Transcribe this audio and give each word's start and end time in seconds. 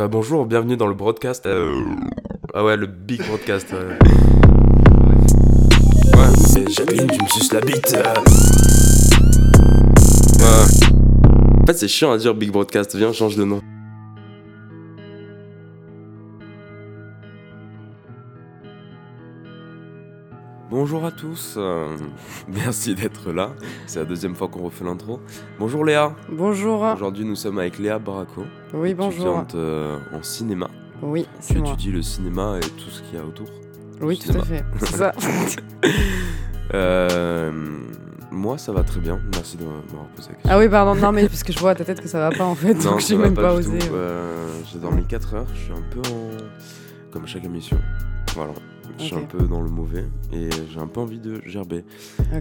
Bah, 0.00 0.08
bonjour, 0.08 0.46
bienvenue 0.46 0.78
dans 0.78 0.86
le 0.86 0.94
broadcast. 0.94 1.44
euh, 1.44 1.74
Ah 2.54 2.64
ouais, 2.64 2.74
le 2.74 2.86
big 2.86 3.20
broadcast. 3.26 3.66
ouais. 3.70 3.98
Ouais. 6.16 6.62
Et 6.62 6.70
Jacqueline, 6.72 7.06
tu 7.06 7.22
me 7.22 7.28
suces 7.28 7.52
la 7.52 7.60
bite. 7.60 7.94
euh. 7.94 8.14
Ouais. 10.38 10.64
En 11.62 11.66
fait, 11.66 11.74
c'est 11.74 11.86
chiant 11.86 12.12
à 12.12 12.16
dire 12.16 12.34
big 12.34 12.50
broadcast. 12.50 12.96
Viens, 12.96 13.12
change 13.12 13.36
de 13.36 13.44
nom. 13.44 13.60
Bonjour 20.80 21.04
à 21.04 21.10
tous, 21.10 21.56
euh, 21.58 21.94
merci 22.48 22.94
d'être 22.94 23.32
là. 23.32 23.50
C'est 23.86 23.98
la 23.98 24.06
deuxième 24.06 24.34
fois 24.34 24.48
qu'on 24.48 24.62
refait 24.62 24.82
l'intro. 24.82 25.20
Bonjour 25.58 25.84
Léa. 25.84 26.16
Bonjour. 26.32 26.80
Aujourd'hui, 26.80 27.26
nous 27.26 27.36
sommes 27.36 27.58
avec 27.58 27.78
Léa 27.78 27.98
Baraco, 27.98 28.44
Oui, 28.72 28.94
bonjour. 28.94 29.26
étudiante 29.26 29.54
euh, 29.56 29.98
en 30.14 30.22
cinéma. 30.22 30.70
Oui, 31.02 31.24
Tu 31.24 31.28
c'est 31.40 31.58
moi. 31.58 31.74
étudies 31.74 31.92
le 31.92 32.00
cinéma 32.00 32.56
et 32.56 32.60
tout 32.66 32.88
ce 32.88 33.02
qu'il 33.02 33.18
y 33.18 33.20
a 33.20 33.24
autour. 33.26 33.48
Oui, 34.00 34.18
tout 34.18 34.32
à 34.38 34.42
fait. 34.42 34.64
C'est 34.78 34.96
ça. 34.96 35.12
Euh, 36.72 37.50
moi, 38.30 38.56
ça 38.56 38.70
va 38.72 38.84
très 38.84 39.00
bien. 39.00 39.18
Merci 39.34 39.56
de 39.56 39.64
m'avoir 39.64 40.06
posé 40.14 40.28
la 40.28 40.34
question. 40.36 40.50
ah 40.50 40.56
oui, 40.56 40.68
pardon. 40.68 40.94
Non, 40.94 41.10
mais 41.10 41.26
parce 41.28 41.42
que 41.42 41.52
je 41.52 41.58
vois 41.58 41.70
à 41.72 41.74
ta 41.74 41.84
tête 41.84 42.00
que 42.00 42.06
ça 42.06 42.20
va 42.20 42.30
pas 42.30 42.44
en 42.44 42.54
fait. 42.54 42.74
non, 42.74 42.92
donc 42.92 43.00
j'ai 43.00 43.16
même 43.16 43.34
pas, 43.34 43.52
du 43.54 43.58
osé. 43.58 43.78
Euh, 43.92 44.48
J'ai 44.72 44.78
dormi 44.78 45.04
4 45.04 45.34
heures. 45.34 45.46
Je 45.52 45.58
suis 45.58 45.72
un 45.72 45.82
peu 45.90 45.98
en. 46.08 46.30
Comme 47.12 47.26
chaque 47.26 47.44
émission. 47.44 47.76
Voilà. 48.36 48.52
Je 49.00 49.04
suis 49.06 49.14
un 49.16 49.24
peu 49.24 49.46
dans 49.46 49.60
le 49.62 49.70
mauvais 49.70 50.04
et 50.32 50.48
j'ai 50.70 50.78
un 50.78 50.86
peu 50.86 51.00
envie 51.00 51.18
de 51.18 51.40
gerber. 51.46 51.84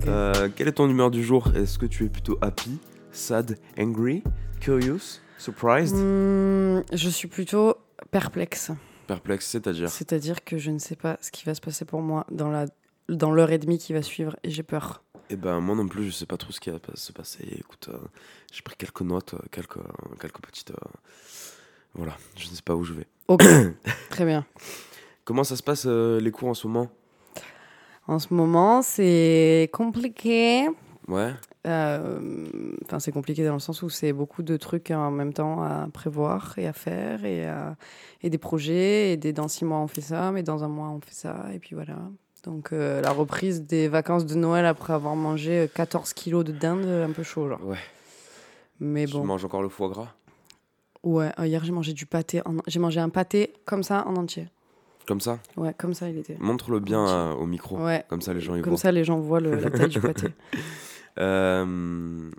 Euh, 0.08 0.49
quelle 0.55 0.68
est 0.68 0.73
ton 0.73 0.90
humeur 0.90 1.09
du 1.12 1.23
jour? 1.23 1.52
Est-ce 1.55 1.77
que 1.80 1.85
tu 1.85 2.05
es 2.05 2.09
plutôt 2.09 2.38
happy, 2.41 2.77
sad, 3.12 3.58
angry, 3.80 4.23
curious, 4.59 5.20
surprised, 5.38 5.95
Hmm, 5.95 6.82
je 6.91 7.09
suis 7.09 7.27
plutôt 7.27 7.76
perplexe. 8.12 8.72
perplexe 9.08 9.48
C'est-à-dire? 9.48 9.90
C'est-à-dire 9.90 10.44
que 10.44 10.58
je 10.58 10.72
ne 10.72 10.80
sais 10.80 10.95
pas 10.95 11.18
ce 11.22 11.32
qui 11.32 11.45
va 11.45 11.54
se 11.55 11.62
passer 11.62 11.85
pour 11.85 12.02
moi 12.02 12.26
dans 12.32 12.49
la 12.49 12.65
dans 13.07 13.32
l'heure 13.32 13.52
et 13.52 13.57
demie 13.57 13.80
qui 13.80 13.93
va 13.93 14.02
suivre 14.04 14.35
et 14.43 14.52
j'ai 14.52 14.62
peur. 14.63 15.02
Eh 15.32 15.35
ben 15.35 15.60
moi 15.62 15.76
non 15.76 15.87
plus, 15.87 16.05
je 16.05 16.12
sais 16.12 16.26
pas 16.26 16.37
trop 16.37 16.52
ce 16.52 16.60
qui 16.60 16.70
va 16.70 16.77
se 16.93 17.12
passer. 17.12 17.43
Écoute, 17.57 17.90
euh, 17.91 17.98
j'ai 18.52 18.62
pris 18.62 18.76
quelques 18.77 19.02
notes, 19.02 19.34
euh, 19.34 19.40
quelques, 19.52 19.80
quelques 20.20 20.41
petites. 20.41 20.71
euh, 20.71 20.90
Voilà, 21.96 22.15
je 22.35 22.48
ne 22.49 22.54
sais 22.54 22.62
pas 22.63 22.76
où 22.76 22.84
je 22.84 22.93
vais. 22.93 23.07
Ok. 23.27 23.43
Très 24.10 24.26
bien. 24.26 24.46
Comment 25.30 25.44
ça 25.44 25.55
se 25.55 25.62
passe 25.62 25.84
euh, 25.85 26.20
les 26.20 26.32
cours 26.32 26.48
en 26.49 26.55
ce 26.55 26.66
moment? 26.66 26.88
En 28.08 28.18
ce 28.18 28.34
moment, 28.34 28.82
c'est 28.82 29.70
compliqué. 29.71 30.68
Ouais. 31.08 31.34
Euh, 31.68 32.49
Enfin, 32.84 32.98
c'est 32.98 33.12
compliqué 33.12 33.46
dans 33.46 33.54
le 33.54 33.60
sens 33.60 33.84
où 33.84 33.91
c'est 33.91 34.12
beaucoup 34.12 34.41
de 34.41 34.58
trucs 34.58 34.90
en 34.90 35.12
même 35.12 35.32
temps 35.32 35.62
à 35.62 35.88
prévoir 35.94 36.55
et 36.58 36.66
à 36.66 36.74
faire 36.74 37.26
et, 37.26 37.46
à- 37.46 37.76
et 38.24 38.32
des 38.32 38.40
projets. 38.40 39.12
Et 39.12 39.18
des, 39.18 39.32
dans 39.32 39.48
six 39.48 39.66
mois, 39.66 39.77
on 39.77 39.86
fait 39.88 40.02
ça, 40.02 40.32
mais 40.32 40.41
dans 40.41 40.63
un 40.63 40.68
mois, 40.68 40.88
on 40.90 40.99
fait 40.99 41.13
ça. 41.13 41.46
Et 41.54 41.60
puis 41.60 41.76
voilà. 41.76 41.98
Donc, 42.43 42.74
euh, 42.74 42.99
la 42.99 43.12
reprise 43.12 43.62
des 43.68 43.88
vacances 43.88 44.26
de 44.26 44.34
Noël 44.34 44.66
après 44.66 44.93
avoir 44.93 45.16
mangé 45.16 45.60
euh, 45.60 45.68
14 45.71 46.14
kilos 46.14 46.43
de 46.43 46.54
dinde, 46.54 46.88
un 46.88 47.12
peu 47.12 47.21
chaud, 47.21 47.48
genre. 47.49 47.64
Ouais. 47.64 47.77
Mais 48.80 49.05
Tu 49.05 49.14
bon. 49.14 49.26
manges 49.26 49.46
encore 49.46 49.62
le 49.62 49.70
foie 49.70 49.90
gras? 49.90 50.08
Ouais, 51.04 51.30
euh, 51.38 51.46
hier, 51.46 51.64
j'ai 51.64 51.71
mangé 51.71 51.93
du 51.93 52.08
pâté. 52.08 52.41
en- 52.48 52.55
J'ai 52.66 52.80
mangé 52.80 52.99
un 52.99 53.10
pâté 53.10 53.54
comme 53.66 53.84
ça 53.84 54.08
en 54.08 54.16
entier. 54.16 54.48
Comme 55.10 55.20
ça 55.21 55.40
Ouais, 55.57 55.74
comme 55.76 55.96
ça, 55.96 56.07
il 56.07 56.20
était. 56.20 56.38
Montre-le 56.40 56.79
bien 56.79 57.04
euh, 57.07 57.34
au 57.34 57.48
micro. 57.48 57.77
Ouais. 57.84 58.05
Comme 58.10 58.21
ça 58.21 58.32
les 58.32 58.40
gens 58.41 58.55
y 58.55 58.62
Comme 58.62 58.74
voient. 58.74 58.79
ça, 58.79 58.91
les 58.91 59.04
gens 59.04 59.20
voient 59.20 59.40
le- 59.40 59.55
la 59.55 59.70
taille 59.71 59.90
du 59.90 59.99
pâté. 59.99 60.27
Euh, 61.18 62.29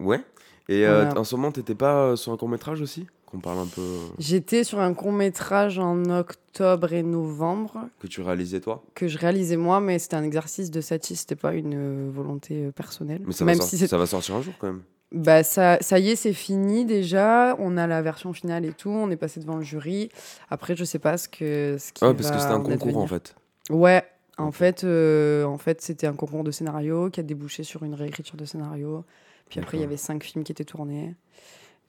Ouais. 0.00 0.20
Et 0.68 0.86
euh, 0.86 1.04
Voilà. 1.04 1.20
en 1.20 1.24
ce 1.24 1.36
moment, 1.36 1.52
t'étais 1.52 1.74
pas 1.74 2.06
euh, 2.06 2.16
sur 2.16 2.32
un 2.32 2.36
court 2.36 2.48
métrage 2.48 2.80
aussi? 2.80 3.06
Qu'on 3.26 3.38
parle 3.38 3.58
un 3.58 3.66
peu. 3.66 3.82
J'étais 4.18 4.64
sur 4.64 4.80
un 4.80 4.94
court 4.94 5.12
métrage 5.12 5.78
en 5.78 6.02
octobre 6.06 6.92
et 6.92 7.02
novembre. 7.02 7.86
que 8.00 8.06
tu 8.06 8.22
réalisais 8.22 8.60
toi? 8.60 8.82
Que 8.94 9.06
je 9.06 9.18
réalisais 9.18 9.56
moi, 9.58 9.78
mais 9.80 9.98
c'était 9.98 10.16
un 10.16 10.24
exercice 10.24 10.70
de 10.70 10.80
satis, 10.80 11.20
c'était 11.20 11.36
pas 11.36 11.52
une 11.54 11.74
euh, 11.74 12.10
volonté 12.12 12.64
euh, 12.64 12.72
personnelle. 12.72 13.22
Mais 13.26 13.32
ça, 13.32 13.44
Même 13.44 13.60
si 13.60 13.76
c'est, 13.78 13.86
ça 13.88 13.98
va 13.98 14.06
sortir 14.06 14.34
un 14.36 14.42
jour 14.42 14.54
quand 14.58 14.68
même. 14.68 14.82
Bah 15.12 15.42
ça, 15.42 15.78
ça 15.80 15.98
y 15.98 16.10
est, 16.10 16.16
c'est 16.16 16.32
fini 16.32 16.84
déjà. 16.84 17.56
On 17.58 17.76
a 17.76 17.86
la 17.86 18.02
version 18.02 18.32
finale 18.32 18.64
et 18.64 18.72
tout. 18.72 18.90
On 18.90 19.10
est 19.10 19.16
passé 19.16 19.40
devant 19.40 19.56
le 19.56 19.62
jury. 19.62 20.08
Après, 20.50 20.76
je 20.76 20.84
sais 20.84 20.98
pas 20.98 21.18
ce 21.18 21.28
que 21.28 21.76
ce 21.78 21.92
qui 21.92 22.04
Ah, 22.04 22.14
parce 22.14 22.28
va 22.28 22.34
que 22.34 22.40
c'était 22.40 22.52
un 22.52 22.56
en 22.56 22.62
concours 22.62 22.98
en 22.98 23.06
fait. 23.06 23.34
Ouais. 23.70 24.04
En 24.38 24.52
fait, 24.52 24.84
euh, 24.84 25.44
en 25.44 25.58
fait, 25.58 25.82
c'était 25.82 26.06
un 26.06 26.14
concours 26.14 26.44
de 26.44 26.50
scénario 26.50 27.10
qui 27.10 27.20
a 27.20 27.22
débouché 27.22 27.62
sur 27.62 27.82
une 27.82 27.94
réécriture 27.94 28.36
de 28.36 28.46
scénario. 28.46 29.04
Puis 29.50 29.60
après, 29.60 29.76
il 29.76 29.80
y 29.80 29.84
avait 29.84 29.98
cinq 29.98 30.22
films 30.22 30.44
qui 30.44 30.52
étaient 30.52 30.64
tournés, 30.64 31.14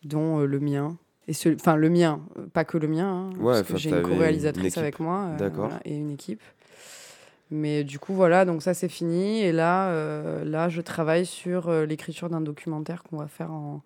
dont 0.04 0.40
euh, 0.40 0.46
le 0.46 0.60
mien. 0.60 0.98
Et 1.28 1.34
enfin 1.54 1.76
le 1.76 1.90
mien, 1.90 2.20
euh, 2.38 2.48
pas 2.52 2.66
que 2.66 2.78
le 2.78 2.88
mien, 2.88 3.08
hein, 3.08 3.40
Ouais, 3.40 3.54
parce 3.62 3.74
que 3.74 3.78
j'ai 3.78 3.92
une 3.92 4.02
co-réalisatrice 4.02 4.78
avec 4.78 5.00
moi 5.00 5.30
euh, 5.40 5.50
voilà, 5.54 5.80
et 5.86 5.96
une 5.96 6.10
équipe. 6.10 6.42
Mais 7.52 7.84
du 7.84 8.00
coup, 8.00 8.14
voilà, 8.14 8.46
donc 8.46 8.62
ça 8.64 8.74
c'est 8.74 8.88
fini. 8.90 9.42
Et 9.42 9.52
là, 9.52 9.90
euh, 9.90 10.44
là, 10.46 10.70
je 10.70 10.82
travaille 10.82 11.26
sur 11.26 11.68
euh, 11.70 11.86
l'écriture 11.86 12.30
d'un 12.30 12.42
documentaire 12.42 13.04
qu'on 13.04 13.18
va 13.18 13.28
faire 13.28 13.52
en, 13.52 13.82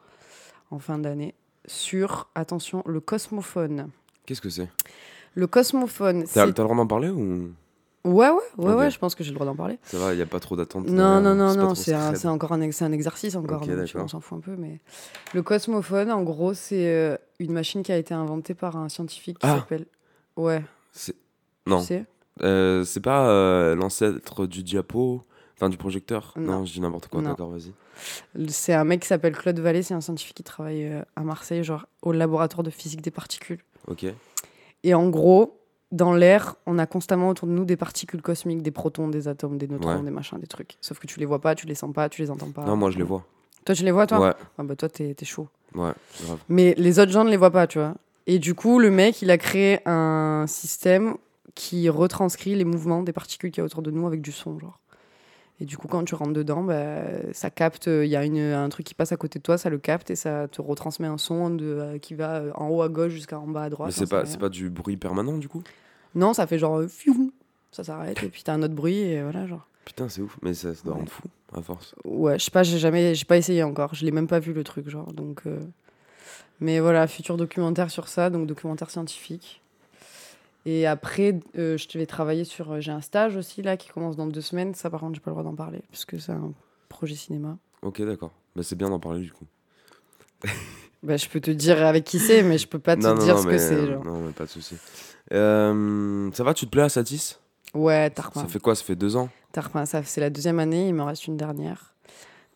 en 0.72 0.80
fin 0.80 1.00
d'année 1.00 1.34
sur, 1.66 2.30
attention, 2.36 2.84
le 2.86 3.00
cosmophone. 3.00 3.90
Qu'est-ce 4.26 4.42
que 4.42 4.50
c'est? 4.50 4.70
Le 5.34 5.48
cosmophone, 5.48 6.26
T'as 6.32 6.46
le 6.46 6.54
droit 6.54 6.76
d'en 6.76 6.88
parler 6.88 7.10
ou? 7.10 7.52
Ouais, 8.04 8.30
ouais, 8.30 8.38
ouais, 8.58 8.74
ouais, 8.76 8.92
je 8.92 9.00
pense 9.00 9.16
que 9.16 9.24
j'ai 9.24 9.32
le 9.32 9.34
droit 9.36 9.48
d'en 9.48 9.56
parler. 9.56 9.80
ça 9.82 9.98
va, 9.98 10.14
il 10.14 10.20
y 10.20 10.22
a 10.22 10.28
pas 10.28 10.40
trop 10.40 10.56
d'attente 10.56 10.86
Non, 10.88 11.20
non, 11.20 11.32
euh, 11.32 11.34
non, 11.34 11.56
pas 11.56 11.64
non, 11.64 11.74
c'est 11.76 11.94
un, 11.94 12.14
c'est 12.14 12.28
encore 12.28 12.52
un, 12.52 12.62
ex- 12.62 12.78
c'est 12.78 12.86
un 12.86 12.92
exercice 12.92 13.36
encore, 13.36 13.64
Ok, 13.64 13.68
donc 13.70 13.90
on 13.96 14.08
s'en 14.08 14.20
fout 14.20 14.38
un 14.38 14.42
peu. 14.42 14.56
Mais 14.56 14.80
le 15.34 15.42
cosmophone, 15.42 16.12
en 16.12 16.22
gros, 16.22 16.54
c'est 16.54 16.88
euh, 16.88 17.18
une 17.40 17.52
machine 17.52 17.82
qui 17.82 17.92
a 17.92 17.98
été 17.98 18.14
inventée 18.14 18.54
par 18.54 18.78
un 18.78 18.90
scientifique 18.90 19.40
qui 19.40 19.48
Ah. 19.48 19.56
s'appelle... 19.58 19.88
Ouais, 20.38 20.64
C'est- 20.92 21.16
Non, 21.66 21.80
tu 21.80 21.88
sais? 21.88 22.06
Euh, 22.44 22.84
c'est 22.84 23.00
pas 23.00 23.28
euh, 23.30 23.76
l'ancêtre 23.76 24.46
du 24.46 24.62
diapo, 24.64 25.24
enfin 25.56 25.70
du 25.70 25.78
projecteur. 25.78 26.34
Non, 26.36 26.60
Non. 26.60 26.66
je 26.66 26.74
dis 26.74 26.82
n'importe 26.82 27.08
quoi. 27.08 27.22
D'accord, 27.22 27.50
vas-y. 27.50 27.72
C'est 28.50 28.74
un 28.74 28.84
mec 28.84 29.02
qui 29.02 29.08
s'appelle 29.08 29.36
Claude 29.36 29.60
Vallée, 29.60 29.82
c'est 29.84 29.94
un 29.94 30.02
scientifique 30.02 30.36
qui 30.36 30.44
travaille 30.44 30.86
euh, 30.86 31.02
à 31.16 31.22
Marseille, 31.22 31.64
genre 31.64 31.86
au 32.02 32.12
laboratoire 32.12 32.64
de 32.64 32.70
physique 32.70 33.02
des 33.02 33.12
particules. 33.12 33.60
Ok. 33.88 34.06
Et 34.84 34.94
en 34.94 35.10
gros, 35.10 35.62
dans 35.92 36.14
l'air, 36.14 36.56
on 36.66 36.78
a 36.78 36.86
constamment 36.86 37.30
autour 37.30 37.48
de 37.48 37.54
nous 37.54 37.64
des 37.64 37.78
particules 37.78 38.22
cosmiques, 38.22 38.62
des 38.62 38.72
protons, 38.72 39.08
des 39.08 39.28
atomes, 39.30 39.58
des 39.58 39.68
neutrons, 39.68 39.96
Ouais. 39.98 40.04
des 40.04 40.12
machins, 40.12 40.38
des 40.40 40.48
trucs. 40.48 40.76
Sauf 40.82 41.00
que 41.00 41.08
tu 41.08 41.20
les 41.20 41.26
vois 41.26 41.40
pas, 41.40 41.56
tu 41.56 41.68
les 41.68 41.76
sens 41.76 41.94
pas, 41.94 42.10
tu 42.10 42.22
les 42.22 42.30
entends 42.32 42.52
pas. 42.52 42.64
non, 42.66 42.76
moi 42.76 42.92
je 42.92 42.98
les 42.98 43.04
vois. 43.04 43.24
Toi, 43.64 43.74
tu 43.74 43.84
les 43.84 43.92
vois, 43.92 44.06
toi? 44.06 44.20
Ouais, 44.20 44.34
Ah 44.60 44.64
bah 44.64 44.76
toi, 44.76 44.90
t'es 44.90 45.14
t'es 45.16 45.26
chaud. 45.26 45.48
ouais, 45.74 45.92
grave. 46.26 46.38
Mais 46.50 46.76
les 46.78 47.00
autres 47.00 47.12
gens 47.12 47.24
ne 47.24 47.30
les 47.32 47.38
voient 47.38 47.50
pas, 47.52 47.66
tu 47.66 47.80
vois. 47.80 47.96
Et 48.28 48.38
du 48.40 48.54
coup, 48.56 48.78
le 48.80 48.92
mec, 48.92 49.22
il 49.22 49.32
a 49.32 49.38
créé 49.38 49.80
un 49.88 50.46
système 50.48 51.16
qui 51.54 51.88
retranscrit 51.90 52.56
les 52.56 52.66
mouvements 52.66 53.04
des 53.04 53.14
particules 53.14 53.52
qu'il 53.52 53.60
y 53.60 53.62
a 53.62 53.66
autour 53.66 53.82
de 53.82 53.92
nous 53.92 54.08
avec 54.08 54.22
du 54.22 54.32
son, 54.32 54.58
genre. 54.60 54.80
Et 55.62 55.66
du 55.66 55.78
coup, 55.78 55.88
quand 55.88 56.04
tu 56.04 56.16
rentres 56.16 56.34
dedans, 56.34 56.64
bah, 56.64 57.04
ça 57.32 57.50
capte, 57.50 57.88
il 57.88 58.08
y 58.10 58.18
a 58.18 58.26
une, 58.26 58.40
un 58.40 58.68
truc 58.68 58.86
qui 58.86 58.94
passe 58.94 59.14
à 59.14 59.18
côté 59.18 59.40
de 59.40 59.44
toi, 59.44 59.58
ça 59.58 59.70
le 59.70 59.78
capte 59.78 60.10
et 60.12 60.16
ça 60.18 60.50
te 60.50 60.62
retransmet 60.62 61.08
un 61.08 61.18
son 61.18 61.50
de, 61.50 61.66
euh, 61.66 61.98
qui 61.98 62.14
va 62.14 62.36
euh, 62.42 62.52
en 62.56 62.68
haut 62.68 62.82
à 62.82 62.90
gauche 62.90 63.14
jusqu'à 63.14 63.40
en 63.40 63.48
bas 63.48 63.64
à 63.64 63.70
droite. 63.70 63.88
Mais 63.88 63.92
c'est 63.94 64.10
pas, 64.10 64.26
c'est 64.26 64.38
pas 64.40 64.50
du 64.50 64.70
bruit 64.70 64.98
permanent 64.98 65.38
du 65.38 65.48
coup? 65.48 65.64
Non, 66.14 66.34
ça 66.34 66.46
fait 66.46 66.60
genre 66.60 66.80
euh, 66.80 66.88
fiou, 66.90 67.32
ça 67.72 67.86
s'arrête 67.86 68.22
et 68.22 68.28
puis 68.28 68.44
t'as 68.44 68.54
un 68.54 68.64
autre 68.64 68.74
bruit 68.74 68.98
et 69.00 69.22
voilà, 69.24 69.48
genre. 69.48 69.66
Putain, 69.86 70.10
c'est 70.10 70.22
ouf. 70.22 70.38
Mais 70.42 70.54
ça, 70.54 70.76
ça 70.76 70.82
doit 70.84 70.94
Ouais. 70.94 71.00
rendre 71.00 71.12
fou, 71.12 71.24
à 71.54 71.62
force. 71.62 71.96
Ouais, 72.04 72.38
je 72.38 72.44
sais 72.44 72.52
pas, 72.52 72.64
j'ai 72.64 72.78
jamais, 72.80 73.16
j'ai 73.16 73.26
pas 73.26 73.38
essayé 73.38 73.64
encore, 73.64 73.96
je 73.96 74.04
l'ai 74.04 74.12
même 74.12 74.28
pas 74.28 74.40
vu 74.40 74.52
le 74.52 74.64
truc, 74.66 74.90
genre. 74.90 75.14
Donc, 75.14 75.44
euh, 75.46 75.60
mais 76.60 76.82
voilà, 76.82 77.08
futur 77.08 77.38
documentaire 77.38 77.92
sur 77.92 78.10
ça, 78.10 78.30
donc 78.30 78.46
documentaire 78.48 78.90
scientifique. 78.90 79.62
Et 80.66 80.88
après, 80.88 81.40
euh, 81.58 81.78
je 81.78 81.98
vais 81.98 82.06
travailler 82.08 82.44
sur, 82.44 82.72
euh, 82.72 82.80
j'ai 82.80 82.92
un 82.92 83.02
stage 83.02 83.36
aussi 83.36 83.62
là 83.62 83.78
qui 83.78 83.90
commence 83.90 84.16
dans 84.16 84.26
deux 84.26 84.42
semaines. 84.42 84.74
Ça, 84.74 84.90
par 84.90 85.00
contre, 85.02 85.14
j'ai 85.16 85.20
pas 85.22 85.30
le 85.30 85.36
droit 85.36 85.44
d'en 85.44 85.56
parler 85.56 85.82
parce 85.92 86.06
que 86.06 86.18
c'est 86.18 86.32
un 86.32 86.54
projet 86.90 87.16
cinéma. 87.16 87.58
Ok, 87.84 88.02
d'accord. 88.02 88.32
Bah, 88.56 88.64
c'est 88.64 88.76
bien 88.76 88.90
d'en 88.90 89.00
parler 89.00 89.22
du 89.22 89.32
coup. 89.32 89.46
Bah, 91.04 91.18
je 91.18 91.28
peux 91.30 91.40
te 91.40 91.52
dire 91.52 91.86
avec 91.86 92.04
qui 92.04 92.18
c'est, 92.18 92.42
mais 92.42 92.58
je 92.58 92.68
peux 92.68 92.80
pas 92.80 92.96
te 92.96 93.02
non, 93.02 93.14
dire 93.14 93.36
non, 93.36 93.42
ce 93.44 93.46
mais, 93.48 93.52
que 93.54 93.58
c'est. 93.60 93.76
euh, 93.76 93.94
Genre. 93.94 94.04
Non, 94.04 94.22
mais 94.22 94.32
pas 94.32 94.46
de 94.46 94.50
souci. 94.50 94.76
Euh, 95.34 96.32
ça 96.34 96.44
va, 96.44 96.56
tu 96.56 96.66
te 96.66 96.72
plais 96.72 96.82
à 96.82 96.90
Satis? 96.90 97.38
Ouais, 97.76 98.10
Tarpin. 98.10 98.42
Ça 98.42 98.48
fait 98.48 98.58
quoi? 98.58 98.74
Ça 98.74 98.84
fait 98.84 98.96
deux 98.96 99.16
ans? 99.16 99.30
Tarpin, 99.52 99.86
ça, 99.86 100.02
c'est 100.04 100.20
la 100.20 100.32
deuxième 100.32 100.58
année, 100.58 100.88
il 100.88 100.96
me 100.96 101.04
reste 101.04 101.28
une 101.28 101.38
dernière. 101.38 101.94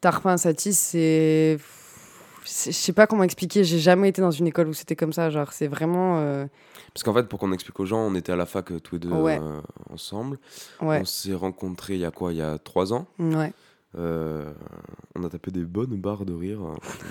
Tarpin 0.02 0.36
Satis, 0.38 0.74
c'est. 0.80 1.60
Je 2.44 2.72
sais 2.72 2.94
pas 2.94 3.06
comment 3.08 3.24
expliquer, 3.24 3.64
j'ai 3.64 3.80
jamais 3.80 4.10
été 4.10 4.22
dans 4.22 4.32
une 4.32 4.48
école 4.48 4.68
où 4.70 4.74
c'était 4.74 4.96
comme 4.96 5.14
ça. 5.14 5.30
Genre, 5.30 5.52
c'est 5.54 5.68
vraiment. 5.68 6.20
euh, 6.20 6.46
Parce 6.94 7.04
qu'en 7.04 7.14
fait, 7.14 7.24
pour 7.28 7.40
qu'on 7.40 7.52
explique 7.52 7.80
aux 7.80 7.86
gens, 7.86 8.00
on 8.00 8.16
était 8.16 8.32
à 8.32 8.36
la 8.36 8.46
fac 8.46 8.72
euh, 8.72 8.80
tous 8.80 8.96
les 8.96 9.00
deux 9.00 9.10
Ouais. 9.12 9.40
euh, 9.42 9.62
ensemble. 9.92 10.38
Ouais, 10.82 11.00
On 11.02 11.06
s'est 11.06 11.34
rencontrés 11.34 11.96
il 11.96 12.00
y 12.02 12.06
a 12.06 12.12
quoi 12.12 12.32
Il 12.32 12.38
y 12.38 12.42
a 12.42 12.58
trois 12.58 12.94
ans. 12.94 13.08
ouais. 13.20 13.52
On 13.96 15.24
a 15.24 15.30
tapé 15.30 15.52
des 15.52 15.64
bonnes 15.64 15.96
barres 16.00 16.26
de 16.26 16.34
rire. 16.34 16.60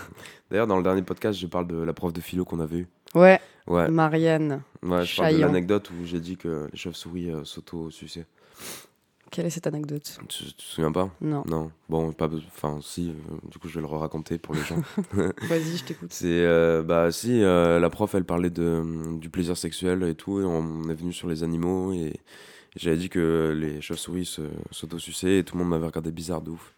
D'ailleurs, 0.51 0.67
dans 0.67 0.77
le 0.77 0.83
dernier 0.83 1.03
podcast, 1.03 1.39
je 1.39 1.47
parle 1.47 1.67
de 1.67 1.77
la 1.77 1.93
prof 1.93 2.13
de 2.13 2.21
philo 2.21 2.45
qu'on 2.45 2.61
avait 2.61 2.79
eue. 2.79 2.89
Ouais, 3.15 3.41
Ouais, 3.67 3.89
Marianne. 3.91 4.63
ouais 4.83 5.05
je 5.05 5.17
parle 5.21 5.35
de 5.35 5.41
l'anecdote 5.41 5.91
où 5.91 6.05
j'ai 6.05 6.21
dit 6.21 6.37
que 6.37 6.69
les 6.73 6.79
chauves-souris 6.79 7.31
s'auto-suçaient. 7.45 8.27
Quelle 9.31 9.45
est 9.47 9.51
cette 9.51 9.67
anecdote? 9.67 10.19
Tu, 10.29 10.45
tu 10.47 10.53
te 10.55 10.63
souviens 10.63 10.91
pas? 10.91 11.11
Non. 11.21 11.43
Non. 11.47 11.71
Bon, 11.89 12.13
pas. 12.13 12.29
Enfin, 12.55 12.79
si. 12.83 13.11
euh, 13.11 13.35
du 13.51 13.59
coup, 13.59 13.69
je 13.69 13.75
vais 13.75 13.81
le 13.87 13.87
raconter 13.87 14.39
pour 14.39 14.55
les 14.55 14.63
gens. 14.63 14.77
Vas-y, 15.13 15.77
je 15.77 15.85
t'écoute. 15.85 16.09
C'est 16.13 16.27
euh, 16.27 16.83
bah 16.83 17.13
si 17.13 17.43
euh, 17.43 17.79
la 17.79 17.91
prof 17.91 18.15
elle 18.15 18.25
parlait 18.25 18.51
de 18.51 18.83
du 19.19 19.29
plaisir 19.29 19.57
sexuel 19.57 20.03
et 20.05 20.15
tout 20.15 20.41
et 20.41 20.45
on 20.45 20.89
est 20.89 20.95
venu 20.95 21.13
sur 21.13 21.29
les 21.29 21.43
animaux 21.43 21.93
et, 21.93 21.99
et 22.07 22.21
j'avais 22.77 22.97
dit 22.97 23.11
que 23.11 23.55
les 23.59 23.81
chauves-souris 23.83 24.39
s'autosuçaient 24.71 25.39
et 25.39 25.45
tout 25.45 25.57
le 25.57 25.63
monde 25.63 25.71
m'avait 25.71 25.87
regardé 25.87 26.11
bizarre 26.11 26.41
de 26.41 26.51
ouf. 26.51 26.75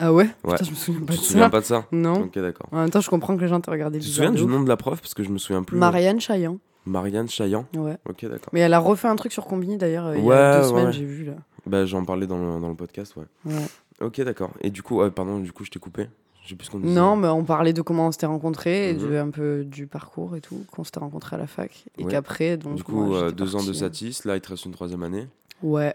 Ah 0.00 0.12
ouais, 0.12 0.28
Ouais. 0.44 0.52
Putain, 0.54 0.64
je 0.64 0.70
me 0.70 0.74
souviens 0.76 1.00
Tu 1.00 1.06
pas 1.06 1.12
te 1.14 1.18
de 1.18 1.24
souviens 1.24 1.42
ça. 1.44 1.50
pas 1.50 1.60
de 1.60 1.64
ça? 1.64 1.86
Non. 1.92 2.22
Ok 2.24 2.38
d'accord. 2.38 2.68
En 2.72 2.78
même 2.80 2.90
temps, 2.90 3.00
je 3.00 3.08
comprends 3.08 3.36
que 3.36 3.40
les 3.42 3.48
gens 3.48 3.60
te 3.60 3.70
regardé 3.70 3.98
Tu 4.00 4.04
te 4.06 4.10
bizarre 4.10 4.26
souviens 4.26 4.42
de 4.42 4.46
du 4.46 4.52
nom 4.52 4.62
de 4.62 4.68
la 4.68 4.76
prof? 4.76 5.00
Parce 5.00 5.14
que 5.14 5.22
je 5.22 5.30
me 5.30 5.38
souviens 5.38 5.62
plus. 5.62 5.78
Marianne 5.78 6.20
Chaillan. 6.20 6.58
Marianne 6.84 7.28
Chaillan. 7.30 7.64
Ouais. 7.76 7.96
Ok 8.08 8.24
d'accord. 8.26 8.48
Mais 8.52 8.60
elle 8.60 8.74
a 8.74 8.78
refait 8.80 9.08
un 9.08 9.16
truc 9.16 9.32
sur 9.32 9.46
Combini 9.46 9.78
d'ailleurs 9.78 10.14
il 10.16 10.24
y 10.24 10.32
a 10.32 10.60
deux 10.60 10.68
semaines, 10.68 10.86
ouais. 10.86 10.92
j'ai 10.92 11.04
vu 11.06 11.24
là. 11.24 11.34
Bah 11.66 11.86
j'en 11.86 12.04
parlais 12.04 12.26
dans 12.26 12.38
le, 12.38 12.60
dans 12.60 12.68
le 12.68 12.74
podcast 12.74 13.16
ouais. 13.16 13.24
Ouais. 13.46 13.66
Ok 14.00 14.20
d'accord. 14.20 14.50
Et 14.60 14.70
du 14.70 14.82
coup 14.82 14.98
ouais, 15.00 15.10
pardon 15.10 15.38
du 15.40 15.52
coup 15.52 15.64
je 15.64 15.70
t'ai 15.70 15.78
coupé. 15.78 16.08
Je 16.42 16.50
sais 16.50 16.56
plus. 16.56 16.68
Non, 16.80 17.16
mais 17.16 17.28
on 17.28 17.42
parlait 17.42 17.72
de 17.72 17.80
comment 17.80 18.08
on 18.08 18.12
s'était 18.12 18.26
rencontrés, 18.26 18.90
et 18.90 18.94
Mhm. 18.94 19.14
un 19.16 19.30
peu 19.30 19.64
du 19.64 19.86
parcours 19.86 20.36
et 20.36 20.42
tout, 20.42 20.66
qu'on 20.70 20.84
s'était 20.84 21.00
rencontrés 21.00 21.36
à 21.36 21.38
la 21.38 21.46
fac. 21.46 21.84
Et 21.96 22.04
Ouais. 22.04 22.10
qu'après, 22.10 22.58
donc. 22.58 22.74
Du 22.76 22.84
coup 22.84 22.92
moi, 23.00 23.16
euh, 23.22 23.30
deux 23.30 23.56
ans 23.56 23.64
de 23.64 23.72
satis 23.72 24.26
là 24.26 24.36
il 24.36 24.42
te 24.42 24.50
reste 24.50 24.66
une 24.66 24.72
troisième 24.72 25.02
année. 25.04 25.26
Ouais, 25.62 25.94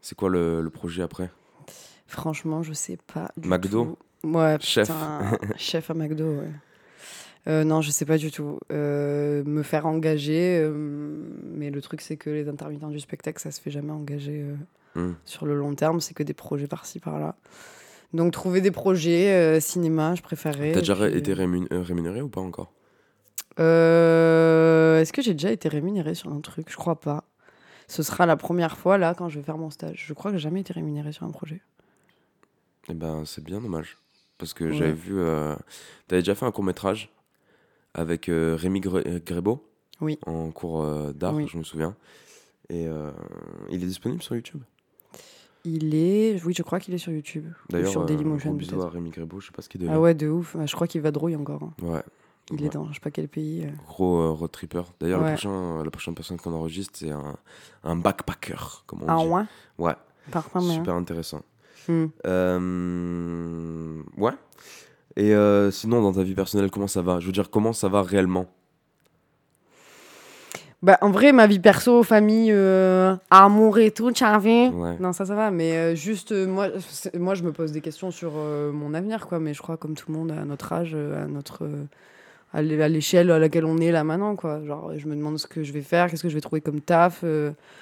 C'est 0.00 0.16
quoi 0.16 0.30
le, 0.30 0.62
le 0.62 0.70
projet 0.70 1.02
après? 1.02 1.28
Franchement, 2.06 2.62
je 2.62 2.72
sais 2.72 2.96
pas. 3.12 3.30
Du 3.36 3.46
McDo? 3.48 3.98
tout. 4.22 4.28
Ouais, 4.28 4.56
Chef. 4.60 4.88
putain, 4.88 5.20
chef 5.56 5.90
à 5.90 5.94
McDo, 5.94 6.24
ouais. 6.24 6.50
Euh, 7.48 7.64
non, 7.64 7.80
je 7.82 7.90
sais 7.90 8.04
pas 8.06 8.16
du 8.18 8.30
tout. 8.30 8.58
Euh, 8.72 9.42
me 9.44 9.62
faire 9.62 9.84
engager, 9.86 10.60
euh, 10.62 10.72
mais 11.54 11.70
le 11.70 11.80
truc, 11.82 12.00
c'est 12.00 12.16
que 12.16 12.30
les 12.30 12.48
intermittents 12.48 12.88
du 12.90 13.00
spectacle, 13.00 13.40
ça 13.40 13.50
se 13.50 13.60
fait 13.60 13.70
jamais 13.70 13.92
engager 13.92 14.44
euh, 14.96 15.08
Hmm. 15.08 15.14
sur 15.24 15.46
le 15.46 15.54
long 15.54 15.74
terme, 15.74 16.00
c'est 16.00 16.14
que 16.14 16.22
des 16.22 16.34
projets 16.34 16.66
par-ci, 16.66 16.98
par-là. 17.00 17.36
Donc, 18.12 18.32
trouver 18.32 18.60
des 18.60 18.72
projets, 18.72 19.30
euh, 19.32 19.60
cinéma, 19.60 20.14
je 20.16 20.22
préférais. 20.22 20.72
T'as 20.72 20.80
déjà 20.80 20.96
puis- 20.96 21.16
été 21.16 21.32
rémun- 21.34 21.68
euh, 21.72 21.82
rémunéré 21.82 22.20
ou 22.22 22.28
pas 22.28 22.40
encore? 22.40 22.72
Euh, 23.60 25.00
Est-ce 25.00 25.12
que 25.12 25.22
j'ai 25.22 25.32
déjà 25.34 25.50
été 25.52 25.68
rémunérée 25.68 26.14
sur 26.14 26.32
un 26.32 26.40
truc? 26.40 26.66
Je 26.70 26.76
crois 26.76 26.98
pas. 27.00 27.24
Ce 27.88 28.02
sera 28.02 28.26
la 28.26 28.36
première 28.36 28.76
fois 28.76 28.98
là 28.98 29.14
quand 29.14 29.28
je 29.28 29.38
vais 29.38 29.44
faire 29.44 29.58
mon 29.58 29.70
stage. 29.70 30.04
Je 30.06 30.12
crois 30.14 30.30
que 30.30 30.36
j'ai 30.38 30.42
jamais 30.42 30.60
été 30.60 30.72
rémunérée 30.72 31.12
sur 31.12 31.24
un 31.24 31.30
projet. 31.30 31.60
Eh 32.88 32.94
ben, 32.94 33.24
c'est 33.24 33.42
bien 33.42 33.60
dommage. 33.60 33.98
Parce 34.38 34.54
que 34.54 34.64
Ouais. 34.64 34.72
j'avais 34.72 34.92
vu. 34.92 35.18
Euh, 35.18 35.54
T'avais 36.08 36.22
déjà 36.22 36.34
fait 36.34 36.46
un 36.46 36.50
court-métrage 36.52 37.10
avec 37.94 38.28
euh, 38.28 38.56
Rémi 38.58 38.80
Gre- 38.80 39.06
euh, 39.06 39.20
Grébeau? 39.24 39.66
Oui. 40.00 40.18
En 40.26 40.50
cours 40.50 40.82
euh, 40.82 41.12
d'art, 41.12 41.34
Oui. 41.34 41.46
je 41.50 41.58
me 41.58 41.62
souviens. 41.62 41.94
Et 42.68 42.86
euh, 42.86 43.10
il 43.70 43.82
est 43.82 43.86
disponible 43.86 44.22
sur 44.22 44.34
YouTube? 44.34 44.62
Il 45.64 45.94
est, 45.94 46.42
oui, 46.44 46.54
je 46.56 46.62
crois 46.62 46.80
qu'il 46.80 46.94
est 46.94 46.98
sur 46.98 47.12
YouTube. 47.12 47.44
Ou 47.68 47.72
D'ailleurs, 47.72 47.90
sur 47.90 48.02
euh, 48.02 48.06
Dailymotion 48.06 48.50
gros 48.50 48.58
bisous 48.58 48.70
peut-être. 48.76 48.86
à 48.86 48.90
Rémi 48.90 49.10
Grébeau, 49.10 49.40
je 49.40 49.46
sais 49.46 49.52
pas 49.52 49.60
ce 49.62 49.68
qu'il 49.68 49.80
devient. 49.80 49.92
Ah 49.94 50.00
ouais, 50.00 50.14
de 50.14 50.28
ouf. 50.28 50.56
Bah, 50.56 50.64
Je 50.66 50.74
crois 50.74 50.86
qu'il 50.86 51.00
va 51.02 51.10
drouille 51.10 51.36
encore. 51.36 51.62
hein. 51.62 51.72
Ouais. 51.82 52.02
Il 52.52 52.60
Ouais. 52.60 52.66
est 52.66 52.70
dans 52.70 52.88
je 52.88 52.94
sais 52.94 53.00
pas 53.00 53.10
quel 53.10 53.28
pays. 53.28 53.64
euh. 53.66 53.70
Gros 53.86 54.20
euh, 54.20 54.30
road 54.30 54.50
tripper. 54.50 54.82
D'ailleurs, 55.00 55.20
Ouais. 55.22 55.32
prochain, 55.34 55.84
la 55.84 55.90
prochaine 55.90 56.14
personne 56.14 56.38
qu'on 56.38 56.52
enregistre, 56.54 56.98
c'est 56.98 57.10
un, 57.10 57.36
un 57.84 57.96
backpacker, 57.96 58.82
comme 58.86 59.02
on 59.02 59.06
Ah 59.08 59.18
dit. 59.18 59.26
ouais? 59.28 59.42
Ouais, 59.78 59.94
Parfum, 60.30 60.60
super 60.62 60.94
intéressant. 60.94 61.42
Hmm. 61.88 62.06
Euh, 62.26 64.02
Ouais. 64.16 64.32
Et 65.16 65.34
euh, 65.34 65.70
sinon, 65.70 66.02
dans 66.02 66.12
ta 66.12 66.22
vie 66.22 66.34
personnelle, 66.34 66.70
comment 66.70 66.86
ça 66.86 67.02
va? 67.02 67.20
Je 67.20 67.26
veux 67.26 67.32
dire, 67.32 67.50
comment 67.50 67.72
ça 67.72 67.88
va 67.88 68.02
réellement? 68.02 68.46
Bah, 70.82 70.96
en 71.02 71.10
vrai, 71.10 71.32
ma 71.32 71.46
vie 71.46 71.58
perso, 71.58 72.02
famille, 72.02 72.50
euh, 72.52 73.14
amour 73.30 73.78
et 73.78 73.90
tout, 73.90 74.10
vu 74.40 74.50
Ouais. 74.70 74.96
Non, 74.98 75.12
ça, 75.12 75.26
ça 75.26 75.34
va. 75.34 75.50
Mais 75.50 75.72
euh, 75.76 75.94
juste, 75.94 76.32
euh, 76.32 76.46
moi, 76.46 76.68
moi, 77.18 77.34
je 77.34 77.42
me 77.42 77.52
pose 77.52 77.70
des 77.72 77.82
questions 77.82 78.10
sur 78.10 78.32
mon 78.72 78.94
avenir, 78.94 79.26
quoi. 79.26 79.40
Mais 79.40 79.52
je 79.52 79.60
crois, 79.60 79.76
comme 79.76 79.94
tout 79.94 80.10
le 80.10 80.16
monde, 80.18 80.30
à 80.32 80.44
notre 80.44 80.72
âge, 80.72 80.94
à 80.94 81.26
notre. 81.26 81.68
à 82.52 82.62
l'é- 82.62 82.82
à 82.82 82.88
l'échelle 82.88 83.30
à 83.30 83.38
laquelle 83.38 83.64
on 83.64 83.76
est 83.78 83.92
là 83.92 84.02
maintenant, 84.04 84.34
quoi. 84.36 84.64
Genre, 84.64 84.92
je 84.96 85.06
me 85.06 85.14
demande 85.14 85.38
ce 85.38 85.46
que 85.46 85.62
je 85.62 85.72
vais 85.72 85.82
faire, 85.82 86.10
qu'est-ce 86.10 86.22
que 86.22 86.28
je 86.30 86.34
vais 86.34 86.40
trouver 86.40 86.60
comme 86.62 86.80
taf. 86.80 87.24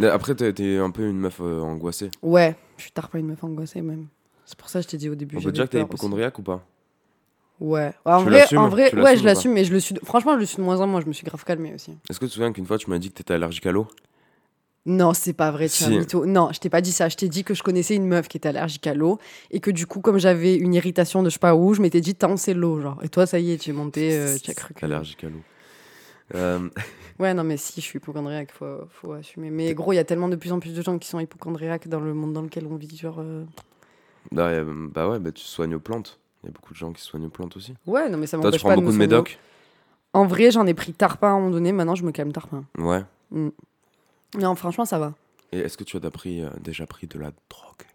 Après, 0.03 0.35
t'es 0.35 0.77
un 0.79 0.91
peu 0.91 1.07
une 1.09 1.19
meuf 1.19 1.41
angoissée. 1.41 2.11
Ouais, 2.23 2.57
je 2.77 2.83
suis 2.83 2.93
tard 2.93 3.09
pas 3.09 3.19
une 3.19 3.29
meuf 3.29 3.43
angoissée, 3.45 3.81
même. 3.81 4.07
C'est 4.45 4.59
pour 4.59 4.69
ça 4.69 4.81
que 4.81 4.85
je 4.85 4.89
t'ai 4.89 4.97
dit 4.97 5.09
au 5.09 5.15
début. 5.15 5.37
On 5.37 5.41
peut 5.43 5.53
dire 5.53 5.65
que 5.67 5.71
t'es 5.71 5.79
hypochondriaque 5.81 6.39
ou 6.39 6.43
pas? 6.43 6.65
Ouais. 7.61 7.93
En 8.05 8.23
Tu 8.23 8.29
vrai, 8.31 8.45
en 8.57 8.69
vrai 8.69 8.95
ouais, 8.95 9.17
je 9.17 9.25
l'assume, 9.25 9.53
mais 9.53 9.65
je 9.65 9.73
le 9.73 9.81
suis. 9.81 9.95
de- 9.95 10.01
Franchement, 10.05 10.35
je 10.35 10.39
le 10.41 10.47
suis 10.47 10.59
de 10.59 10.63
moins 10.63 10.81
en 10.81 10.87
moins. 10.87 11.01
Je 11.01 11.07
me 11.07 11.13
suis 11.13 11.25
grave 11.25 11.43
calmée 11.45 11.75
aussi. 11.75 11.93
Est-ce 12.09 12.21
que 12.21 12.25
tu 12.27 12.31
te 12.31 12.35
souviens 12.35 12.53
qu'une 12.53 12.67
fois, 12.67 12.79
tu 12.79 12.89
m'as 12.91 12.99
dit 12.99 13.11
que 13.11 13.15
t'étais 13.15 13.35
allergique 13.35 13.67
à 13.67 13.73
l'eau? 13.73 13.89
Non, 14.87 15.13
c'est 15.13 15.33
pas 15.35 15.51
vrai, 15.51 15.69
tu 15.69 15.75
Si. 15.75 15.91
mytho. 15.99 16.25
Non, 16.25 16.51
je 16.53 16.61
t'ai 16.61 16.71
pas 16.71 16.81
dit 16.81 16.93
ça. 16.93 17.09
Je 17.11 17.17
t'ai 17.17 17.29
dit 17.29 17.45
que 17.45 17.53
je 17.53 17.63
connaissais 17.63 17.95
une 17.95 18.07
meuf 18.07 18.27
qui 18.29 18.37
était 18.39 18.49
allergique 18.49 18.87
à 18.87 18.95
l'eau 18.95 19.19
et 19.51 19.61
que 19.61 19.71
du 19.71 19.87
coup, 19.87 20.01
comme 20.01 20.19
j'avais 20.19 20.55
une 20.57 20.73
irritation 20.73 21.23
de 21.23 21.29
je 21.29 21.35
sais 21.35 21.39
pas 21.41 21.55
où, 21.55 21.75
je 21.75 21.83
m'étais 21.83 22.01
dit, 22.01 22.15
tant 22.15 22.37
c'est 22.39 22.55
l'eau, 22.55 22.81
genre. 22.81 22.99
Et 23.03 23.09
toi, 23.11 23.27
ça 23.27 23.39
y 23.39 23.53
est, 23.53 23.59
tu 23.59 23.71
es 23.71 23.73
monté, 23.75 24.17
euh, 24.17 24.37
tu 24.43 24.51
as 24.51 24.55
cru 24.55 24.73
que. 24.75 24.85
Allergique 24.87 25.25
à 25.25 25.29
l'eau. 25.29 25.43
Euh, 26.35 26.69
Ouais, 27.19 27.35
non, 27.35 27.43
mais 27.43 27.57
si, 27.57 27.81
je 27.81 27.87
suis 27.87 27.97
hypochondriaque, 27.99 28.53
faut, 28.53 28.79
faut 28.91 29.13
assumer. 29.13 29.51
Mais 29.51 29.75
gros, 29.75 29.93
il 29.93 29.97
y 29.97 29.99
a 29.99 30.05
tellement 30.05 30.29
de 30.29 30.37
plus 30.37 30.53
en 30.53 30.61
plus 30.61 30.73
de 30.73 30.81
gens 30.83 30.97
qui 30.99 31.09
sont 31.09 31.19
hypochondriaques 31.19 31.89
dans 31.89 31.99
le 32.01 32.15
monde 32.15 32.33
dans 32.33 32.43
lequel 32.43 32.65
on 32.71 32.77
vit, 32.77 32.97
genre. 32.97 33.17
euh. 33.19 33.45
bah, 34.31 34.47
euh, 34.47 34.89
bah 34.95 35.09
ouais, 35.09 35.19
bah, 35.19 35.33
tu 35.33 35.43
soignes 35.45 35.75
aux 35.75 35.81
plantes. 35.81 36.19
Il 36.49 36.53
y 36.53 36.55
a 36.55 36.55
beaucoup 36.55 36.73
de 36.73 36.79
gens 36.79 36.93
qui 36.95 37.03
se 37.03 37.09
soignent 37.09 37.27
aux 37.27 37.31
plantes 37.31 37.57
aussi. 37.59 37.75
Ouais, 37.87 38.09
non, 38.09 38.17
mais 38.17 38.27
ça 38.27 38.39
Toi, 38.39 38.45
tu 38.45 38.47
m'empêche 38.47 38.61
prends 38.61 38.71
pas 38.71 38.77
de 38.77 38.81
beaucoup 38.81 38.93
de 38.93 38.97
soigner. 38.97 39.07
médoc 39.07 39.39
En 40.15 40.27
vrai, 40.27 40.51
j'en 40.51 40.67
ai 40.67 40.73
pris 40.73 40.95
tarpin 40.95 41.29
à 41.29 41.31
un 41.33 41.41
moment 41.41 41.51
donné, 41.51 41.73
maintenant 41.73 41.95
je 41.95 42.05
me 42.05 42.11
calme 42.11 42.33
tarpin. 42.33 42.65
Ouais. 42.79 43.03
Non, 43.31 44.55
franchement, 44.55 44.87
ça 44.87 44.99
va. 44.99 45.13
Et 45.53 45.59
est-ce 45.59 45.77
que 45.77 45.85
tu 45.85 45.99
as 45.99 46.01
déjà 46.01 46.11
pris, 46.11 46.43
euh, 46.43 46.49
déjà 46.61 46.87
pris 46.87 47.07
de 47.07 47.19
la 47.19 47.33
drogue? 47.51 47.87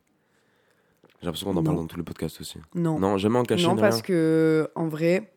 J'ai 1.20 1.26
l'impression 1.26 1.52
qu'on 1.52 1.60
en 1.60 1.64
parle 1.64 1.78
dans 1.78 1.88
tous 1.88 1.98
les 1.98 2.04
podcasts 2.04 2.42
aussi. 2.42 2.60
Non. 2.76 3.00
Non, 3.00 3.18
jamais 3.18 3.40
en 3.40 3.44
cachet, 3.44 3.66
non, 3.66 3.76
parce 3.76 3.96
rien 3.96 4.04
que, 4.04 4.70
en 4.76 4.88
vrai, 4.88 5.32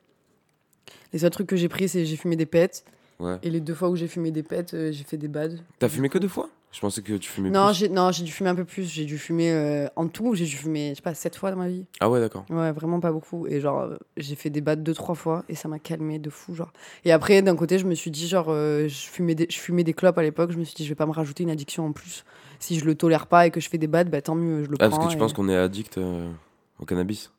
les 1.14 1.20
seuls 1.20 1.30
trucs 1.30 1.46
que 1.46 1.56
j'ai 1.56 1.68
pris, 1.68 1.88
c'est 1.88 2.04
j'ai 2.04 2.16
fumé 2.16 2.36
des 2.36 2.44
pets. 2.44 2.84
Ouais. 3.18 3.38
Et 3.42 3.48
les 3.48 3.60
deux 3.60 3.74
fois 3.74 3.88
où 3.88 3.96
j'ai 3.96 4.08
fumé 4.08 4.30
des 4.30 4.42
pets, 4.42 4.74
euh, 4.74 4.92
j'ai 4.92 5.04
fait 5.04 5.16
des 5.16 5.28
bads. 5.28 5.56
T'as 5.78 5.88
fumé 5.88 6.10
que 6.10 6.18
deux 6.18 6.28
fois? 6.28 6.50
Je 6.76 6.82
pensais 6.82 7.00
que 7.00 7.14
tu 7.14 7.30
fumais 7.30 7.48
Non, 7.48 7.68
plus. 7.68 7.74
j'ai 7.76 7.88
non, 7.88 8.12
j'ai 8.12 8.22
dû 8.22 8.30
fumer 8.30 8.50
un 8.50 8.54
peu 8.54 8.66
plus. 8.66 8.82
J'ai 8.92 9.06
dû 9.06 9.16
fumer 9.16 9.50
euh, 9.50 9.86
en 9.96 10.08
tout, 10.08 10.34
j'ai 10.34 10.44
dû 10.44 10.54
fumer, 10.54 10.90
je 10.90 10.96
sais 10.96 11.00
pas, 11.00 11.14
sept 11.14 11.34
fois 11.34 11.50
dans 11.50 11.56
ma 11.56 11.68
vie. 11.68 11.86
Ah 12.00 12.10
ouais, 12.10 12.20
d'accord. 12.20 12.44
Ouais, 12.50 12.70
vraiment 12.72 13.00
pas 13.00 13.12
beaucoup. 13.12 13.46
Et 13.46 13.62
genre, 13.62 13.80
euh, 13.80 13.96
j'ai 14.18 14.34
fait 14.34 14.50
des 14.50 14.60
deux, 14.60 14.92
trois 14.92 15.14
fois 15.14 15.42
et 15.48 15.54
ça 15.54 15.68
m'a 15.68 15.78
calmé 15.78 16.18
de 16.18 16.28
fou, 16.28 16.54
genre. 16.54 16.70
Et 17.06 17.12
après, 17.12 17.40
d'un 17.40 17.56
côté, 17.56 17.78
je 17.78 17.86
me 17.86 17.94
suis 17.94 18.10
dit, 18.10 18.28
genre, 18.28 18.48
euh, 18.50 18.88
je, 18.88 19.06
fumais 19.08 19.34
des, 19.34 19.46
je 19.48 19.56
fumais 19.58 19.84
des 19.84 19.94
clopes 19.94 20.18
à 20.18 20.22
l'époque. 20.22 20.52
Je 20.52 20.58
me 20.58 20.64
suis 20.64 20.74
dit, 20.74 20.84
je 20.84 20.90
vais 20.90 20.94
pas 20.94 21.06
me 21.06 21.12
rajouter 21.12 21.44
une 21.44 21.50
addiction 21.50 21.86
en 21.86 21.92
plus. 21.92 22.26
Si 22.58 22.78
je 22.78 22.84
le 22.84 22.94
tolère 22.94 23.26
pas 23.26 23.46
et 23.46 23.50
que 23.50 23.58
je 23.58 23.70
fais 23.70 23.78
des 23.78 23.86
bads, 23.86 24.04
bah 24.04 24.20
tant 24.20 24.34
mieux, 24.34 24.62
je 24.64 24.68
le 24.68 24.76
Ah, 24.78 24.90
prends. 24.90 24.98
parce 24.98 25.06
que 25.06 25.10
tu 25.10 25.16
et- 25.16 25.18
penses 25.18 25.32
qu'on 25.32 25.48
est 25.48 25.56
addict 25.56 25.98
au 26.78 26.84
cannabis? 26.84 27.32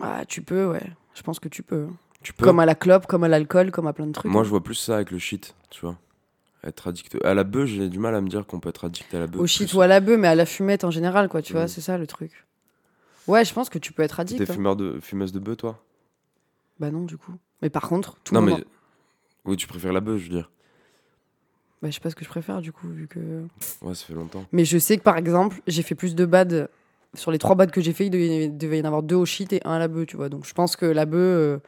Ah, 0.00 0.22
tu 0.28 0.42
peux, 0.42 0.66
ouais. 0.66 0.82
Je 1.14 1.22
pense 1.22 1.40
que 1.40 1.48
tu 1.48 1.64
peux. 1.64 1.88
Tu 2.22 2.32
peux 2.32 2.44
Comme 2.44 2.60
à 2.60 2.66
la 2.66 2.76
clope, 2.76 3.06
comme 3.08 3.24
à 3.24 3.28
l'alcool, 3.28 3.72
comme 3.72 3.88
à 3.88 3.92
plein 3.92 4.06
de 4.06 4.12
trucs. 4.12 4.30
Moi, 4.30 4.44
je 4.44 4.48
vois 4.50 4.62
plus 4.62 4.76
ça 4.76 4.94
avec 4.94 5.10
le 5.10 5.18
shit, 5.18 5.56
tu 5.70 5.80
vois. 5.80 5.98
Être 6.66 6.88
addict. 6.88 7.16
À 7.24 7.34
la 7.34 7.44
bœuf, 7.44 7.66
j'ai 7.66 7.88
du 7.88 7.98
mal 7.98 8.14
à 8.14 8.20
me 8.20 8.28
dire 8.28 8.46
qu'on 8.46 8.58
peut 8.60 8.70
être 8.70 8.84
addict 8.86 9.12
à 9.14 9.18
la 9.18 9.26
bœuf. 9.26 9.40
Au 9.40 9.46
shit 9.46 9.72
ou 9.74 9.80
à 9.82 9.86
la 9.86 10.00
bœuf, 10.00 10.18
mais 10.18 10.28
à 10.28 10.34
la 10.34 10.46
fumette 10.46 10.84
en 10.84 10.90
général, 10.90 11.28
quoi, 11.28 11.42
tu 11.42 11.52
vois, 11.52 11.64
Mm. 11.64 11.68
c'est 11.68 11.80
ça 11.82 11.98
le 11.98 12.06
truc. 12.06 12.44
Ouais, 13.26 13.44
je 13.44 13.52
pense 13.52 13.68
que 13.68 13.78
tu 13.78 13.92
peux 13.92 14.02
être 14.02 14.20
addict. 14.20 14.42
T'es 14.44 14.50
hein. 14.50 14.54
fumeur 14.54 14.76
de, 14.76 14.98
fumeuse 15.00 15.32
de 15.32 15.38
bœuf, 15.38 15.56
toi? 15.58 15.82
Bah 16.80 16.90
non, 16.90 17.02
du 17.04 17.16
coup. 17.16 17.32
Mais 17.62 17.70
par 17.70 17.88
contre, 17.88 18.16
tout 18.24 18.34
Non, 18.34 18.40
le 18.40 18.46
mais. 18.46 18.52
monde. 18.52 18.64
Oui, 19.44 19.56
tu 19.56 19.66
préfères 19.66 19.92
la 19.92 20.00
bœuf, 20.00 20.18
je 20.18 20.24
veux 20.24 20.30
dire. 20.30 20.50
Bah, 21.82 21.90
je 21.90 21.94
sais 21.94 22.00
pas 22.00 22.10
ce 22.10 22.14
que 22.14 22.24
je 22.24 22.30
préfère, 22.30 22.60
du 22.62 22.72
coup, 22.72 22.88
vu 22.88 23.06
que. 23.08 23.44
Ouais, 23.82 23.94
ça 23.94 24.06
fait 24.06 24.14
longtemps. 24.14 24.46
Mais 24.52 24.64
je 24.64 24.78
sais 24.78 24.96
que 24.96 25.02
par 25.02 25.18
exemple, 25.18 25.60
j'ai 25.66 25.82
fait 25.82 25.94
plus 25.94 26.14
de 26.14 26.24
bads. 26.24 26.68
Sur 27.14 27.30
les 27.30 27.38
trois 27.38 27.54
bads 27.54 27.66
que 27.68 27.80
j'ai 27.80 27.92
fait, 27.92 28.06
il 28.06 28.10
devait, 28.10 28.46
il 28.46 28.56
devait 28.58 28.78
y 28.78 28.82
en 28.82 28.86
avoir 28.86 29.02
deux 29.02 29.14
au 29.16 29.24
shit 29.26 29.52
et 29.52 29.60
un 29.64 29.72
à 29.72 29.78
la 29.78 29.86
bœuf, 29.88 30.06
tu 30.06 30.16
vois. 30.16 30.28
Donc 30.30 30.46
je 30.46 30.54
pense 30.54 30.76
que 30.76 30.86
la 30.86 31.04
bœuf, 31.06 31.20
euh, 31.20 31.58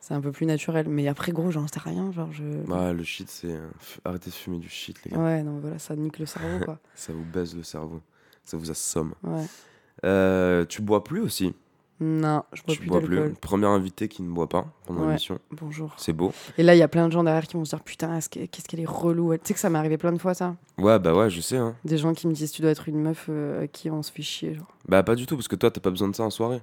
c'est 0.00 0.14
un 0.14 0.20
peu 0.20 0.32
plus 0.32 0.46
naturel. 0.46 0.88
Mais 0.88 1.06
après, 1.08 1.32
gros, 1.32 1.50
j'en 1.50 1.66
sais 1.68 1.78
rien. 1.80 2.10
Genre, 2.12 2.32
je. 2.32 2.42
Ouais, 2.70 2.92
le 2.92 3.02
shit, 3.04 3.28
c'est. 3.28 3.54
Arrêtez 4.04 4.30
de 4.30 4.34
fumer 4.34 4.58
du 4.58 4.68
shit, 4.68 4.96
les 5.04 5.10
gars. 5.12 5.18
Ouais, 5.18 5.42
non, 5.42 5.58
voilà, 5.60 5.78
ça 5.78 5.94
nique 5.96 6.18
le 6.18 6.26
cerveau, 6.26 6.64
quoi. 6.64 6.78
Ça 6.94 7.12
vous 7.12 7.24
baise 7.24 7.54
le 7.54 7.62
cerveau. 7.62 8.00
Ça 8.44 8.56
vous 8.56 8.70
assomme. 8.70 9.14
Ouais. 9.22 9.44
Euh, 10.04 10.64
tu 10.66 10.82
bois 10.82 11.04
plus 11.04 11.20
aussi? 11.20 11.54
Non, 12.02 12.44
je 12.54 12.62
bois 12.62 12.74
Tu 12.74 12.80
plus 12.80 12.88
bois 12.88 13.00
plus. 13.02 13.34
Premier 13.42 13.66
invité 13.66 14.08
qui 14.08 14.22
ne 14.22 14.30
boit 14.30 14.48
pas 14.48 14.66
pendant 14.86 15.00
Ouais. 15.02 15.08
l'émission. 15.08 15.38
Bonjour. 15.50 15.92
C'est 15.98 16.14
beau. 16.14 16.32
Et 16.56 16.62
là, 16.62 16.74
il 16.74 16.78
y 16.78 16.82
a 16.82 16.88
plein 16.88 17.06
de 17.06 17.12
gens 17.12 17.22
derrière 17.22 17.46
qui 17.46 17.58
vont 17.58 17.64
se 17.66 17.76
dire 17.76 17.84
Putain, 17.84 18.16
est-ce 18.16 18.30
que- 18.30 18.46
qu'est-ce 18.46 18.66
qu'elle 18.66 18.80
est 18.80 18.86
relou. 18.88 19.34
Tu 19.34 19.40
sais 19.44 19.52
que 19.54 19.60
ça 19.60 19.68
m'est 19.68 19.78
arrivé 19.78 19.98
plein 19.98 20.12
de 20.12 20.16
fois, 20.18 20.32
ça. 20.32 20.56
Ouais, 20.78 20.98
bah 20.98 21.14
ouais, 21.14 21.28
je 21.28 21.42
sais. 21.42 21.58
Hein. 21.58 21.76
Des 21.84 21.98
gens 21.98 22.14
qui 22.14 22.26
me 22.26 22.32
disent 22.32 22.52
Tu 22.52 22.62
dois 22.62 22.70
être 22.70 22.88
une 22.88 23.02
meuf 23.02 23.26
euh, 23.28 23.66
qui 23.66 23.90
on 23.90 24.02
se 24.02 24.10
fait 24.10 24.22
chier. 24.22 24.54
Genre. 24.54 24.74
Bah, 24.88 25.02
pas 25.02 25.14
du 25.14 25.26
tout, 25.26 25.36
parce 25.36 25.46
que 25.48 25.56
toi, 25.56 25.70
t'as 25.70 25.82
pas 25.82 25.90
besoin 25.90 26.08
de 26.08 26.16
ça 26.16 26.22
en 26.22 26.30
soirée. 26.30 26.62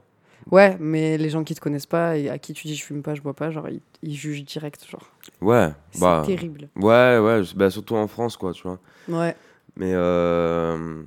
Ouais, 0.51 0.77
mais 0.79 1.17
les 1.17 1.29
gens 1.29 1.43
qui 1.43 1.53
te 1.55 1.59
connaissent 1.59 1.85
pas 1.85 2.17
et 2.17 2.29
à 2.29 2.37
qui 2.39 2.53
tu 2.53 2.67
dis 2.67 2.75
je 2.75 2.83
fume 2.85 3.01
pas, 3.03 3.15
je 3.15 3.21
bois 3.21 3.33
pas, 3.33 3.51
genre 3.51 3.67
ils, 3.69 3.81
ils 4.01 4.15
jugent 4.15 4.43
direct, 4.45 4.85
genre. 4.89 5.03
Ouais, 5.41 5.71
C'est 5.91 6.01
bah. 6.01 6.23
terrible. 6.25 6.69
Ouais, 6.75 7.19
ouais, 7.19 7.41
bah, 7.55 7.69
surtout 7.69 7.95
en 7.95 8.07
France, 8.07 8.37
quoi, 8.37 8.53
tu 8.53 8.63
vois. 8.63 8.79
Ouais. 9.09 9.35
Mais 9.75 9.93
euh, 9.93 11.03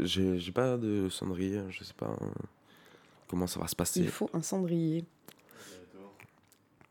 j'ai 0.00 0.52
pas 0.52 0.76
de 0.76 1.08
cendrier, 1.08 1.60
je 1.70 1.82
sais 1.82 1.94
pas 1.94 2.10
euh, 2.20 2.26
comment 3.28 3.46
ça 3.46 3.58
va 3.58 3.66
se 3.66 3.74
passer? 3.74 4.00
Il 4.00 4.08
faut 4.08 4.30
un 4.32 4.42
cendrier. 4.42 5.04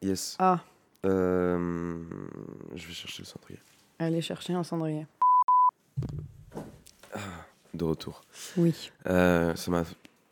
Yes. 0.02 0.36
Ah, 0.40 0.60
Euh, 1.06 2.04
je 2.76 2.88
vais 2.88 2.94
chercher 2.94 3.24
le 3.24 3.28
cendrier. 3.28 3.60
allez 4.00 4.22
chercher 4.22 4.54
un 4.54 4.64
cendrier. 4.64 5.06
de 7.74 7.84
retour. 7.86 8.22
Oui. 8.58 8.92
Euh, 9.08 9.56
ça 9.56 9.72
m'a 9.72 9.84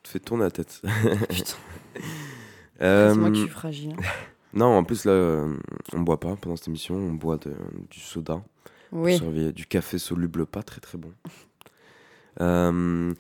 fait 0.08 0.20
tourner 0.20 0.44
la 0.44 0.52
tête. 0.52 0.82
Putain. 1.30 1.56
Euh, 2.82 3.12
C'est 3.14 3.20
moi 3.20 3.30
qui 3.30 3.42
suis 3.42 3.50
fragile. 3.50 3.92
hein. 3.96 4.02
non, 4.56 4.66
en 4.66 4.84
plus, 4.84 5.06
là, 5.06 5.12
euh, 5.12 5.56
on 5.94 6.00
boit 6.00 6.20
pas 6.20 6.36
pendant 6.36 6.56
cette 6.56 6.68
émission, 6.70 6.96
on 6.96 7.14
boit 7.14 7.38
de- 7.38 7.54
du 7.92 8.00
soda. 8.00 8.42
Oui. 8.92 9.22
Du 9.54 9.68
café 9.68 10.00
soluble 10.00 10.48
pas 10.48 10.64
très 10.64 10.82
très 10.82 10.98
bon. 10.98 11.12
Euh, 12.42 13.14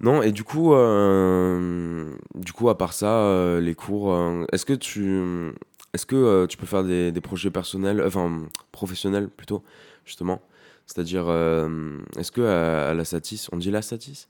non, 0.00 0.22
et 0.22 0.32
du 0.32 0.42
coup, 0.42 0.74
euh, 0.74 2.12
du 2.34 2.52
coup, 2.52 2.68
à 2.70 2.76
part 2.76 2.92
ça, 2.92 3.60
les 3.60 3.74
cours, 3.76 4.12
est-ce 4.52 4.66
que 4.66 4.72
tu, 4.72 5.52
est-ce 5.94 6.04
que 6.06 6.46
tu 6.46 6.56
peux 6.56 6.66
faire 6.66 6.82
des, 6.82 7.12
des 7.12 7.20
projets 7.20 7.50
personnels, 7.50 8.02
enfin 8.04 8.42
professionnels 8.72 9.28
plutôt, 9.28 9.62
justement, 10.04 10.42
c'est-à-dire, 10.86 11.26
euh, 11.28 11.98
est-ce 12.18 12.32
que 12.32 12.40
à, 12.40 12.90
à 12.90 12.94
la 12.94 13.04
Satis, 13.04 13.48
on 13.52 13.58
dit 13.58 13.70
la 13.70 13.80
Satis? 13.82 14.26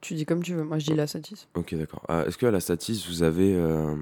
Tu 0.00 0.14
dis 0.14 0.24
comme 0.26 0.42
tu 0.42 0.54
veux. 0.54 0.64
Moi, 0.64 0.78
je 0.78 0.86
dis 0.86 0.94
la 0.94 1.06
satis. 1.06 1.48
Ok, 1.54 1.74
d'accord. 1.74 2.02
Ah, 2.08 2.24
est-ce 2.26 2.38
que 2.38 2.46
à 2.46 2.50
la 2.50 2.60
Satis, 2.60 3.04
vous 3.08 3.22
avez 3.24 3.54
euh, 3.54 3.96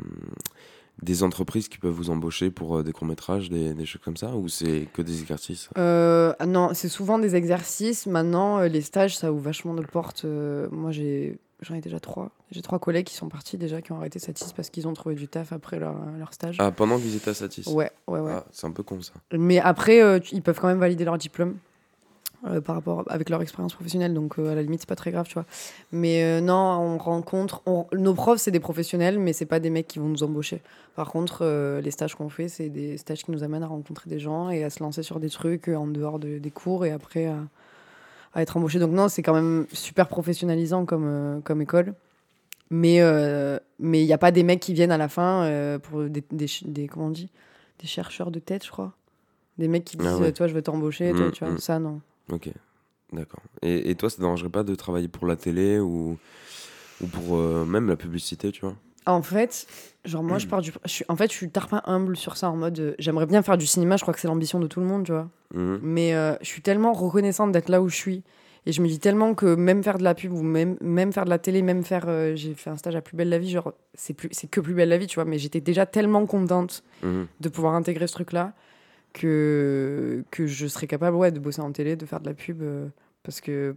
des 1.02 1.22
entreprises 1.22 1.68
qui 1.68 1.78
peuvent 1.78 1.94
vous 1.94 2.10
embaucher 2.10 2.50
pour 2.50 2.78
euh, 2.78 2.82
des 2.82 2.92
courts 2.92 3.06
métrages, 3.08 3.48
des, 3.48 3.72
des 3.72 3.86
choses 3.86 4.02
comme 4.04 4.16
ça, 4.16 4.34
ou 4.36 4.48
c'est 4.48 4.88
que 4.92 5.00
des 5.00 5.20
exercices? 5.22 5.70
Euh, 5.78 6.34
ah 6.38 6.46
non, 6.46 6.70
c'est 6.74 6.90
souvent 6.90 7.18
des 7.18 7.34
exercices. 7.34 8.06
Maintenant, 8.06 8.60
les 8.60 8.82
stages, 8.82 9.16
ça 9.16 9.32
ouvre 9.32 9.42
vachement 9.42 9.72
de 9.72 9.82
portes. 9.82 10.24
Moi, 10.24 10.90
j'ai, 10.92 11.38
j'en 11.62 11.74
ai 11.74 11.80
déjà 11.80 11.98
trois. 11.98 12.30
J'ai 12.50 12.60
trois 12.60 12.78
collègues 12.78 13.06
qui 13.06 13.14
sont 13.14 13.28
partis 13.28 13.56
déjà, 13.56 13.80
qui 13.80 13.92
ont 13.92 13.96
arrêté 13.96 14.18
Satis 14.18 14.52
parce 14.54 14.68
qu'ils 14.68 14.86
ont 14.86 14.92
trouvé 14.92 15.14
du 15.14 15.28
taf 15.28 15.52
après 15.52 15.78
leur, 15.78 15.96
leur 16.18 16.34
stage. 16.34 16.56
Ah, 16.60 16.70
pendant 16.72 16.98
qu'ils 16.98 17.16
étaient 17.16 17.30
à 17.30 17.34
Satis? 17.34 17.66
Ouais, 17.68 17.90
ouais, 18.06 18.20
ouais. 18.20 18.32
Ah, 18.34 18.44
c'est 18.52 18.66
un 18.66 18.72
peu 18.72 18.82
con 18.82 19.00
ça. 19.00 19.14
Mais 19.32 19.60
après, 19.60 20.20
ils 20.30 20.42
peuvent 20.42 20.60
quand 20.60 20.68
même 20.68 20.78
valider 20.78 21.06
leur 21.06 21.16
diplôme 21.16 21.56
euh, 22.46 22.60
par 22.60 22.74
rapport 22.76 23.04
avec 23.08 23.30
leur 23.30 23.40
expérience 23.42 23.74
professionnelle. 23.74 24.12
Donc, 24.14 24.38
euh, 24.38 24.50
à 24.52 24.54
la 24.54 24.62
limite, 24.62 24.80
c'est 24.80 24.88
pas 24.88 24.96
très 24.96 25.10
grave, 25.10 25.26
tu 25.26 25.34
vois. 25.34 25.46
Mais 25.92 26.22
euh, 26.24 26.40
non, 26.40 26.54
on 26.54 26.98
rencontre. 26.98 27.62
on- 27.66 27.86
Nos 27.92 28.14
profs, 28.14 28.40
c'est 28.40 28.50
des 28.50 28.60
professionnels, 28.60 29.18
mais 29.18 29.32
c'est 29.32 29.46
pas 29.46 29.60
des 29.60 29.70
mecs 29.70 29.88
qui 29.88 29.98
vont 29.98 30.08
nous 30.08 30.22
embaucher. 30.22 30.62
Par 30.94 31.10
contre, 31.10 31.44
les 31.82 31.90
stages 31.90 32.14
qu'on 32.14 32.28
fait, 32.28 32.48
c'est 32.48 32.68
des 32.68 32.96
stages 32.98 33.22
qui 33.24 33.30
nous 33.30 33.42
amènent 33.42 33.62
à 33.62 33.66
rencontrer 33.66 34.08
des 34.10 34.18
gens 34.18 34.50
et 34.50 34.64
à 34.64 34.70
se 34.70 34.82
lancer 34.82 35.02
sur 35.02 35.20
des 35.20 35.30
trucs 35.30 35.68
en 35.68 35.86
dehors 35.86 36.18
de- 36.18 36.38
des 36.38 36.50
cours 36.50 36.84
et 36.86 36.90
après 36.92 37.26
à, 37.26 38.40
être 38.40 38.56
embauché. 38.56 38.78
Donc, 38.78 38.92
non, 38.92 39.08
c'est 39.08 39.22
quand 39.22 39.34
même 39.34 39.66
super 39.72 40.08
professionnalisant 40.08 40.84
comme, 40.84 41.40
comme 41.44 41.62
école. 41.62 41.94
Mais 42.70 43.00
mais 43.78 44.02
il 44.02 44.06
n'y 44.06 44.12
a 44.12 44.18
pas 44.18 44.30
des 44.32 44.42
mecs 44.42 44.60
qui 44.60 44.72
viennent 44.72 44.90
à 44.92 44.98
la 44.98 45.08
fin 45.08 45.78
pour 45.82 46.02
des, 46.04 46.24
des, 46.30 46.86
comment 46.88 47.06
on 47.06 47.10
dit? 47.10 47.30
Des 47.80 47.86
chercheurs 47.86 48.30
de 48.30 48.38
tête, 48.38 48.64
je 48.64 48.70
crois. 48.70 48.92
Des 49.58 49.68
mecs 49.68 49.84
qui 49.84 49.96
disent, 49.96 50.06
Ah 50.10 50.18
ouais. 50.18 50.32
toi, 50.32 50.48
je 50.48 50.54
veux 50.54 50.62
t'embaucher, 50.62 51.12
toi, 51.12 51.26
Mm, 51.26 51.30
tu 51.32 51.44
vois, 51.44 51.52
mm. 51.54 51.58
ça, 51.58 51.78
non. 51.78 52.00
Ok, 52.30 52.50
d'accord. 53.12 53.40
Et, 53.62 53.90
et 53.90 53.94
toi, 53.94 54.10
ça 54.10 54.16
te 54.16 54.20
dérangerait 54.22 54.48
pas 54.50 54.64
de 54.64 54.74
travailler 54.74 55.08
pour 55.08 55.26
la 55.26 55.36
télé 55.36 55.78
ou, 55.78 56.18
ou 57.00 57.06
pour 57.06 57.36
euh, 57.36 57.64
même 57.64 57.88
la 57.88 57.96
publicité, 57.96 58.50
tu 58.52 58.62
vois? 58.62 58.74
En 59.08 59.22
fait, 59.22 59.68
genre, 60.04 60.24
moi, 60.24 60.38
je 60.38 60.46
pars 60.48 60.60
du. 60.60 60.72
Je 60.84 60.90
suis, 60.90 61.04
en 61.08 61.14
fait, 61.14 61.30
je 61.30 61.36
suis 61.36 61.48
tarpin 61.50 61.80
humble 61.84 62.16
sur 62.16 62.36
ça, 62.36 62.50
en 62.50 62.56
mode, 62.56 62.78
euh, 62.80 62.94
j'aimerais 62.98 63.26
bien 63.26 63.40
faire 63.42 63.56
du 63.56 63.66
cinéma, 63.66 63.96
je 63.96 64.02
crois 64.02 64.12
que 64.12 64.18
c'est 64.18 64.26
l'ambition 64.26 64.58
de 64.58 64.66
tout 64.66 64.80
le 64.80 64.86
monde, 64.86 65.04
tu 65.04 65.12
vois. 65.12 65.28
Mhm. 65.54 65.78
Mais 65.82 66.14
euh, 66.14 66.34
je 66.40 66.46
suis 66.46 66.62
tellement 66.62 66.92
reconnaissante 66.92 67.52
d'être 67.52 67.68
là 67.68 67.80
où 67.80 67.88
je 67.88 67.94
suis. 67.96 68.24
Et 68.68 68.72
je 68.72 68.82
me 68.82 68.88
dis 68.88 68.98
tellement 68.98 69.32
que 69.34 69.54
même 69.54 69.84
faire 69.84 69.96
de 69.96 70.02
la 70.02 70.12
pub 70.16 70.32
ou 70.32 70.42
même, 70.42 70.76
même 70.80 71.12
faire 71.12 71.24
de 71.24 71.30
la 71.30 71.38
télé, 71.38 71.62
même 71.62 71.84
faire. 71.84 72.06
euh, 72.08 72.34
j'ai 72.34 72.52
fait 72.54 72.68
un 72.68 72.76
stage 72.76 72.96
à 72.96 73.00
Plus 73.00 73.16
Belle 73.16 73.28
la 73.28 73.38
Vie, 73.38 73.50
genre, 73.50 73.72
c'est 73.94 74.12
plus- 74.12 74.28
c'est 74.32 74.48
que 74.48 74.60
Plus 74.60 74.74
Belle 74.74 74.88
la 74.88 74.98
Vie, 74.98 75.06
tu 75.06 75.14
vois. 75.14 75.24
Mais 75.24 75.38
j'étais 75.38 75.60
déjà 75.60 75.86
tellement 75.86 76.26
contente 76.26 76.82
Mhm. 77.04 77.28
de 77.38 77.48
pouvoir 77.48 77.74
intégrer 77.74 78.08
ce 78.08 78.12
truc-là 78.14 78.54
que, 79.16 80.24
que 80.30 80.46
je 80.46 80.66
serais 80.68 80.86
capable 80.86 81.16
ouais, 81.16 81.32
de 81.32 81.40
bosser 81.40 81.62
en 81.62 81.72
télé, 81.72 81.96
de 81.96 82.06
faire 82.06 82.20
de 82.20 82.26
la 82.28 82.34
pub. 82.34 82.62
euh, 82.62 82.88
parce 83.24 83.40
que 83.40 83.76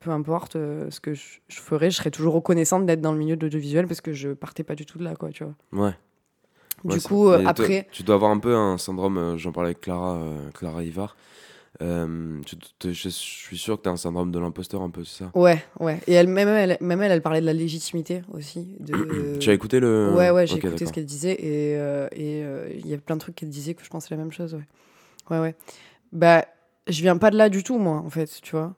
peu 0.00 0.10
importe 0.10 0.56
euh, 0.56 0.90
ce 0.90 1.00
que 1.00 1.14
je, 1.14 1.40
je 1.48 1.60
ferais, 1.60 1.90
je 1.90 1.96
serais 1.96 2.10
toujours 2.10 2.34
reconnaissante 2.34 2.86
d'être 2.86 3.00
dans 3.00 3.12
le 3.12 3.18
milieu 3.18 3.36
de 3.36 3.42
l'audiovisuel 3.46 3.86
parce 3.88 4.00
que 4.02 4.12
je 4.12 4.30
partais 4.30 4.64
pas 4.64 4.74
du 4.76 4.86
tout 4.86 4.98
de 4.98 5.04
là, 5.04 5.16
quoi, 5.16 5.30
tu 5.30 5.44
vois. 5.44 5.54
Ouais. 5.72 5.94
Du 6.84 6.94
Ouais, 6.96 7.00
coup, 7.00 7.28
euh, 7.28 7.42
après. 7.46 7.88
tu 7.92 8.02
dois 8.02 8.16
avoir 8.16 8.30
un 8.30 8.38
peu 8.38 8.54
un 8.54 8.76
syndrome, 8.78 9.36
j'en 9.38 9.52
parlais 9.52 9.68
avec 9.68 9.80
Clara, 9.80 10.20
Clara 10.54 10.84
Ivar. 10.84 11.16
Euh, 11.82 12.40
je 12.84 13.08
suis 13.08 13.58
sûr 13.58 13.76
que 13.78 13.82
tu 13.82 13.88
as 13.88 13.92
un 13.92 13.96
syndrome 13.96 14.30
de 14.30 14.38
l'imposteur 14.38 14.80
un 14.82 14.90
peu, 14.90 15.02
c'est 15.04 15.24
ça? 15.24 15.30
Ouais, 15.34 15.62
ouais. 15.80 15.98
Et 16.06 16.12
elle, 16.12 16.28
même, 16.28 16.48
elle, 16.48 16.76
même 16.80 17.02
elle, 17.02 17.10
elle 17.12 17.22
parlait 17.22 17.40
de 17.40 17.46
la 17.46 17.52
légitimité 17.52 18.22
aussi. 18.32 18.76
De... 18.80 19.38
Tu 19.40 19.50
as 19.50 19.52
écouté 19.54 19.80
le. 19.80 20.12
Ouais, 20.16 20.30
ouais, 20.30 20.46
j'ai 20.46 20.56
écouté 20.58 20.86
ce 20.86 20.92
qu'elle 20.92 21.04
disait 21.06 21.32
et 21.32 21.76
euh, 21.76 22.06
et, 22.12 22.44
euh, 22.44 22.68
il 22.72 22.86
y 22.86 22.94
a 22.94 22.98
plein 22.98 23.16
de 23.16 23.20
trucs 23.20 23.34
qu'elle 23.34 23.48
disait 23.48 23.74
que 23.74 23.84
je 23.84 23.90
pensais 23.90 24.08
la 24.10 24.16
même 24.18 24.30
chose, 24.32 24.54
ouais. 24.54 24.66
Ouais, 25.30 25.40
ouais. 25.40 25.54
Bah, 26.12 26.44
je 26.86 27.02
viens 27.02 27.16
pas 27.16 27.30
de 27.30 27.36
là 27.36 27.48
du 27.48 27.64
tout, 27.64 27.78
moi, 27.78 27.96
en 27.96 28.10
fait, 28.10 28.30
tu 28.42 28.52
vois. 28.52 28.74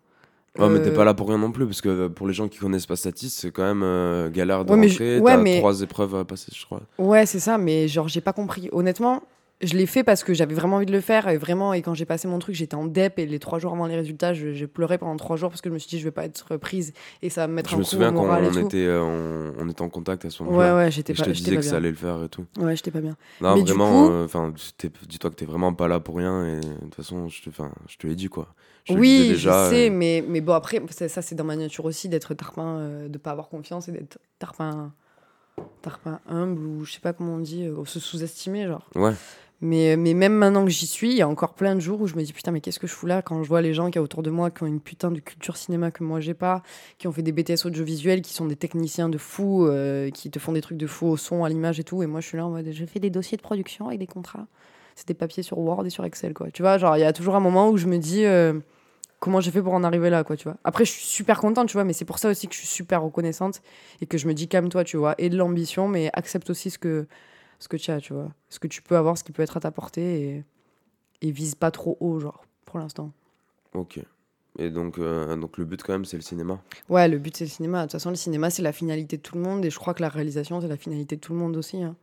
Ouais, 0.59 0.71
mais 0.71 0.81
t'es 0.81 0.89
Euh, 0.89 0.95
pas 0.95 1.05
là 1.05 1.13
pour 1.13 1.29
rien 1.29 1.37
non 1.37 1.53
plus, 1.53 1.67
parce 1.67 1.83
que 1.83 2.09
pour 2.09 2.27
les 2.27 2.33
gens 2.33 2.49
qui 2.49 2.59
connaissent 2.59 2.87
pas 2.87 2.97
Statis, 2.97 3.29
c'est 3.29 3.51
quand 3.51 3.63
même 3.65 3.83
euh, 3.83 4.31
galère 4.31 4.65
de 4.65 4.73
Ouais, 4.73 4.89
je- 4.89 4.93
rentrer. 4.95 5.19
ouais, 5.21 5.33
T'as 5.33 5.43
mais- 5.43 5.59
trois 5.59 5.83
épreuves 5.83 6.15
à 6.15 6.25
passer, 6.25 6.51
je 6.57 6.65
crois. 6.65 6.81
Ouais, 6.99 7.27
c'est 7.27 7.41
ça, 7.41 7.59
mais 7.59 7.89
genre, 7.89 8.09
j'ai 8.09 8.23
pas 8.23 8.33
compris. 8.33 8.71
Honnêtement, 8.73 9.23
je 9.63 9.75
l'ai 9.77 9.87
fait 9.87 10.05
parce 10.05 10.23
que 10.25 10.35
j'avais 10.35 10.55
vraiment 10.55 10.77
envie 10.77 10.87
de 10.87 10.93
le 10.93 11.01
faire. 11.01 11.29
Et 11.29 11.37
vraiment, 11.39 11.73
et 11.73 11.83
quand 11.83 11.95
j'ai 11.95 12.05
passé 12.05 12.29
mon 12.29 12.39
truc, 12.39 12.55
j'étais 12.55 12.75
en 12.75 12.85
dep. 12.87 13.19
Et 13.19 13.27
les 13.27 13.39
trois 13.39 13.59
jours 13.59 13.73
avant 13.73 13.87
les 13.87 13.97
résultats, 13.97 14.35
je- 14.35 14.53
j'ai 14.53 14.67
pleuré 14.67 14.99
pendant 14.99 15.17
trois 15.17 15.37
jours 15.37 15.51
parce 15.51 15.61
que 15.63 15.69
je 15.71 15.75
me 15.75 15.79
suis 15.79 15.89
dit, 15.89 15.99
je 15.99 16.05
vais 16.05 16.11
pas 16.11 16.25
être 16.27 16.57
prise. 16.57 16.93
Et 17.23 17.31
ça 17.31 17.43
va 17.43 17.47
me 17.49 17.55
mettre 17.55 17.71
Je 17.71 17.77
un 17.77 17.79
me 17.79 17.83
coup 17.85 17.91
souviens 17.91 18.13
quand 18.13 18.25
on 18.25 18.53
tout. 18.53 18.67
était, 18.67 18.87
euh, 18.87 19.03
on, 19.03 19.55
on 19.59 19.69
était 19.69 19.83
en 19.83 19.89
contact 19.89 20.25
à 20.25 20.31
ce 20.31 20.43
Ouais, 20.43 20.51
moment-là. 20.51 20.77
ouais, 20.77 20.91
j'étais 20.91 21.13
et 21.13 21.17
je 21.17 21.21
pas, 21.21 21.27
te 21.27 21.31
disais 21.31 21.53
pas 21.53 21.57
que 21.61 21.65
ça 21.65 21.71
bien. 21.71 21.79
allait 21.79 21.91
le 21.91 21.97
faire 21.97 22.23
et 22.23 22.29
tout. 22.29 22.45
Ouais, 22.59 22.77
j'étais 22.77 22.91
pas 22.91 23.01
bien. 23.01 23.17
Non, 23.41 23.55
Mais 23.55 23.63
vraiment, 23.63 24.11
euh, 24.11 24.25
enfin, 24.25 24.53
t'es- 24.79 24.91
dis-toi 25.09 25.31
que 25.31 25.37
t'es 25.37 25.45
vraiment 25.47 25.73
pas 25.75 25.89
là 25.89 26.01
pour 26.01 26.17
rien 26.17 26.45
et 26.47 26.61
de 26.61 26.75
toute 26.85 26.95
façon, 26.95 27.29
je 27.29 27.43
te, 27.43 27.51
je 27.89 27.97
te 27.97 28.07
l'ai 28.07 28.15
dit 28.15 28.29
quoi. 28.29 28.49
Je 28.85 28.93
Oui, 28.95 29.25
déjà, 29.27 29.51
je 29.53 29.69
sais, 29.69 29.87
euh, 29.89 29.91
mais, 29.91 30.25
mais 30.27 30.41
bon, 30.41 30.53
après, 30.55 30.81
ça, 30.91 31.09
ça, 31.09 31.21
c'est 31.23 31.35
dans 31.35 31.45
ma 31.45 31.57
nature 31.57 31.85
aussi 31.85 32.09
d'être 32.09 32.35
tarpin, 32.35 32.79
euh, 32.79 33.09
de 33.09 33.19
pas 33.19 33.33
avoir 33.33 33.49
confiance 33.49 33.89
et 33.89 33.93
d'être 33.93 34.19
tarpin, 34.39 34.93
tarpin 35.83 36.21
humble 36.29 36.63
ou 36.67 36.85
je 36.85 36.93
sais 36.95 37.01
pas 37.01 37.13
comment 37.13 37.35
on 37.35 37.39
dit, 37.41 37.65
euh, 37.65 37.85
se 37.85 38.01
sous-estimer, 38.01 38.67
genre. 38.67 38.89
Ouais, 38.95 39.15
Mais, 39.63 39.97
mais 39.97 40.13
même 40.13 40.35
maintenant 40.35 40.65
que 40.65 40.71
j'y 40.71 40.87
suis, 40.87 41.11
il 41.11 41.17
y 41.17 41.23
a 41.23 41.29
encore 41.29 41.55
plein 41.55 41.75
de 41.75 41.81
jours 41.81 42.03
où 42.03 42.07
je 42.07 42.15
me 42.15 42.23
dis 42.23 42.33
putain, 42.35 42.51
mais 42.51 42.61
qu'est-ce 42.61 42.79
que 42.79 42.87
je 42.87 42.93
fous 42.93 43.07
là 43.07 43.23
quand 43.23 43.43
je 43.43 43.49
vois 43.49 43.63
les 43.63 43.73
gens 43.73 43.91
qui 43.91 43.99
y 43.99 44.01
autour 44.01 44.23
de 44.23 44.31
moi 44.31 44.51
qui 44.51 44.63
ont 44.63 44.67
une 44.67 44.81
putain 44.81 45.11
de 45.11 45.19
culture 45.19 45.57
cinéma 45.57 45.91
que 45.91 46.05
moi 46.05 46.21
j'ai 46.21 46.35
pas, 46.35 46.63
qui 46.99 47.09
ont 47.09 47.13
fait 47.13 47.23
des 47.23 47.33
BTS 47.33 47.65
audiovisuels, 47.65 48.21
qui 48.21 48.35
sont 48.35 48.45
des 48.45 48.57
techniciens 48.57 49.09
de 49.09 49.17
fou, 49.17 49.67
euh, 49.67 50.11
qui 50.11 50.31
te 50.31 50.39
font 50.39 50.53
des 50.53 50.61
trucs 50.61 50.77
de 50.77 50.87
fou 50.87 51.07
au 51.07 51.17
son, 51.17 51.45
à 51.45 51.49
l'image 51.49 51.81
et 51.81 51.85
tout. 51.85 52.03
Et 52.03 52.07
moi 52.07 52.21
je 52.21 52.27
suis 52.29 52.37
là 52.37 52.45
en 52.45 52.51
mode 52.51 52.69
j'ai 52.71 52.87
fait 52.87 53.01
des 53.01 53.11
dossiers 53.11 53.39
de 53.39 53.43
production 53.43 53.89
avec 53.89 53.99
des 53.99 54.07
contrats. 54.07 54.47
C'est 54.95 55.09
des 55.09 55.15
papiers 55.15 55.43
sur 55.43 55.59
Word 55.59 55.87
et 55.87 55.91
sur 55.91 56.05
Excel, 56.05 56.35
quoi. 56.35 56.51
Tu 56.51 56.63
vois, 56.63 56.77
genre 56.77 56.97
il 56.97 57.01
y 57.01 57.05
a 57.05 57.13
toujours 57.13 57.37
un 57.37 57.41
moment 57.41 57.71
où 57.71 57.79
je 57.79 57.87
me 57.87 57.99
dis 57.99 58.25
euh, 58.25 58.55
comment 59.21 59.41
j'ai 59.41 59.51
fait 59.51 59.63
pour 59.63 59.75
en 59.75 59.85
arriver 59.85 60.11
là, 60.11 60.25
quoi, 60.25 60.37
tu 60.37 60.45
vois. 60.45 60.57
Après, 60.65 60.85
je 60.85 60.93
suis 60.93 61.05
super 61.05 61.41
contente, 61.41 61.69
tu 61.69 61.75
vois, 61.75 61.85
mais 61.85 61.93
c'est 61.93 62.05
pour 62.05 62.19
ça 62.19 62.29
aussi 62.29 62.47
que 62.47 62.55
je 62.55 62.61
suis 62.61 62.69
super 62.69 63.03
reconnaissante 63.03 63.63
et 64.01 64.07
que 64.07 64.19
je 64.19 64.27
me 64.27 64.35
dis 64.35 64.49
calme-toi, 64.49 64.85
tu 64.85 64.97
vois, 64.97 65.15
et 65.19 65.29
de 65.31 65.37
l'ambition, 65.37 65.89
mais 65.89 66.11
accepte 66.13 66.51
aussi 66.51 66.71
ce 66.71 66.79
que 66.79 67.07
ce 67.59 67.69
que 67.69 67.77
tu 67.77 67.91
as, 67.91 68.01
tu 68.01 68.13
vois. 68.13 68.31
Ce 68.49 68.59
que 68.59 68.67
tu 68.69 68.83
peux 68.83 68.97
avoir, 68.97 69.17
ce 69.19 69.25
qui 69.25 69.33
peut 69.33 69.43
être 69.43 69.57
à 69.57 69.61
ta 69.61 69.71
portée 69.71 70.21
et, 70.29 70.45
et 71.23 71.31
vise 71.31 71.55
pas 71.55 71.71
trop 71.71 71.97
haut, 72.01 72.19
genre, 72.21 72.45
pour 72.65 72.79
l'instant. 72.79 73.13
ok. 73.75 74.01
Et 74.59 74.71
donc, 74.71 74.99
euh, 74.99 75.37
donc 75.37 75.59
le 75.59 75.67
but 75.67 75.83
quand 75.83 75.93
même, 75.93 76.07
c'est 76.07 76.17
le 76.17 76.23
cinéma. 76.23 76.59
Ouais, 76.89 77.09
le 77.09 77.19
but 77.19 77.37
c'est 77.37 77.45
le 77.45 77.51
cinéma. 77.51 77.81
De 77.81 77.85
toute 77.85 77.93
façon, 77.93 78.09
le 78.09 78.17
cinéma 78.17 78.49
c'est 78.49 78.63
la 78.63 78.73
finalité 78.73 79.19
de 79.19 79.23
tout 79.23 79.37
le 79.37 79.43
monde 79.43 79.63
et 79.67 79.71
je 79.71 79.79
crois 79.79 79.93
que 79.93 80.01
la 80.01 80.09
réalisation 80.09 80.63
c'est 80.63 80.69
la 80.69 80.79
finalité 80.79 81.17
de 81.17 81.21
tout 81.21 81.35
le 81.35 81.39
monde 81.39 81.59
aussi, 81.59 81.83
hein, 81.83 81.95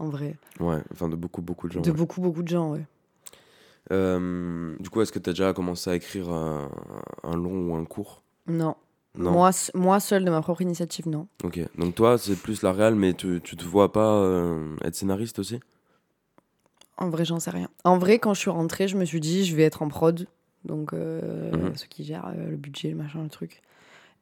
en 0.00 0.08
vrai. 0.08 0.36
Ouais, 0.58 0.82
enfin 0.92 1.08
de 1.08 1.14
beaucoup, 1.14 1.40
beaucoup 1.40 1.68
de 1.68 1.72
gens. 1.74 1.80
de 1.82 1.90
ouais. 1.90 1.96
beaucoup, 1.96 2.20
beaucoup 2.20 2.42
de 2.42 2.48
gens, 2.48 2.72
ouais. 2.72 2.84
Euh, 3.92 4.74
du 4.80 4.90
coup, 4.90 5.02
est-ce 5.02 5.12
que 5.12 5.18
tu 5.20 5.30
as 5.30 5.34
déjà 5.34 5.52
commencé 5.52 5.88
à 5.90 5.94
écrire 5.94 6.30
un, 6.30 6.68
un 7.22 7.36
long 7.36 7.70
ou 7.70 7.76
un 7.76 7.84
court? 7.84 8.22
Non. 8.48 8.74
Non. 9.16 9.30
Moi, 9.32 9.50
moi 9.74 10.00
seule 10.00 10.24
de 10.24 10.30
ma 10.30 10.40
propre 10.42 10.62
initiative, 10.62 11.08
non. 11.08 11.28
Ok. 11.44 11.60
Donc 11.78 11.94
toi, 11.94 12.18
c'est 12.18 12.36
plus 12.36 12.62
la 12.62 12.72
réal, 12.72 12.94
mais 12.94 13.14
tu, 13.14 13.40
tu 13.42 13.56
te 13.56 13.64
vois 13.64 13.92
pas 13.92 14.12
euh, 14.14 14.76
être 14.82 14.94
scénariste 14.96 15.38
aussi? 15.38 15.60
En 16.96 17.08
vrai, 17.10 17.24
j'en 17.24 17.40
sais 17.40 17.50
rien. 17.50 17.68
En 17.84 17.98
vrai, 17.98 18.18
quand 18.18 18.34
je 18.34 18.40
suis 18.40 18.50
rentrée, 18.50 18.88
je 18.88 18.96
me 18.96 19.04
suis 19.04 19.20
dit, 19.20 19.44
je 19.44 19.54
vais 19.56 19.62
être 19.62 19.82
en 19.82 19.88
prod. 19.88 20.26
Donc, 20.64 20.92
euh, 20.92 21.52
Mhm. 21.52 21.76
ceux 21.76 21.86
qui 21.86 22.04
gèrent 22.04 22.26
euh, 22.28 22.50
le 22.50 22.56
budget, 22.56 22.90
le 22.90 22.96
machin, 22.96 23.22
le 23.22 23.28
truc. 23.28 23.62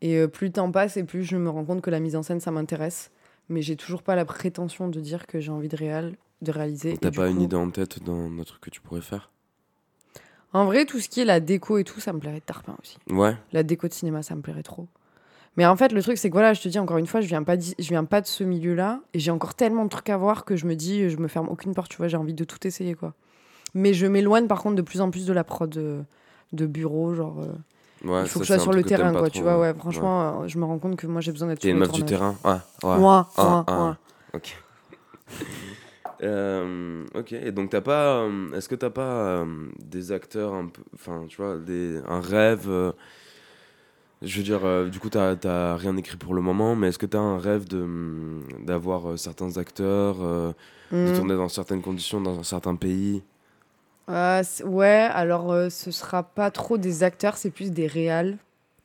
Et 0.01 0.27
plus 0.27 0.49
le 0.49 0.53
temps 0.53 0.71
passe 0.73 0.97
et 0.97 1.05
plus 1.05 1.23
je 1.23 1.37
me 1.37 1.49
rends 1.49 1.65
compte 1.65 1.81
que 1.81 1.91
la 1.91 2.01
mise 2.01 2.17
en 2.17 2.23
scène, 2.23 2.41
ça 2.41 2.51
m'intéresse. 2.51 3.11
Mais 3.49 3.63
j'ai 3.63 3.77
toujours 3.77 4.03
pas 4.03 4.17
la 4.17 4.25
prétention 4.25 4.89
de 4.89 5.01
dire 5.01 5.27
que 5.27 5.39
j'ai 5.41 5.53
envie 5.53 5.69
de, 5.69 5.77
réal, 5.77 6.17
de 6.41 6.51
réaliser. 6.51 6.93
Et 6.93 6.99
T'as 6.99 7.11
pas 7.13 7.29
une 7.29 7.41
idée 7.41 7.57
en 7.57 7.71
tête 7.71 8.03
d'un 8.03 8.29
truc 8.45 8.61
que 8.61 8.71
tu 8.71 8.81
pourrais 8.81 9.01
faire? 9.01 9.31
En 10.53 10.65
vrai, 10.67 10.85
tout 10.85 11.01
ce 11.01 11.09
qui 11.09 11.21
est 11.21 11.25
la 11.25 11.41
déco 11.41 11.79
et 11.79 11.85
tout, 11.85 12.01
ça 12.01 12.13
me 12.13 12.19
plairait 12.19 12.41
de 12.41 12.45
tarpin 12.45 12.75
aussi. 12.83 12.99
Ouais. 13.11 13.35
La 13.53 13.63
déco 13.63 13.89
de 13.89 13.93
cinéma, 13.93 14.23
ça 14.23 14.35
me 14.35 14.43
plairait 14.43 14.63
trop. 14.63 14.87
Mais 15.57 15.67
en 15.67 15.77
fait, 15.77 15.93
le 15.93 16.03
truc, 16.03 16.17
c'est 16.19 16.29
que 16.29 16.35
voilà, 16.35 16.53
je 16.55 16.61
te 16.63 16.69
dis 16.69 16.79
encore 16.79 16.97
une 16.99 17.07
fois, 17.07 17.21
je 17.21 17.27
viens 17.29 17.43
pas, 17.43 17.57
d'i- 17.57 17.75
je 17.79 17.89
viens 17.89 18.05
pas 18.05 18.21
de 18.21 18.27
ce 18.27 18.43
milieu-là. 18.45 19.01
Et 19.15 19.19
j'ai 19.19 19.31
encore 19.31 19.55
tellement 19.55 19.85
de 19.85 19.91
trucs 19.91 20.09
à 20.11 20.17
voir 20.17 20.45
que 20.45 20.57
je 20.57 20.67
me 20.67 20.75
dis, 20.75 21.11
je 21.11 21.17
me 21.19 21.29
ferme 21.29 21.49
aucune 21.49 21.75
porte, 21.75 21.91
tu 21.91 21.97
vois, 21.99 22.09
j'ai 22.09 22.17
envie 22.17 22.35
de 22.35 22.45
tout 22.45 22.67
essayer, 22.67 22.95
quoi. 22.95 23.13
Mais 23.75 23.95
je 23.95 24.07
m'éloigne 24.07 24.47
par 24.47 24.63
contre 24.63 24.77
de 24.77 24.83
plus 24.83 25.01
en 25.01 25.11
plus 25.11 25.27
de 25.27 25.33
la 25.33 25.45
prod 25.45 25.75
euh, 25.77 26.03
de 26.53 26.67
bureau, 26.67 27.15
genre. 27.15 27.41
euh, 27.41 27.53
Ouais, 28.05 28.23
il 28.23 28.29
faut 28.29 28.39
ça, 28.41 28.45
que 28.45 28.45
je 28.45 28.53
sois 28.55 28.59
sur 28.59 28.73
le 28.73 28.83
terrain, 28.83 29.13
quoi, 29.13 29.29
trop, 29.31 29.39
tu 29.39 29.43
vois, 29.43 29.59
ouais. 29.59 29.73
Franchement, 29.75 30.43
euh, 30.43 30.49
je 30.49 30.59
me 30.59 30.65
rends 30.65 30.79
compte 30.79 30.97
que 30.97 31.07
moi, 31.07 31.21
j'ai 31.21 31.33
besoin 31.33 31.49
d'être 31.49 31.61
T'es 31.61 31.69
sur 31.69 31.75
une 31.77 31.81
le 31.81 31.87
meuf 31.87 31.93
du 31.93 32.05
terrain? 32.05 32.35
Ouais. 32.45 32.51
ouais. 32.83 32.99
Moi, 32.99 33.29
Ah, 33.37 33.43
moi, 33.45 33.65
ah. 33.69 33.77
moi. 33.77 33.97
Ok. 34.35 34.57
Euh, 36.23 37.05
ok, 37.15 37.33
et 37.33 37.51
donc 37.53 37.71
t'as 37.71 37.81
pas. 37.81 38.19
euh, 38.23 38.53
Est-ce 38.53 38.69
que 38.69 38.75
t'as 38.77 38.91
pas 38.91 39.03
euh, 39.43 39.47
des 39.85 40.13
acteurs 40.13 40.55
un 40.55 40.67
peu. 40.69 40.83
Enfin, 40.95 41.25
tu 41.29 41.37
vois, 41.39 41.59
des, 41.59 42.01
un 42.09 42.21
rêve. 42.21 42.69
Je 44.23 44.37
veux 44.37 44.45
dire, 44.45 44.89
du 44.91 45.01
coup, 45.01 45.11
t'as 45.11 45.35
t'as 45.35 45.77
rien 45.77 45.97
écrit 45.97 46.17
pour 46.17 46.35
le 46.35 46.41
moment, 46.43 46.77
mais 46.77 46.89
est-ce 46.89 46.99
que 46.99 47.07
t'as 47.07 47.19
un 47.19 47.39
rêve 47.39 47.67
de 47.67 47.79
hum, 47.83 48.45
d'avoir 48.65 49.19
certains 49.19 49.57
acteurs, 49.57 50.19
de 50.19 50.55
Hmm. 50.93 51.13
tourner 51.13 51.35
dans 51.35 51.49
certaines 51.49 51.83
conditions, 51.83 52.21
dans 52.21 52.39
un 52.39 52.45
certain 52.45 52.77
pays? 52.77 53.23
Ah, 54.07 54.43
c- 54.45 54.63
ouais, 54.63 55.09
alors 55.13 55.55
ce 55.71 55.91
sera 55.91 56.23
pas 56.23 56.51
trop 56.51 56.77
des 56.79 57.03
acteurs, 57.03 57.37
c'est 57.37 57.51
plus 57.51 57.71
des 57.73 57.87
réals 57.89 58.37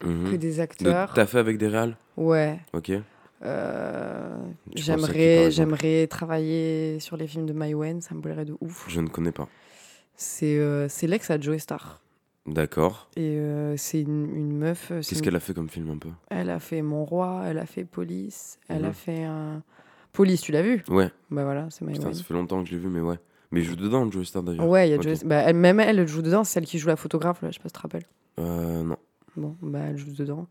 Mhm. 0.03 0.32
que 0.32 0.36
des 0.38 0.56
De- 0.56 0.62
acteurs. 0.62 1.12
T'as 1.13 1.25
fait 1.25 1.39
avec 1.39 1.58
des 1.58 1.67
réals? 1.67 1.96
Ouais. 2.17 2.60
Ok. 2.74 2.91
Euh, 3.44 4.36
j'aimerais, 4.75 5.51
j'aimerais 5.51 6.08
travailler 6.08 7.00
sur 7.00 7.17
les 7.17 7.27
films 7.27 7.46
de 7.46 7.53
Maïwen, 7.53 8.01
ça 8.01 8.15
me 8.15 8.22
plairait 8.22 8.46
de 8.46 8.56
ouf. 8.62 8.86
Je 8.89 9.00
ne 9.01 9.08
connais 9.08 9.32
pas. 9.32 9.48
C'est, 10.15 10.58
euh, 10.58 10.88
c'est 10.89 11.08
l'ex 11.08 11.29
à 11.29 11.39
Joe 11.39 11.58
Star. 11.60 12.01
D'accord. 12.48 13.10
Et 13.15 13.38
euh, 13.38 13.75
c'est 13.77 14.01
une, 14.01 14.34
une 14.36 14.58
meuf. 14.58 14.88
Qu'est-ce 14.89 15.15
une- 15.15 15.22
qu'elle 15.22 15.36
a 15.36 15.39
fait 15.39 15.53
comme 15.53 15.70
film 15.70 15.89
un 15.91 15.98
peu? 15.98 16.10
Elle 16.29 16.50
a 16.50 16.60
fait 16.60 16.82
Mon 16.82 17.03
Roi, 17.06 17.44
elle 17.46 17.60
a 17.60 17.65
fait 17.65 17.84
Police, 17.84 18.58
elle 18.70 18.86
a 18.86 18.89
Mhm. 18.89 18.94
fait 18.94 19.24
un. 19.25 19.62
Police, 20.13 20.41
tu 20.41 20.51
l'as 20.51 20.62
vu? 20.63 20.84
Ouais. 20.88 21.12
Bah 21.29 21.44
voilà, 21.44 21.67
c'est 21.70 21.86
Putain, 21.86 22.13
ça 22.13 22.24
fait 22.24 22.34
longtemps 22.34 22.63
que 22.63 22.70
je 22.70 22.75
l'ai 22.75 22.82
vu, 22.82 22.88
mais 22.88 23.01
ouais. 23.01 23.20
Mais 23.51 23.60
il 23.62 23.65
joue 23.65 23.75
dedans, 23.75 24.10
Joe 24.10 24.25
Star 24.25 24.41
d'ailleurs. 24.44 24.67
Ouais, 24.67 24.88
il 24.88 24.91
y 24.91 24.94
a 24.94 24.98
Ok. 24.98 25.03
Joe- 25.03 25.24
bah, 25.25 25.44
elle, 25.46 25.56
même 25.56 25.79
elle, 25.79 26.00
elle 26.00 26.08
joue 26.08 26.22
dedans, 26.22 26.44
c'est 26.44 26.53
celle 26.53 26.65
qui 26.65 26.79
joue 26.79 26.88
la 26.88 26.96
photographe, 26.96 27.41
là, 27.44 27.50
je 27.51 27.56
sais 27.58 27.60
pas 27.63 27.70
si 27.70 27.74
tu 27.74 27.77
te 27.77 27.82
rappelles. 27.84 28.06
Euh, 28.39 28.84
non. 28.84 28.98
Bon, 29.38 29.56
bah 29.62 29.79
elle 29.89 29.98
joue 29.98 30.12
dedans. 30.12 30.48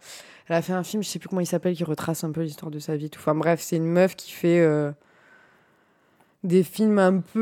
Elle 0.49 0.57
a 0.57 0.63
fait 0.63 0.73
un 0.73 0.83
film, 0.85 1.03
je 1.03 1.09
sais 1.09 1.19
plus 1.19 1.29
comment 1.29 1.41
il 1.41 1.47
s'appelle, 1.47 1.75
qui 1.75 1.85
retrace 1.85 2.25
un 2.25 2.31
peu 2.31 2.41
l'histoire 2.43 2.71
de 2.71 2.79
sa 2.79 2.97
vie. 2.97 3.11
Tout. 3.11 3.19
Enfin 3.21 3.35
bref, 3.35 3.61
c'est 3.61 3.77
une 3.77 3.87
meuf 3.87 4.15
qui 4.17 4.31
fait 4.33 4.61
euh, 4.61 4.93
des 6.45 6.63
films 6.63 6.99
un 7.01 7.19
peu 7.19 7.41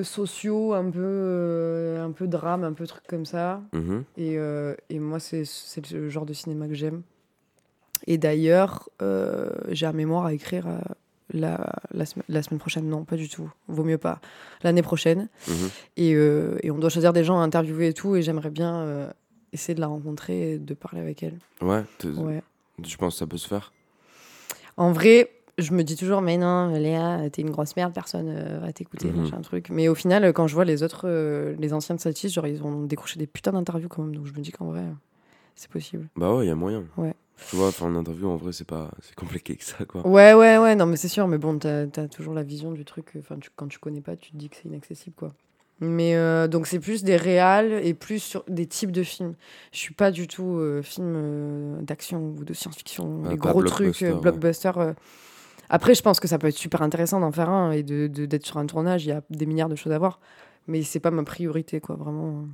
euh, 0.00 0.02
sociaux, 0.02 0.72
un 0.74 0.90
peu, 0.90 0.98
euh, 1.00 2.04
un 2.04 2.10
peu 2.10 2.26
drame, 2.26 2.64
un 2.64 2.72
peu 2.72 2.86
truc 2.86 3.04
comme 3.06 3.24
ça. 3.24 3.62
Mhm. 3.72 4.02
Et, 4.16 4.36
euh, 4.36 4.74
et 4.90 4.98
moi, 4.98 5.20
c'est 5.20 5.44
le 5.92 6.08
genre 6.10 6.26
de 6.26 6.32
cinéma 6.32 6.66
que 6.66 6.74
j'aime. 6.74 7.02
Et 8.06 8.18
d'ailleurs, 8.18 8.88
j'ai 9.68 9.86
un 9.86 9.92
mémoire 9.92 10.26
à 10.26 10.34
écrire 10.34 10.66
la, 11.32 11.72
la, 11.92 12.04
semaine- 12.04 12.24
la 12.28 12.42
semaine 12.42 12.58
prochaine. 12.60 12.86
Non, 12.88 13.04
pas 13.04 13.16
du 13.16 13.28
tout. 13.30 13.50
Vaut 13.68 13.84
mieux 13.84 13.96
pas. 13.96 14.20
L'année 14.62 14.82
prochaine. 14.82 15.28
Mhm. 15.48 15.54
Et, 15.96 16.14
euh, 16.14 16.56
et 16.62 16.70
on 16.70 16.76
doit 16.78 16.90
choisir 16.90 17.12
des 17.14 17.24
gens 17.24 17.38
à 17.40 17.42
interviewer 17.44 17.88
et 17.88 17.94
tout. 17.94 18.16
Et 18.16 18.20
j'aimerais 18.22 18.50
bien 18.50 18.74
euh, 18.80 19.10
essayer 19.54 19.74
de 19.74 19.80
la 19.80 19.86
rencontrer 19.86 20.52
et 20.52 20.58
de 20.58 20.74
parler 20.74 21.00
avec 21.00 21.22
elle. 21.22 21.38
Ouais. 21.62 21.82
Ouais. 22.04 22.42
Tu 22.82 22.98
penses 22.98 23.14
que 23.14 23.18
ça 23.20 23.26
peut 23.26 23.38
se 23.38 23.48
faire? 23.48 23.72
En 24.76 24.92
vrai, 24.92 25.30
je 25.58 25.72
me 25.72 25.82
dis 25.84 25.96
toujours, 25.96 26.20
mais 26.20 26.36
non, 26.36 26.68
Léa, 26.74 27.30
t'es 27.30 27.42
une 27.42 27.50
grosse 27.50 27.76
merde, 27.76 27.94
personne 27.94 28.26
euh, 28.28 28.58
va 28.58 28.72
t'écouter, 28.72 29.08
Mhm. 29.10 29.22
machin 29.22 29.40
truc. 29.40 29.70
Mais 29.70 29.88
au 29.88 29.94
final, 29.94 30.32
quand 30.32 30.46
je 30.48 30.54
vois 30.54 30.64
les 30.64 30.82
autres, 30.82 31.02
euh, 31.08 31.54
les 31.58 31.72
anciens 31.72 31.94
de 31.94 32.00
Satis, 32.00 32.28
genre, 32.32 32.46
ils 32.46 32.62
ont 32.62 32.82
décroché 32.82 33.18
des 33.18 33.26
putains 33.28 33.52
d'interviews 33.52 33.88
quand 33.88 34.02
même. 34.02 34.14
Donc 34.16 34.26
je 34.26 34.32
me 34.32 34.40
dis 34.40 34.50
qu'en 34.50 34.66
vrai, 34.66 34.82
c'est 35.54 35.70
possible. 35.70 36.08
Bah 36.16 36.34
ouais, 36.34 36.44
il 36.44 36.48
y 36.48 36.50
a 36.52 36.56
moyen. 36.56 36.84
Ouais. 36.96 37.14
Tu 37.50 37.56
vois, 37.56 37.70
faire 37.72 37.88
une 37.88 37.96
interview, 37.96 38.28
en 38.28 38.36
vrai, 38.36 38.52
c'est 38.52 38.66
pas... 38.66 38.90
C'est 39.02 39.14
compliqué 39.14 39.56
que 39.56 39.64
ça, 39.64 39.84
quoi. 39.84 40.06
Ouais, 40.06 40.34
ouais, 40.34 40.58
ouais, 40.58 40.74
non, 40.76 40.86
mais 40.86 40.96
c'est 40.96 41.08
sûr. 41.08 41.26
Mais 41.28 41.38
bon, 41.38 41.58
t'as 41.58 41.82
as 41.96 42.08
toujours 42.08 42.34
la 42.34 42.42
vision 42.42 42.72
du 42.72 42.84
truc. 42.84 43.12
Enfin, 43.18 43.36
tu- 43.40 43.50
quand 43.54 43.66
tu 43.68 43.78
connais 43.78 44.00
pas, 44.00 44.16
tu 44.16 44.32
te 44.32 44.36
dis 44.36 44.48
que 44.48 44.56
c'est 44.56 44.68
inaccessible, 44.68 45.14
quoi. 45.16 45.32
Mais 45.80 46.14
euh, 46.14 46.46
donc, 46.46 46.66
c'est 46.66 46.78
plus 46.78 47.02
des 47.02 47.16
réals 47.16 47.72
et 47.72 47.94
plus 47.94 48.20
sur 48.20 48.44
des 48.48 48.66
types 48.66 48.92
de 48.92 49.02
films. 49.02 49.34
Je 49.72 49.78
suis 49.78 49.94
pas 49.94 50.10
du 50.10 50.28
tout 50.28 50.56
euh, 50.56 50.82
film 50.82 51.14
euh, 51.16 51.82
d'action 51.82 52.34
ou 52.38 52.44
de 52.44 52.54
science-fiction, 52.54 53.22
Ah, 53.26 53.30
les 53.30 53.36
gros 53.36 53.62
trucs, 53.62 54.00
ouais. 54.00 54.14
blockbusters. 54.14 54.94
Après, 55.68 55.94
je 55.94 56.02
pense 56.02 56.20
que 56.20 56.28
ça 56.28 56.38
peut 56.38 56.46
être 56.46 56.56
super 56.56 56.82
intéressant 56.82 57.20
d'en 57.20 57.32
faire 57.32 57.48
un 57.50 57.72
et 57.72 57.82
de 57.82 58.06
d'être 58.06 58.46
sur 58.46 58.58
un 58.58 58.66
tournage. 58.66 59.04
Il 59.04 59.08
y 59.08 59.12
a 59.12 59.22
des 59.30 59.46
milliards 59.46 59.68
de 59.68 59.76
choses 59.76 59.92
à 59.92 59.98
voir. 59.98 60.20
Mais 60.66 60.82
c'est 60.82 61.00
pas 61.00 61.10
ma 61.10 61.24
priorité, 61.24 61.80
quoi, 61.80 61.96
vraiment. 61.96 62.46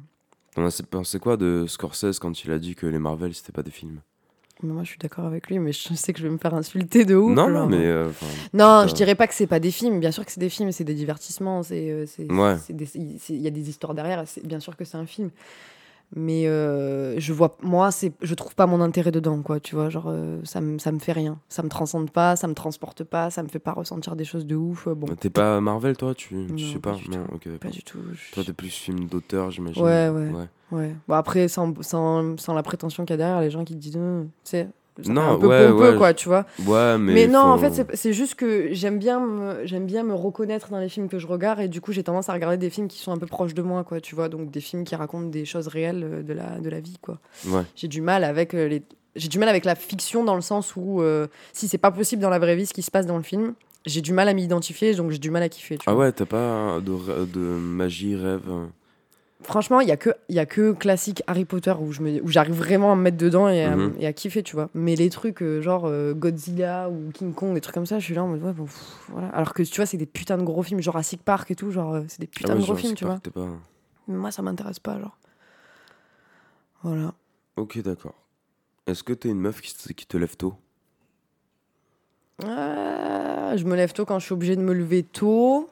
On 0.56 0.66
a 0.66 0.82
pensé 0.90 1.18
quoi 1.18 1.36
de 1.36 1.66
Scorsese 1.68 2.18
quand 2.18 2.44
il 2.44 2.50
a 2.50 2.58
dit 2.58 2.74
que 2.74 2.86
les 2.86 2.98
Marvel, 2.98 3.34
c'était 3.34 3.52
pas 3.52 3.62
des 3.62 3.70
films? 3.70 4.00
Moi, 4.62 4.82
je 4.84 4.90
suis 4.90 4.98
d'accord 4.98 5.24
avec 5.26 5.48
lui, 5.48 5.58
mais 5.58 5.72
je 5.72 5.94
sais 5.94 6.12
que 6.12 6.18
je 6.20 6.24
vais 6.26 6.32
me 6.32 6.38
faire 6.38 6.54
insulter 6.54 7.04
de 7.04 7.14
ouf. 7.16 7.34
Non, 7.36 7.48
non, 7.50 7.66
mais... 7.66 7.86
euh, 7.86 8.10
Non, 8.52 8.86
je 8.88 8.94
dirais 8.94 9.14
pas 9.14 9.26
que 9.26 9.34
c'est 9.34 9.46
pas 9.46 9.60
des 9.60 9.70
films. 9.70 10.00
Bien 10.00 10.10
sûr 10.10 10.24
que 10.24 10.32
c'est 10.32 10.40
des 10.40 10.48
films, 10.50 10.72
c'est 10.72 10.84
des 10.84 10.94
divertissements, 10.94 11.62
c'est, 11.62 11.90
euh, 11.90 12.06
c'est, 12.06 12.30
Ouais. 12.30 12.56
il 12.68 13.40
y 13.40 13.46
a 13.46 13.50
des 13.50 13.68
histoires 13.70 13.94
derrière. 13.94 14.22
c'est- 14.26 14.46
bien 14.46 14.60
sûr 14.60 14.76
que 14.76 14.84
c'est 14.84 14.96
un 14.98 15.06
film, 15.06 15.30
mais 16.16 16.46
euh, 16.48 17.18
je 17.20 17.32
vois, 17.32 17.56
moi, 17.62 17.90
c'est, 17.92 18.12
je 18.20 18.34
trouve 18.34 18.54
pas 18.56 18.66
mon 18.66 18.80
intérêt 18.80 19.12
dedans, 19.12 19.42
quoi. 19.42 19.60
Tu 19.60 19.74
vois, 19.76 19.88
genre 19.90 20.06
euh, 20.08 20.40
ça 20.44 20.60
me, 20.60 20.78
ça 20.78 20.90
me 20.92 20.98
fait 20.98 21.12
rien, 21.12 21.38
ça 21.48 21.62
me 21.62 21.68
transcende 21.68 22.10
pas, 22.10 22.34
ça 22.36 22.48
me 22.48 22.54
transporte 22.54 23.04
pas, 23.04 23.30
ça 23.30 23.42
me 23.44 23.48
fait 23.48 23.60
pas 23.60 23.72
ressentir 23.72 24.16
des 24.16 24.24
choses 24.24 24.44
de 24.46 24.56
ouf. 24.56 24.88
Bon, 24.88 25.06
T'es 25.14 25.30
pas 25.30 25.60
Marvel, 25.60 25.96
toi 25.96 26.14
Tu 26.14 26.34
Non, 26.34 26.56
je 26.56 26.72
sais 26.72 26.78
pas 26.80 26.92
pas. 26.92 26.96
du 26.98 27.08
Non, 27.10 27.24
tout. 27.40 27.50
pas 27.60 27.68
du 27.68 27.82
tout. 27.82 27.98
je- 28.12 28.34
Toi, 28.34 28.42
t'es 28.44 28.52
plus 28.52 28.70
film 28.70 29.06
d'auteur, 29.06 29.50
j'imagine. 29.50 29.82
Ouais, 29.82 30.08
ouais. 30.08 30.30
Ouais. 30.30 30.48
Bon 30.70 31.14
après, 31.14 31.48
sans, 31.48 31.72
sans, 31.82 32.36
sans 32.38 32.54
la 32.54 32.62
prétention 32.62 33.04
qu'il 33.04 33.12
y 33.12 33.14
a 33.14 33.16
derrière, 33.18 33.40
les 33.40 33.50
gens 33.50 33.64
qui 33.64 33.74
te 33.74 33.78
disent, 33.80 33.96
euh, 33.98 34.22
tu 34.44 34.50
sais. 34.50 34.68
Non, 35.06 35.22
un 35.30 35.38
peu 35.38 35.46
ouais, 35.46 35.66
pompeux, 35.70 35.90
ouais, 35.92 35.96
quoi, 35.96 36.12
tu 36.12 36.28
vois. 36.28 36.44
Ouais, 36.66 36.98
mais. 36.98 37.14
Mais, 37.14 37.26
non, 37.26 37.40
en 37.40 37.56
fait, 37.56 37.86
c'est- 37.94 38.12
juste 38.12 38.34
que 38.34 38.68
j'aime 38.72 38.98
bien, 38.98 39.56
j'aime 39.64 39.86
bien 39.86 40.02
me 40.02 40.12
reconnaître 40.12 40.68
dans 40.68 40.78
les 40.78 40.90
films 40.90 41.08
que 41.08 41.18
je 41.18 41.26
regarde 41.26 41.60
et 41.60 41.68
du 41.68 41.80
coup, 41.80 41.92
j'ai 41.92 42.02
tendance 42.02 42.28
à 42.28 42.34
regarder 42.34 42.58
des 42.58 42.68
films 42.68 42.86
qui 42.88 42.98
sont 42.98 43.10
un 43.12 43.16
peu 43.16 43.26
proches 43.26 43.54
de 43.54 43.62
moi, 43.62 43.82
quoi, 43.82 44.00
tu 44.02 44.14
vois, 44.14 44.28
donc 44.28 44.50
des 44.50 44.60
films 44.60 44.84
qui 44.84 44.94
racontent 44.94 45.28
des 45.28 45.46
choses 45.46 45.68
réelles 45.68 46.04
euh, 46.04 46.22
de 46.22 46.34
la, 46.34 46.58
de 46.58 46.68
la 46.68 46.80
vie, 46.80 46.98
quoi. 47.00 47.18
Ouais. 47.46 47.62
J'ai 47.76 47.88
du 47.88 48.02
mal 48.02 48.24
avec 48.24 48.52
euh, 48.52 48.68
les, 48.68 48.82
j'ai 49.16 49.28
du 49.28 49.38
mal 49.38 49.48
avec 49.48 49.64
la 49.64 49.74
fiction 49.74 50.22
dans 50.22 50.34
le 50.34 50.42
sens 50.42 50.74
où 50.76 51.00
euh, 51.00 51.28
si 51.54 51.66
c'est 51.66 51.78
pas 51.78 51.92
possible 51.92 52.20
dans 52.20 52.28
la 52.30 52.38
vraie 52.38 52.56
vie 52.56 52.66
ce 52.66 52.74
qui 52.74 52.82
se 52.82 52.90
passe 52.90 53.06
dans 53.06 53.16
le 53.16 53.22
film, 53.22 53.54
j'ai 53.86 54.02
du 54.02 54.12
mal 54.12 54.28
à 54.28 54.34
m'identifier, 54.34 54.94
donc 54.94 55.12
j'ai 55.12 55.18
du 55.18 55.30
mal 55.30 55.42
à 55.42 55.48
kiffer. 55.48 55.78
Tu 55.78 55.84
Ah 55.86 55.94
vois. 55.94 56.04
ouais, 56.06 56.12
t'as 56.12 56.26
pas 56.26 56.78
de, 56.80 57.24
de 57.24 57.38
magie, 57.40 58.16
rêve 58.16 58.42
euh, 58.50 58.66
Franchement, 59.42 59.80
il 59.80 59.88
y 59.88 59.92
a 59.92 59.96
que, 59.96 60.10
il 60.28 60.34
y 60.34 60.38
a 60.38 60.44
que 60.46 60.72
classique 60.72 61.22
Harry 61.26 61.44
Potter 61.46 61.74
où 61.80 61.92
je 61.92 62.02
me, 62.02 62.22
où 62.22 62.28
j'arrive 62.28 62.54
vraiment 62.54 62.92
à 62.92 62.94
me 62.94 63.02
mettre 63.02 63.16
dedans 63.16 63.48
et 63.48 63.64
à, 63.64 63.74
Mhm. 63.74 63.94
et 63.98 64.06
à 64.06 64.12
kiffer, 64.12 64.42
tu 64.42 64.54
vois. 64.54 64.68
Mais 64.74 64.94
les 64.96 65.08
trucs 65.10 65.42
euh, 65.42 65.62
genre 65.62 65.84
euh, 65.86 66.12
Godzilla 66.14 66.90
ou 66.90 67.10
King 67.12 67.32
Kong, 67.32 67.54
des 67.54 67.60
trucs 67.62 67.74
comme 67.74 67.86
ça, 67.86 67.98
je 67.98 68.04
suis 68.04 68.14
là 68.14 68.22
en 68.22 68.28
mode 68.28 68.42
ouais, 68.42 68.52
bon, 68.52 68.64
pff, 68.64 69.06
voilà. 69.08 69.28
Alors 69.28 69.54
que 69.54 69.62
tu 69.62 69.74
vois, 69.76 69.86
c'est 69.86 69.96
des 69.96 70.06
putains 70.06 70.36
de 70.36 70.42
gros 70.42 70.62
films, 70.62 70.80
Jurassic 70.82 71.22
Park 71.22 71.50
et 71.50 71.54
tout, 71.56 71.70
genre 71.70 71.94
euh, 71.94 72.02
c'est 72.08 72.20
des 72.20 72.26
Ah 72.26 72.36
putains 72.36 72.54
ouais, 72.54 72.60
de 72.60 72.64
gros 72.66 72.76
films, 72.76 72.94
tu 72.94 73.04
vois. 73.04 73.14
Park, 73.14 73.24
t'es 73.24 73.30
pas... 73.30 73.48
Mais 74.08 74.16
moi, 74.18 74.30
ça 74.30 74.42
m'intéresse 74.42 74.78
pas, 74.78 74.98
genre. 75.00 75.16
Voilà. 76.82 77.14
Ok, 77.56 77.78
d'accord. 77.82 78.14
Est-ce 78.86 79.02
que 79.02 79.12
t'es 79.14 79.28
une 79.30 79.40
meuf 79.40 79.60
qui, 79.62 79.74
te- 79.74 79.92
qui 79.92 80.06
te 80.06 80.16
lève 80.16 80.36
tôt? 80.36 80.54
Ah, 82.44 83.56
je 83.56 83.64
me 83.64 83.74
lève 83.76 83.92
tôt 83.92 84.04
quand 84.04 84.18
je 84.18 84.24
suis 84.26 84.32
obligée 84.32 84.56
de 84.56 84.62
me 84.62 84.72
lever 84.72 85.02
tôt. 85.02 85.68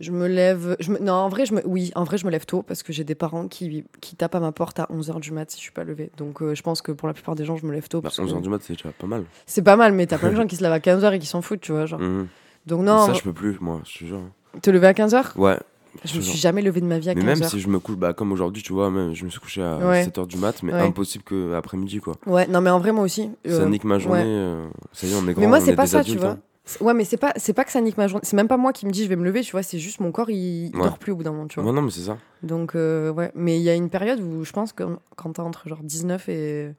Je 0.00 0.10
me 0.10 0.26
lève. 0.26 0.76
Je 0.80 0.90
me- 0.90 0.98
Non, 0.98 1.12
en 1.12 1.28
vrai, 1.28 1.46
je 1.46 1.54
me... 1.54 1.62
oui, 1.66 1.92
en 1.94 2.04
vrai, 2.04 2.18
je 2.18 2.26
me 2.26 2.30
lève 2.30 2.44
tôt 2.44 2.62
parce 2.62 2.82
que 2.82 2.92
j'ai 2.92 3.04
des 3.04 3.14
parents 3.14 3.46
qui, 3.46 3.84
qui 4.00 4.16
tapent 4.16 4.34
à 4.34 4.40
ma 4.40 4.50
porte 4.52 4.80
à 4.80 4.86
11h 4.92 5.20
du 5.20 5.30
mat 5.32 5.48
si 5.50 5.58
je 5.58 5.62
suis 5.62 5.70
pas 5.72 5.84
levée. 5.84 6.10
Donc, 6.16 6.42
euh, 6.42 6.54
je 6.54 6.62
pense 6.62 6.82
que 6.82 6.90
pour 6.92 7.06
la 7.08 7.14
plupart 7.14 7.34
des 7.36 7.44
gens, 7.44 7.56
je 7.56 7.64
me 7.66 7.72
lève 7.72 7.88
tôt. 7.88 7.98
bah, 8.00 8.04
parce 8.08 8.16
que 8.16 8.22
11h 8.22 8.42
du 8.42 8.48
mat, 8.48 8.58
c'est 8.62 8.72
déjà 8.74 8.90
pas 8.90 9.06
mal. 9.06 9.24
C'est 9.46 9.62
pas 9.62 9.76
mal, 9.76 9.92
mais 9.92 10.06
t'as 10.06 10.18
plein 10.18 10.30
de 10.32 10.36
gens 10.36 10.46
qui 10.46 10.56
se 10.56 10.62
lèvent 10.62 10.72
à 10.72 10.78
15h 10.80 11.12
et 11.14 11.18
qui 11.18 11.26
s'en 11.26 11.42
foutent, 11.42 11.60
tu 11.60 11.72
vois. 11.72 11.86
Genre. 11.86 12.00
Mhm. 12.00 12.26
Donc, 12.66 12.82
non, 12.82 13.06
ça, 13.06 13.12
je 13.12 13.22
peux 13.22 13.32
plus, 13.32 13.58
moi, 13.60 13.80
je 13.84 13.98
te 14.00 14.04
jure. 14.04 14.20
te 14.60 14.70
lever 14.70 14.86
à 14.88 14.92
15h 14.92 15.36
Ouais. 15.38 15.58
Je 16.06 16.16
me 16.16 16.22
suis 16.22 16.38
jamais 16.38 16.62
levée 16.62 16.80
de 16.80 16.86
ma 16.86 16.98
vie 16.98 17.10
à 17.10 17.14
Mais 17.14 17.20
15h. 17.20 17.24
même 17.26 17.42
si 17.44 17.60
je 17.60 17.68
me 17.68 17.78
couche, 17.78 17.96
bah, 17.96 18.14
comme 18.14 18.32
aujourd'hui, 18.32 18.62
tu 18.62 18.72
vois, 18.72 18.90
même, 18.90 19.12
je 19.14 19.24
me 19.26 19.30
suis 19.30 19.40
couché 19.40 19.62
à 19.62 19.76
Ouais. 19.76 20.02
7h 20.04 20.26
du 20.26 20.38
mat, 20.38 20.62
mais 20.62 20.72
Ouais. 20.72 20.80
impossible 20.80 21.22
que 21.22 21.52
après-midi, 21.54 22.00
quoi. 22.00 22.14
Ouais, 22.26 22.46
non, 22.46 22.62
mais 22.62 22.70
en 22.70 22.78
vrai, 22.80 22.92
moi 22.92 23.04
aussi. 23.04 23.28
Ça 23.44 23.52
euh, 23.52 23.68
nique 23.68 23.84
ma 23.84 23.98
journée. 23.98 24.20
ouais. 24.20 24.26
euh, 24.26 24.66
ça 24.94 25.06
y 25.06 25.12
est, 25.12 25.14
on 25.14 25.28
est 25.28 25.32
grand, 25.34 25.42
Mais 25.42 25.48
moi, 25.48 25.60
c'est 25.60 25.72
est 25.72 25.76
pas 25.76 25.86
ça, 25.86 26.02
tu 26.02 26.16
vois. 26.16 26.30
hein. 26.30 26.38
Ouais, 26.80 26.94
mais 26.94 27.04
c'est 27.04 27.16
pas, 27.16 27.32
c'est 27.36 27.52
pas 27.52 27.64
que 27.64 27.72
ça 27.72 27.80
nique 27.80 27.96
ma 27.96 28.06
journée. 28.06 28.24
C'est 28.24 28.36
même 28.36 28.48
pas 28.48 28.56
moi 28.56 28.72
qui 28.72 28.86
me 28.86 28.92
dis 28.92 29.02
je 29.04 29.08
vais 29.08 29.16
me 29.16 29.24
lever, 29.24 29.40
tu 29.42 29.52
vois. 29.52 29.62
C'est 29.64 29.78
juste 29.78 29.98
mon 30.00 30.12
corps, 30.12 30.30
il, 30.30 30.66
il 30.68 30.76
Ouais. 30.76 30.82
dort 30.84 30.98
plus 30.98 31.12
au 31.12 31.16
bout 31.16 31.24
d'un 31.24 31.32
moment, 31.32 31.46
tu 31.48 31.60
vois. 31.60 31.68
Ouais, 31.68 31.74
non, 31.74 31.82
mais 31.82 31.90
c'est 31.90 32.02
ça. 32.02 32.18
Donc, 32.42 32.74
euh, 32.76 33.10
ouais. 33.12 33.32
Mais 33.34 33.58
il 33.58 33.62
y 33.62 33.68
a 33.70 33.74
une 33.74 33.90
période 33.90 34.20
où 34.20 34.44
je 34.44 34.52
pense 34.52 34.72
que 34.72 34.84
quand 35.16 35.32
t'as 35.32 35.42
entre 35.42 35.68
genre 35.68 35.82
19 35.82 36.28
et. 36.28 36.72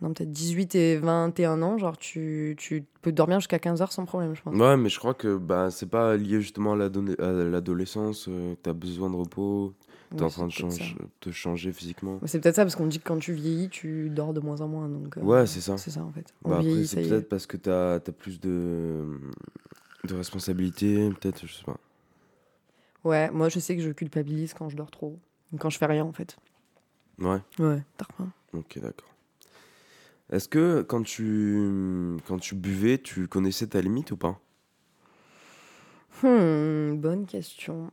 Non, 0.00 0.12
peut-être 0.12 0.32
18 0.32 0.74
et 0.74 0.96
21 0.96 1.62
ans, 1.62 1.78
genre 1.78 1.96
tu, 1.96 2.56
tu 2.58 2.84
peux 3.02 3.12
dormir 3.12 3.38
jusqu'à 3.38 3.58
15h 3.58 3.92
sans 3.92 4.04
problème, 4.04 4.34
je 4.34 4.42
pense. 4.42 4.56
Ouais, 4.56 4.76
mais 4.76 4.88
je 4.88 4.98
crois 4.98 5.14
que 5.14 5.36
bah, 5.36 5.68
c'est 5.70 5.88
pas 5.88 6.16
lié 6.16 6.40
justement 6.40 6.72
à 6.72 6.76
l'adolescence, 6.76 8.26
euh, 8.28 8.54
que 8.54 8.58
t'as 8.62 8.72
besoin 8.72 9.10
de 9.10 9.14
repos, 9.16 9.72
t'es 10.16 10.22
Ouais, 10.22 10.26
en 10.26 10.30
train 10.30 10.46
de 10.46 10.52
change- 10.52 10.96
te 11.20 11.30
changer 11.30 11.72
physiquement. 11.72 12.20
C'est 12.26 12.40
peut-être 12.40 12.56
ça, 12.56 12.64
parce 12.64 12.76
qu'on 12.76 12.86
dit 12.86 12.98
que 12.98 13.04
quand 13.08 13.18
tu 13.18 13.32
vieillis, 13.32 13.68
tu 13.68 14.10
dors 14.10 14.32
de 14.32 14.40
moins 14.40 14.60
en 14.60 14.68
moins. 14.68 14.88
Donc, 14.88 15.16
euh, 15.18 15.22
Ouais, 15.22 15.46
c'est 15.46 15.60
ça. 15.60 15.76
C'est 15.78 15.90
ça, 15.90 16.02
en 16.02 16.12
fait. 16.12 16.32
Bah, 16.44 16.58
après, 16.58 16.84
c'est 16.84 16.96
peut-être 17.08 17.28
parce 17.28 17.46
que 17.46 17.56
t'as 17.56 17.94
as 17.96 18.00
plus 18.00 18.40
de, 18.40 19.04
de 20.04 20.14
responsabilités, 20.14 21.08
peut-être, 21.20 21.46
je 21.46 21.52
sais 21.52 21.64
pas. 21.64 21.76
Ouais, 23.04 23.30
moi 23.32 23.48
je 23.48 23.58
sais 23.58 23.74
que 23.76 23.82
je 23.82 23.90
culpabilise 23.90 24.54
quand 24.54 24.68
je 24.68 24.76
dors 24.76 24.90
trop. 24.90 25.18
Quand 25.58 25.70
je 25.70 25.78
fais 25.78 25.86
rien, 25.86 26.04
en 26.04 26.12
fait. 26.12 26.36
Ouais, 27.18 27.40
Ouais, 27.58 27.82
t'as 27.96 28.06
rien. 28.16 28.30
ok, 28.52 28.78
d'accord. 28.80 29.08
Est-ce 30.30 30.48
que 30.48 30.82
quand 30.82 31.02
tu, 31.02 32.16
quand 32.28 32.38
tu 32.38 32.54
buvais, 32.54 32.98
tu 32.98 33.26
connaissais 33.28 33.66
ta 33.66 33.80
limite 33.80 34.12
ou 34.12 34.16
pas? 34.16 34.40
Hmm, 36.22 36.96
bonne 36.96 37.26
question. 37.26 37.90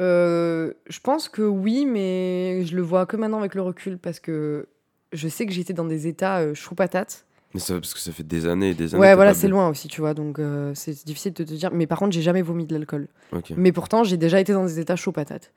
Euh, 0.00 0.72
je 0.88 1.00
pense 1.00 1.28
que 1.28 1.42
oui, 1.42 1.86
mais 1.86 2.64
je 2.66 2.76
le 2.76 2.82
vois 2.82 3.06
que 3.06 3.16
maintenant 3.16 3.38
avec 3.38 3.54
le 3.54 3.62
recul 3.62 3.98
parce 3.98 4.20
que 4.20 4.68
je 5.12 5.28
sais 5.28 5.46
que 5.46 5.52
j'étais 5.52 5.72
dans 5.72 5.84
des 5.86 6.06
états 6.06 6.38
euh, 6.40 6.54
chaud 6.54 6.74
patate. 6.74 7.24
Mais 7.54 7.60
ça, 7.60 7.74
parce 7.74 7.94
que 7.94 8.00
ça 8.00 8.12
fait 8.12 8.22
des 8.26 8.44
années 8.46 8.70
et 8.70 8.74
des 8.74 8.94
années. 8.94 9.00
Ouais, 9.00 9.14
voilà, 9.14 9.32
c'est 9.32 9.48
loin 9.48 9.68
aussi, 9.70 9.88
tu 9.88 10.02
vois, 10.02 10.12
donc 10.12 10.38
euh, 10.38 10.72
c'est 10.74 11.06
difficile 11.06 11.32
de 11.32 11.42
te 11.44 11.54
dire. 11.54 11.70
Mais 11.72 11.86
par 11.86 11.98
contre, 11.98 12.12
j'ai 12.12 12.20
jamais 12.20 12.42
vomi 12.42 12.66
de 12.66 12.74
l'alcool. 12.74 13.08
Ok. 13.32 13.52
Mais 13.56 13.72
pourtant, 13.72 14.04
j'ai 14.04 14.18
déjà 14.18 14.38
été 14.40 14.52
dans 14.52 14.64
des 14.64 14.78
états 14.78 14.96
chaud 14.96 15.12
patate. 15.12 15.52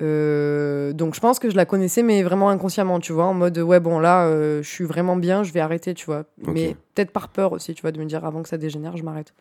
Euh, 0.00 0.92
donc 0.92 1.16
je 1.16 1.20
pense 1.20 1.40
que 1.40 1.50
je 1.50 1.56
la 1.56 1.64
connaissais, 1.66 2.04
mais 2.04 2.22
vraiment 2.22 2.50
inconsciemment, 2.50 3.00
tu 3.00 3.12
vois, 3.12 3.24
en 3.24 3.34
mode 3.34 3.58
ouais, 3.58 3.80
bon 3.80 3.98
là, 3.98 4.26
euh, 4.26 4.62
je 4.62 4.68
suis 4.68 4.84
vraiment 4.84 5.16
bien, 5.16 5.42
je 5.42 5.52
vais 5.52 5.58
arrêter, 5.58 5.94
tu 5.94 6.06
vois. 6.06 6.20
Ok. 6.46 6.52
Mais 6.54 6.76
peut-être 6.94 7.10
par 7.10 7.28
peur 7.30 7.50
aussi, 7.52 7.74
tu 7.74 7.82
vois, 7.82 7.90
de 7.90 7.98
me 7.98 8.04
dire 8.04 8.24
avant 8.24 8.42
que 8.42 8.48
ça 8.48 8.58
dégénère, 8.58 8.96
je 8.96 9.02
m'arrête. 9.02 9.34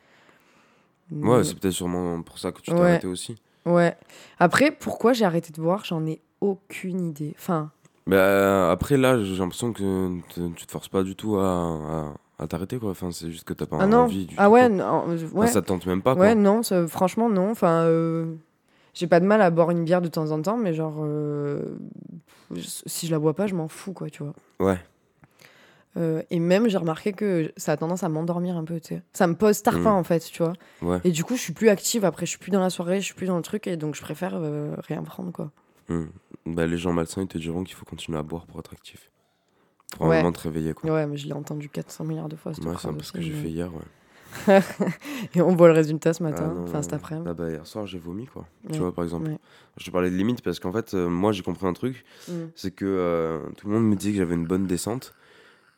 Ouais, 1.12 1.38
Mais- 1.38 1.44
c'est 1.44 1.60
peut-être 1.60 1.74
sûrement 1.76 2.24
pour 2.24 2.40
ça 2.40 2.52
que 2.52 2.60
tu 2.62 2.72
t'es 2.72 2.78
Ouais. 2.78 2.82
arrêté 2.90 3.06
aussi. 3.06 3.36
Ouais. 3.68 3.96
Après, 4.40 4.72
pourquoi 4.72 5.14
j'ai 5.14 5.26
arrêté 5.26 5.52
de 5.54 5.62
boire, 5.62 5.84
j'en 5.86 6.06
ai 6.06 6.22
aucune 6.42 7.02
idée. 7.02 7.34
Enfin, 7.38 7.72
Bah, 8.06 8.72
après, 8.72 8.98
là, 8.98 9.22
j'ai 9.24 9.36
l'impression 9.38 9.74
que 9.74 10.18
tu 10.56 10.66
te 10.66 10.72
forces 10.72 10.88
pas 10.90 11.04
du 11.04 11.16
tout 11.16 11.38
à, 11.38 12.14
à, 12.40 12.44
à 12.44 12.48
t'arrêter, 12.48 12.78
quoi. 12.80 12.92
Enfin, 12.92 13.12
c'est 13.12 13.32
juste 13.32 13.44
que 13.44 13.54
t'as 13.54 13.66
pas 13.66 13.78
ah 13.80 13.88
non, 13.88 14.00
envie 14.04 14.26
du 14.28 14.36
ah 14.38 14.46
tout, 14.46 14.52
ouais, 14.54 14.70
non, 14.70 15.04
Enfin, 15.08 15.28
ouais. 15.34 15.48
ça 15.48 15.62
te 15.62 15.68
tente 15.68 15.86
même 15.86 16.02
pas, 16.02 16.14
Ouais, 16.14 16.34
quoi. 16.34 16.36
non, 16.36 16.64
ça- 16.64 16.88
franchement, 16.88 17.30
non. 17.30 17.52
Enfin, 17.52 17.84
euh, 17.84 18.34
j'ai 18.94 19.08
pas 19.08 19.20
de 19.20 19.26
mal 19.26 19.42
à 19.42 19.50
boire 19.50 19.72
une 19.72 19.84
bière 19.84 20.02
de 20.02 20.08
temps 20.08 20.32
en 20.32 20.42
temps, 20.42 20.58
mais 20.58 20.74
genre, 20.74 20.98
euh, 21.02 21.78
si 22.86 23.08
je 23.08 23.12
la 23.12 23.20
bois 23.20 23.34
pas, 23.34 23.48
je 23.48 23.56
m'en 23.56 23.68
fous, 23.68 23.94
quoi, 23.94 24.10
tu 24.10 24.24
vois. 24.24 24.34
Ouais. 24.60 24.78
Euh, 25.98 26.22
et 26.30 26.40
même, 26.40 26.68
j'ai 26.70 26.78
remarqué 26.78 27.12
que 27.12 27.52
ça 27.58 27.72
a 27.72 27.78
tendance 27.78 28.04
à 28.04 28.10
m'endormir 28.10 28.56
un 28.56 28.64
peu, 28.64 28.80
tu 28.80 28.96
sais. 28.96 29.02
Ça 29.14 29.26
me 29.28 29.34
pose 29.36 29.62
tarpin, 29.64 29.94
Mm. 29.94 30.00
en 30.00 30.04
fait, 30.04 30.20
tu 30.20 30.44
vois. 30.44 30.54
Ouais. 30.82 31.00
Et 31.04 31.12
du 31.12 31.24
coup, 31.24 31.36
je 31.36 31.42
suis 31.42 31.54
plus 31.54 31.70
active 31.70 32.06
après, 32.06 32.26
je 32.26 32.32
suis 32.32 32.40
plus 32.40 32.52
dans 32.52 32.60
la 32.62 32.70
soirée, 32.70 33.00
je 33.02 33.06
suis 33.06 33.16
plus 33.16 33.26
dans 33.28 33.38
le 33.38 33.42
truc, 33.44 33.66
et 33.68 33.78
donc 33.78 33.96
je 33.96 34.02
préfère 34.02 34.34
euh, 34.36 34.76
rien 34.80 35.02
prendre, 35.04 35.32
quoi. 35.32 35.52
Hmm. 35.90 36.06
Bah, 36.46 36.68
les 36.68 36.78
gens 36.78 36.94
malsains, 36.94 37.22
ils 37.24 37.28
te 37.28 37.38
diront 37.38 37.64
qu'il 37.64 37.76
faut 37.76 37.86
continuer 37.86 38.20
à 38.20 38.24
boire 38.24 38.46
pour 38.46 38.60
être 38.60 38.74
actif. 38.74 39.10
Pour 39.98 40.08
Ouais. 40.08 40.16
vraiment 40.18 40.32
te 40.34 40.42
réveiller, 40.42 40.74
quoi. 40.74 40.92
Ouais, 40.92 41.08
mais 41.08 41.18
je 41.18 41.26
l'ai 41.28 41.34
entendu 41.34 41.70
400 41.70 42.04
milliards 42.04 42.30
de 42.30 42.36
fois, 42.36 42.54
cette 42.54 42.64
Moi, 42.64 42.76
c'est 42.80 42.90
un 42.90 42.94
peu 42.94 43.04
ce 43.04 43.12
que 43.14 43.22
j'ai 43.22 43.32
fait 43.32 43.50
hier, 43.50 43.72
ouais. 43.74 43.82
Et 45.36 45.42
on 45.42 45.56
voit 45.56 45.68
le 45.70 45.74
résultat 45.74 46.14
ce 46.14 46.22
Ah 46.24 46.30
matin, 46.30 46.54
non, 46.54 46.64
enfin 46.66 46.82
cet 46.82 46.92
après-midi. 46.94 47.28
ah 47.30 47.34
bah, 47.34 47.50
hier 47.50 47.66
soir, 47.66 47.88
j'ai 47.88 47.98
vomi, 47.98 48.26
quoi. 48.28 48.46
Ouais. 48.66 48.74
Tu 48.74 48.80
vois, 48.80 48.94
par 48.94 49.04
exemple. 49.06 49.30
Ouais. 49.30 49.38
Je 49.78 49.86
te 49.86 49.92
parlais 49.92 50.12
de 50.12 50.16
limite 50.16 50.42
parce 50.42 50.60
qu'en 50.60 50.72
fait, 50.74 50.94
euh, 50.94 51.08
moi, 51.10 51.32
j'ai 51.32 51.44
compris 51.44 51.66
un 51.66 51.74
truc. 51.74 52.04
Mm. 52.28 52.34
C'est 52.56 52.72
que 52.72 53.42
tout 53.56 53.68
le 53.68 53.74
monde 53.74 53.86
me 53.86 53.96
disait 53.96 54.12
que 54.12 54.18
j'avais 54.18 54.36
une 54.36 54.46
bonne 54.46 54.68
descente. 54.68 55.14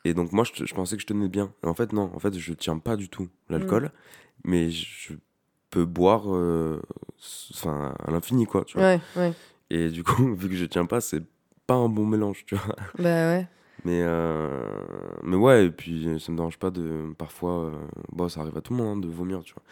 Et 0.04 0.14
donc, 0.14 0.32
moi, 0.32 0.44
je, 0.44 0.64
je 0.64 0.74
pensais 0.74 0.96
que 0.96 1.02
je 1.02 1.06
tenais 1.06 1.28
bien. 1.28 1.52
Et 1.62 1.66
en 1.66 1.74
fait, 1.74 1.92
non. 1.92 2.10
En 2.14 2.18
fait, 2.18 2.36
je 2.38 2.52
tiens 2.54 2.78
pas 2.78 2.96
du 2.96 3.08
tout 3.08 3.28
l'alcool. 3.48 3.84
Mm. 3.84 3.90
Mais 4.44 4.70
je 4.70 5.14
peux 5.70 5.84
boire 5.84 6.24
euh, 6.26 6.80
enfin, 7.52 7.94
à 8.06 8.10
l'infini, 8.10 8.46
quoi. 8.46 8.64
Tu 8.64 8.78
vois. 8.78 8.86
Ouais, 8.86 9.00
ouais. 9.16 9.32
Et 9.70 9.88
du 9.88 10.02
coup, 10.02 10.34
vu 10.34 10.48
que 10.48 10.56
je 10.56 10.64
tiens 10.64 10.86
pas, 10.86 11.00
c'est 11.00 11.22
pas 11.66 11.74
un 11.74 11.88
bon 11.88 12.06
mélange, 12.06 12.44
tu 12.46 12.56
vois. 12.56 12.76
Bah 12.98 13.04
ouais. 13.04 13.46
Mais, 13.84 14.02
euh, 14.02 14.62
mais 15.22 15.36
ouais, 15.36 15.66
et 15.66 15.70
puis 15.70 16.18
ça 16.20 16.32
me 16.32 16.36
dérange 16.36 16.58
pas 16.58 16.70
de. 16.70 17.14
Parfois, 17.16 17.64
euh, 17.64 17.70
bon, 18.12 18.28
ça 18.28 18.40
arrive 18.40 18.56
à 18.56 18.60
tout 18.60 18.74
le 18.74 18.82
monde 18.82 18.98
hein, 18.98 19.00
de 19.00 19.08
vomir, 19.08 19.42
tu 19.42 19.54
vois. 19.54 19.62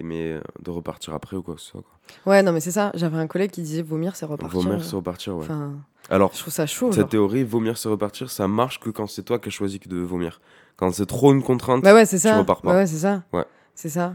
Mais 0.00 0.32
euh, 0.32 0.40
de 0.62 0.70
repartir 0.70 1.14
après 1.14 1.36
ou 1.36 1.42
quoi 1.42 1.54
que 1.54 1.60
ce 1.60 1.68
soit. 1.68 1.82
Quoi. 1.82 2.32
Ouais, 2.32 2.42
non, 2.42 2.52
mais 2.52 2.60
c'est 2.60 2.70
ça. 2.70 2.90
J'avais 2.94 3.16
un 3.18 3.26
collègue 3.26 3.50
qui 3.50 3.62
disait 3.62 3.82
vomir, 3.82 4.16
c'est 4.16 4.26
repartir. 4.26 4.60
Vomir, 4.60 4.84
c'est 4.84 4.96
repartir, 4.96 5.36
ouais. 5.36 5.44
Enfin, 5.44 5.72
Alors, 6.10 6.32
je 6.34 6.40
trouve 6.40 6.52
ça 6.52 6.66
chaud. 6.66 6.92
cette 6.92 7.00
genre. 7.00 7.08
théorie, 7.08 7.44
vomir, 7.44 7.78
c'est 7.78 7.88
repartir, 7.88 8.30
ça 8.30 8.46
marche 8.48 8.78
que 8.80 8.90
quand 8.90 9.06
c'est 9.06 9.22
toi 9.22 9.38
qui 9.38 9.48
as 9.48 9.52
choisi 9.52 9.80
que 9.80 9.88
de 9.88 9.96
vomir. 9.96 10.40
Quand 10.76 10.92
c'est 10.92 11.06
trop 11.06 11.32
une 11.32 11.42
contrainte. 11.42 11.82
Bah 11.82 11.94
ouais, 11.94 12.04
c'est 12.04 12.18
ça. 12.18 12.38
repars 12.38 12.60
pas. 12.60 12.72
Bah 12.72 12.76
ouais, 12.76 12.86
c'est 12.86 12.98
ça. 12.98 13.22
Ouais. 13.32 13.44
C'est 13.74 13.88
ça. 13.88 14.14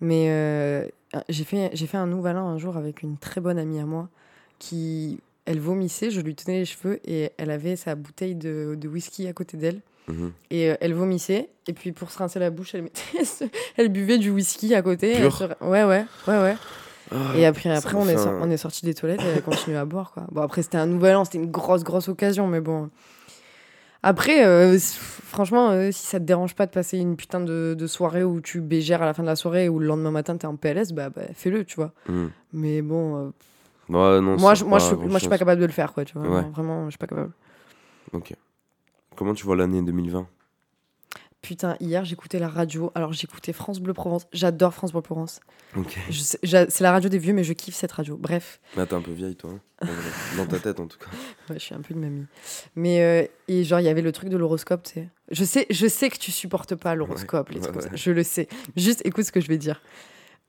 Mais 0.00 0.26
euh, 0.30 0.86
j'ai 1.28 1.44
fait, 1.44 1.70
j'ai 1.72 1.86
fait 1.86 1.96
un 1.96 2.06
nouvel 2.06 2.36
an 2.36 2.48
un 2.48 2.58
jour 2.58 2.76
avec 2.76 3.02
une 3.02 3.16
très 3.16 3.40
bonne 3.40 3.58
amie 3.58 3.78
à 3.78 3.86
moi 3.86 4.08
qui, 4.58 5.20
elle 5.44 5.60
vomissait, 5.60 6.10
je 6.10 6.20
lui 6.20 6.34
tenais 6.34 6.58
les 6.60 6.64
cheveux 6.64 7.00
et 7.04 7.30
elle 7.38 7.50
avait 7.50 7.76
sa 7.76 7.94
bouteille 7.94 8.34
de, 8.34 8.76
de 8.78 8.88
whisky 8.88 9.26
à 9.26 9.32
côté 9.32 9.56
d'elle. 9.56 9.80
Mhm. 10.08 10.32
Et 10.50 10.70
euh, 10.70 10.74
elle 10.80 10.94
vomissait. 10.94 11.48
Et 11.68 11.72
puis 11.72 11.92
pour 11.92 12.10
se 12.10 12.18
rincer 12.18 12.38
la 12.40 12.50
bouche, 12.50 12.74
elle, 12.74 12.82
mettait 12.82 13.02
elle 13.76 13.88
buvait 13.88 14.18
du 14.18 14.30
whisky 14.30 14.74
à 14.74 14.82
côté. 14.82 15.14
Pur. 15.14 15.24
Elle 15.24 15.32
se- 15.32 15.64
Ouais, 15.64 15.84
ouais, 15.84 16.04
ouais, 16.28 16.38
ouais. 16.42 16.56
Ah, 17.12 17.36
Et 17.36 17.44
après, 17.44 17.70
après 17.70 17.94
on, 17.94 18.08
est 18.08 18.16
on 18.16 18.50
est 18.50 18.56
sorti 18.56 18.84
des 18.86 18.94
toilettes 18.94 19.20
et 19.20 19.26
elle 19.26 19.38
a 19.38 19.42
continué 19.42 19.76
à 19.76 19.84
boire. 19.84 20.12
Quoi. 20.12 20.24
Bon, 20.32 20.40
après, 20.40 20.62
c'était 20.62 20.78
un 20.78 20.86
nouvel 20.86 21.14
an, 21.16 21.24
c'était 21.24 21.38
une 21.38 21.50
grosse, 21.50 21.84
grosse 21.84 22.08
occasion, 22.08 22.46
mais 22.46 22.60
bon. 22.60 22.88
Après, 24.02 24.44
euh, 24.44 24.76
franchement, 24.80 25.70
euh, 25.70 25.90
si 25.92 26.04
ça 26.06 26.18
te 26.18 26.24
dérange 26.24 26.54
pas 26.56 26.66
de 26.66 26.72
passer 26.72 26.98
une 26.98 27.14
putain 27.16 27.38
de, 27.40 27.74
de 27.78 27.86
soirée 27.86 28.24
où 28.24 28.40
tu 28.40 28.60
bégères 28.60 29.00
à 29.02 29.06
la 29.06 29.14
fin 29.14 29.22
de 29.22 29.28
la 29.28 29.36
soirée 29.36 29.68
ou 29.68 29.78
le 29.78 29.86
lendemain 29.86 30.10
matin 30.10 30.36
t'es 30.36 30.46
en 30.46 30.56
PLS, 30.56 30.92
bah, 30.92 31.10
bah, 31.10 31.22
fais-le, 31.34 31.64
tu 31.64 31.76
vois. 31.76 31.92
Mhm. 32.08 32.30
Mais 32.54 32.82
bon, 32.82 33.16
euh, 33.16 33.30
Ouais, 33.88 34.20
non, 34.20 34.36
moi, 34.38 34.54
je, 34.54 34.64
moi, 34.64 34.78
je, 34.78 34.86
suis- 34.86 34.94
moi, 34.96 34.96
je 34.96 34.96
suis 34.96 34.96
grand-chose. 35.08 35.28
pas 35.28 35.38
capable 35.38 35.60
de 35.60 35.66
le 35.66 35.72
faire, 35.72 35.92
quoi, 35.92 36.04
tu 36.04 36.14
vois. 36.18 36.22
Ouais. 36.28 36.42
Non, 36.42 36.50
Vraiment, 36.50 36.84
je 36.86 36.90
suis 36.90 36.98
pas 36.98 37.06
capable. 37.06 37.30
Ok. 38.12 38.32
Comment 39.16 39.34
tu 39.34 39.44
vois 39.44 39.56
l'année 39.56 39.82
2020 39.82 40.26
Putain, 41.42 41.76
hier, 41.80 42.04
j'écoutais 42.04 42.38
la 42.38 42.48
radio. 42.48 42.92
Alors, 42.94 43.12
j'écoutais 43.12 43.52
France 43.52 43.80
Bleu 43.80 43.92
Provence. 43.92 44.28
J'adore 44.32 44.72
France 44.74 44.92
Bleu 44.92 45.00
Provence. 45.02 45.40
C'est 46.12 46.80
la 46.80 46.92
radio 46.92 47.08
des 47.08 47.18
vieux, 47.18 47.32
mais 47.32 47.42
je 47.42 47.52
kiffe 47.52 47.74
cette 47.74 47.90
radio. 47.90 48.16
Bref. 48.16 48.60
Mais 48.76 48.86
t'es 48.86 48.94
un 48.94 49.00
peu 49.00 49.10
vieille, 49.10 49.34
toi. 49.34 49.50
hein. 49.80 49.88
Dans 50.36 50.46
ta 50.46 50.60
tête, 50.60 50.78
en 50.78 50.86
tout 50.86 50.98
cas. 50.98 51.06
Ouais, 51.50 51.58
je 51.58 51.64
suis 51.64 51.74
un 51.74 51.80
peu 51.80 51.94
de 51.94 51.98
mamie. 51.98 52.26
Mais 52.76 53.02
euh, 53.02 53.26
et 53.48 53.64
genre 53.64 53.80
il 53.80 53.84
y 53.84 53.88
avait 53.88 54.02
le 54.02 54.12
truc 54.12 54.28
de 54.28 54.36
l'horoscope, 54.36 54.84
tu 54.84 54.92
sais. 54.92 55.08
Je 55.32 55.42
sais, 55.44 55.66
je 55.68 55.88
sais 55.88 56.08
que 56.10 56.16
tu 56.18 56.30
supportes 56.30 56.76
pas 56.76 56.94
l'horoscope, 56.94 57.48
les 57.48 57.56
ouais, 57.56 57.62
trucs 57.62 57.72
comme 57.74 57.82
ça. 57.82 57.88
ouais. 57.90 57.96
Je 57.96 58.10
le 58.12 58.22
sais. 58.22 58.46
Juste 58.76 59.02
écoute 59.04 59.24
ce 59.24 59.32
que 59.32 59.40
je 59.40 59.48
vais 59.48 59.58
dire. 59.58 59.82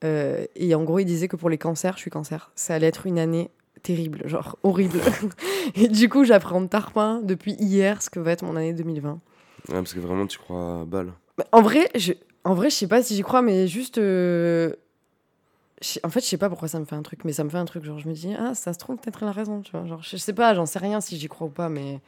Euh, 0.03 0.45
et 0.55 0.75
en 0.75 0.83
gros, 0.83 0.99
il 0.99 1.05
disait 1.05 1.27
que 1.27 1.35
pour 1.35 1.49
les 1.49 1.57
cancers, 1.57 1.95
je 1.95 2.01
suis 2.01 2.11
cancer. 2.11 2.51
Ça 2.55 2.75
allait 2.75 2.87
être 2.87 3.07
une 3.07 3.17
année 3.17 3.49
terrible, 3.81 4.21
genre 4.25 4.57
horrible. 4.63 4.99
et 5.75 5.87
du 5.87 6.07
coup, 6.09 6.23
j'apprends 6.23 6.65
tarpin 6.67 7.21
depuis 7.23 7.53
hier 7.59 8.01
ce 8.01 8.09
que 8.09 8.19
va 8.19 8.31
être 8.31 8.43
mon 8.43 8.55
année 8.55 8.73
2020. 8.73 9.11
Ouais, 9.13 9.19
parce 9.75 9.93
que 9.93 9.99
vraiment, 9.99 10.27
tu 10.27 10.37
crois 10.37 10.81
à 10.81 10.85
balle. 10.85 11.13
Bah, 11.37 11.45
En 11.51 11.61
vrai, 11.61 11.89
je, 11.95 12.13
en 12.43 12.53
vrai, 12.53 12.69
je 12.69 12.75
sais 12.75 12.87
pas 12.87 13.01
si 13.01 13.15
j'y 13.15 13.21
crois, 13.23 13.41
mais 13.41 13.67
juste. 13.67 13.97
euh, 13.97 14.73
En 16.03 16.09
fait, 16.09 16.19
je 16.21 16.25
sais 16.25 16.37
pas 16.37 16.49
pourquoi 16.49 16.67
ça 16.67 16.79
me 16.79 16.85
fait 16.85 16.95
un 16.95 17.01
truc, 17.01 17.25
mais 17.25 17.33
ça 17.33 17.43
me 17.43 17.49
fait 17.49 17.57
un 17.57 17.65
truc. 17.65 17.83
Genre, 17.83 17.99
je 17.99 18.07
me 18.07 18.13
dis, 18.13 18.33
ah, 18.37 18.53
ça 18.55 18.73
se 18.73 18.79
trouve, 18.79 18.97
peut-être 18.97 19.23
elle 19.23 19.29
a 19.29 19.31
raison, 19.33 19.61
tu 19.61 19.71
vois. 19.71 19.85
Genre, 19.85 20.01
je 20.03 20.15
sais 20.17 20.33
pas, 20.33 20.53
j'en 20.53 20.65
sais 20.65 20.79
rien 20.79 21.01
si 21.01 21.17
j'y 21.17 21.27
crois 21.27 21.47
ou 21.47 21.49
pas, 21.51 21.69
mais. 21.69 21.99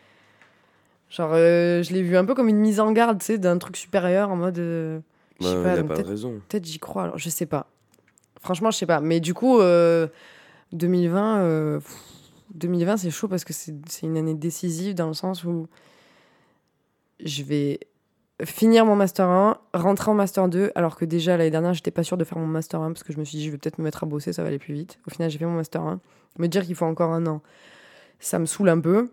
Genre, 1.10 1.32
euh, 1.34 1.84
je 1.84 1.94
l'ai 1.94 2.02
vu 2.02 2.18
un 2.18 2.26
peu 2.26 2.34
comme 2.34 2.50
une 2.50 2.58
mise 2.60 2.80
en 2.80 2.92
garde, 2.92 3.20
tu 3.20 3.26
sais, 3.26 3.38
d'un 3.38 3.58
truc 3.58 3.78
supérieur 3.78 4.30
en 4.32 4.36
mode. 4.36 4.58
euh, 4.60 5.00
Je 5.40 5.46
sais 5.48 5.64
pas, 5.64 5.76
pas 5.84 5.96
peut-être 6.50 6.66
j'y 6.66 6.80
crois, 6.80 7.04
alors 7.04 7.18
je 7.18 7.30
sais 7.30 7.46
pas. 7.46 7.68
Franchement, 8.42 8.72
je 8.72 8.78
sais 8.78 8.86
pas. 8.86 9.00
Mais 9.02 9.20
du 9.20 9.34
coup, 9.34 9.60
euh, 9.60 10.08
2020, 10.74 11.40
euh, 11.40 11.80
pff, 11.80 11.96
2020 12.54 12.98
c'est 12.98 13.12
chaud 13.12 13.28
parce 13.28 13.44
que 13.44 13.54
c'est 13.54 13.74
une 14.04 14.18
année 14.18 14.36
décisive 14.36 14.96
dans 14.96 15.08
le 15.08 15.14
sens 15.14 15.44
où 15.44 15.68
je 17.24 17.44
vais 17.44 17.80
finir 18.44 18.86
mon 18.86 18.96
Master 18.96 19.28
1, 19.28 19.58
rentrer 19.74 20.12
en 20.12 20.14
Master 20.14 20.50
2, 20.50 20.72
alors 20.76 20.98
que 20.98 21.06
déjà 21.06 21.38
l'année 21.38 21.52
dernière, 21.52 21.74
j'étais 21.74 21.92
pas 21.92 22.04
sûre 22.04 22.18
de 22.18 22.24
faire 22.24 22.38
mon 22.38 22.48
Master 22.48 22.82
1 22.82 22.92
parce 22.92 23.04
que 23.04 23.14
je 23.14 23.20
me 23.20 23.24
suis 23.24 23.38
dit, 23.38 23.46
je 23.46 23.52
vais 23.52 23.58
peut-être 23.58 23.78
me 23.78 23.84
mettre 23.84 24.04
à 24.04 24.08
bosser, 24.08 24.34
ça 24.34 24.42
va 24.42 24.50
aller 24.50 24.60
plus 24.60 24.74
vite. 24.74 25.00
Au 25.08 25.10
final, 25.10 25.30
j'ai 25.30 25.38
fait 25.38 25.46
mon 25.46 25.56
Master 25.56 25.82
1. 25.82 26.02
Me 26.38 26.48
dire 26.48 26.66
qu'il 26.66 26.76
faut 26.76 26.86
encore 26.86 27.12
un 27.12 27.26
an, 27.28 27.42
ça 28.20 28.40
me 28.40 28.46
saoule 28.46 28.70
un 28.70 28.80
peu. 28.82 29.10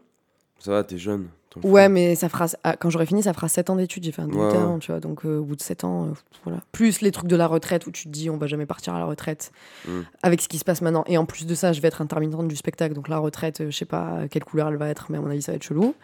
Ça 0.58 0.72
va, 0.72 0.82
t'es 0.82 0.98
jeune. 0.98 1.28
Ouais, 1.62 1.88
mais 1.88 2.14
ça 2.14 2.28
fera, 2.28 2.46
ah, 2.64 2.76
quand 2.76 2.88
j'aurai 2.90 3.06
fini, 3.06 3.22
ça 3.22 3.32
fera 3.32 3.48
7 3.48 3.70
ans 3.70 3.76
d'études. 3.76 4.04
J'ai 4.04 4.12
fait 4.12 4.22
un 4.22 4.28
Ouais, 4.28 4.56
avant, 4.56 4.78
tu 4.78 4.90
vois. 4.90 5.00
Donc, 5.00 5.24
euh, 5.24 5.38
au 5.38 5.44
bout 5.44 5.56
de 5.56 5.62
7 5.62 5.84
ans, 5.84 6.06
euh, 6.06 6.08
voilà. 6.44 6.60
Plus 6.72 7.00
les 7.02 7.10
trucs 7.10 7.28
de 7.28 7.36
la 7.36 7.46
retraite 7.46 7.86
où 7.86 7.90
tu 7.90 8.04
te 8.04 8.08
dis, 8.08 8.30
on 8.30 8.36
va 8.36 8.46
jamais 8.46 8.66
partir 8.66 8.94
à 8.94 8.98
la 8.98 9.04
retraite 9.04 9.52
Mm. 9.86 10.00
avec 10.22 10.40
ce 10.40 10.48
qui 10.48 10.58
se 10.58 10.64
passe 10.64 10.80
maintenant. 10.82 11.04
Et 11.06 11.18
en 11.18 11.24
plus 11.26 11.46
de 11.46 11.54
ça, 11.54 11.72
je 11.72 11.80
vais 11.80 11.88
être 11.88 12.00
intermittente 12.02 12.48
du 12.48 12.56
spectacle. 12.56 12.94
Donc, 12.94 13.08
la 13.08 13.18
retraite, 13.18 13.60
euh, 13.60 13.70
je 13.70 13.76
sais 13.76 13.84
pas 13.84 14.20
quelle 14.30 14.44
couleur 14.44 14.68
elle 14.68 14.76
va 14.76 14.88
être, 14.88 15.06
mais 15.10 15.18
à 15.18 15.20
mon 15.20 15.30
avis, 15.30 15.42
ça 15.42 15.52
va 15.52 15.56
être 15.56 15.62
chelou. 15.64 15.94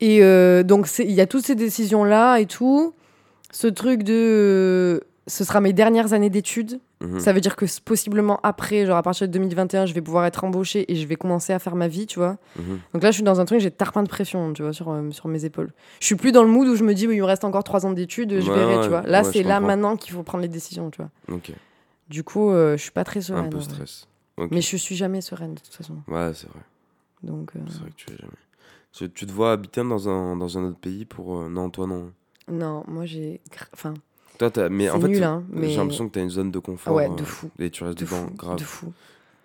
Et 0.00 0.22
euh, 0.22 0.62
donc, 0.62 0.88
il 0.98 1.10
y 1.12 1.20
a 1.20 1.26
toutes 1.26 1.44
ces 1.46 1.54
décisions-là 1.54 2.38
et 2.38 2.46
tout. 2.46 2.94
Ce 3.52 3.66
truc 3.68 4.02
de. 4.02 4.12
euh, 4.12 5.00
ce 5.26 5.44
sera 5.44 5.60
mes 5.60 5.72
dernières 5.72 6.12
années 6.12 6.30
d'études. 6.30 6.80
Mhm. 7.04 7.20
Ça 7.20 7.32
veut 7.32 7.40
dire 7.40 7.56
que 7.56 7.66
possiblement 7.84 8.40
après, 8.42 8.86
genre 8.86 8.96
à 8.96 9.02
partir 9.02 9.26
de 9.28 9.32
2021, 9.32 9.86
je 9.86 9.94
vais 9.94 10.00
pouvoir 10.00 10.24
être 10.26 10.44
embauchée 10.44 10.90
et 10.90 10.96
je 10.96 11.06
vais 11.06 11.16
commencer 11.16 11.52
à 11.52 11.58
faire 11.58 11.76
ma 11.76 11.88
vie, 11.88 12.06
tu 12.06 12.18
vois. 12.18 12.38
Mhm. 12.58 12.80
Donc 12.92 13.02
là, 13.02 13.10
je 13.10 13.14
suis 13.16 13.22
dans 13.22 13.40
un 13.40 13.44
truc, 13.44 13.60
j'ai 13.60 13.70
tarpin 13.70 14.02
de 14.02 14.08
pression, 14.08 14.52
tu 14.52 14.62
vois, 14.62 14.72
sur, 14.72 14.90
euh, 14.90 15.10
sur 15.10 15.28
mes 15.28 15.44
épaules. 15.44 15.72
Je 16.00 16.06
suis 16.06 16.16
plus 16.16 16.32
dans 16.32 16.42
le 16.42 16.48
mood 16.50 16.66
où 16.68 16.76
je 16.76 16.84
me 16.84 16.94
dis, 16.94 17.06
oui, 17.06 17.16
il 17.16 17.20
me 17.20 17.26
reste 17.26 17.44
encore 17.44 17.64
trois 17.64 17.84
ans 17.86 17.92
d'études, 17.92 18.40
je 18.40 18.50
Ouais, 18.50 18.56
verrai, 18.56 18.76
ouais, 18.76 18.82
tu 18.82 18.88
vois. 18.88 19.02
Là, 19.02 19.22
ouais, 19.22 19.32
c'est 19.32 19.42
là 19.42 19.60
maintenant 19.60 19.96
qu'il 19.96 20.12
faut 20.12 20.22
prendre 20.22 20.42
les 20.42 20.48
décisions, 20.48 20.90
tu 20.90 21.00
vois. 21.02 21.10
Ok. 21.36 21.52
Du 22.08 22.22
coup, 22.24 22.50
euh, 22.50 22.76
je 22.76 22.82
suis 22.82 22.90
pas 22.90 23.04
très 23.04 23.20
sereine. 23.22 23.46
Un 23.46 23.48
peu 23.48 23.60
stress. 23.60 24.06
Ok. 24.36 24.50
Mais 24.50 24.60
je 24.60 24.76
suis 24.76 24.96
jamais 24.96 25.20
sereine, 25.20 25.54
de 25.54 25.60
toute 25.60 25.74
façon. 25.74 25.94
Ouais, 26.08 26.32
c'est 26.34 26.48
vrai. 26.48 26.60
Donc, 27.22 27.50
euh, 27.56 27.60
C'est 27.68 27.78
vrai 27.80 27.90
que 27.90 27.96
tu 27.96 28.10
es 28.12 28.16
jamais. 28.16 28.32
Tu, 28.92 29.26
te 29.26 29.32
vois 29.32 29.52
habiter 29.52 29.82
dans 29.82 30.08
un, 30.08 30.36
dans 30.36 30.56
un 30.58 30.64
autre 30.64 30.78
pays 30.78 31.04
pour. 31.04 31.38
euh, 31.40 31.48
Non, 31.48 31.70
toi 31.70 31.86
non? 31.86 32.12
non, 32.48 32.84
moi, 32.86 33.06
j'ai. 33.06 33.40
Enfin, 33.72 33.94
Toi, 34.38 34.50
mais 34.70 34.84
c'est 34.86 34.90
en 34.90 35.00
fait, 35.00 35.08
nul, 35.08 35.22
hein, 35.22 35.44
mais. 35.50 35.68
j'ai 35.68 35.76
l'impression 35.76 36.08
que 36.08 36.12
t'as 36.14 36.20
une 36.22 36.30
zone 36.30 36.50
de 36.50 36.58
confort. 36.58 36.94
Ouais, 36.94 37.08
euh, 37.10 37.14
de 37.14 37.24
fou. 37.24 37.50
Et 37.58 37.70
tu 37.70 37.84
restes 37.84 37.98
De 37.98 38.04
dedans, 38.04 38.26
fou, 38.26 38.34
grave. 38.34 38.58
de 38.58 38.64
fou, 38.64 38.92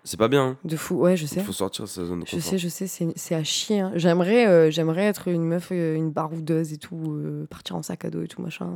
C'est 0.02 0.16
pas 0.18 0.28
bien. 0.28 0.44
hein. 0.48 0.56
de 0.64 0.76
fou. 0.76 0.96
Ouais, 0.96 1.16
je 1.16 1.24
Il 1.24 1.28
sais. 1.28 1.40
faut 1.40 1.52
sortir 1.52 1.84
de 1.84 1.90
sa 1.90 2.04
zone 2.04 2.20
de 2.20 2.26
Je 2.26 2.32
confort. 2.36 2.50
sais, 2.50 2.58
je 2.58 2.68
sais, 2.68 2.86
c'est 3.14 3.34
à 3.34 3.44
chier. 3.44 3.80
hein. 3.80 3.92
J'aimerais 3.94 4.46
euh, 4.48 4.70
j'aimerais 4.70 5.04
être 5.04 5.28
une 5.28 5.44
meuf, 5.44 5.68
euh, 5.72 5.94
une 5.94 6.10
baroudeuse 6.10 6.72
et 6.72 6.78
tout, 6.78 7.00
euh, 7.06 7.46
partir 7.48 7.76
en 7.76 7.82
sac 7.82 8.04
à 8.04 8.10
dos 8.10 8.22
et 8.22 8.28
tout, 8.28 8.42
machin. 8.42 8.68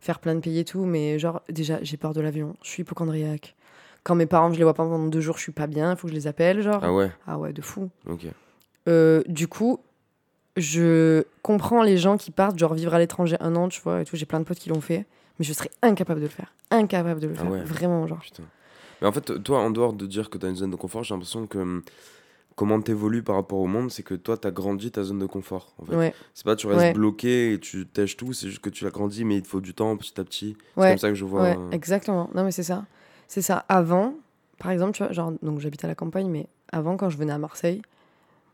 faire 0.00 0.18
plein 0.18 0.34
de 0.34 0.40
pays 0.40 0.58
et 0.58 0.64
tout, 0.64 0.84
mais 0.84 1.18
genre, 1.18 1.42
déjà, 1.48 1.78
j'ai 1.82 1.96
peur 1.96 2.12
de 2.14 2.20
l'avion. 2.20 2.56
Je 2.62 2.70
suis 2.70 2.80
hypochondriaque. 2.82 3.54
Quand 4.04 4.14
mes 4.16 4.26
parents, 4.26 4.52
je 4.52 4.58
les 4.58 4.64
vois 4.64 4.74
pas 4.74 4.82
pendant 4.84 5.06
deux 5.06 5.20
jours, 5.20 5.36
je 5.36 5.42
suis 5.42 5.52
pas 5.52 5.68
bien, 5.68 5.92
il 5.92 5.96
faut 5.96 6.08
que 6.08 6.12
je 6.12 6.16
les 6.18 6.26
appelle, 6.26 6.60
genre. 6.62 6.80
Ah 6.82 6.92
ouais, 6.92 7.10
Ah 7.26 7.38
ouais, 7.38 7.52
de 7.52 7.62
fou. 7.62 7.88
ok. 8.08 8.26
Du 9.28 9.46
coup, 9.46 9.78
je 10.56 11.24
comprends 11.42 11.82
les 11.82 11.96
gens 11.98 12.16
qui 12.16 12.30
partent, 12.30 12.58
genre 12.58 12.74
vivre 12.74 12.94
à 12.94 12.98
l'étranger 12.98 13.36
un 13.40 13.56
an, 13.56 13.68
tu 13.68 13.80
vois, 13.80 14.02
et 14.02 14.04
tout. 14.04 14.16
J'ai 14.16 14.26
plein 14.26 14.40
de 14.40 14.44
potes 14.44 14.58
qui 14.58 14.68
l'ont 14.68 14.80
fait, 14.80 15.06
mais 15.38 15.44
je 15.44 15.52
serais 15.52 15.70
incapable 15.82 16.20
de 16.20 16.26
le 16.26 16.30
faire. 16.30 16.52
Incapable 16.70 17.20
de 17.20 17.28
le 17.28 17.34
Ah 17.38 17.42
faire. 17.42 17.50
ouais. 17.50 17.62
Vraiment, 17.64 18.06
genre. 18.06 18.20
Putain. 18.20 18.42
Mais 19.00 19.08
en 19.08 19.12
fait, 19.12 19.42
toi, 19.42 19.58
en 19.60 19.70
dehors 19.70 19.92
de 19.94 20.06
dire 20.06 20.30
que 20.30 20.38
t'as 20.38 20.48
une 20.48 20.56
zone 20.56 20.70
de 20.70 20.76
confort, 20.76 21.02
j'ai 21.04 21.14
l'impression 21.14 21.46
que 21.46 21.58
hum, 21.58 21.82
comment 22.54 22.80
t'évolues 22.80 23.22
par 23.22 23.36
rapport 23.36 23.58
au 23.58 23.66
monde, 23.66 23.90
c'est 23.90 24.02
que 24.02 24.14
toi, 24.14 24.36
t'as 24.36 24.50
grandi 24.50 24.90
ta 24.90 25.02
zone 25.02 25.18
de 25.18 25.26
confort. 25.26 25.74
En 25.78 25.86
fait. 25.86 25.96
Ouais. 25.96 26.14
C'est 26.34 26.44
pas 26.44 26.54
tu 26.54 26.66
restes 26.66 26.80
Ouais. 26.80 26.92
bloqué 26.92 27.54
et 27.54 27.58
tu 27.58 27.86
tèches 27.86 28.16
tout, 28.16 28.32
c'est 28.32 28.48
juste 28.48 28.60
que 28.60 28.70
tu 28.70 28.84
l'as 28.84 28.90
grandi, 28.90 29.24
mais 29.24 29.36
il 29.36 29.42
te 29.42 29.48
faut 29.48 29.60
du 29.60 29.74
temps 29.74 29.96
petit 29.96 30.20
à 30.20 30.24
petit. 30.24 30.56
C'est 30.76 30.88
comme 30.88 30.98
ça 30.98 31.08
que 31.08 31.14
je 31.14 31.24
vois. 31.24 31.42
Ouais, 31.42 31.56
euh, 31.58 31.70
exactement. 31.70 32.30
Non, 32.34 32.44
mais 32.44 32.52
c'est 32.52 32.62
ça. 32.62 32.84
C'est 33.26 33.42
ça. 33.42 33.64
Avant, 33.68 34.14
par 34.58 34.70
exemple, 34.70 34.92
tu 34.92 35.02
vois, 35.02 35.12
genre, 35.12 35.32
donc 35.42 35.60
j'habite 35.60 35.82
à 35.84 35.88
la 35.88 35.94
campagne, 35.94 36.28
mais 36.28 36.46
avant, 36.70 36.96
quand 36.96 37.08
je 37.10 37.16
venais 37.16 37.32
à 37.32 37.38
Marseille, 37.38 37.80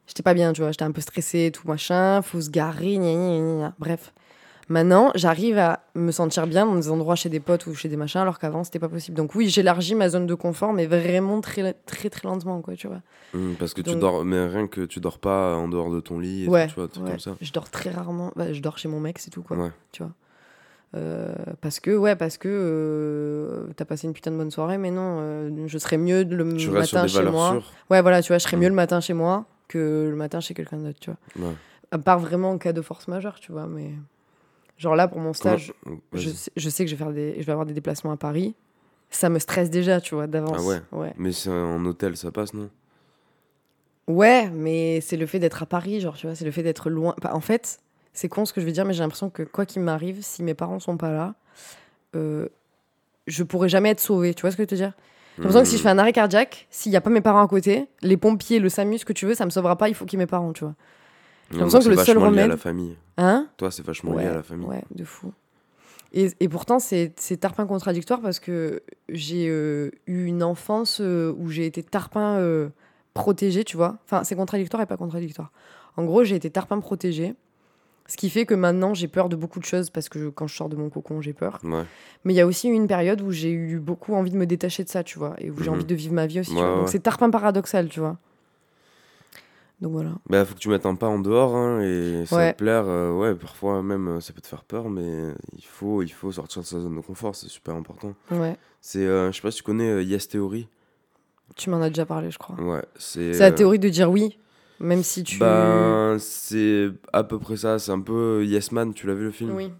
j'étais 0.08 0.24
pas 0.24 0.34
bien, 0.34 0.52
tu 0.52 0.62
vois. 0.62 0.72
J'étais 0.72 0.82
un 0.84 0.90
peu 0.90 1.00
stressée 1.00 1.46
et 1.46 1.52
tout, 1.52 1.68
machin. 1.68 2.20
Faut 2.22 2.40
se 2.40 2.50
garer, 2.50 2.96
gna, 2.96 3.12
gna, 3.14 3.38
gna. 3.58 3.74
Bref. 3.78 4.12
Maintenant, 4.70 5.12
j'arrive 5.14 5.56
à 5.56 5.80
me 5.94 6.10
sentir 6.10 6.46
bien 6.46 6.66
dans 6.66 6.74
des 6.74 6.90
endroits 6.90 7.14
chez 7.14 7.30
des 7.30 7.40
potes 7.40 7.66
ou 7.68 7.74
chez 7.74 7.88
des 7.88 7.96
machins, 7.96 8.20
alors 8.20 8.38
qu'avant, 8.38 8.64
c'était 8.64 8.78
pas 8.78 8.90
possible. 8.90 9.16
Donc, 9.16 9.34
oui, 9.34 9.48
j'élargis 9.48 9.94
ma 9.94 10.10
zone 10.10 10.26
de 10.26 10.34
confort, 10.34 10.74
mais 10.74 10.84
vraiment 10.84 11.40
très, 11.40 11.72
très, 11.86 12.10
très 12.10 12.28
lentement, 12.28 12.60
quoi, 12.60 12.74
tu 12.74 12.86
vois. 12.86 13.00
hum, 13.32 13.54
parce 13.58 13.72
que 13.72 13.80
tu 13.80 13.96
dors, 13.96 14.26
mais 14.26 14.46
rien 14.46 14.66
que 14.66 14.82
tu 14.82 15.00
dors 15.00 15.20
pas 15.20 15.54
en 15.54 15.68
dehors 15.68 15.90
de 15.90 16.00
ton 16.00 16.18
lit, 16.18 16.44
et 16.44 16.48
Ouais, 16.48 16.66
tout, 16.66 16.74
tu 16.74 16.80
vois, 16.80 16.88
trucs 16.88 17.04
ouais. 17.04 17.10
comme 17.12 17.18
ça. 17.18 17.34
Je 17.40 17.50
dors 17.50 17.70
très 17.70 17.88
rarement. 17.90 18.30
Bah, 18.36 18.52
je 18.52 18.60
dors 18.60 18.76
chez 18.76 18.88
mon 18.88 19.00
mec, 19.00 19.18
c'est 19.20 19.30
tout, 19.30 19.42
quoi. 19.42 19.56
Ouais. 19.56 19.70
Tu 19.90 20.02
vois. 20.02 20.12
Euh, 20.96 21.34
parce 21.62 21.80
que, 21.80 21.96
ouais, 21.96 22.14
parce 22.16 22.36
que 22.36 22.48
euh, 22.50 23.72
t'as 23.76 23.84
passé 23.86 24.06
une 24.06 24.12
putain 24.12 24.30
de 24.30 24.36
bonne 24.36 24.50
soirée, 24.50 24.76
mais 24.78 24.90
non, 24.90 25.18
euh, 25.20 25.50
je 25.66 25.78
serais 25.78 25.96
mieux 25.98 26.24
le 26.24 26.56
Tu 26.56 26.68
restes 26.70 26.88
sur 26.90 26.98
matin 26.98 27.02
des 27.06 27.08
chez 27.08 27.30
moi. 27.30 27.50
sûres. 27.52 27.72
Ouais, 27.90 28.02
voilà, 28.02 28.22
tu 28.22 28.28
vois, 28.28 28.38
je 28.38 28.42
serais 28.44 28.56
mieux 28.58 28.68
le 28.68 28.74
matin 28.74 29.00
chez 29.00 29.14
moi 29.14 29.46
que 29.68 30.08
le 30.10 30.16
matin 30.16 30.40
chez 30.40 30.54
quelqu'un 30.54 30.78
d'autre, 30.78 30.98
tu 31.00 31.10
vois. 31.36 31.48
Ouais. 31.48 31.54
À 31.90 31.98
part 31.98 32.18
vraiment 32.18 32.50
en 32.50 32.58
cas 32.58 32.72
de 32.72 32.82
force 32.82 33.08
majeure, 33.08 33.38
tu 33.40 33.52
vois, 33.52 33.66
mais. 33.66 33.92
Genre 34.78 34.94
là, 34.96 35.08
pour 35.08 35.20
mon 35.20 35.32
stage, 35.32 35.72
Comment- 35.82 35.98
je 36.14 36.28
vas-y. 36.28 36.34
sais, 36.36 36.50
je 36.56 36.68
sais 36.70 36.84
que 36.84 36.90
je 36.90 36.94
vais, 36.94 37.04
faire 37.04 37.12
des, 37.12 37.34
je 37.40 37.44
vais 37.46 37.52
avoir 37.52 37.66
des 37.66 37.74
déplacements 37.74 38.12
à 38.12 38.16
Paris. 38.16 38.54
Ça 39.10 39.28
me 39.28 39.38
stresse 39.38 39.70
déjà, 39.70 40.00
tu 40.00 40.14
vois, 40.14 40.26
d'avance. 40.26 40.56
Ah 40.58 40.62
ouais. 40.62 40.80
ouais. 40.92 41.12
Mais 41.16 41.32
c'est 41.32 41.50
en 41.50 41.84
hôtel, 41.84 42.16
ça 42.16 42.30
passe, 42.30 42.54
non? 42.54 42.70
Ouais, 44.06 44.48
mais 44.50 45.00
c'est 45.00 45.16
le 45.16 45.26
fait 45.26 45.38
d'être 45.38 45.62
à 45.62 45.66
Paris, 45.66 46.00
genre, 46.00 46.16
tu 46.16 46.26
vois, 46.26 46.34
c'est 46.34 46.44
le 46.44 46.50
fait 46.50 46.62
d'être 46.62 46.88
loin. 46.90 47.14
Bah, 47.20 47.30
en 47.34 47.40
fait, 47.40 47.80
c'est 48.12 48.28
con 48.28 48.44
ce 48.46 48.52
que 48.52 48.60
je 48.60 48.66
veux 48.66 48.72
dire, 48.72 48.84
mais 48.84 48.94
j'ai 48.94 49.02
l'impression 49.02 49.28
que 49.30 49.42
quoi 49.42 49.66
qu'il 49.66 49.82
m'arrive, 49.82 50.18
si 50.22 50.42
mes 50.42 50.54
parents 50.54 50.78
sont 50.78 50.96
pas 50.96 51.10
là, 51.12 51.34
euh, 52.14 52.48
je 53.26 53.42
pourrais 53.42 53.68
jamais 53.68 53.90
être 53.90 54.00
sauvée. 54.00 54.32
Tu 54.32 54.40
vois 54.42 54.50
ce 54.50 54.56
que 54.56 54.62
je 54.62 54.64
veux 54.64 54.68
te 54.68 54.74
dire? 54.76 54.92
J'ai 55.38 55.44
l'impression 55.44 55.62
que 55.62 55.68
si 55.68 55.76
je 55.76 55.82
fais 55.82 55.88
un 55.88 55.98
arrêt 55.98 56.12
cardiaque, 56.12 56.66
s'il 56.70 56.92
y 56.92 56.96
a 56.96 57.00
pas 57.00 57.10
mes 57.10 57.20
parents 57.20 57.42
à 57.42 57.48
côté, 57.48 57.86
les 58.02 58.16
pompiers, 58.16 58.58
le 58.58 58.68
SAMU, 58.68 58.98
ce 58.98 59.04
que 59.04 59.12
tu 59.12 59.24
veux, 59.26 59.34
ça 59.34 59.44
me 59.44 59.50
sauvera 59.50 59.76
pas, 59.78 59.88
il 59.88 59.94
faut 59.94 60.04
qu'il 60.04 60.18
y 60.18 60.22
ait 60.22 60.24
mes 60.24 60.28
parents, 60.28 60.52
tu 60.52 60.64
vois. 60.64 60.74
j'ai 61.50 61.58
l'impression 61.58 61.80
que 61.80 61.88
le 61.88 62.04
seul 62.04 62.16
lié 62.18 62.22
à 62.22 62.26
remède- 62.26 62.48
la 62.48 62.56
famille. 62.56 62.96
Hein? 63.16 63.48
Toi, 63.56 63.70
c'est 63.70 63.84
vachement 63.84 64.12
ouais, 64.12 64.24
lié 64.24 64.28
à 64.30 64.34
la 64.34 64.42
famille. 64.42 64.66
ouais, 64.66 64.82
de 64.94 65.04
fou. 65.04 65.32
Et, 66.12 66.30
et 66.40 66.48
pourtant, 66.48 66.78
c'est 66.78 67.12
c'est 67.16 67.36
tarpin 67.36 67.66
contradictoire 67.66 68.20
parce 68.20 68.40
que 68.40 68.82
j'ai 69.10 69.46
euh, 69.48 69.90
eu 70.06 70.24
une 70.24 70.42
enfance 70.42 71.00
euh, 71.02 71.34
où 71.38 71.50
j'ai 71.50 71.66
été 71.66 71.82
tarpin 71.82 72.36
euh, 72.38 72.70
protégé, 73.14 73.62
tu 73.62 73.76
vois. 73.76 73.98
Enfin, 74.06 74.24
c'est 74.24 74.34
contradictoire 74.34 74.82
et 74.82 74.86
pas 74.86 74.96
contradictoire. 74.96 75.52
En 75.96 76.04
gros, 76.04 76.24
j'ai 76.24 76.36
été 76.36 76.50
tarpin 76.50 76.80
protégé. 76.80 77.34
Ce 78.08 78.16
qui 78.16 78.30
fait 78.30 78.46
que 78.46 78.54
maintenant, 78.54 78.94
j'ai 78.94 79.06
peur 79.06 79.28
de 79.28 79.36
beaucoup 79.36 79.60
de 79.60 79.64
choses 79.66 79.90
parce 79.90 80.08
que 80.08 80.18
je- 80.18 80.28
quand 80.28 80.46
je 80.46 80.56
sors 80.56 80.68
de 80.70 80.76
mon 80.76 80.88
cocon, 80.88 81.20
j'ai 81.20 81.34
peur. 81.34 81.60
Ouais. 81.62 81.84
Mais 82.24 82.32
il 82.32 82.36
y 82.36 82.40
a 82.40 82.46
aussi 82.46 82.68
eu 82.68 82.72
une 82.72 82.86
période 82.88 83.20
où 83.20 83.30
j'ai 83.30 83.52
eu 83.52 83.78
beaucoup 83.78 84.14
envie 84.14 84.30
de 84.30 84.36
me 84.36 84.46
détacher 84.46 84.82
de 84.82 84.88
ça, 84.88 85.04
tu 85.04 85.18
vois. 85.18 85.34
Et 85.38 85.50
où 85.50 85.58
j'ai 85.58 85.68
Mhm. 85.68 85.76
envie 85.76 85.84
de 85.84 85.94
vivre 85.94 86.14
ma 86.14 86.26
vie 86.26 86.40
aussi. 86.40 86.50
tu 86.52 86.56
Ouais, 86.56 86.64
vois. 86.64 86.74
Donc 86.78 86.88
c'est 86.88 87.00
tarpin 87.00 87.28
paradoxal, 87.30 87.88
tu 87.88 88.00
vois. 88.00 88.16
Donc 89.80 89.92
voilà. 89.92 90.10
Bah, 90.28 90.44
faut 90.44 90.54
que 90.54 90.58
tu 90.58 90.68
mettes 90.70 90.86
un 90.86 90.96
pas 90.96 91.06
en 91.06 91.20
dehors 91.20 91.54
hein, 91.54 91.80
et 91.82 92.24
ça 92.26 92.36
Ouais. 92.36 92.52
te 92.52 92.58
plaire. 92.58 92.84
euh, 92.88 93.12
ouais, 93.12 93.34
parfois 93.36 93.80
même 93.82 94.08
euh, 94.08 94.20
ça 94.20 94.32
peut 94.32 94.40
te 94.40 94.48
faire 94.48 94.64
peur, 94.64 94.88
mais 94.88 95.34
il 95.56 95.64
faut, 95.64 96.02
il 96.02 96.08
faut 96.08 96.32
sortir 96.32 96.62
de 96.62 96.66
sa 96.66 96.80
zone 96.80 96.96
de 96.96 97.00
confort, 97.00 97.36
c'est 97.36 97.48
super 97.48 97.74
important. 97.76 98.14
Ouais. 98.32 98.56
C'est, 98.80 99.06
euh, 99.06 99.30
je 99.30 99.36
sais 99.36 99.42
pas 99.42 99.50
si 99.52 99.58
tu 99.58 99.62
connais 99.62 99.88
euh, 99.88 100.02
Yes 100.02 100.26
Theory. 100.28 100.66
Tu 101.56 101.70
m'en 101.70 101.80
as 101.80 101.88
déjà 101.90 102.06
parlé, 102.06 102.30
je 102.30 102.38
crois. 102.38 102.56
Ouais, 102.60 102.82
c'est. 102.98 103.34
C'est 103.34 103.40
la 103.40 103.52
théorie 103.52 103.78
de 103.78 103.88
dire 103.88 104.10
oui, 104.10 104.36
même 104.80 105.02
si 105.02 105.24
tu. 105.24 105.38
Ben, 105.38 106.16
c'est 106.18 106.90
à 107.12 107.24
peu 107.24 107.38
près 107.38 107.56
ça. 107.56 107.78
C'est 107.78 107.92
un 107.92 108.00
peu 108.00 108.44
Yes 108.44 108.72
Man. 108.72 108.92
Tu 108.94 109.06
l'as 109.06 109.14
vu 109.14 109.24
le 109.24 109.30
film 109.30 109.52
Oui. 109.54 109.72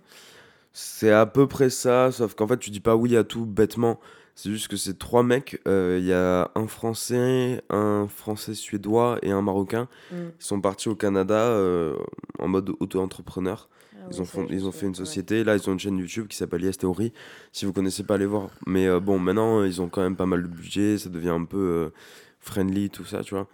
C'est 0.73 1.11
à 1.11 1.27
peu 1.27 1.47
près 1.49 1.71
ça, 1.71 2.13
sauf 2.13 2.35
qu'en 2.35 2.47
fait, 2.47 2.59
tu 2.59 2.71
dis 2.71 2.81
pas 2.81 2.95
oui 2.95 3.17
à 3.17 3.25
tout 3.25 3.47
bêtement. 3.47 3.99
C'est 4.37 4.51
juste 4.51 4.69
que 4.69 4.77
c'est 4.77 4.97
trois 4.99 5.25
mecs. 5.25 5.61
euh, 5.67 5.97
Il 6.01 6.07
y 6.07 6.13
a 6.13 6.51
un 6.55 6.69
Français, 6.69 7.61
un 7.71 8.07
Français 8.09 8.55
suédois 8.55 9.19
et 9.23 9.33
un 9.33 9.43
Marocain. 9.43 9.89
Mm. 10.13 10.17
Ils 10.39 10.45
sont 10.45 10.61
partis 10.61 10.89
au 10.89 10.95
Canada 10.95 11.35
euh, 11.35 11.97
en 12.39 12.47
mode 12.47 12.71
auto-entrepreneur. 12.79 13.69
Ah 13.95 14.05
Ils 14.11 14.15
oui, 14.15 14.21
ont, 14.21 14.25
fond- 14.25 14.47
ils 14.49 14.65
ont 14.67 14.71
fait 14.71 14.87
une 14.87 14.93
ouais. 14.93 14.99
société. 14.99 15.43
Là, 15.43 15.57
ils 15.57 15.69
ont 15.69 15.73
une 15.73 15.81
chaîne 15.81 15.99
YouTube 15.99 16.29
qui 16.29 16.37
s'appelle 16.37 16.63
Yes 16.63 16.79
Theory. 16.79 17.13
Si 17.51 17.65
vous 17.67 17.73
connaissez 17.73 18.05
pas, 18.05 18.15
allez 18.15 18.27
voir. 18.27 18.51
Mais 18.65 18.87
euh, 18.87 19.01
bon, 19.01 19.19
maintenant, 19.19 19.65
ils 19.65 19.83
ont 19.83 19.89
quand 19.89 20.03
même 20.03 20.15
pas 20.17 20.27
mal 20.27 20.43
de 20.45 20.49
budget. 20.49 20.99
Ça 20.99 21.09
devient 21.09 21.31
un 21.31 21.45
peu 21.45 21.59
euh, 21.59 21.89
friendly, 22.39 22.91
tout 22.91 23.05
ça, 23.05 23.25
tu 23.25 23.35
vois. 23.35 23.49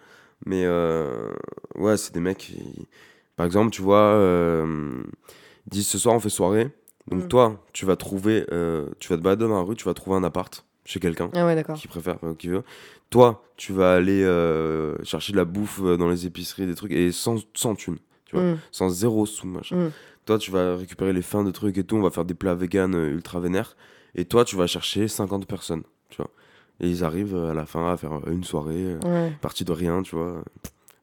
Mais 0.46 0.64
euh, 0.64 1.30
ouais, 1.76 1.96
c'est 1.96 2.12
des 2.14 2.20
mecs 2.20 2.38
qui... 2.38 2.88
Par 3.37 3.46
exemple, 3.46 3.70
tu 3.70 3.83
vois, 3.83 3.98
euh, 3.98 5.02
ils 5.66 5.70
disent 5.70 5.88
ce 5.88 5.98
soir, 5.98 6.14
on 6.14 6.20
fait 6.20 6.28
soirée. 6.28 6.70
Donc 7.11 7.24
Mm. 7.24 7.28
toi, 7.28 7.64
tu 7.72 7.85
vas 7.87 7.96
trouver... 7.96 8.46
euh, 8.52 8.88
tu 8.98 9.09
vas 9.09 9.16
te 9.16 9.22
balader 9.22 9.44
dans 9.46 9.54
la 9.57 9.62
rue, 9.62 9.74
tu 9.76 9.85
vas 9.85 9.94
trouver 9.94 10.16
un 10.16 10.24
appart 10.24 10.64
chez 10.85 11.00
quelqu'un 11.00 11.30
Ah 11.35 11.46
ouais, 11.46 11.64
qui 11.76 11.88
préfère, 11.88 12.18
euh, 12.24 12.35
qui 12.35 12.48
veut. 12.48 12.62
Toi, 13.11 13.42
tu 13.57 13.72
vas 13.72 13.94
aller 13.94 14.22
euh, 14.22 14.96
chercher 15.04 15.33
de 15.33 15.38
la 15.38 15.44
bouffe 15.44 15.80
euh, 15.83 15.96
dans 15.96 16.09
les 16.09 16.26
épiceries, 16.26 16.66
des 16.66 16.74
trucs, 16.74 16.92
et 16.92 17.11
sans, 17.12 17.37
sans 17.54 17.74
thune, 17.74 17.98
tu 18.26 18.37
vois, 18.37 18.44
Mm. 18.44 18.59
sans 18.70 18.88
zéro 18.90 19.24
sous, 19.26 19.46
machin. 19.46 19.76
Mm. 19.76 19.90
Toi, 20.26 20.38
tu 20.38 20.50
vas 20.50 20.76
récupérer 20.76 21.12
les 21.12 21.22
fins 21.22 21.44
de 21.44 21.50
trucs 21.50 21.76
et 21.78 21.85
tout, 21.85 21.96
on 21.96 22.02
va 22.02 22.11
faire 22.11 22.24
des 22.24 22.35
plats 22.35 22.54
vegan 22.54 22.94
euh, 22.94 23.11
ultra 23.11 23.40
vénères. 23.40 23.76
Et 24.14 24.24
toi, 24.26 24.44
tu 24.44 24.57
vas 24.57 24.66
chercher 24.66 25.09
50 25.09 25.46
personnes, 25.46 25.83
tu 26.11 26.18
vois. 26.18 26.30
Et 26.80 26.88
ils 26.90 27.04
arrivent 27.04 27.37
euh, 27.37 27.50
à 27.50 27.54
la 27.54 27.66
fin 27.66 27.92
à 27.92 27.96
faire 27.96 28.12
une 28.28 28.44
soirée, 28.44 28.84
euh, 28.84 28.98
Ouais. 29.04 29.32
partie 29.40 29.64
de 29.64 29.72
rien, 29.72 30.02
tu 30.02 30.16
vois. 30.16 30.42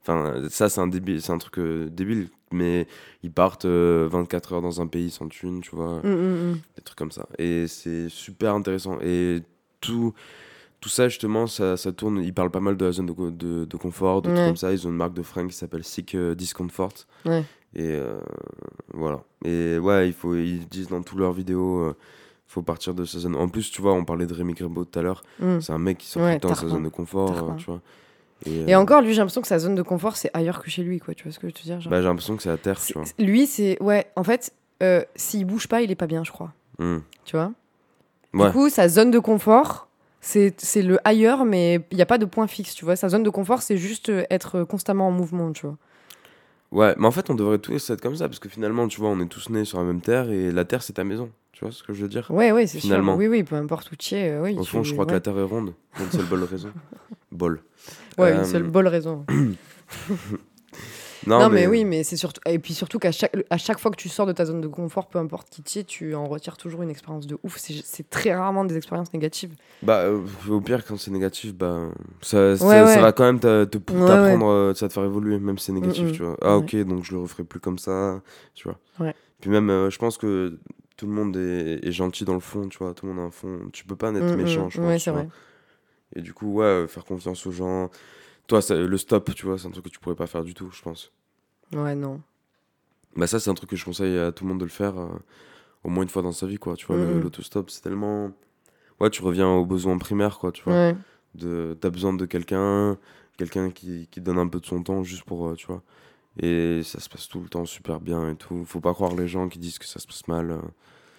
Enfin, 0.01 0.36
ça, 0.49 0.67
c'est 0.67 0.81
un, 0.81 0.88
débile, 0.88 1.21
c'est 1.21 1.31
un 1.31 1.38
truc 1.38 1.60
euh, 1.60 1.88
débile, 1.89 2.29
mais 2.51 2.88
ils 3.23 3.31
partent 3.31 3.65
euh, 3.65 4.07
24 4.12 4.53
heures 4.53 4.62
dans 4.62 4.81
un 4.81 4.88
pays 4.88 5.12
sans 5.12 5.27
thune, 5.27 5.62
tu 5.62 5.75
vois 5.75 6.01
Mm, 6.03 6.10
mm, 6.10 6.51
mm. 6.51 6.57
des 6.77 6.81
trucs 6.84 6.97
comme 6.97 7.12
ça. 7.12 7.27
Et 7.38 7.67
c'est 7.67 8.10
super 8.10 8.55
intéressant. 8.55 8.97
Et 9.01 9.41
tout, 9.79 10.13
tout 10.81 10.89
ça, 10.89 11.07
justement, 11.07 11.45
ça, 11.47 11.77
ça 11.77 11.91
tourne. 11.91 12.21
Ils 12.23 12.34
parlent 12.34 12.49
pas 12.51 12.60
mal 12.60 12.75
de 12.77 12.86
la 12.86 12.91
zone 12.91 13.05
de, 13.05 13.29
de, 13.29 13.65
de 13.65 13.77
confort, 13.77 14.21
de 14.23 14.29
trucs 14.31 14.45
comme 14.47 14.57
ça. 14.57 14.73
Ils 14.73 14.88
ont 14.88 14.89
une 14.89 14.97
marque 14.97 15.13
de 15.13 15.21
fringues 15.23 15.49
qui 15.49 15.55
s'appelle 15.55 15.84
Sick 15.84 16.17
Discomfort. 16.17 16.93
Ouais. 17.25 17.43
Et 17.75 17.91
euh, 17.91 18.19
voilà. 18.93 19.23
Et 19.45 19.77
ouais, 19.77 20.07
il 20.07 20.13
faut, 20.13 20.36
ils 20.36 20.67
disent 20.67 20.88
dans 20.89 21.01
toutes 21.03 21.19
leurs 21.19 21.31
vidéos, 21.31 21.93
faut 22.52 22.62
partir 22.62 22.94
de 22.94 23.06
sa 23.06 23.20
zone. 23.20 23.36
En 23.38 23.48
plus, 23.48 23.72
tu 23.72 23.82
vois, 23.82 23.94
on 23.94 24.04
parlait 24.04 24.26
de 24.26 24.34
Rémi 24.34 24.54
Grébeau 24.54 24.84
tout 24.84 25.00
à 25.00 25.02
l'heure. 25.02 25.24
Mm. 25.40 25.62
C'est 25.62 25.72
un 25.72 25.78
mec 25.78 26.00
qui 26.00 26.08
sort 26.08 26.24
Ouais, 26.24 26.38
tout 26.38 26.48
le 26.50 26.54
temps 26.54 26.62
de 26.62 26.68
sa 26.68 26.74
zone 26.74 26.84
de 26.84 26.90
confort, 26.90 27.32
euh, 27.32 27.56
tu 27.58 27.66
vois. 27.66 27.82
Et 28.46 28.76
euh, 28.76 28.80
encore, 28.80 29.02
lui, 29.02 29.14
j'ai 29.14 29.20
l'impression 29.20 29.42
que 29.42 29.48
sa 29.48 29.60
zone 29.60 29.76
de 29.76 29.82
confort, 29.82 30.18
c'est 30.18 30.30
ailleurs 30.34 30.62
que 30.62 30.70
chez 30.70 30.84
lui, 30.84 31.00
quoi. 31.00 31.14
Tu 31.14 31.24
vois 31.24 31.32
ce 31.32 31.40
que 31.40 31.48
je 31.48 31.54
veux 31.54 31.54
te 31.54 31.64
dire 31.64 31.80
genre 31.80 31.90
bah, 31.90 32.02
j'ai 32.02 32.08
l'impression 32.08 32.36
que 32.36 32.44
c'est 32.44 32.50
à 32.50 32.58
terre, 32.58 32.80
tu 32.82 32.94
vois. 32.94 33.04
Lui, 33.20 33.48
c'est. 33.48 33.82
Ouais, 33.82 34.08
en 34.18 34.24
fait, 34.24 34.54
euh, 34.84 35.04
s'il 35.16 35.46
bouge 35.46 35.68
pas, 35.68 35.82
il 35.82 35.92
est 35.92 35.96
pas 35.96 36.08
bien, 36.08 36.26
je 36.26 36.32
crois. 36.32 36.52
Mm. 36.78 36.98
Tu 37.24 37.38
vois? 37.38 37.54
Ouais. 38.34 38.48
Du 38.48 38.52
coup, 38.52 38.70
sa 38.70 38.90
zone 38.90 39.12
de 39.12 39.20
confort, 39.20 39.88
c'est 40.20 40.54
c'est 40.60 40.82
le 40.82 41.00
ailleurs, 41.08 41.46
mais 41.46 41.86
il 41.92 41.96
n'y 41.96 42.02
a 42.02 42.06
pas 42.06 42.18
de 42.18 42.26
point 42.26 42.48
fixe, 42.48 42.76
tu 42.76 42.84
vois. 42.84 42.98
Sa 42.98 43.08
zone 43.08 43.24
de 43.24 43.30
confort, 43.30 43.62
c'est 43.62 43.78
juste 43.78 44.10
euh, 44.10 44.26
être 44.30 44.64
constamment 44.64 45.08
en 45.08 45.12
mouvement, 45.12 45.54
tu 45.54 45.68
vois. 45.68 45.78
Ouais, 46.72 46.96
mais 46.98 47.08
en 47.08 47.12
fait, 47.12 47.30
on 47.30 47.36
devrait 47.36 47.60
tous 47.60 47.90
être 47.90 48.02
comme 48.02 48.16
ça, 48.16 48.28
parce 48.28 48.40
que 48.40 48.50
finalement, 48.50 48.90
tu 48.90 49.00
vois, 49.00 49.10
on 49.10 49.20
est 49.22 49.28
tous 49.28 49.50
nés 49.50 49.64
sur 49.64 49.78
la 49.78 49.86
même 49.86 50.02
terre, 50.02 50.30
et 50.30 50.52
la 50.52 50.66
terre, 50.66 50.84
c'est 50.84 50.94
ta 50.94 51.06
maison. 51.06 51.30
Tu 51.62 51.65
vois 51.65 51.71
ce 51.76 51.84
que 51.84 51.93
je 51.93 52.02
veux 52.02 52.08
dire? 52.08 52.26
Ouais, 52.32 52.52
ouais, 52.52 52.65
c'est 52.65 52.80
sûr. 52.80 52.88
Finalement. 52.88 53.15
Oui, 53.15 53.28
oui, 53.28 53.43
peu 53.43 53.54
importe 53.56 53.91
où 53.91 53.95
tu 53.95 54.15
es. 54.15 54.32
euh, 54.32 54.41
oui, 54.41 54.56
Au 54.58 54.63
tu- 54.63 54.69
fond, 54.71 54.82
je 54.84 54.93
crois 54.93 55.06
que 55.06 55.12
la 55.12 55.19
Terre 55.19 55.38
est 55.38 55.43
ronde. 55.43 55.76
Une 56.00 56.10
seule 56.10 56.26
bonne 56.26 56.43
raison. 56.43 56.69
Bol. 57.32 57.62
Ouais, 58.17 58.32
Euh, 58.32 58.39
une 58.39 58.45
seule 58.45 58.63
bonne 58.63 58.88
raison. 58.88 59.26
Non, 61.28 61.38
Non, 61.38 61.50
mais... 61.50 61.67
oui, 61.67 61.86
mais 61.86 62.04
c'est 62.04 62.17
surtout. 62.17 62.41
Et 62.47 62.58
puis 62.58 62.74
surtout 62.74 62.97
qu'à 62.97 63.12
chaque... 63.12 63.32
à 63.52 63.58
chaque 63.60 63.78
fois 63.78 63.91
que 63.91 63.95
tu 63.95 64.10
sors 64.10 64.26
de 64.26 64.32
ta 64.32 64.43
zone 64.45 64.60
de 64.60 64.67
confort, 64.67 65.08
peu 65.08 65.19
importe 65.19 65.50
qui 65.52 65.62
tu 65.62 65.78
es, 65.78 65.84
tu 65.84 66.15
en 66.15 66.26
retires 66.28 66.58
toujours 66.58 66.82
une 66.82 66.89
expérience 66.89 67.28
de 67.28 67.38
ouf. 67.43 67.58
C'est 67.60 67.76
c'est 67.86 68.10
très 68.10 68.34
rarement 68.34 68.65
des 68.65 68.76
expériences 68.76 69.13
négatives. 69.13 69.54
Bah, 69.84 70.00
euh, 70.00 70.21
au 70.50 70.62
pire, 70.62 70.84
quand 70.84 70.97
c'est 70.97 71.12
négatif, 71.12 71.54
bah, 71.54 71.89
ça, 72.24 72.58
ça, 72.58 72.65
Ouais, 72.65 72.74
ça 72.74 72.86
ouais. 72.86 73.02
va 73.02 73.12
quand 73.12 73.26
même 73.26 73.39
te- 73.39 73.65
t'apprendre, 73.65 74.47
euh, 74.47 74.74
ça 74.74 74.86
va 74.86 74.89
te 74.89 74.93
faire 74.93 75.04
évoluer, 75.04 75.38
même 75.38 75.60
si 75.60 75.65
c'est 75.67 75.74
négatif, 75.74 76.12
tu 76.12 76.24
vois. 76.24 76.36
Ah, 76.41 76.58
ok, 76.58 76.76
donc 76.86 77.04
je 77.04 77.12
le 77.13 77.19
referai 77.19 77.43
plus 77.43 77.60
comme 77.60 77.78
ça, 77.78 78.19
tu 78.56 78.67
vois. 78.67 78.80
Ouais. 79.00 79.13
Puis 79.41 79.52
même, 79.52 79.69
euh, 79.69 79.91
je 79.91 80.00
pense 80.00 80.17
que 80.17 80.58
tout 81.02 81.08
le 81.08 81.14
monde 81.14 81.36
est, 81.36 81.80
est 81.84 81.92
gentil 81.92 82.26
dans 82.26 82.36
le 82.36 82.40
fond, 82.40 82.70
tu 82.70 82.78
vois. 82.78 82.94
Tout 82.94 83.08
le 83.08 83.14
monde 83.14 83.24
a 83.24 83.28
un 83.28 83.32
fond. 83.32 83.70
Tu 83.74 83.86
peux 83.86 83.96
pas 83.96 84.12
être 84.12 84.22
Mm, 84.24 84.34
mm. 84.34 84.38
méchant, 84.38 84.70
je 84.70 84.78
pense. 84.80 84.88
Ouais, 84.88 85.12
vois. 85.12 85.22
vrai. 85.24 85.30
Et 86.16 86.22
du 86.22 86.32
coup, 86.32 86.54
ouais, 86.54 86.66
euh, 86.66 86.88
faire 86.88 87.06
confiance 87.06 87.44
aux 87.48 87.52
gens. 87.52 87.90
Toi, 88.46 88.62
ça- 88.62 88.76
le 88.76 88.98
stop, 89.00 89.34
tu 89.34 89.48
vois, 89.48 89.58
c'est 89.58 89.68
un 89.68 89.72
truc 89.72 89.86
que 89.86 89.90
tu 89.90 89.98
pourrais 90.00 90.16
pas 90.16 90.28
faire 90.28 90.44
du 90.44 90.54
tout, 90.54 90.70
je 90.72 90.82
pense. 90.84 91.12
Ouais, 91.74 91.96
non. 91.96 92.22
Bah 93.16 93.26
ça 93.28 93.40
c'est 93.40 93.50
un 93.50 93.56
truc 93.56 93.70
que 93.72 93.76
je 93.76 93.84
conseille 93.84 94.18
à 94.18 94.32
tout 94.32 94.44
le 94.46 94.50
monde 94.50 94.60
de 94.60 94.64
le 94.66 94.70
faire 94.72 94.98
euh, 94.98 95.08
au 95.84 95.90
moins 95.90 96.04
une 96.04 96.10
fois 96.10 96.22
dans 96.22 96.32
sa 96.32 96.46
vie 96.48 96.58
quoi 96.58 96.76
tu 96.78 96.86
vois 96.86 96.96
Mhm. 96.96 97.20
l'autostop 97.20 97.70
c'est 97.70 97.82
tellement 97.82 98.32
ouais 99.02 99.10
tu 99.10 99.22
reviens 99.22 99.50
aux 99.50 99.66
besoins 99.66 99.98
primaires 99.98 100.40
quoi 100.40 100.54
tu 100.54 100.64
vois 100.64 100.74
Ouais. 100.74 100.96
de 101.36 101.76
t'as 101.82 101.90
besoin 101.90 102.14
de 102.14 102.26
quelqu'un 102.26 102.98
quelqu'un 103.38 103.70
qui, 103.70 104.08
qui 104.10 104.22
donne 104.22 104.38
un 104.38 104.48
peu 104.48 104.62
de 104.62 104.66
son 104.66 104.82
temps 104.82 105.04
juste 105.04 105.24
pour 105.24 105.46
euh, 105.50 105.56
tu 105.56 105.68
vois 105.68 105.84
et 106.39 106.82
ça 106.84 107.00
se 107.00 107.10
passe 107.10 107.28
tout 107.28 107.41
le 107.41 107.50
temps 107.50 107.65
super 107.65 108.00
bien 108.00 108.30
et 108.30 108.36
tout 108.36 108.63
faut 108.65 108.80
pas 108.80 108.94
croire 108.94 109.15
les 109.15 109.28
gens 109.28 109.50
qui 109.50 109.60
disent 109.60 109.80
que 109.80 109.86
ça 109.86 110.00
se 110.00 110.08
passe 110.08 110.28
mal 110.28 110.52
euh. 110.52 110.58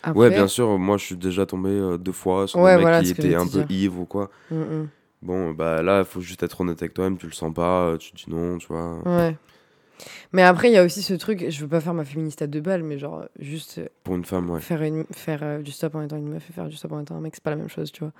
Après, 0.02 0.18
ouais 0.18 0.30
bien 0.30 0.48
sûr 0.48 0.78
moi 0.78 0.96
je 0.96 1.04
suis 1.04 1.16
déjà 1.16 1.44
tombé 1.46 1.68
euh, 1.70 1.98
deux 1.98 2.12
fois 2.12 2.48
sur 2.48 2.58
Ouais, 2.60 2.70
des 2.72 2.76
mecs 2.78 2.82
voilà 2.82 3.02
qui 3.02 3.10
étaient 3.10 3.34
un 3.34 3.46
peu 3.46 3.64
ivres 3.68 4.00
ou 4.00 4.06
quoi 4.06 4.30
Mm, 4.50 4.56
mm. 4.56 4.88
Bon, 5.22 5.52
bah 5.52 5.82
là, 5.82 6.00
il 6.00 6.04
faut 6.04 6.20
juste 6.20 6.42
être 6.42 6.60
honnête 6.62 6.82
avec 6.82 6.94
toi-même, 6.94 7.16
tu 7.16 7.26
le 7.26 7.32
sens 7.32 7.54
pas, 7.54 7.82
euh, 7.90 7.96
tu 7.96 8.10
dis 8.12 8.24
non, 8.26 8.58
tu 8.58 8.66
vois. 8.66 8.98
Ouais. 9.04 9.36
Mais 10.32 10.42
après, 10.42 10.68
il 10.68 10.74
y 10.74 10.76
a 10.78 10.84
aussi 10.84 11.00
ce 11.00 11.14
truc, 11.14 11.46
je 11.48 11.60
veux 11.60 11.68
pas 11.68 11.80
faire 11.80 11.94
ma 11.94 12.04
féministe 12.04 12.42
à 12.42 12.48
deux 12.48 12.60
balles, 12.60 12.82
mais 12.82 12.98
genre, 12.98 13.24
juste 13.38 13.80
Pour 14.02 14.16
une 14.16 14.24
femme, 14.24 14.50
ouais. 14.50 14.58
faire, 14.60 14.82
une, 14.82 15.04
faire 15.12 15.38
euh, 15.44 15.58
du 15.62 15.70
stop 15.70 15.94
en 15.94 16.02
étant 16.02 16.16
une 16.16 16.28
meuf 16.28 16.50
et 16.50 16.52
faire 16.52 16.66
du 16.66 16.74
stop 16.74 16.90
en 16.90 17.00
étant 17.02 17.14
un 17.14 17.20
mec, 17.20 17.34
c'est 17.36 17.42
pas 17.44 17.50
la 17.50 17.56
même 17.56 17.68
chose, 17.68 17.92
tu 17.92 18.00
vois. 18.00 18.12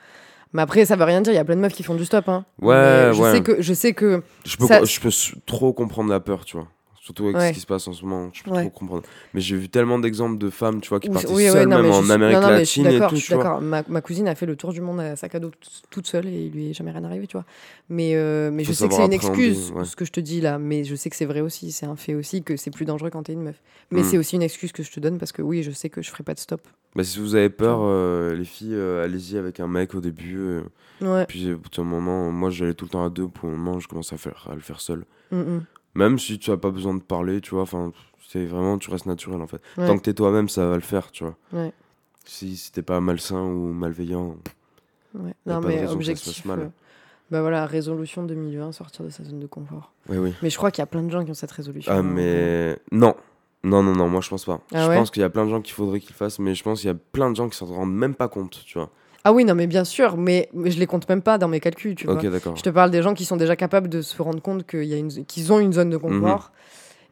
Mais 0.52 0.62
après, 0.62 0.85
ça 0.85 0.94
veut 0.94 1.02
rien 1.02 1.22
dire, 1.22 1.33
il 1.33 1.37
y 1.37 1.40
a 1.40 1.44
plein 1.44 1.57
de 1.57 1.61
meufs 1.61 1.72
qui 1.72 1.83
font 1.83 1.96
du 1.96 2.05
stop, 2.05 2.28
hein. 2.28 2.44
Ouais, 2.61 2.74
Mais 3.09 3.14
je 3.14 3.20
ouais. 3.20 3.33
Sais 3.33 3.42
que, 3.42 3.61
je 3.61 3.74
sais 3.74 3.94
que. 3.94 4.22
Je 4.44 4.57
peux, 4.57 4.66
Ça- 4.68 4.85
je 4.85 5.00
peux 5.00 5.09
s- 5.09 5.35
trop 5.44 5.72
comprendre 5.72 6.09
la 6.11 6.20
peur, 6.20 6.44
tu 6.44 6.57
vois. 6.57 6.68
Surtout 7.04 7.24
avec 7.24 7.36
Ouais. 7.36 7.48
ce 7.48 7.54
qui 7.54 7.58
se 7.60 7.66
passe 7.66 7.88
en 7.88 7.92
ce 7.92 8.04
moment, 8.04 8.30
je 8.32 8.44
peux 8.44 8.52
Ouais. 8.52 8.60
trop 8.60 8.70
comprendre. 8.70 9.02
Mais 9.34 9.40
j'ai 9.40 9.56
vu 9.56 9.68
tellement 9.68 9.98
d'exemples 9.98 10.38
de 10.38 10.50
femmes, 10.50 10.80
tu 10.80 10.88
vois, 10.88 11.00
qui 11.00 11.08
partaient 11.10 11.26
oui, 11.32 11.48
seules, 11.48 11.66
même 11.66 11.84
en 11.86 12.00
suis- 12.00 12.12
Amérique 12.12 12.36
non, 12.36 12.42
non, 12.42 12.48
latine 12.50 12.86
et 12.86 13.00
tout, 13.00 13.16
je 13.16 13.20
suis 13.24 13.34
d'accord. 13.34 13.60
Ma, 13.60 13.82
ma 13.88 14.00
cousine 14.00 14.28
a 14.28 14.36
fait 14.36 14.46
le 14.46 14.54
tour 14.54 14.72
du 14.72 14.80
monde 14.80 15.00
à 15.00 15.16
sac 15.16 15.34
à 15.34 15.40
dos 15.40 15.50
toute, 15.90 16.06
seule 16.06 16.28
et 16.28 16.44
il 16.46 16.52
lui 16.52 16.70
est 16.70 16.74
jamais 16.74 16.92
rien 16.92 17.02
arrivé, 17.02 17.26
tu 17.26 17.36
vois. 17.36 17.44
Mais, 17.88 18.12
euh, 18.14 18.52
mais 18.52 18.62
Faut 18.62 18.70
je 18.70 18.76
sais 18.76 18.86
que 18.88 18.94
c'est 18.94 19.04
une 19.04 19.12
excuse, 19.12 19.72
ouais. 19.72 19.84
ce 19.84 19.96
que 19.96 20.04
je 20.04 20.12
te 20.12 20.20
dis 20.20 20.40
là. 20.40 20.60
Mais 20.60 20.84
je 20.84 20.94
sais 20.94 21.10
que 21.10 21.16
c'est 21.16 21.24
vrai 21.24 21.40
aussi, 21.40 21.72
c'est 21.72 21.86
un 21.86 21.96
fait 21.96 22.14
aussi 22.14 22.44
que 22.44 22.56
c'est 22.56 22.70
plus 22.70 22.84
dangereux 22.84 23.10
quand 23.10 23.24
t'es 23.24 23.32
une 23.32 23.42
meuf. 23.42 23.60
Mais 23.90 24.02
Mm. 24.02 24.04
c'est 24.04 24.18
aussi 24.18 24.36
une 24.36 24.42
excuse 24.42 24.70
que 24.70 24.84
je 24.84 24.92
te 24.92 25.00
donne 25.00 25.18
parce 25.18 25.32
que 25.32 25.42
oui, 25.42 25.64
je 25.64 25.72
sais 25.72 25.88
que 25.90 26.02
je 26.02 26.08
ferai 26.10 26.22
pas 26.22 26.34
de 26.34 26.38
stop. 26.38 26.60
Bah, 26.94 27.02
si 27.02 27.18
vous 27.18 27.34
avez 27.34 27.50
peur, 27.50 27.80
euh, 27.82 28.32
les 28.36 28.44
filles, 28.44 28.74
euh, 28.76 29.04
allez-y 29.04 29.36
avec 29.38 29.58
un 29.58 29.66
mec 29.66 29.96
au 29.96 30.00
début. 30.00 30.60
Ouais. 31.00 31.26
puis 31.26 31.52
au 31.52 31.58
bout 31.58 31.68
d'un 31.68 31.82
moment, 31.82 32.30
moi 32.30 32.50
j'allais 32.50 32.74
tout 32.74 32.84
le 32.84 32.90
temps 32.90 33.04
à 33.04 33.10
deux, 33.10 33.26
pour 33.26 33.50
le 33.50 33.56
moment 33.56 33.80
je 33.80 33.88
commence 33.88 34.12
à, 34.12 34.16
faire, 34.16 34.46
à 34.48 34.54
le 34.54 34.60
faire 34.60 34.80
seul. 34.80 35.04
Mm, 35.32 35.36
mm. 35.40 35.64
Même 35.94 36.18
si 36.18 36.38
tu 36.38 36.50
as 36.50 36.57
pas 36.57 36.70
besoin 36.70 36.94
de 36.94 37.02
parler, 37.02 37.40
tu 37.40 37.50
vois, 37.50 37.62
enfin, 37.62 37.92
c'est 38.28 38.46
vraiment, 38.46 38.78
tu 38.78 38.90
restes 38.90 39.07
naturel 39.07 39.40
en 39.42 39.46
fait. 39.46 39.61
Ouais. 39.76 39.87
Tant 39.87 39.96
que 39.96 40.02
t'es 40.02 40.14
toi-même, 40.14 40.48
ça 40.48 40.66
va 40.66 40.74
le 40.74 40.81
faire, 40.81 41.11
tu 41.11 41.24
vois. 41.24 41.37
Ouais. 41.52 41.72
Si, 42.24 42.57
si 42.57 42.72
t'es 42.72 42.83
pas 42.83 43.00
malsain 43.00 43.40
ou 43.42 43.72
malveillant. 43.72 44.37
Ouais. 45.14 45.35
Non, 45.44 45.61
mais 45.61 45.81
raison 45.81 45.98
que 45.98 46.05
ça 46.05 46.14
se 46.16 46.31
objectif. 46.31 46.46
euh, 46.48 46.68
Bah 47.31 47.40
voilà, 47.42 47.66
résolution 47.66 48.22
2020, 48.22 48.72
sortir 48.72 49.05
de 49.05 49.11
sa 49.11 49.24
zone 49.24 49.40
de 49.40 49.46
confort. 49.46 49.92
Oui, 50.09 50.16
oui. 50.18 50.33
Mais 50.42 50.48
je 50.50 50.57
crois 50.57 50.70
qu'il 50.70 50.81
y 50.81 50.85
a 50.85 50.87
plein 50.87 51.02
de 51.02 51.11
gens 51.11 51.24
qui 51.24 51.31
ont 51.31 51.35
cette 51.35 51.50
résolution. 51.52 51.92
Ah, 51.94 52.02
mais 52.02 52.78
non. 52.90 53.14
Non, 53.64 53.81
non, 53.83 53.92
non, 53.94 54.09
moi 54.09 54.20
je 54.20 54.28
pense 54.28 54.44
pas. 54.44 54.61
Ah 54.74 54.85
je 54.85 54.88
ouais 54.88 54.96
pense 54.96 55.11
qu'il 55.12 55.20
y 55.20 55.24
a 55.24 55.31
plein 55.31 55.44
de 55.44 55.50
gens 55.50 55.61
qu'il 55.61 55.72
faudrait 55.74 56.00
qu'ils 56.00 56.16
fassent, 56.16 56.40
mais 56.40 56.55
je 56.55 56.64
pense 56.64 56.81
qu'il 56.81 56.88
y 56.88 56.90
a 56.90 56.96
plein 56.96 57.31
de 57.31 57.37
gens 57.37 57.48
qui 57.48 57.57
s'en 57.57 57.66
rendent 57.66 57.94
même 57.94 58.14
pas 58.16 58.26
compte, 58.28 58.62
tu 58.66 58.76
vois. 58.78 58.90
Ah 59.24 59.32
oui, 59.32 59.44
non, 59.44 59.54
mais 59.54 59.66
bien 59.68 59.85
sûr, 59.85 60.16
mais, 60.16 60.48
je 60.54 60.78
les 60.78 60.87
compte 60.87 61.08
même 61.08 61.22
pas 61.22 61.38
dans 61.38 61.46
mes 61.48 61.61
calculs, 61.61 61.94
tu 61.94 62.06
vois. 62.06 62.20
Je 62.20 62.62
te 62.62 62.70
parle 62.70 62.90
des 62.90 63.02
gens 63.02 63.14
qui 63.14 63.24
sont 63.24 63.37
déjà 63.37 63.54
capables 63.56 63.88
de 63.88 64.02
se 64.02 64.20
rendre 64.20 64.42
compte 64.42 64.66
qu'il 64.66 64.85
y 64.85 64.94
a 64.94 64.96
une, 64.96 65.11
qu'ils 65.26 65.52
ont 65.52 65.61
une 65.61 65.72
zone 65.72 65.90
de 65.90 65.96
confort. 65.96 66.50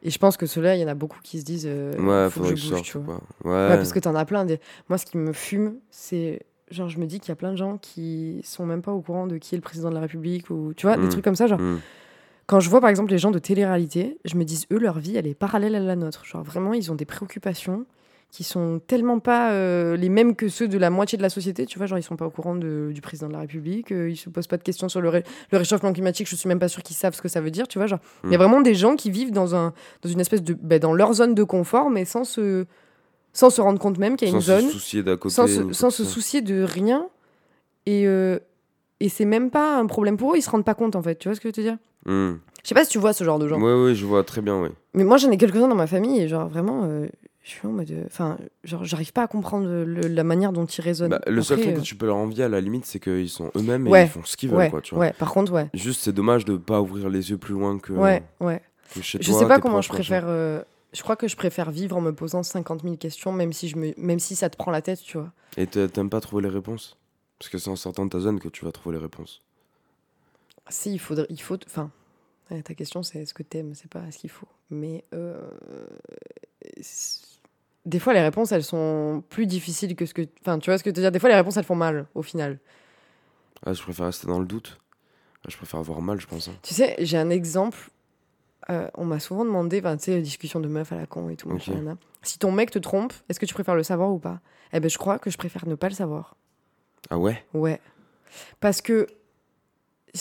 Et 0.03 0.09
je 0.09 0.17
pense 0.17 0.35
que 0.35 0.45
ceux-là, 0.47 0.75
il 0.75 0.81
y 0.81 0.83
en 0.83 0.87
a 0.87 0.95
beaucoup 0.95 1.19
qui 1.23 1.39
se 1.39 1.45
disent 1.45 1.67
euh, 1.69 1.93
Mhm. 1.97 2.07
Ouais, 2.07 2.29
faut 2.29 2.39
que 2.41 2.47
faudrait 2.47 2.49
je 2.49 2.53
que 2.55 2.59
je 2.61 2.67
bouge, 2.69 2.75
sorte 2.77 2.83
tu 2.85 2.97
vois. 2.97 3.21
pas. 3.43 3.49
Ouais. 3.49 3.69
Ouais, 3.69 3.75
parce 3.77 3.93
que 3.93 3.99
t'en 3.99 4.15
as 4.15 4.25
plein. 4.25 4.45
Des... 4.45 4.59
Moi, 4.89 4.97
ce 4.97 5.05
qui 5.05 5.17
me 5.19 5.31
fume, 5.31 5.75
c'est 5.91 6.41
genre, 6.71 6.89
je 6.89 6.97
me 6.99 7.05
dis 7.05 7.19
qu'il 7.19 7.29
y 7.29 7.31
a 7.31 7.35
plein 7.35 7.51
de 7.51 7.55
gens 7.57 7.77
qui 7.77 8.41
sont 8.43 8.65
même 8.65 8.81
pas 8.81 8.91
au 8.91 9.01
courant 9.01 9.27
de 9.27 9.37
qui 9.37 9.53
est 9.55 9.57
le 9.57 9.61
président 9.61 9.89
de 9.89 9.93
la 9.95 10.01
République 10.01 10.49
ou 10.49 10.73
tu 10.75 10.87
vois, 10.87 10.97
des 10.97 11.03
Mm. 11.05 11.09
trucs 11.09 11.23
comme 11.23 11.35
ça. 11.35 11.45
Genre, 11.47 11.59
Hmm. 11.59 11.77
quand 12.47 12.59
je 12.59 12.69
vois 12.69 12.81
par 12.81 12.89
exemple 12.89 13.11
les 13.11 13.19
gens 13.19 13.29
de 13.31 13.39
télé-réalité, 13.39 14.17
je 14.25 14.35
me 14.37 14.43
dis, 14.43 14.65
eux, 14.73 14.79
leur 14.79 14.97
vie, 14.97 15.15
elle 15.17 15.27
est 15.27 15.35
parallèle 15.35 15.75
à 15.75 15.79
la 15.79 15.95
nôtre. 15.95 16.25
Genre, 16.25 16.43
vraiment, 16.43 16.73
ils 16.73 16.91
ont 16.91 16.95
des 16.95 17.05
préoccupations 17.05 17.85
qui 18.31 18.43
sont 18.45 18.79
tellement 18.87 19.19
pas 19.19 19.51
euh, 19.51 19.97
les 19.97 20.07
mêmes 20.07 20.35
que 20.37 20.47
ceux 20.47 20.67
de 20.69 20.77
la 20.77 20.89
moitié 20.89 21.17
de 21.17 21.21
la 21.21 21.29
société, 21.29 21.65
tu 21.65 21.77
vois, 21.77 21.85
genre 21.85 21.97
ils 21.99 22.03
sont 22.03 22.15
pas 22.15 22.25
au 22.25 22.29
courant 22.29 22.55
de- 22.55 22.91
du 22.93 23.01
président 23.01 23.27
de 23.27 23.33
la 23.33 23.39
République, 23.39 23.91
euh, 23.91 24.09
ils 24.09 24.15
se 24.15 24.29
posent 24.29 24.47
pas 24.47 24.55
de 24.57 24.63
questions 24.63 24.87
sur 24.87 25.01
le, 25.01 25.09
ré- 25.09 25.23
le 25.51 25.57
réchauffement 25.57 25.91
climatique, 25.91 26.29
je 26.29 26.35
suis 26.37 26.47
même 26.47 26.57
pas 26.59 26.69
sûre 26.69 26.81
qu'ils 26.81 26.95
savent 26.95 27.13
ce 27.13 27.21
que 27.21 27.27
ça 27.27 27.41
veut 27.41 27.51
dire, 27.51 27.67
tu 27.67 27.77
vois, 27.77 27.87
genre 27.87 27.99
il 28.23 28.31
y 28.31 28.33
a 28.33 28.37
Mm. 28.37 28.41
vraiment 28.41 28.61
des 28.61 28.73
gens 28.73 28.95
qui 28.95 29.11
vivent 29.11 29.31
dans 29.33 29.53
un 29.53 29.73
dans 30.01 30.09
une 30.09 30.21
espèce 30.21 30.41
de 30.43 30.53
ben, 30.53 30.79
dans 30.79 30.93
leur 30.93 31.13
zone 31.13 31.35
de 31.35 31.43
confort 31.43 31.89
mais 31.89 32.05
sans 32.05 32.23
se 32.23 32.65
sans 33.33 33.49
se 33.49 33.59
rendre 33.61 33.79
compte 33.79 33.97
même 33.97 34.15
qu'il 34.15 34.27
y 34.29 34.31
a 34.31 34.33
une 34.33 34.41
zone 34.41 34.61
se 34.67 34.71
soucier 34.71 35.03
d'à 35.03 35.17
côté. 35.17 35.35
sans 35.35 35.47
se, 35.47 35.73
sans 35.73 35.89
se 35.89 36.03
soucier 36.05 36.41
de 36.41 36.63
rien 36.63 37.07
et 37.85 38.07
euh, 38.07 38.39
et 38.99 39.09
c'est 39.09 39.25
même 39.25 39.49
pas 39.49 39.77
un 39.77 39.87
problème 39.87 40.15
pour 40.15 40.33
eux, 40.33 40.37
ils 40.37 40.41
se 40.41 40.49
rendent 40.49 40.63
pas 40.65 40.75
compte 40.75 40.95
en 40.95 41.01
fait, 41.01 41.15
tu 41.17 41.27
vois 41.27 41.35
ce 41.35 41.41
que 41.41 41.45
je 41.45 41.49
veux 41.49 41.53
te 41.53 41.61
dire? 41.61 41.77
Hmm. 42.05 42.35
Je 42.63 42.67
sais 42.69 42.75
pas 42.75 42.85
si 42.85 42.91
tu 42.91 42.99
vois 42.99 43.13
ce 43.13 43.23
genre 43.23 43.39
de 43.39 43.47
gens. 43.47 43.59
Ouais, 43.59 43.73
ouais, 43.83 43.95
je 43.95 44.05
vois 44.05 44.23
très 44.23 44.41
bien, 44.41 44.61
oui. 44.61 44.69
Mais 44.93 45.03
moi, 45.03 45.17
j'en 45.17 45.31
ai 45.31 45.37
quelques-uns 45.37 45.67
dans 45.67 45.73
ma 45.75 45.87
famille 45.87 46.21
et 46.21 46.27
genre 46.27 46.47
vraiment, 46.47 46.83
euh, 46.83 47.07
je 47.43 47.49
suis 47.49 47.67
en 47.67 47.71
mode, 47.71 47.89
euh, 47.91 48.03
enfin, 48.05 48.37
genre, 48.63 48.83
j'arrive 48.85 49.13
pas 49.13 49.23
à 49.23 49.27
comprendre 49.27 49.65
le- 49.67 50.07
la 50.07 50.23
manière 50.23 50.53
dont 50.53 50.65
ils 50.65 50.81
raisonnent. 50.81 51.09
Bah, 51.09 51.21
le 51.25 51.41
seul 51.41 51.55
Après, 51.57 51.65
truc 51.71 51.77
euh, 51.77 51.81
que 51.81 51.85
tu 51.85 51.95
peux 51.95 52.05
leur 52.05 52.17
envier 52.17 52.43
à 52.43 52.49
la 52.49 52.61
limite, 52.61 52.85
c'est 52.85 52.99
qu'ils 52.99 53.29
sont 53.29 53.51
eux-mêmes 53.55 53.87
et 53.87 54.01
ils 54.03 54.07
font 54.07 54.23
ce 54.23 54.37
qu'ils 54.37 54.49
veulent, 54.49 54.59
ouais, 54.59 54.69
quoi, 54.69 54.81
tu 54.81 54.93
vois. 54.95 55.05
ouais. 55.05 55.13
Par 55.13 55.31
contre, 55.31 55.51
ouais, 55.51 55.69
Juste, 55.73 56.01
c'est 56.01 56.13
dommage 56.13 56.45
de 56.45 56.57
pas 56.57 56.79
ouvrir 56.81 57.09
les 57.09 57.31
yeux 57.31 57.37
plus 57.37 57.53
loin 57.53 57.79
que, 57.79 57.93
ouais, 57.93 58.23
ouais. 58.41 58.61
que 58.93 59.01
chez 59.01 59.17
Je 59.21 59.31
toi. 59.31 59.39
sais 59.39 59.47
pas 59.47 59.59
comment 59.59 59.75
proches, 59.75 59.87
je 59.87 59.91
préfère. 59.93 60.23
euh, 60.27 60.61
je 60.93 61.01
crois 61.01 61.15
que 61.15 61.27
je 61.27 61.35
préfère 61.35 61.71
vivre 61.71 61.95
en 61.97 62.01
me 62.01 62.13
posant 62.13 62.43
50 62.43 62.83
000 62.83 62.97
questions, 62.97 63.31
même 63.31 63.53
si 63.53 63.69
je 63.69 63.77
me, 63.77 63.93
même 63.97 64.19
si 64.19 64.35
ça 64.35 64.49
te 64.49 64.57
prend 64.57 64.69
la 64.71 64.81
tête, 64.81 64.99
tu 65.01 65.17
vois. 65.17 65.31
Et 65.57 65.65
t'a- 65.65 65.87
t'aimes 65.87 66.09
pas 66.09 66.21
trouver 66.21 66.43
les 66.43 66.49
réponses? 66.49 66.97
Parce 67.39 67.49
que 67.49 67.57
c'est 67.57 67.69
en 67.71 67.75
sortant 67.75 68.05
de 68.05 68.11
ta 68.11 68.19
zone 68.19 68.39
que 68.39 68.49
tu 68.49 68.65
vas 68.65 68.71
trouver 68.71 68.97
les 68.97 69.01
réponses. 69.01 69.41
Si 70.69 70.93
il 70.93 70.99
faudrait, 70.99 71.25
il 71.29 71.41
faut, 71.41 71.57
enfin, 71.65 71.89
ta 72.63 72.73
question 72.75 73.01
c'est 73.03 73.19
est-ce 73.19 73.33
que 73.33 73.41
t'aimes, 73.43 73.73
c'est 73.73 73.89
pas 73.89 74.11
ce 74.11 74.17
qu'il 74.19 74.29
faut. 74.29 74.47
Mais 74.69 75.03
euh, 75.13 75.41
des 77.85 77.99
fois 77.99 78.13
les 78.13 78.21
réponses 78.21 78.51
elles 78.51 78.63
sont 78.63 79.23
plus 79.29 79.45
difficiles 79.47 79.95
que 79.95 80.05
ce 80.05 80.13
que, 80.13 80.23
enfin, 80.41 80.59
tu 80.59 80.69
vois 80.69 80.77
ce 80.77 80.83
que 80.83 80.89
je 80.91 80.95
veux 80.95 81.01
dire? 81.01 81.11
Des 81.11 81.19
fois 81.19 81.29
les 81.29 81.35
réponses 81.35 81.57
elles 81.57 81.63
font 81.63 81.75
mal 81.75 82.05
au 82.15 82.21
final. 82.21 82.59
Ah, 83.65 83.73
je 83.73 83.81
préfère 83.81 84.05
rester 84.07 84.27
dans 84.27 84.39
le 84.39 84.45
doute. 84.45 84.77
Ah, 85.43 85.47
je 85.49 85.57
préfère 85.57 85.79
avoir 85.79 86.01
mal, 86.01 86.19
je 86.19 86.27
pense. 86.27 86.47
hein. 86.47 86.53
Tu 86.61 86.73
sais, 86.73 86.95
j'ai 86.99 87.17
un 87.17 87.29
exemple. 87.29 87.89
euh, 88.69 88.87
on 88.95 89.05
m'a 89.05 89.19
souvent 89.19 89.43
demandé, 89.45 89.81
tu 89.81 89.87
sais, 89.99 90.21
discussion 90.21 90.59
de 90.59 90.67
meuf 90.67 90.91
à 90.91 90.95
la 90.95 91.05
con 91.07 91.29
et 91.29 91.35
tout. 91.35 91.49
Machin. 91.49 91.97
Si 92.21 92.37
ton 92.37 92.51
mec 92.51 92.69
te 92.71 92.77
trompe, 92.79 93.13
est-ce 93.29 93.39
que 93.39 93.45
tu 93.47 93.53
préfères 93.55 93.75
le 93.75 93.83
savoir 93.83 94.11
ou 94.11 94.19
pas? 94.19 94.39
Eh 94.73 94.79
ben, 94.79 94.89
je 94.89 94.97
crois 94.99 95.17
que 95.19 95.29
je 95.31 95.37
préfère 95.37 95.67
ne 95.67 95.75
pas 95.75 95.89
le 95.89 95.95
savoir. 95.95 96.35
Ah 97.09 97.17
ouais? 97.17 97.43
Ouais. 97.53 97.81
Parce 98.59 98.81
que 98.81 99.07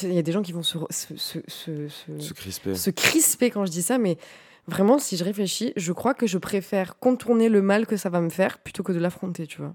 il 0.03 0.15
y 0.15 0.19
a 0.19 0.23
des 0.23 0.33
gens 0.33 0.43
qui 0.43 0.53
vont 0.53 0.63
se, 0.63 0.79
se, 0.91 1.17
se, 1.17 1.41
se- 1.89 2.19
Se 2.21 2.33
crisper. 2.33 2.75
se 2.75 2.91
crisper 2.91 3.51
quand 3.51 3.67
je 3.67 3.71
dis 3.73 3.83
ça, 3.83 3.99
mais 3.99 4.17
vraiment, 4.71 4.99
si 4.99 5.17
je 5.17 5.25
réfléchis, 5.25 5.73
je 5.77 5.93
crois 5.93 6.15
que 6.15 6.27
je 6.27 6.39
préfère 6.39 6.99
contourner 6.99 7.49
le 7.49 7.61
mal 7.63 7.87
que 7.87 7.97
ça 7.97 8.09
va 8.09 8.21
me 8.21 8.31
faire 8.31 8.59
plutôt 8.59 8.83
que 8.83 8.93
de 8.93 8.99
l'affronter, 8.99 9.47
tu 9.47 9.61
vois. 9.61 9.75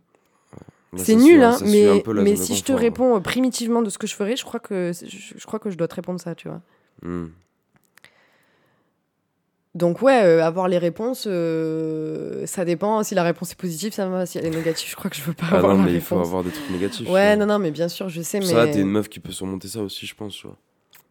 C'est 0.97 1.15
nul, 1.15 1.43
hein, 1.43 1.58
mais, 1.65 2.36
si 2.38 2.55
je 2.55 2.63
te 2.63 2.71
hein. 2.71 2.77
réponds 2.77 3.17
euh, 3.17 3.19
primitivement 3.19 3.81
de 3.81 3.89
ce 3.89 3.97
que 3.97 4.08
je 4.08 4.15
ferais, 4.15 4.38
je 4.38 4.45
crois 4.45 4.62
que 4.62 4.91
je, 4.93 5.34
je 5.38 5.45
crois 5.45 5.60
que 5.60 5.69
je 5.69 5.75
dois 5.75 5.89
te 5.89 5.95
répondre 5.95 6.21
ça, 6.21 6.36
tu 6.36 6.47
vois. 6.47 6.62
Hmm. 7.01 7.27
Donc 9.73 10.01
ouais, 10.01 10.23
euh, 10.23 10.41
avoir 10.41 10.69
les 10.69 10.77
réponses, 10.77 11.25
euh, 11.27 12.45
ça 12.45 12.63
dépend. 12.63 13.03
Si 13.03 13.13
la 13.13 13.23
réponse 13.23 13.51
est 13.51 13.60
positive, 13.60 13.91
ça 13.91 14.08
va. 14.08 14.25
Si 14.25 14.38
elle 14.38 14.45
est 14.45 14.49
négative, 14.49 14.89
je 14.89 14.95
crois 14.95 15.10
que 15.10 15.17
je 15.17 15.21
veux 15.21 15.34
pas 15.34 15.47
Ah 15.51 15.58
avoir 15.58 15.73
non, 15.73 15.79
la 15.79 15.86
mais 15.89 15.95
il 15.95 16.01
faut 16.01 16.15
réponse. 16.15 16.27
avoir 16.29 16.43
des 16.45 16.51
trucs 16.51 16.69
négatifs. 16.69 17.10
Ouais, 17.10 17.31
ça. 17.31 17.36
non, 17.36 17.45
non, 17.45 17.60
mais 17.60 17.71
bien 17.71 17.89
sûr, 17.89 18.08
je 18.08 18.21
sais, 18.21 18.39
mais... 18.39 18.45
Ça, 18.45 18.65
t'es 18.67 18.79
une 18.79 18.88
meuf 18.89 19.10
qui 19.10 19.19
peut 19.19 19.34
surmonter 19.34 19.67
ça 19.67 19.81
aussi, 19.81 20.05
je 20.05 20.15
pense, 20.15 20.34
tu 20.34 20.47
vois. 20.47 20.55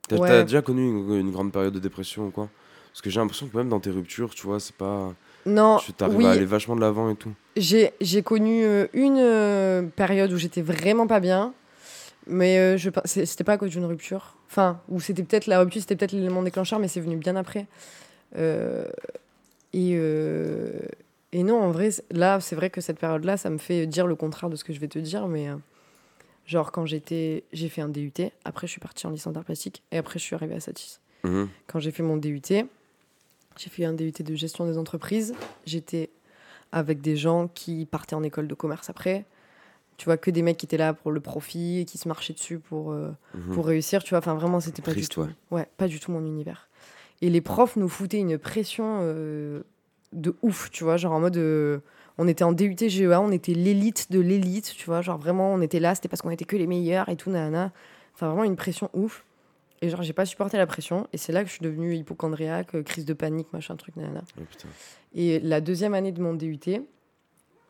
T'as 0.09 0.16
Ouais. 0.16 0.29
t'as 0.29 0.42
déjà 0.44 0.62
connu 0.62 0.83
une, 0.88 1.14
une 1.14 1.31
grande 1.31 1.53
période 1.53 1.75
de 1.75 1.79
dépression 1.79 2.29
ou 2.29 2.31
quoi? 2.31 2.49
Parce 2.95 3.03
que 3.03 3.11
j'ai 3.11 3.19
l'impression 3.19 3.49
que 3.49 3.57
même 3.57 3.69
dans 3.69 3.81
tes 3.81 3.91
ruptures, 3.91 4.33
tu 4.35 4.47
vois, 4.47 4.61
c'est 4.61 4.75
pas. 4.75 5.13
Non, 5.47 5.79
Tu 5.79 5.93
t'arrives 5.93 6.17
oui, 6.17 6.27
à 6.27 6.31
aller 6.31 6.45
vachement 6.45 6.77
de 6.77 6.81
l'avant 6.81 7.11
et 7.11 7.17
tout. 7.17 7.33
j'ai 7.57 8.23
connu 8.23 8.65
euh, 8.65 8.87
une 8.95 9.19
euh, 9.19 9.83
période 9.83 10.33
où 10.33 10.37
j'étais 10.39 10.63
vraiment 10.63 11.07
pas 11.09 11.19
bien, 11.21 11.53
mais 12.29 12.57
euh, 12.59 12.77
je 12.79 12.91
c'était 13.05 13.45
pas 13.45 13.55
à 13.55 13.59
cause 13.59 13.71
d'une 13.71 13.85
rupture. 13.85 14.37
Enfin, 14.49 14.81
ou 14.89 15.01
c'était 15.01 15.25
peut-être 15.25 15.49
la 15.49 15.59
rupture, 15.59 15.81
c'était 15.83 15.97
peut-être 15.97 16.13
l'élément 16.13 16.43
déclencheur, 16.43 16.79
mais 16.79 16.87
c'est 16.87 17.01
venu 17.01 17.17
bien 17.17 17.35
après. 17.35 17.67
Euh, 18.37 18.87
et, 19.73 19.95
euh, 19.97 20.71
et 21.33 21.43
non, 21.43 21.61
en 21.61 21.73
vrai, 21.73 21.91
là, 22.13 22.39
c'est 22.41 22.55
vrai 22.55 22.71
que 22.71 22.81
cette 22.81 23.01
période-là, 23.01 23.37
ça 23.37 23.51
me 23.51 23.59
fait 23.59 23.87
dire 23.89 24.07
le 24.07 24.15
contraire 24.15 24.49
de 24.51 24.57
ce 24.57 24.63
que 24.63 24.73
je 24.73 24.79
vais 24.79 24.87
te 24.89 25.01
dire, 25.01 25.27
mais 25.27 25.49
euh, 25.49 25.57
genre 26.47 26.71
quand 26.71 26.87
j'étais, 26.87 27.43
j'ai 27.53 27.69
fait 27.69 27.81
un 27.83 27.89
DUT, 27.89 28.13
après 28.45 28.69
je 28.69 28.71
suis 28.73 28.81
partie 28.81 29.07
en 29.09 29.11
licence 29.11 29.33
d'art 29.33 29.45
plastique, 29.45 29.83
et 29.91 29.99
après 29.99 30.21
je 30.21 30.25
suis 30.25 30.37
arrivée 30.37 30.55
à 30.55 30.61
Satis. 30.61 31.01
Mhm. 31.25 31.49
quand 31.67 31.81
j'ai 31.81 31.91
fait 31.91 32.03
mon 32.03 32.19
DUT, 32.19 32.43
j'ai 33.57 33.71
fait 33.71 33.85
un 33.85 33.93
DUT 33.93 34.12
de 34.12 34.35
gestion 34.35 34.67
des 34.67 34.79
entreprises. 34.79 35.35
J'étais 35.67 36.11
avec 36.73 37.01
des 37.01 37.17
gens 37.17 37.49
qui 37.49 37.87
partaient 37.87 38.14
en 38.17 38.23
école 38.23 38.49
de 38.49 38.55
commerce 38.55 38.90
après. 38.90 39.25
Tu 39.97 40.07
vois, 40.07 40.17
que 40.17 40.31
des 40.31 40.43
mecs 40.43 40.57
qui 40.57 40.67
étaient 40.67 40.77
là 40.77 40.93
pour 40.93 41.12
le 41.12 41.21
profit 41.21 41.81
et 41.81 41.85
qui 41.85 41.99
se 41.99 42.09
marchaient 42.09 42.33
dessus 42.33 42.59
pour, 42.59 42.90
euh, 42.93 43.11
Mhm. 43.35 43.55
pour 43.55 43.67
réussir. 43.67 44.03
Tu 44.03 44.11
vois, 44.11 44.19
enfin 44.19 44.35
vraiment, 44.35 44.59
c'était 44.61 44.83
pas 44.83 44.93
du 44.93 45.07
tout. 45.09 45.21
ouais. 45.23 45.29
Ouais, 45.53 45.69
pas 45.77 45.87
du 45.87 46.01
tout 46.01 46.11
mon 46.11 46.25
univers. 46.27 46.69
Et 47.23 47.31
les 47.31 47.40
profs 47.40 47.77
nous 47.77 47.88
foutaient 47.88 48.19
une 48.19 48.37
pression 48.38 48.99
euh, 49.03 49.62
de 50.12 50.35
ouf, 50.43 50.71
tu 50.73 50.83
vois, 50.85 50.97
genre 50.97 51.12
en 51.12 51.21
mode. 51.21 51.37
euh, 51.37 51.79
on 52.19 52.27
était 52.29 52.45
en 52.45 52.53
DUT 52.53 52.77
GEA, 52.88 53.21
on 53.21 53.31
était 53.33 53.55
l'élite 53.55 54.11
de 54.12 54.21
l'élite, 54.21 54.73
tu 54.77 54.87
vois, 54.87 55.01
genre 55.03 55.19
vraiment, 55.19 55.52
on 55.52 55.61
était 55.61 55.81
là, 55.81 55.94
c'était 55.94 56.09
parce 56.09 56.23
qu'on 56.23 56.31
était 56.31 56.44
que 56.44 56.57
les 56.57 56.67
meilleurs 56.67 57.09
et 57.09 57.17
tout, 57.17 57.31
nanana. 57.31 57.73
Enfin, 58.15 58.29
vraiment 58.29 58.44
une 58.44 58.55
pression 58.57 58.88
ouf. 58.94 59.25
Et 59.85 59.91
genre, 59.91 60.03
j'ai 60.03 60.15
pas 60.15 60.25
supporté 60.25 60.57
la 60.57 60.67
pression. 60.67 61.07
Et 61.13 61.19
c'est 61.19 61.31
là 61.31 61.43
que 61.43 61.49
je 61.49 61.53
suis 61.53 61.63
devenue 61.63 61.95
hypochondriaque, 61.95 62.75
euh, 62.75 62.83
crise 62.83 63.05
de 63.05 63.13
panique, 63.13 63.53
machin, 63.53 63.77
truc, 63.77 63.97
nanana. 63.97 64.23
Oh, 64.41 64.43
putain. 64.49 64.69
Et 65.15 65.41
la 65.41 65.61
deuxième 65.61 65.93
année 65.93 66.11
de 66.11 66.23
mon 66.23 66.33
DUT, 66.33 66.59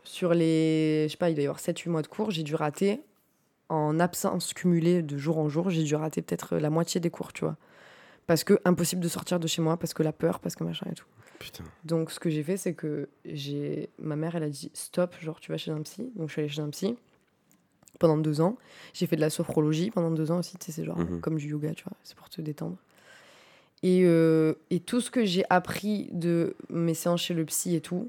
sur 0.04 0.32
les, 0.32 1.06
je 1.08 1.12
sais 1.12 1.16
pas, 1.16 1.30
il 1.30 1.34
doit 1.34 1.42
y 1.42 1.46
avoir 1.46 1.58
7-8 1.58 1.88
mois 1.88 2.02
de 2.02 2.06
cours, 2.06 2.30
j'ai 2.30 2.44
dû 2.44 2.54
rater, 2.54 3.00
en 3.68 3.98
absence 3.98 4.54
cumulée 4.54 5.02
de 5.02 5.18
jour 5.18 5.38
en 5.38 5.48
jour, 5.48 5.70
j'ai 5.70 5.82
dû 5.82 5.96
rater 5.96 6.22
peut-être 6.22 6.56
la 6.56 6.70
moitié 6.70 7.00
des 7.00 7.10
cours, 7.10 7.32
tu 7.32 7.44
vois. 7.44 7.56
Parce 8.28 8.44
que 8.44 8.60
impossible 8.64 9.02
de 9.02 9.08
sortir 9.08 9.40
de 9.40 9.48
chez 9.48 9.60
moi, 9.60 9.76
parce 9.76 9.92
que 9.92 10.04
la 10.04 10.12
peur, 10.12 10.38
parce 10.38 10.54
que 10.54 10.62
machin 10.62 10.86
et 10.88 10.94
tout. 10.94 11.06
Putain. 11.40 11.64
Donc 11.84 12.12
ce 12.12 12.20
que 12.20 12.30
j'ai 12.30 12.44
fait, 12.44 12.56
c'est 12.56 12.74
que 12.74 13.08
j'ai 13.24 13.90
ma 13.98 14.14
mère, 14.14 14.36
elle 14.36 14.44
a 14.44 14.48
dit 14.48 14.70
stop, 14.72 15.16
genre 15.20 15.40
tu 15.40 15.50
vas 15.50 15.58
chez 15.58 15.72
un 15.72 15.82
psy. 15.82 16.12
Donc 16.14 16.28
je 16.28 16.32
suis 16.32 16.42
allée 16.42 16.48
chez 16.48 16.62
un 16.62 16.70
psy. 16.70 16.96
Pendant 17.98 18.16
deux 18.16 18.40
ans. 18.40 18.56
J'ai 18.92 19.06
fait 19.06 19.16
de 19.16 19.20
la 19.20 19.30
sophrologie 19.30 19.90
pendant 19.90 20.10
deux 20.10 20.30
ans 20.30 20.38
aussi, 20.38 20.56
tu 20.58 20.66
sais, 20.66 20.72
c'est 20.72 20.84
genre 20.84 20.98
Mhm. 20.98 21.20
comme 21.20 21.36
du 21.36 21.48
yoga, 21.48 21.72
tu 21.74 21.84
vois, 21.84 21.96
c'est 22.02 22.16
pour 22.16 22.28
te 22.28 22.40
détendre. 22.40 22.76
Et, 23.82 24.02
euh, 24.04 24.54
et 24.70 24.80
tout 24.80 25.00
ce 25.00 25.10
que 25.10 25.24
j'ai 25.24 25.44
appris 25.50 26.08
de 26.12 26.56
mes 26.70 26.94
séances 26.94 27.20
chez 27.22 27.34
le 27.34 27.44
psy 27.44 27.74
et 27.76 27.80
tout, 27.80 28.08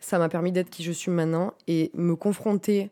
ça 0.00 0.18
m'a 0.18 0.28
permis 0.28 0.52
d'être 0.52 0.70
qui 0.70 0.82
je 0.82 0.92
suis 0.92 1.10
maintenant 1.10 1.52
et 1.68 1.90
me 1.94 2.16
confronter 2.16 2.90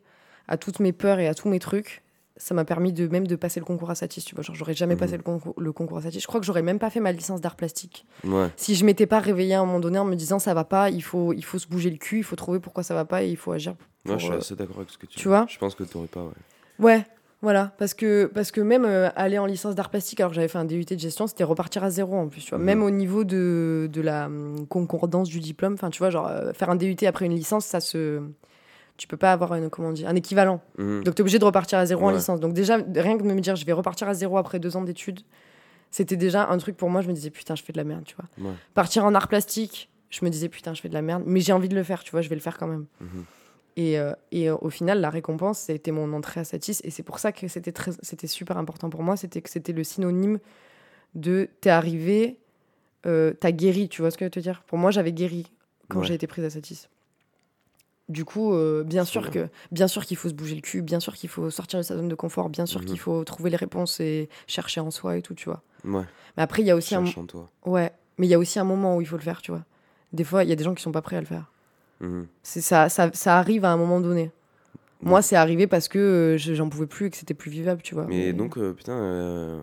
à 0.49 0.57
toutes 0.57 0.81
mes 0.81 0.93
peurs 0.93 1.19
et 1.21 1.29
à 1.29 1.35
tous 1.35 1.49
mes 1.49 1.59
trucs. 1.59 2.03
Ça 2.45 2.55
m'a 2.55 2.65
permis 2.65 2.93
de 2.93 3.07
même 3.07 3.27
de 3.27 3.37
passer 3.37 3.61
le 3.61 3.65
concours 3.67 3.91
à 3.91 3.95
Satis, 3.95 4.25
tu 4.25 4.35
vois. 4.35 4.43
Genre, 4.43 4.57
j'aurais 4.57 4.75
jamais 4.75 4.95
Mhm. 4.95 5.01
passé 5.01 5.17
le 5.17 5.23
concours, 5.23 5.55
le 5.57 5.73
concours 5.73 5.99
à 5.99 6.03
Satis. 6.03 6.21
Je 6.21 6.27
crois 6.27 6.41
que 6.41 6.47
j'aurais 6.47 6.63
même 6.63 6.81
pas 6.81 6.91
fait 6.91 6.99
ma 6.99 7.13
licence 7.13 7.41
d'art 7.41 7.55
plastique. 7.55 8.05
Ouais. 8.25 8.49
Si 8.57 8.75
je 8.75 8.85
m'étais 8.85 9.07
pas 9.07 9.21
réveillée 9.21 9.55
à 9.55 9.61
un 9.61 9.65
moment 9.65 9.79
donné 9.79 9.99
en 10.01 10.05
me 10.05 10.17
disant 10.17 10.41
ça 10.41 10.53
va 10.53 10.65
pas, 10.65 10.91
il 10.91 11.03
faut, 11.05 11.33
il 11.33 11.45
faut 11.45 11.59
se 11.59 11.69
bouger 11.69 11.89
le 11.91 11.99
cul, 11.99 12.19
il 12.19 12.25
faut 12.25 12.35
trouver 12.35 12.59
pourquoi 12.59 12.83
ça 12.83 12.95
va 12.95 13.05
pas 13.05 13.23
et 13.23 13.29
il 13.31 13.37
faut 13.37 13.53
agir. 13.53 13.75
Moi, 14.05 14.19
je 14.19 14.25
suis 14.25 14.33
euh, 14.35 14.39
assez 14.39 14.57
d'accord 14.57 14.79
avec 14.79 14.91
ce 14.91 14.99
que 14.99 15.07
tu 15.07 15.13
tu 15.15 15.19
dis. 15.21 15.29
vois? 15.29 15.47
Je 15.49 15.57
pense 15.59 15.77
que 15.77 15.85
t'aurais 15.85 16.09
pas, 16.09 16.25
ouais. 16.25 16.33
Ouais, 16.81 17.07
voilà. 17.43 17.73
Parce 17.79 17.95
que, 17.95 18.25
parce 18.27 18.51
que 18.51 18.61
même 18.61 18.85
euh, 18.85 19.09
aller 19.15 19.39
en 19.39 19.47
licence 19.47 19.77
d'art 19.77 19.91
plastique, 19.91 20.19
alors 20.19 20.31
que 20.33 20.35
j'avais 20.35 20.49
fait 20.49 20.59
un 20.59 20.65
DUT 20.65 20.85
de 20.85 20.99
gestion, 20.99 21.29
c'était 21.29 21.45
repartir 21.45 21.85
à 21.85 21.91
zéro 21.91 22.17
en 22.17 22.27
plus. 22.29 22.41
Tu 22.43 22.51
vois. 22.51 22.59
Mhm. 22.59 22.65
Même 22.65 22.83
au 22.83 22.91
niveau 22.91 23.23
de, 23.23 23.89
de 23.93 24.01
la 24.01 24.27
hum, 24.27 24.67
concordance 24.69 25.29
du 25.29 25.39
diplôme, 25.39 25.75
enfin, 25.75 25.91
tu 25.91 25.99
vois, 26.01 26.11
genre 26.11 26.27
euh, 26.27 26.53
faire 26.53 26.71
un 26.71 26.77
DUT 26.77 26.97
après 27.07 27.27
une 27.27 27.37
licence, 27.37 27.67
ça 27.67 27.79
se. 27.79 28.21
Tu 28.99 29.09
peux 29.09 29.17
pas 29.17 29.33
avoir 29.33 29.55
une, 29.55 29.69
comment 29.71 29.89
on 29.89 29.93
dit, 29.93 30.07
un 30.07 30.15
équivalent. 30.15 30.61
Mhm. 30.79 31.03
Donc, 31.05 31.15
tu 31.15 31.21
es 31.21 31.23
obligé 31.23 31.39
de 31.39 31.45
repartir 31.45 31.79
à 31.79 31.87
zéro 31.87 32.07
en 32.07 32.11
licence. 32.11 32.41
Donc, 32.41 32.53
déjà, 32.53 32.77
rien 32.95 33.17
que 33.19 33.23
de 33.23 33.33
me 33.33 33.41
dire, 33.41 33.57
je 33.57 33.65
vais 33.65 33.73
repartir 33.73 34.09
à 34.09 34.15
zéro 34.15 34.37
après 34.39 34.59
deux 34.61 34.77
ans 34.77 34.83
d'études, 34.83 35.21
c'était 35.91 36.17
déjà 36.17 36.49
un 36.49 36.59
truc 36.59 36.77
pour 36.77 36.89
moi. 36.91 37.01
Je 37.03 37.09
me 37.09 37.13
disais, 37.13 37.31
putain, 37.31 37.55
je 37.55 37.63
fais 37.63 37.73
de 37.73 37.79
la 37.79 37.85
merde, 37.85 38.05
tu 38.05 38.15
vois. 38.15 38.51
Ouais. 38.51 38.55
Partir 38.75 39.05
en 39.05 39.15
art 39.15 39.29
plastique, 39.29 39.91
je 40.11 40.25
me 40.25 40.31
disais, 40.31 40.49
putain, 40.49 40.75
je 40.75 40.81
fais 40.81 40.89
de 40.89 40.95
la 40.95 41.03
merde. 41.03 41.23
Mais 41.27 41.41
j'ai 41.41 41.53
envie 41.53 41.69
de 41.69 41.75
le 41.75 41.83
faire, 41.83 42.05
tu 42.05 42.11
vois, 42.13 42.21
je 42.21 42.29
vais 42.29 42.35
le 42.37 42.41
faire 42.41 42.59
quand 42.59 42.67
même. 42.69 42.87
Mhm. 43.01 43.25
Et, 43.77 43.99
euh, 43.99 44.13
et 44.31 44.51
euh, 44.51 44.57
au 44.61 44.69
final, 44.69 45.01
la 45.01 45.09
récompense, 45.09 45.59
c'était 45.59 45.91
mon 45.91 46.13
entrée 46.13 46.41
à 46.41 46.45
Satis. 46.45 46.83
Et 46.85 46.91
c'est 46.91 47.03
pour 47.03 47.19
ça 47.19 47.33
que 47.33 47.49
c'était 47.49 47.73
très- 47.73 47.93
c'était 48.03 48.27
super 48.27 48.59
important 48.59 48.91
pour 48.91 49.03
moi. 49.03 49.17
C'était 49.17 49.41
que 49.41 49.49
c'était 49.49 49.73
le 49.73 49.83
synonyme 49.85 50.39
de 51.15 51.49
t'es 51.63 51.71
arrivé, 51.71 52.39
euh, 53.07 53.33
t'as 53.41 53.51
guéri. 53.53 53.89
Tu 53.89 54.03
vois 54.03 54.11
ce 54.11 54.17
que 54.19 54.25
je 54.25 54.27
veux 54.27 54.31
te 54.31 54.41
dire? 54.41 54.63
Pour 54.67 54.77
moi, 54.79 54.91
j'avais 54.91 55.13
guéri 55.13 55.51
quand 55.89 56.01
Ouais. 56.01 56.07
j'ai 56.07 56.15
été 56.15 56.27
prise 56.27 56.45
à 56.45 56.51
Satis. 56.51 56.89
Du 58.13 58.25
coup, 58.25 58.53
euh, 58.53 58.85
bien 58.85 59.05
sûr 59.05 59.31
que 59.31 59.49
bien 59.71 59.89
sûr 59.89 60.05
qu'il 60.05 60.17
faut 60.19 60.29
se 60.29 60.35
bouger 60.35 60.55
le 60.55 60.61
cul, 60.61 60.83
bien 60.83 61.01
sûr 61.01 61.15
qu'il 61.15 61.31
faut 61.31 61.49
sortir 61.51 61.79
de 61.79 61.83
sa 61.83 61.97
zone 61.97 62.09
de 62.09 62.15
confort, 62.15 62.51
bien 62.51 62.67
sûr 62.67 62.81
Mhm. 62.81 62.87
qu'il 62.87 62.99
faut 62.99 63.25
trouver 63.25 63.49
les 63.51 63.57
réponses 63.57 64.01
et 64.01 64.29
chercher 64.47 64.81
en 64.81 64.91
soi 64.91 65.17
et 65.17 65.23
tout, 65.23 65.35
tu 65.35 65.47
vois. 65.47 65.63
Ouais. 65.85 66.05
Mais 66.37 66.43
après, 66.43 66.63
il 66.63 66.67
y 66.67 66.71
a 66.71 66.77
aussi 66.77 66.95
un 66.95 67.05
en 67.05 67.27
toi. 67.27 67.49
ouais, 67.65 67.91
mais 68.19 68.27
il 68.27 68.31
y 68.31 68.35
a 68.35 68.39
aussi 68.39 68.59
un 68.59 68.65
moment 68.65 68.97
où 68.97 69.01
il 69.01 69.07
faut 69.07 69.17
le 69.17 69.23
faire, 69.23 69.41
tu 69.41 69.51
vois. 69.51 69.63
Des 70.13 70.25
fois, 70.25 70.45
il 70.45 70.51
y 70.51 70.53
a 70.53 70.57
des 70.57 70.65
gens 70.65 70.75
qui 70.75 70.83
sont 70.83 70.93
pas 70.93 71.01
prêts 71.03 71.17
à 71.17 71.21
le 71.21 71.27
faire. 71.27 71.51
Mhm. 72.01 72.27
C'est 72.43 72.61
ça, 72.61 72.89
ça, 72.91 73.11
ça 73.15 73.39
arrive 73.39 73.65
à 73.65 73.71
un 73.73 73.77
moment 73.79 74.01
donné. 74.01 74.31
Moi, 75.05 75.21
c'est 75.23 75.35
arrivé 75.37 75.67
parce 75.67 75.89
que 75.89 75.99
euh, 75.99 76.37
je- 76.39 76.55
j'en 76.55 76.69
pouvais 76.69 76.87
plus 76.87 77.07
et 77.07 77.11
que 77.11 77.17
c'était 77.17 77.35
plus 77.35 77.51
vivable, 77.51 77.83
tu 77.83 77.95
vois. 77.95 78.05
Mais 78.07 78.33
donc, 78.33 78.57
euh, 78.59 78.73
putain, 78.73 78.93
euh, 78.93 79.61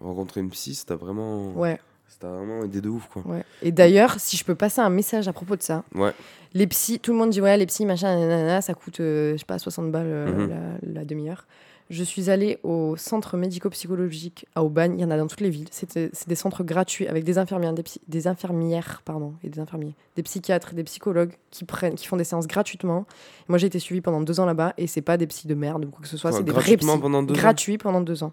rencontrer 0.00 0.40
une 0.40 0.50
psy, 0.50 0.74
ça 0.74 0.86
t'a 0.86 0.96
vraiment... 0.96 1.52
Ouais, 1.52 1.78
t'a 2.18 2.28
vraiment 2.28 2.64
aidé 2.64 2.80
de 2.80 2.88
ouf, 2.88 3.08
quoi. 3.12 3.22
ouais. 3.26 3.44
Et 3.62 3.72
d'ailleurs, 3.72 4.16
si 4.18 4.36
je 4.36 4.44
peux 4.44 4.54
passer 4.54 4.80
un 4.80 4.90
message 4.90 5.28
à 5.28 5.32
propos 5.32 5.56
de 5.56 5.62
ça, 5.62 5.84
Ouais. 5.94 6.12
les 6.54 6.66
psys, 6.66 6.98
tout 7.00 7.12
le 7.12 7.18
monde 7.18 7.30
dit 7.30 7.40
ouais, 7.40 7.56
les 7.56 7.66
psys, 7.66 7.86
machin, 7.86 8.18
nanana, 8.18 8.60
ça 8.60 8.74
coûte, 8.74 9.00
euh, 9.00 9.32
je 9.32 9.38
sais 9.38 9.44
pas, 9.44 9.58
60 9.58 9.90
balles 9.92 10.06
euh, 10.06 10.26
Mhm. 10.46 10.48
la, 10.84 11.00
la 11.00 11.04
demi-heure. 11.04 11.46
Je 11.90 12.04
suis 12.04 12.30
allée 12.30 12.58
au 12.62 12.96
centre 12.96 13.36
médico-psychologique 13.36 14.46
à 14.54 14.64
Aubagne, 14.64 14.94
il 14.98 15.02
y 15.02 15.04
en 15.04 15.10
a 15.10 15.18
dans 15.18 15.26
toutes 15.26 15.40
les 15.42 15.50
villes. 15.50 15.68
C'est 15.70 15.98
des 16.28 16.34
centres 16.34 16.62
gratuits 16.64 17.06
avec 17.06 17.24
des 17.24 17.36
infirmières, 17.38 17.74
des, 17.74 17.84
des 18.08 18.26
infirmières 18.28 19.02
pardon, 19.04 19.34
et 19.44 19.48
des 19.50 19.60
infirmiers, 19.60 19.94
des 20.16 20.22
psychiatres, 20.22 20.74
des 20.74 20.84
psychologues 20.84 21.32
qui, 21.50 21.64
prennent, 21.64 21.94
qui 21.94 22.06
font 22.06 22.16
des 22.16 22.24
séances 22.24 22.46
gratuitement. 22.46 23.04
Moi, 23.48 23.58
j'ai 23.58 23.66
été 23.66 23.78
suivie 23.78 24.00
pendant 24.00 24.20
deux 24.22 24.40
ans 24.40 24.46
là-bas 24.46 24.72
et 24.78 24.86
c'est 24.86 25.02
pas 25.02 25.16
des 25.18 25.26
psys 25.26 25.48
de 25.48 25.54
merde 25.54 25.84
ou 25.84 25.90
quoi 25.90 26.02
que 26.02 26.08
ce 26.08 26.16
soit, 26.16 26.32
c'est 26.32 26.42
des 26.44 26.52
vrais 26.52 26.76
psys. 26.76 26.86
pendant 27.00 27.18
ans 27.18 27.24
gratuits 27.24 27.76
pendant 27.78 28.00
deux 28.00 28.22
ans. 28.22 28.32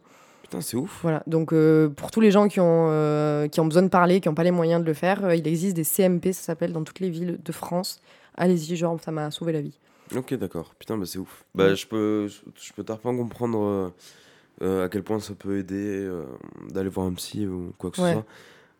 Putain, 0.49 0.61
c'est 0.61 0.77
ouf. 0.77 1.01
Voilà, 1.03 1.21
donc 1.27 1.53
euh, 1.53 1.89
pour 1.89 2.09
tous 2.09 2.21
les 2.21 2.31
gens 2.31 2.47
qui 2.47 2.59
ont, 2.59 2.87
euh, 2.89 3.47
qui 3.47 3.59
ont 3.59 3.67
besoin 3.67 3.83
de 3.83 3.87
parler, 3.87 4.19
qui 4.19 4.27
n'ont 4.27 4.33
pas 4.33 4.43
les 4.43 4.49
moyens 4.49 4.81
de 4.81 4.85
le 4.87 4.95
faire, 4.95 5.23
euh, 5.25 5.35
il 5.35 5.47
existe 5.47 5.75
des 5.75 5.83
CMP, 5.83 6.33
ça 6.33 6.41
s'appelle, 6.41 6.73
dans 6.73 6.83
toutes 6.83 6.99
les 7.01 7.11
villes 7.11 7.37
de 7.45 7.51
France. 7.51 8.01
Allez-y, 8.35 8.75
genre, 8.75 8.99
ça 8.99 9.11
m'a 9.11 9.29
sauvé 9.29 9.51
la 9.53 9.61
vie. 9.61 9.77
Ok, 10.15 10.33
d'accord. 10.33 10.73
Putain, 10.79 10.97
bah 10.97 11.05
c'est 11.05 11.19
ouf. 11.19 11.43
Bah, 11.53 11.65
Ouais. 11.67 11.75
je 11.75 11.85
peux, 11.85 12.27
je 12.27 12.73
peux 12.75 12.83
comprendre 12.83 13.93
à 14.59 14.89
quel 14.89 15.03
point 15.03 15.19
ça 15.19 15.35
peut 15.35 15.59
aider 15.59 16.09
d'aller 16.71 16.89
voir 16.89 17.05
un 17.05 17.13
psy 17.13 17.45
ou 17.45 17.71
quoi 17.77 17.91
que 17.91 17.97
ce 17.97 18.11
soit. 18.11 18.25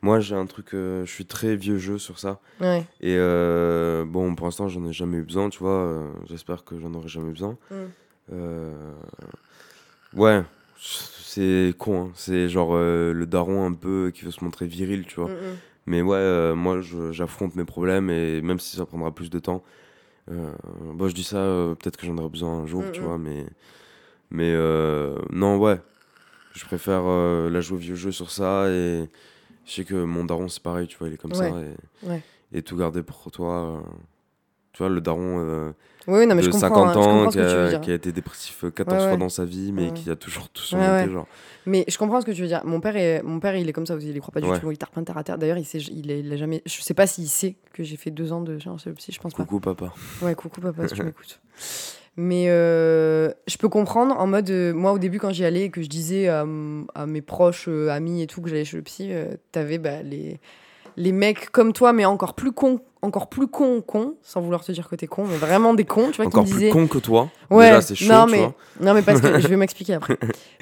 Moi, 0.01 0.21
j'ai 0.21 0.33
un 0.33 0.47
truc, 0.47 0.69
je 0.71 1.05
suis 1.05 1.25
très 1.25 1.55
vieux 1.55 1.77
jeu 1.77 1.99
sur 1.99 2.17
ça. 2.17 2.39
Ouais. 2.59 2.83
Et 2.99 3.15
bon, 4.07 4.33
pour 4.33 4.47
l'instant, 4.47 4.67
j'en 4.69 4.83
ai 4.87 4.93
jamais 4.93 5.17
eu 5.17 5.23
besoin, 5.23 5.49
tu 5.49 5.59
vois. 5.59 6.07
J'espère 6.27 6.63
que 6.63 6.79
j'en 6.79 6.91
aurai 6.95 7.09
jamais 7.09 7.31
besoin. 7.31 7.55
Mm. 7.69 8.35
Ouais, 10.15 10.43
c'est 11.29 11.73
con. 11.77 12.07
hein. 12.07 12.11
C'est 12.15 12.49
genre 12.49 12.71
euh, 12.73 13.13
le 13.13 13.25
daron 13.27 13.65
un 13.65 13.73
peu 13.73 14.11
qui 14.13 14.25
veut 14.25 14.31
se 14.31 14.43
montrer 14.43 14.65
viril, 14.67 15.05
tu 15.05 15.19
vois. 15.19 15.29
Mais 15.85 16.01
ouais, 16.01 16.17
euh, 16.17 16.55
moi, 16.55 16.79
j'affronte 17.11 17.55
mes 17.55 17.65
problèmes 17.65 18.09
et 18.09 18.41
même 18.41 18.59
si 18.59 18.75
ça 18.77 18.85
prendra 18.85 19.11
plus 19.13 19.29
de 19.29 19.39
temps, 19.39 19.63
euh, 20.31 20.51
bon, 20.93 21.07
je 21.07 21.13
dis 21.15 21.23
ça, 21.23 21.37
peut-être 21.79 21.97
que 21.97 22.05
j'en 22.05 22.17
aurai 22.17 22.29
besoin 22.29 22.59
un 22.59 22.65
jour, 22.65 22.83
tu 22.91 23.01
Mhm. 23.01 23.07
vois, 23.07 23.17
mais, 23.17 23.45
mais 24.31 24.53
non, 25.31 25.57
ouais, 25.57 25.79
je 26.53 26.65
préfère 26.65 27.03
la 27.49 27.61
jouer 27.61 27.77
au 27.77 27.79
vieux 27.79 27.95
jeu 27.95 28.11
sur 28.11 28.29
ça 28.31 28.69
et 28.69 29.07
je 29.65 29.71
sais 29.71 29.83
que 29.85 29.95
mon 30.03 30.23
daron, 30.25 30.47
c'est 30.47 30.63
pareil, 30.63 30.87
tu 30.87 30.97
vois, 30.97 31.07
il 31.09 31.13
est 31.13 31.17
comme 31.17 31.33
ça 31.33 31.45
et, 31.61 32.07
Ouais. 32.07 32.21
et 32.53 32.61
tout 32.63 32.75
garder 32.77 33.03
pour 33.03 33.29
toi. 33.31 33.83
Euh, 34.69 34.73
tu 34.73 34.83
vois, 34.83 34.89
le 34.89 35.01
daron 35.01 35.39
euh, 35.39 35.71
Oui, 36.07 36.25
non, 36.27 36.35
mais 36.35 36.41
je 36.41 36.47
de 36.47 36.51
comprends, 36.53 36.91
50 36.93 36.95
hein, 36.95 36.99
ans 36.99 37.29
qui 37.29 37.39
a, 37.39 37.69
dire. 37.69 37.81
qui 37.81 37.91
a 37.91 37.93
été 37.95 38.11
dépressif 38.11 38.63
euh, 38.63 38.71
14 38.71 38.93
Ouais, 38.95 39.03
fois 39.03 39.11
ouais. 39.13 39.17
dans 39.17 39.29
sa 39.29 39.45
vie, 39.45 39.71
mais 39.71 39.87
Ouais. 39.87 39.93
qui 39.93 40.09
a 40.09 40.15
toujours 40.15 40.49
tout 40.49 40.63
été, 40.63 41.11
genre. 41.11 41.27
Mais 41.65 41.85
je 41.87 41.97
comprends 41.97 42.21
ce 42.21 42.25
que 42.25 42.31
tu 42.31 42.41
veux 42.41 42.47
dire. 42.47 42.61
Mon 42.65 42.79
père, 42.79 42.95
est, 42.95 43.21
mon 43.21 43.39
père 43.39 43.55
il 43.55 43.67
est 43.69 43.73
comme 43.73 43.85
ça 43.85 43.95
aussi, 43.95 44.09
il 44.09 44.15
y 44.15 44.19
croit 44.19 44.31
pas 44.33 44.41
du 44.41 44.59
tout, 44.59 44.71
il 44.71 44.77
tarpe 44.77 44.97
un 44.97 45.03
terre 45.03 45.17
à 45.17 45.23
terre. 45.23 45.37
D'ailleurs, 45.37 45.57
il, 45.57 45.65
sait, 45.65 45.79
il, 45.79 46.09
est- 46.09 46.21
il 46.21 46.31
a 46.33 46.37
jamais. 46.37 46.61
Je 46.65 46.81
sais 46.81 46.93
pas 46.93 47.05
s'il 47.05 47.27
sait 47.27 47.55
que 47.73 47.83
j'ai 47.83 47.97
fait 47.97 48.11
deux 48.11 48.31
ans 48.31 48.41
de 48.41 48.57
séance 48.59 48.85
le 48.87 48.93
psy, 48.93 49.11
je 49.11 49.19
pense 49.19 49.33
pas. 49.33 49.43
Coucou 49.43 49.59
papa. 49.59 49.93
Ouais, 50.21 50.33
coucou 50.35 50.61
papa, 50.61 50.87
si 50.87 50.95
tu 50.95 51.03
m'écoutes. 51.03 51.39
Mais 52.17 52.45
euh, 52.49 53.31
je 53.47 53.57
peux 53.57 53.69
comprendre 53.69 54.17
en 54.19 54.27
mode, 54.27 54.49
euh, 54.49 54.73
moi 54.73 54.91
au 54.91 54.99
début 54.99 55.19
quand 55.19 55.31
j'y 55.31 55.45
allais 55.45 55.65
et 55.65 55.69
que 55.69 55.81
je 55.81 55.87
disais 55.87 56.27
à, 56.27 56.43
mes 56.45 57.21
proches, 57.21 57.65
euh, 57.69 57.89
amis 57.89 58.21
et 58.21 58.27
tout 58.27 58.41
que 58.41 58.49
j'allais 58.49 58.65
chez 58.65 58.75
le 58.77 58.83
psy, 58.83 59.07
euh, 59.11 59.35
t'avais 59.53 59.77
bah, 59.77 60.01
les, 60.03 60.39
les 60.97 61.11
mecs 61.11 61.49
comme 61.51 61.73
toi, 61.73 61.93
mais 61.93 62.05
encore 62.05 62.33
plus 62.35 62.51
cons, 62.51 62.79
encore 63.01 63.29
plus 63.29 63.47
cons, 63.47 63.81
cons, 63.81 64.15
sans 64.21 64.41
vouloir 64.41 64.63
te 64.63 64.71
dire 64.71 64.87
que 64.89 64.95
t'es 64.95 65.07
con, 65.07 65.25
mais 65.25 65.37
vraiment 65.37 65.73
des 65.73 65.85
cons, 65.85 66.09
tu 66.11 66.17
vois, 66.17 66.25
Encore 66.27 66.43
qui 66.45 66.53
me 66.53 66.59
plus 66.59 66.69
con 66.69 66.87
que 66.87 66.97
toi. 66.97 67.29
Ouais, 67.49 67.65
Déjà, 67.67 67.81
c'est 67.81 67.95
chaud, 67.95 68.11
non, 68.11 68.25
tu 68.25 68.31
mais, 68.31 68.37
vois. 68.39 68.53
non, 68.81 68.93
mais 68.93 69.01
parce 69.01 69.21
que 69.21 69.39
je 69.39 69.47
vais 69.47 69.55
m'expliquer 69.55 69.93
après. 69.95 70.17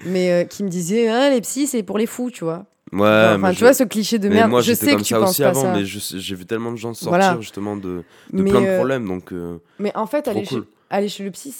mais 0.05 0.31
euh, 0.31 0.43
qui 0.45 0.63
me 0.63 0.69
disaient, 0.69 1.07
ah, 1.07 1.29
les 1.29 1.41
psys, 1.41 1.67
c'est 1.67 1.83
pour 1.83 1.97
les 1.97 2.05
fous, 2.05 2.29
tu 2.31 2.43
vois. 2.43 2.65
Ouais, 2.93 2.99
Enfin, 3.01 3.37
mais 3.37 3.49
tu 3.51 3.55
je- 3.59 3.65
vois, 3.65 3.73
ce 3.73 3.83
cliché 3.83 4.17
de 4.17 4.29
mais 4.29 4.35
merde. 4.35 4.49
moi, 4.49 4.61
je 4.61 4.73
sais 4.73 4.85
comme 4.91 4.97
que 4.99 5.03
tu 5.03 5.13
ça 5.13 5.19
penses 5.19 5.31
aussi 5.31 5.41
pas 5.41 5.49
avant, 5.49 5.61
ça. 5.63 5.73
mais 5.73 5.83
j'ai 5.83 6.35
vu 6.35 6.45
tellement 6.45 6.71
de 6.71 6.77
gens 6.77 6.93
sortir 6.93 7.09
Voilà. 7.09 7.37
justement 7.41 7.75
de, 7.75 8.03
plein 8.31 8.43
de 8.61 8.65
euh, 8.65 8.75
problèmes, 8.77 9.05
donc 9.07 9.33
euh, 9.33 9.57
Mais 9.79 9.91
en 9.95 10.07
fait, 10.07 10.27
aller, 10.29 10.45
cool. 10.45 10.61
chez, 10.63 10.67
aller 10.89 11.09
chez 11.09 11.23
le 11.25 11.31
psy, 11.31 11.51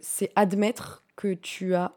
c'est 0.00 0.32
admettre 0.36 1.02
que 1.16 1.34
tu 1.34 1.74
as 1.74 1.92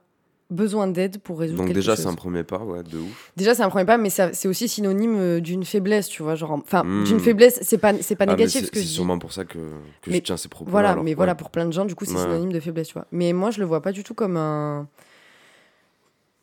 besoin 0.52 0.88
d'aide 0.88 1.18
pour 1.20 1.40
résoudre 1.40 1.60
Donc 1.60 1.68
quelque 1.68 1.78
déjà, 1.78 1.96
c'est 1.96 2.06
un 2.08 2.14
premier 2.14 2.44
pas, 2.44 2.60
ouais, 2.60 2.84
de 2.84 2.98
ouf. 3.00 3.32
Déjà, 3.36 3.56
c'est 3.56 3.64
un 3.64 3.70
premier 3.70 3.86
pas, 3.86 3.98
mais 3.98 4.10
c'est 4.10 4.48
aussi 4.48 4.68
synonyme 4.68 5.16
euh, 5.18 5.40
d'une 5.42 5.66
faiblesse, 5.66 6.08
tu 6.08 6.22
vois. 6.24 6.36
Genre, 6.36 6.52
enfin, 6.52 6.84
Hmm. 6.84 7.04
d'une 7.04 7.20
faiblesse, 7.20 7.60
c'est 7.64 7.78
pas, 7.80 7.94
c'est 8.02 8.16
pas 8.16 8.26
Ah, 8.28 8.32
négatif 8.36 8.60
c'est 8.62 8.66
ce 8.68 8.72
que 8.72 8.78
c'est 8.78 8.84
je 8.84 8.88
dis. 8.90 8.94
sûrement 8.94 9.18
pour 9.20 9.34
ça 9.34 9.44
que, 9.46 9.58
que 10.02 10.10
Mais 10.12 10.18
je 10.18 10.22
tiens 10.22 10.38
ces 10.38 10.48
propos 10.50 10.70
Voilà, 10.70 10.96
mais 10.98 11.14
voilà, 11.16 11.34
pour 11.36 11.50
plein 11.50 11.66
de 11.66 11.72
gens, 11.74 11.86
du 11.86 11.96
coup, 11.96 12.06
c'est 12.06 12.14
Ouais. 12.14 12.20
synonyme 12.22 12.52
de 12.54 12.60
faiblesse, 12.60 12.88
tu 12.90 12.94
vois. 12.94 13.08
Mais 13.12 13.34
moi, 13.34 13.50
je 13.52 13.60
le 13.60 13.66
vois 13.66 13.82
pas 13.82 13.92
du 13.92 14.04
tout 14.04 14.14
comme 14.14 14.38
un. 14.38 14.88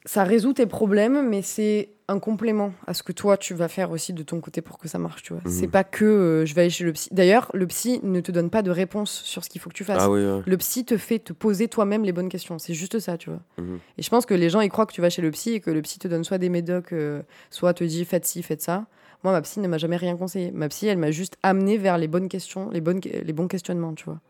Ça 0.04 0.24
résout 0.24 0.52
tes 0.52 0.66
problèmes, 0.66 1.28
mais 1.28 1.42
c'est 1.42 1.90
un 2.12 2.18
complément 2.18 2.72
à 2.86 2.94
ce 2.94 3.02
que 3.02 3.12
toi, 3.12 3.36
tu 3.36 3.54
vas 3.54 3.68
faire 3.68 3.90
aussi 3.90 4.12
de 4.12 4.22
ton 4.22 4.40
côté 4.40 4.60
pour 4.60 4.78
que 4.78 4.86
ça 4.86 4.98
marche, 4.98 5.22
tu 5.22 5.32
vois. 5.32 5.42
Mhm. 5.44 5.50
C'est 5.50 5.68
pas 5.68 5.84
que 5.84 6.04
euh, 6.04 6.46
je 6.46 6.54
vais 6.54 6.62
aller 6.62 6.70
chez 6.70 6.84
le 6.84 6.92
psy. 6.92 7.08
D'ailleurs, 7.12 7.50
le 7.54 7.66
psy 7.66 8.00
ne 8.02 8.20
te 8.20 8.30
donne 8.30 8.50
pas 8.50 8.62
de 8.62 8.70
réponse 8.70 9.10
sur 9.24 9.44
ce 9.44 9.50
qu'il 9.50 9.60
faut 9.60 9.70
que 9.70 9.74
tu 9.74 9.84
fasses. 9.84 10.02
Ah 10.02 10.10
oui, 10.10 10.24
ouais. 10.24 10.42
Le 10.44 10.56
psy 10.58 10.84
te 10.84 10.96
fait 10.96 11.18
te 11.18 11.32
poser 11.32 11.68
toi-même 11.68 12.04
les 12.04 12.12
bonnes 12.12 12.28
questions. 12.28 12.58
C'est 12.58 12.74
juste 12.74 12.98
ça, 12.98 13.16
tu 13.18 13.30
vois. 13.30 13.40
Mhm. 13.58 13.78
Et 13.98 14.02
je 14.02 14.10
pense 14.10 14.26
que 14.26 14.34
les 14.34 14.50
gens, 14.50 14.60
ils 14.60 14.70
croient 14.70 14.86
que 14.86 14.92
tu 14.92 15.00
vas 15.00 15.10
chez 15.10 15.22
le 15.22 15.30
psy 15.30 15.54
et 15.54 15.60
que 15.60 15.70
le 15.70 15.82
psy 15.82 15.98
te 15.98 16.08
donne 16.08 16.24
soit 16.24 16.38
des 16.38 16.48
médocs, 16.48 16.92
euh, 16.92 17.22
soit 17.50 17.74
te 17.74 17.84
dit 17.84 18.04
faites 18.04 18.26
ci, 18.26 18.42
faites 18.42 18.62
ça. 18.62 18.86
Moi, 19.24 19.32
ma 19.32 19.40
psy 19.42 19.60
ne 19.60 19.68
m'a 19.68 19.78
jamais 19.78 19.96
rien 19.96 20.16
conseillé. 20.16 20.50
Ma 20.50 20.68
psy, 20.68 20.86
elle 20.86 20.98
m'a 20.98 21.10
juste 21.10 21.36
amené 21.42 21.78
vers 21.78 21.96
les 21.96 22.08
bonnes 22.08 22.28
questions, 22.28 22.70
les, 22.70 22.80
bonnes, 22.80 23.00
les 23.00 23.32
bons 23.32 23.48
questionnements, 23.48 23.94
tu 23.94 24.04
vois. 24.04 24.20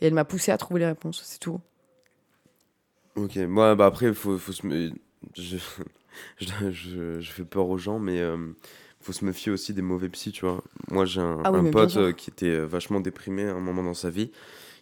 Et 0.00 0.06
elle 0.06 0.14
m'a 0.14 0.24
poussé 0.24 0.52
à 0.52 0.56
trouver 0.56 0.80
les 0.80 0.86
réponses, 0.86 1.22
c'est 1.24 1.40
tout. 1.40 1.60
Ok, 3.16 3.36
moi, 3.36 3.74
bah 3.74 3.86
après, 3.86 4.14
faut, 4.14 4.38
faut 4.38 4.52
se. 4.52 4.62
Je, 5.36 5.56
je, 6.40 6.46
je- 6.70 7.20
je 7.20 7.30
fais 7.32 7.44
peur 7.44 7.68
aux 7.68 7.78
gens, 7.78 7.98
mais 7.98 8.20
euh, 8.20 8.36
faut 9.00 9.12
se 9.12 9.24
méfier 9.24 9.52
aussi 9.52 9.72
des 9.74 9.82
mauvais 9.82 10.08
psys, 10.08 10.32
tu 10.32 10.44
vois. 10.44 10.62
Moi, 10.90 11.04
j'ai 11.04 11.20
un, 11.20 11.40
Ah 11.44 11.52
oui, 11.52 11.58
un 11.68 11.70
pote 11.70 11.96
euh, 11.96 12.12
qui 12.12 12.30
était 12.30 12.46
euh, 12.46 12.64
vachement 12.66 13.00
déprimé 13.00 13.44
à 13.44 13.54
un 13.54 13.60
moment 13.60 13.82
dans 13.82 13.94
sa 13.94 14.10
vie. 14.10 14.30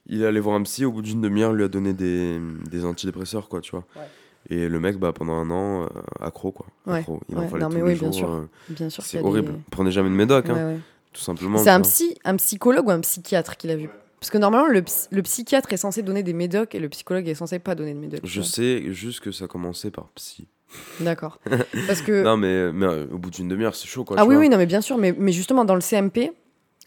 Il 0.07 0.23
est 0.23 0.27
allé 0.27 0.41
voir 0.41 0.57
un 0.57 0.63
psy, 0.63 0.85
au 0.85 0.93
bout 0.93 1.03
d'une 1.03 1.21
demi-heure, 1.21 1.53
il 1.53 1.57
lui 1.59 1.65
a 1.65 1.69
donné 1.69 1.93
des, 1.93 2.41
des 2.71 2.85
antidépresseurs, 2.85 3.49
quoi, 3.49 3.61
tu 3.61 3.73
vois. 3.73 3.85
Ouais. 3.97 4.09
Et 4.51 4.69
le 4.69 4.81
mec, 4.81 4.97
bah, 4.99 5.13
pendant 5.13 5.35
un 5.35 5.51
an, 5.51 5.83
euh, 5.85 5.89
accro, 6.21 6.51
quoi. 6.53 6.67
Ouais, 6.87 7.01
Accro. 7.01 7.21
Il 7.29 7.37
ouais, 7.37 7.45
en 7.45 7.49
fallait 7.49 7.63
non, 7.65 7.69
tous 7.69 7.75
mais 7.77 7.83
les 7.83 7.89
oui, 7.93 7.99
bien 7.99 8.11
jours, 8.11 8.15
sûr. 8.15 8.31
euh, 8.33 8.49
Bien 8.71 8.89
sûr. 8.89 9.03
c'est 9.05 9.21
horrible. 9.21 9.53
des- 9.53 9.59
Prenez 9.71 9.91
jamais 9.91 10.09
de 10.09 10.15
médoc, 10.15 10.49
hein, 10.49 10.79
tout 11.13 11.21
simplement. 11.21 11.59
C'est 11.59 11.69
un 11.71 11.83
psy, 11.83 12.17
un 12.25 12.37
psychologue 12.37 12.87
ou 12.87 12.91
un 12.91 13.01
psychiatre 13.01 13.57
qu'il 13.59 13.71
a 13.71 13.77
vu? 13.77 13.91
Parce 14.21 14.31
que 14.31 14.39
normalement, 14.39 14.67
le, 14.69 14.83
psy- 14.83 15.09
le 15.11 15.23
psychiatre 15.23 15.73
est 15.73 15.77
censé 15.77 16.03
donner 16.03 16.23
des 16.23 16.33
médocs 16.33 16.75
et 16.75 16.81
le 16.81 16.89
psychologue 16.89 17.29
est 17.29 17.35
censé 17.35 17.59
pas 17.59 17.75
donner 17.75 17.95
de 17.95 17.99
médocs. 18.01 18.21
Je 18.25 18.43
sais 18.43 18.93
juste 18.93 19.21
que 19.21 19.31
ça 19.33 19.47
commençait 19.47 19.91
par 19.91 20.09
psy. 20.15 20.49
D'accord. 21.01 21.39
Parce 21.87 22.03
que. 22.03 22.23
Non, 22.23 22.37
mais, 22.37 22.73
mais 22.73 22.87
euh, 22.87 23.07
au 23.13 23.19
bout 23.19 23.31
d'une 23.31 23.49
demi-heure, 23.49 23.75
c'est 23.75 23.87
chaud, 23.89 24.05
quoi. 24.05 24.17
ah 24.19 24.25
oui, 24.25 24.35
vois. 24.35 24.41
oui, 24.41 24.49
non, 24.49 24.59
mais 24.59 24.67
bien 24.67 24.81
sûr. 24.81 24.99
Mais, 24.99 25.15
mais 25.17 25.33
justement, 25.33 25.65
dans 25.65 25.75
le 25.77 25.81
CMP, 25.81 26.33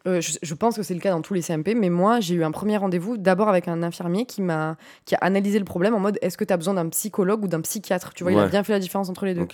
euh, 0.08 0.20
je, 0.20 0.34
je 0.42 0.54
pense 0.54 0.76
que 0.76 0.84
c'est 0.84 0.94
le 0.94 1.00
cas 1.00 1.12
dans 1.12 1.22
tous 1.22 1.34
les 1.34 1.42
CMP, 1.42 1.74
mais 1.76 1.90
moi, 1.90 2.20
j'ai 2.20 2.36
eu 2.36 2.44
un 2.44 2.52
premier 2.52 2.78
rendez-vous 2.78 3.18
d'abord 3.18 3.50
avec 3.50 3.68
un 3.68 3.82
infirmier 3.82 4.26
qui 4.26 4.42
m'a 4.42 4.76
qui 5.06 5.16
a 5.16 5.20
analysé 5.22 5.58
le 5.58 5.66
problème 5.66 5.94
en 5.94 6.00
mode 6.00 6.18
est-ce 6.22 6.38
que 6.38 6.44
tu 6.44 6.52
as 6.54 6.58
besoin 6.58 6.74
d'un 6.74 6.90
psychologue 6.90 7.44
ou 7.44 7.48
d'un 7.48 7.62
psychiatre? 7.62 8.14
Tu 8.14 8.24
vois, 8.24 8.32
il 8.34 8.38
a 8.40 8.48
bien 8.48 8.64
fait 8.64 8.74
la 8.74 8.80
différence 8.80 9.10
entre 9.10 9.26
les 9.26 9.34
deux. 9.36 9.48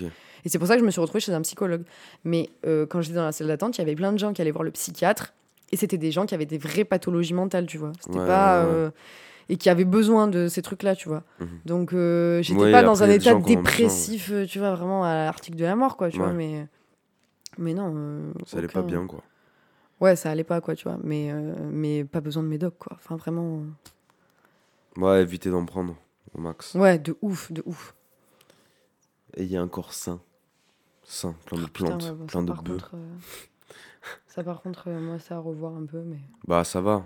Et 0.45 0.49
c'est 0.49 0.57
pour 0.59 0.67
ça 0.67 0.75
que 0.75 0.79
je 0.81 0.85
me 0.85 0.91
suis 0.91 1.01
retrouvée 1.01 1.19
chez 1.19 1.33
un 1.33 1.41
psychologue. 1.41 1.83
Mais 2.23 2.49
euh, 2.65 2.85
quand 2.85 3.01
j'étais 3.01 3.15
dans 3.15 3.25
la 3.25 3.31
salle 3.33 3.47
d'attente, 3.47 3.77
il 3.77 3.81
y 3.81 3.83
avait 3.83 3.95
plein 3.95 4.11
de 4.13 4.17
gens 4.19 4.33
qui 4.33 4.41
allaient 4.41 4.51
voir 4.51 4.63
le 4.63 4.71
psychiatre. 4.71 5.33
Et 5.71 5.77
c'était 5.77 5.97
des 5.97 6.11
gens 6.11 6.25
qui 6.25 6.33
avaient 6.33 6.45
des 6.45 6.57
vraies 6.57 6.85
pathologies 6.85 7.33
mentales, 7.33 7.65
tu 7.65 7.77
vois. 7.77 7.91
C'était 7.99 8.19
Ouais, 8.19 8.25
pas. 8.25 8.63
ouais, 8.63 8.65
ouais. 8.69 8.75
euh, 8.77 8.91
et 9.49 9.55
qui 9.57 9.69
avaient 9.69 9.85
besoin 9.85 10.27
de 10.27 10.47
ces 10.49 10.61
trucs-là, 10.61 10.95
tu 10.95 11.07
vois. 11.07 11.23
Mhm. 11.39 11.47
Donc, 11.65 11.93
euh, 11.93 12.41
j'étais 12.41 12.71
pas 12.71 12.83
dans 12.83 13.01
un 13.03 13.09
état 13.09 13.33
besoin, 13.33 13.55
dépressif, 13.55 14.29
euh, 14.31 14.45
tu 14.45 14.59
vois, 14.59 14.75
vraiment 14.75 15.05
à 15.05 15.13
l'article 15.25 15.57
de 15.57 15.63
la 15.63 15.75
mort, 15.77 15.95
quoi, 15.97 16.09
tu 16.09 16.17
vois. 16.17 16.33
Mais, 16.33 16.67
mais 17.57 17.73
non. 17.73 18.33
Ça 18.45 18.57
allait 18.57 18.67
pas 18.67 18.79
aucun- 18.81 18.87
bien, 18.87 19.07
quoi. 19.07 19.23
Ouais, 20.01 20.15
ça 20.17 20.29
allait 20.31 20.43
pas, 20.43 20.59
quoi, 20.61 20.75
tu 20.75 20.83
vois. 20.83 20.97
Mais, 21.03 21.31
mais 21.71 22.03
pas 22.03 22.19
besoin 22.21 22.43
de 22.43 22.47
médoc, 22.49 22.75
quoi. 22.77 22.93
Enfin, 22.95 23.15
vraiment. 23.15 23.61
Ouais, 24.97 25.21
éviter 25.21 25.49
d'en 25.49 25.65
prendre 25.65 25.95
au 26.33 26.41
max. 26.41 26.75
Ouais, 26.75 26.99
de 26.99 27.17
ouf, 27.21 27.51
de 27.51 27.63
ouf. 27.65 27.95
Et 29.35 29.43
il 29.43 29.51
y 29.51 29.55
a 29.57 29.61
un 29.61 29.67
corps 29.67 29.93
sain. 29.93 30.19
Sain, 31.03 31.35
plein 31.45 31.57
de 31.59 31.65
Putain, 31.67 31.85
plantes, 31.97 32.03
ouais, 32.03 32.11
bon, 32.11 32.25
plein 32.25 32.41
ça, 32.41 32.45
de 32.45 32.51
bœufs. 32.61 32.73
contre, 32.73 32.91
euh, 32.95 33.15
Ça, 34.37 34.43
par 34.43 34.61
contre, 34.61 34.83
euh, 34.89 34.99
moi, 34.99 35.17
ça 35.17 35.37
à 35.37 35.39
revoir 35.39 35.73
un 35.75 35.87
peu, 35.87 35.97
mais. 36.05 36.19
Bah, 36.47 36.63
ça 36.63 36.79
va. 36.79 37.03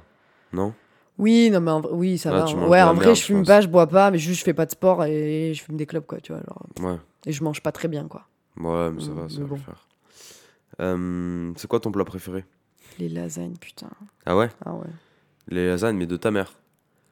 Non? 0.51 0.73
Oui, 1.17 1.49
non, 1.49 1.61
mais 1.61 1.71
en 1.71 1.81
oui, 1.93 2.17
ça 2.17 2.29
Ah, 2.29 2.39
va. 2.39 2.43
tu 2.43 2.57
manges 2.57 2.69
Ouais, 2.69 2.79
de 2.81 2.83
la 2.83 2.91
en 2.91 2.93
vrai, 2.93 3.05
merde, 3.05 3.15
je 3.15 3.21
je 3.21 3.25
fume 3.25 3.37
pense. 3.37 3.47
pas, 3.47 3.61
je 3.61 3.67
bois 3.69 3.87
pas, 3.87 4.11
mais 4.11 4.17
juste 4.17 4.39
je 4.41 4.43
fais 4.43 4.53
pas 4.53 4.65
de 4.65 4.71
sport 4.71 5.05
et 5.05 5.53
je 5.53 5.63
fume 5.63 5.77
des 5.77 5.85
clopes, 5.85 6.07
quoi, 6.07 6.19
tu 6.19 6.33
vois. 6.33 6.41
genre. 6.41 6.65
Ouais. 6.81 6.97
Et 7.25 7.31
je 7.31 7.41
mange 7.41 7.61
pas 7.61 7.71
très 7.71 7.87
bien, 7.87 8.05
quoi. 8.09 8.27
Ouais, 8.59 8.91
mais 8.91 8.99
ça 8.99 9.11
Mm, 9.11 9.13
va, 9.15 9.29
ça 9.29 9.35
mais 9.37 9.43
va 9.43 9.47
bon. 9.47 9.55
le 9.55 9.61
faire. 9.61 9.87
Euh, 10.81 11.53
c'est 11.55 11.67
quoi 11.69 11.79
ton 11.79 11.89
plat 11.93 12.03
préféré? 12.03 12.43
Les 12.99 13.07
lasagnes, 13.07 13.55
putain. 13.55 13.87
Ah 14.25 14.35
ouais? 14.35 14.49
Ah 14.65 14.73
ouais. 14.73 14.87
Les 15.47 15.69
lasagnes, 15.69 15.95
mais 15.95 16.07
de 16.07 16.17
ta 16.17 16.31
mère. 16.31 16.51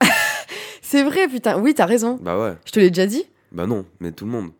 C'est 0.81 1.03
vrai, 1.05 1.29
putain. 1.29 1.57
Oui, 1.61 1.73
t'as 1.73 1.85
raison. 1.85 2.19
Bah 2.21 2.37
ouais. 2.37 2.57
Je 2.65 2.73
te 2.73 2.79
l'ai 2.81 2.89
déjà 2.89 3.07
dit? 3.07 3.23
Bah 3.53 3.67
non, 3.67 3.85
mais 4.01 4.11
tout 4.11 4.25
le 4.25 4.31
monde. 4.31 4.51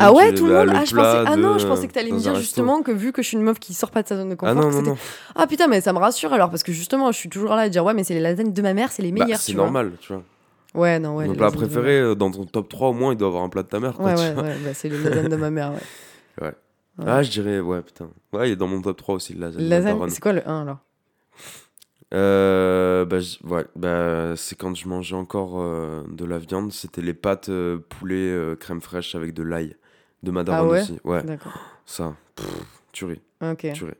Ah 0.00 0.12
ouais, 0.12 0.32
tout 0.34 0.46
le 0.46 0.54
monde. 0.54 0.70
Ah, 0.74 0.84
je 0.84 0.94
pensais... 0.96 1.24
ah 1.26 1.36
non, 1.36 1.58
je 1.58 1.66
pensais 1.66 1.86
que 1.86 1.92
t'allais 1.92 2.10
me 2.10 2.18
dire 2.18 2.34
justement 2.36 2.82
que 2.82 2.90
vu 2.90 3.12
que 3.12 3.22
je 3.22 3.28
suis 3.28 3.36
une 3.36 3.42
meuf 3.42 3.58
qui 3.58 3.74
sort 3.74 3.90
pas 3.90 4.02
de 4.02 4.08
sa 4.08 4.16
zone 4.16 4.30
de 4.30 4.34
confort. 4.34 4.56
Ah 4.56 4.82
non. 4.82 4.96
Ah 5.34 5.46
putain, 5.46 5.66
mais 5.68 5.80
ça 5.80 5.92
me 5.92 5.98
rassure 5.98 6.32
alors 6.32 6.50
parce 6.50 6.62
que 6.62 6.72
justement, 6.72 7.12
je 7.12 7.18
suis 7.18 7.28
toujours 7.28 7.50
là 7.54 7.62
à 7.62 7.68
dire 7.68 7.84
ouais, 7.84 7.94
mais 7.94 8.02
c'est 8.04 8.14
les 8.14 8.20
lasagnes 8.20 8.52
de 8.52 8.62
ma 8.62 8.74
mère, 8.74 8.90
c'est 8.90 9.02
les 9.02 9.12
Bah, 9.12 9.24
meilleures. 9.24 9.38
c'est 9.38 9.52
vois. 9.52 9.64
normal, 9.64 9.92
tu 10.00 10.12
vois. 10.12 10.22
Ouais, 10.74 10.98
non, 10.98 11.16
ouais. 11.16 11.26
Mon 11.26 11.34
plat 11.34 11.50
de 11.50 11.56
préféré, 11.56 12.00
euh, 12.00 12.14
dans 12.14 12.30
ton 12.30 12.44
top 12.44 12.68
3 12.68 12.88
au 12.88 12.92
moins, 12.92 13.12
il 13.12 13.16
doit 13.16 13.28
avoir 13.28 13.42
un 13.42 13.48
plat 13.48 13.62
de 13.62 13.68
ta 13.68 13.80
mère. 13.80 13.94
Quoi, 13.94 14.06
Ouais, 14.12 14.14
ouais, 14.18 14.32
vois. 14.34 14.42
ouais, 14.42 14.56
bah, 14.64 14.70
c'est 14.74 14.88
les 14.88 14.98
lasagnes 15.02 15.28
de 15.28 15.36
ma 15.36 15.50
mère, 15.50 15.72
ouais. 15.72 16.52
Ah, 17.06 17.22
je 17.22 17.30
dirais, 17.30 17.60
ouais, 17.60 17.82
putain. 17.82 18.08
Ouais, 18.32 18.48
il 18.48 18.52
est 18.52 18.56
dans 18.56 18.66
mon 18.66 18.80
top 18.80 18.96
3 18.96 19.14
aussi, 19.16 19.34
le 19.34 19.40
lasagne. 19.40 19.68
Lasagne, 19.68 20.08
c'est 20.08 20.20
quoi 20.20 20.32
le 20.32 20.48
1 20.48 20.62
alors? 20.62 20.78
Euh, 22.14 23.04
bah, 23.04 23.18
ouais, 23.44 23.64
bah, 23.74 24.34
c'est 24.36 24.56
quand 24.56 24.74
je 24.74 24.88
mangeais 24.88 25.16
encore 25.16 25.60
euh, 25.60 26.02
de 26.08 26.24
la 26.24 26.38
viande, 26.38 26.72
c'était 26.72 27.02
les 27.02 27.14
pâtes 27.14 27.48
euh, 27.48 27.78
poulet 27.78 28.14
euh, 28.30 28.54
crème 28.54 28.80
fraîche 28.80 29.14
avec 29.14 29.34
de 29.34 29.42
l'ail. 29.42 29.76
De 30.22 30.30
ma 30.30 30.44
daronne 30.44 30.68
Ah 30.68 30.70
ouais 30.72 30.80
aussi. 30.82 30.98
Ouais, 31.04 31.22
ça, 31.84 32.16
pff, 32.36 32.46
tuerie, 32.92 33.20
Ok. 33.42 33.72
tuerie. 33.72 33.94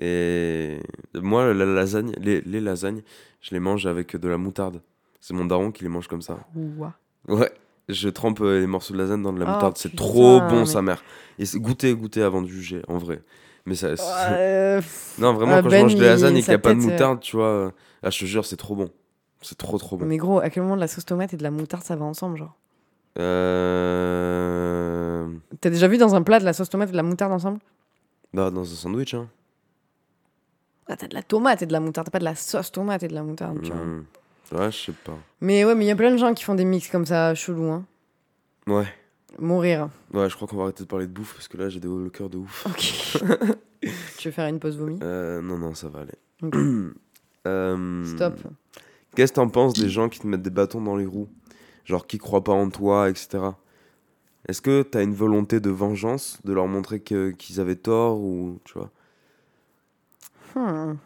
Et 0.00 0.78
moi, 1.14 1.52
la 1.54 1.64
lasagne, 1.64 2.12
les, 2.18 2.40
les 2.42 2.60
lasagnes, 2.60 3.02
je 3.40 3.50
les 3.52 3.60
mange 3.60 3.86
avec 3.86 4.16
de 4.16 4.28
la 4.28 4.36
moutarde. 4.38 4.82
C'est 5.20 5.34
mon 5.34 5.44
daron 5.44 5.72
qui 5.72 5.82
les 5.82 5.88
mange 5.88 6.06
comme 6.06 6.22
ça. 6.22 6.38
Ouah. 6.54 6.94
Ouais, 7.26 7.50
je 7.88 8.08
trempe 8.08 8.40
euh, 8.40 8.60
les 8.60 8.66
morceaux 8.66 8.94
de 8.94 8.98
lasagne 8.98 9.22
dans 9.22 9.32
de 9.32 9.40
la 9.40 9.46
Oh, 9.46 9.52
moutarde. 9.54 9.76
C'est 9.76 9.96
trop 9.96 10.40
bon, 10.40 10.60
mais- 10.60 10.66
sa 10.66 10.82
mère. 10.82 11.02
Et 11.38 11.44
goûtez, 11.54 11.94
goûtez 11.94 12.22
avant 12.22 12.42
de 12.42 12.46
juger, 12.48 12.82
en 12.88 12.98
vrai. 12.98 13.22
Mais 13.68 13.74
ça. 13.74 13.88
Euh, 13.88 14.80
Non, 15.18 15.34
vraiment, 15.34 15.54
Ah, 15.56 15.62
quand 15.62 15.68
Ben, 15.68 15.78
je 15.78 15.82
mange 15.82 15.94
des 15.94 16.00
il- 16.00 16.06
lasagnes 16.06 16.36
et 16.38 16.42
qu'il 16.42 16.48
n'y 16.50 16.54
a 16.54 16.58
pas 16.58 16.72
de 16.74 16.78
euh, 16.78 16.82
moutarde, 16.82 17.20
tu 17.20 17.36
vois, 17.36 17.46
euh, 17.48 17.70
ah, 18.02 18.08
je 18.10 18.20
te 18.20 18.24
jure, 18.24 18.44
c'est 18.46 18.56
trop 18.56 18.74
bon. 18.74 18.90
C'est 19.42 19.58
trop, 19.58 19.76
trop 19.78 19.96
bon. 19.98 20.06
Mais 20.06 20.16
gros, 20.16 20.40
à 20.40 20.48
quel 20.48 20.62
moment 20.62 20.76
de 20.76 20.80
la 20.80 20.88
sauce 20.88 21.04
tomate 21.04 21.34
et 21.34 21.36
de 21.36 21.42
la 21.42 21.50
moutarde 21.50 21.84
ça 21.84 21.94
va 21.96 22.04
ensemble, 22.06 22.38
genre? 22.38 22.54
Euh... 23.18 23.28
T'as 25.60 25.70
déjà 25.70 25.88
vu 25.88 25.98
dans 25.98 26.14
un 26.14 26.22
plat 26.22 26.38
de 26.40 26.44
la 26.44 26.52
sauce 26.52 26.70
tomate 26.70 26.88
et 26.88 26.92
de 26.92 26.96
la 26.96 27.02
moutarde 27.02 27.32
ensemble? 27.32 27.58
Bah, 28.32 28.50
dans 28.50 28.62
un 28.62 28.74
sandwich, 28.74 29.14
hein. 29.14 29.28
Ah, 30.88 30.96
t'as 30.96 31.08
de 31.08 31.14
la 31.14 31.22
tomate 31.22 31.62
et 31.62 31.66
de 31.66 31.72
la 31.72 31.80
moutarde, 31.80 32.06
t'as 32.06 32.10
pas 32.12 32.18
de 32.18 32.24
la 32.24 32.34
sauce 32.34 32.72
tomate 32.72 33.02
et 33.02 33.08
de 33.08 33.14
la 33.14 33.22
moutarde, 33.22 33.60
tu 33.62 33.72
vois. 33.72 33.84
Hmm. 33.84 34.04
Ouais, 34.52 34.70
je 34.72 34.76
sais 34.86 34.92
pas. 34.92 35.18
Mais 35.42 35.64
ouais, 35.64 35.74
mais 35.74 35.84
il 35.84 35.88
y 35.88 35.90
a 35.90 35.96
plein 35.96 36.10
de 36.10 36.16
gens 36.16 36.32
qui 36.32 36.42
font 36.44 36.54
des 36.54 36.64
mix 36.64 36.88
comme 36.88 37.04
ça, 37.04 37.34
chelou, 37.34 37.70
hein. 37.70 37.84
Ouais. 38.66 38.86
Mourir. 39.38 39.90
Ouais, 40.12 40.28
je 40.30 40.34
crois 40.36 40.48
qu'on 40.48 40.56
va 40.56 40.64
arrêter 40.64 40.82
de 40.84 40.88
parler 40.88 41.06
de 41.06 41.12
bouffe 41.12 41.34
parce 41.34 41.48
que 41.48 41.56
là, 41.58 41.68
j'ai 41.68 41.80
des- 41.80 41.88
le 41.88 42.10
cœur 42.10 42.28
de 42.30 42.38
ouf. 42.38 42.66
Ok. 42.66 43.20
tu 44.18 44.28
veux 44.28 44.32
faire 44.32 44.46
une 44.48 44.58
pause 44.58 44.78
vomi? 44.78 44.98
Euh, 45.02 45.40
non, 45.42 45.58
non, 45.58 45.74
ça 45.74 45.88
va 45.88 46.00
aller. 46.00 46.14
Euh, 47.46 48.04
Stop. 48.04 48.34
Qu'est-ce 49.14 49.32
que 49.32 49.36
t'en 49.36 49.48
penses 49.48 49.72
des 49.72 49.88
gens 49.88 50.08
qui 50.10 50.18
te 50.18 50.26
mettent 50.26 50.42
des 50.42 50.50
bâtons 50.50 50.82
dans 50.82 50.96
les 50.96 51.06
roues? 51.06 51.28
Genre 51.84 52.06
qui 52.06 52.18
croient 52.18 52.44
pas 52.44 52.52
en 52.52 52.68
toi, 52.68 53.08
etc. 53.08 53.38
Est-ce 54.48 54.60
que 54.60 54.82
t'as 54.82 55.02
une 55.02 55.14
volonté 55.14 55.60
de 55.60 55.70
vengeance, 55.70 56.40
de 56.44 56.52
leur 56.52 56.66
montrer 56.66 57.00
qu'ils 57.00 57.60
avaient 57.60 57.76
tort 57.76 58.18
ou 58.20 58.58
tu 58.64 58.74
vois? 58.74 58.90
Hmm. 60.54 60.96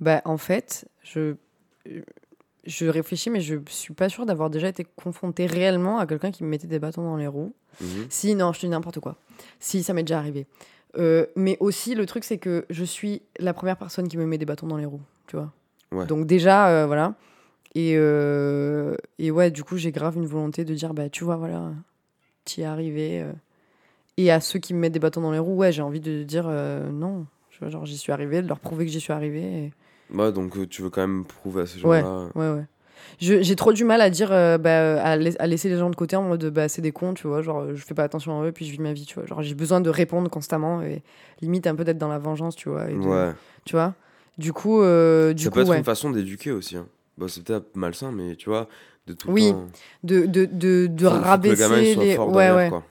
Bah, 0.00 0.20
en 0.24 0.36
fait, 0.36 0.88
je, 1.04 1.36
je 2.66 2.86
réfléchis, 2.86 3.30
mais 3.30 3.40
je 3.40 3.56
suis 3.68 3.94
pas 3.94 4.08
sûre 4.08 4.26
d'avoir 4.26 4.50
déjà 4.50 4.68
été 4.68 4.84
confrontée 4.96 5.46
réellement 5.46 5.98
à 5.98 6.06
quelqu'un 6.06 6.30
qui 6.30 6.44
me 6.44 6.48
mettait 6.48 6.66
des 6.66 6.78
bâtons 6.78 7.02
dans 7.02 7.16
les 7.16 7.26
roues. 7.26 7.54
Mhm. 7.80 8.06
Si, 8.10 8.34
non, 8.34 8.52
je 8.52 8.60
te 8.60 8.66
dis 8.66 8.70
n'importe 8.70 9.00
quoi. 9.00 9.16
Si, 9.58 9.82
ça 9.82 9.94
m'est 9.94 10.02
déjà 10.02 10.18
arrivé. 10.18 10.46
Euh, 10.98 11.26
mais 11.36 11.56
aussi, 11.60 11.94
le 11.94 12.04
truc, 12.06 12.24
c'est 12.24 12.38
que 12.38 12.66
je 12.68 12.84
suis 12.84 13.22
la 13.38 13.54
première 13.54 13.76
personne 13.76 14.08
qui 14.08 14.18
me 14.18 14.26
met 14.26 14.38
des 14.38 14.44
bâtons 14.46 14.66
dans 14.66 14.76
les 14.76 14.84
roues, 14.86 15.00
tu 15.26 15.36
vois. 15.36 15.52
Ouais. 15.92 16.06
Donc, 16.06 16.26
déjà, 16.26 16.68
euh, 16.68 16.86
voilà. 16.86 17.14
Et, 17.74 17.94
euh, 17.96 18.96
et 19.18 19.30
ouais, 19.30 19.50
du 19.50 19.62
coup, 19.62 19.76
j'ai 19.76 19.92
grave 19.92 20.16
une 20.16 20.26
volonté 20.26 20.64
de 20.64 20.74
dire, 20.74 20.92
bah, 20.92 21.08
tu 21.08 21.24
vois, 21.24 21.36
voilà, 21.36 21.70
t'y 22.44 22.62
es 22.62 22.64
arrivé. 22.64 23.24
Et 24.16 24.30
à 24.30 24.40
ceux 24.40 24.58
qui 24.58 24.74
me 24.74 24.80
mettent 24.80 24.92
des 24.92 24.98
bâtons 24.98 25.20
dans 25.20 25.30
les 25.32 25.38
roues, 25.38 25.56
ouais, 25.56 25.70
j'ai 25.72 25.82
envie 25.82 26.00
de 26.00 26.24
dire 26.24 26.48
non. 26.48 27.26
Genre, 27.68 27.84
j'y 27.86 27.98
suis 27.98 28.10
arrivé, 28.10 28.42
de 28.42 28.48
leur 28.48 28.58
prouver 28.58 28.86
que 28.86 28.90
j'y 28.90 29.00
suis 29.00 29.12
arrivé. 29.12 29.40
et- 29.42 29.72
Ouais, 30.14 30.32
donc 30.32 30.56
euh, 30.56 30.66
tu 30.66 30.82
veux 30.82 30.90
quand 30.90 31.00
même 31.02 31.24
prouver 31.24 31.62
à 31.62 31.66
ces 31.66 31.80
Ouais. 31.84 32.00
gens-là. 32.00 32.28
Ouais, 32.34 32.56
ouais. 32.58 32.64
Je- 33.20 33.42
J'ai 33.42 33.56
trop 33.56 33.72
du 33.72 33.84
mal 33.84 34.00
à 34.00 34.08
dire, 34.10 34.30
euh, 34.32 34.56
bah, 34.58 35.02
à, 35.02 35.16
lais- 35.16 35.40
à 35.40 35.46
laisser 35.46 35.68
les 35.68 35.76
gens 35.76 35.90
de 35.90 35.96
côté 35.96 36.16
en 36.16 36.22
mode, 36.22 36.44
bah, 36.46 36.68
c'est 36.68 36.80
des 36.82 36.92
cons, 36.92 37.12
tu 37.14 37.26
vois, 37.26 37.42
genre, 37.42 37.66
je 37.74 37.84
fais 37.84 37.94
pas 37.94 38.04
attention 38.04 38.40
à 38.40 38.46
eux, 38.46 38.52
puis 38.52 38.64
je 38.66 38.72
vis 38.72 38.78
ma 38.80 38.92
vie, 38.92 39.04
tu 39.04 39.14
vois. 39.16 39.26
Genre, 39.26 39.42
j'ai 39.42 39.54
besoin 39.54 39.80
de 39.80 39.90
répondre 39.90 40.30
constamment 40.30 40.80
et 40.82 41.02
limite 41.42 41.66
un 41.66 41.74
peu 41.74 41.84
d'être 41.84 41.98
dans 41.98 42.08
la 42.08 42.18
vengeance, 42.18 42.56
tu 42.56 42.68
vois. 42.70 42.90
et 42.90 42.94
de- 42.94 42.98
Ouais. 43.00 43.32
Tu 43.64 43.76
vois 43.76 43.94
Du 44.38 44.52
coup, 44.54 44.80
euh, 44.80 45.34
du 45.34 45.44
ça 45.44 45.50
coup, 45.50 45.56
peut 45.56 45.60
être 45.62 45.68
ouais. 45.68 45.78
une 45.78 45.84
façon 45.84 46.10
d'éduquer 46.10 46.50
aussi. 46.50 46.76
Hein. 46.76 46.86
Bon, 47.18 47.28
c'est 47.28 47.44
peut-être 47.44 47.76
malsain, 47.76 48.10
mais 48.10 48.36
tu 48.36 48.48
vois, 48.48 48.68
de 49.06 49.12
tout 49.12 49.28
Oui, 49.30 49.46
le 49.48 49.52
temps. 49.52 49.66
De, 50.04 50.26
de, 50.26 50.44
de, 50.46 50.86
de 50.86 51.04
faut- 51.08 51.14
faut 51.14 51.20
que 51.20 51.24
rabaisser 51.26 51.62
le 51.62 51.68
gamin 51.68 51.76
les. 52.04 52.14
fort 52.14 52.28
Ouais, 52.28 52.34
derrière, 52.34 52.56
ouais. 52.56 52.68
quoi. 52.70 52.84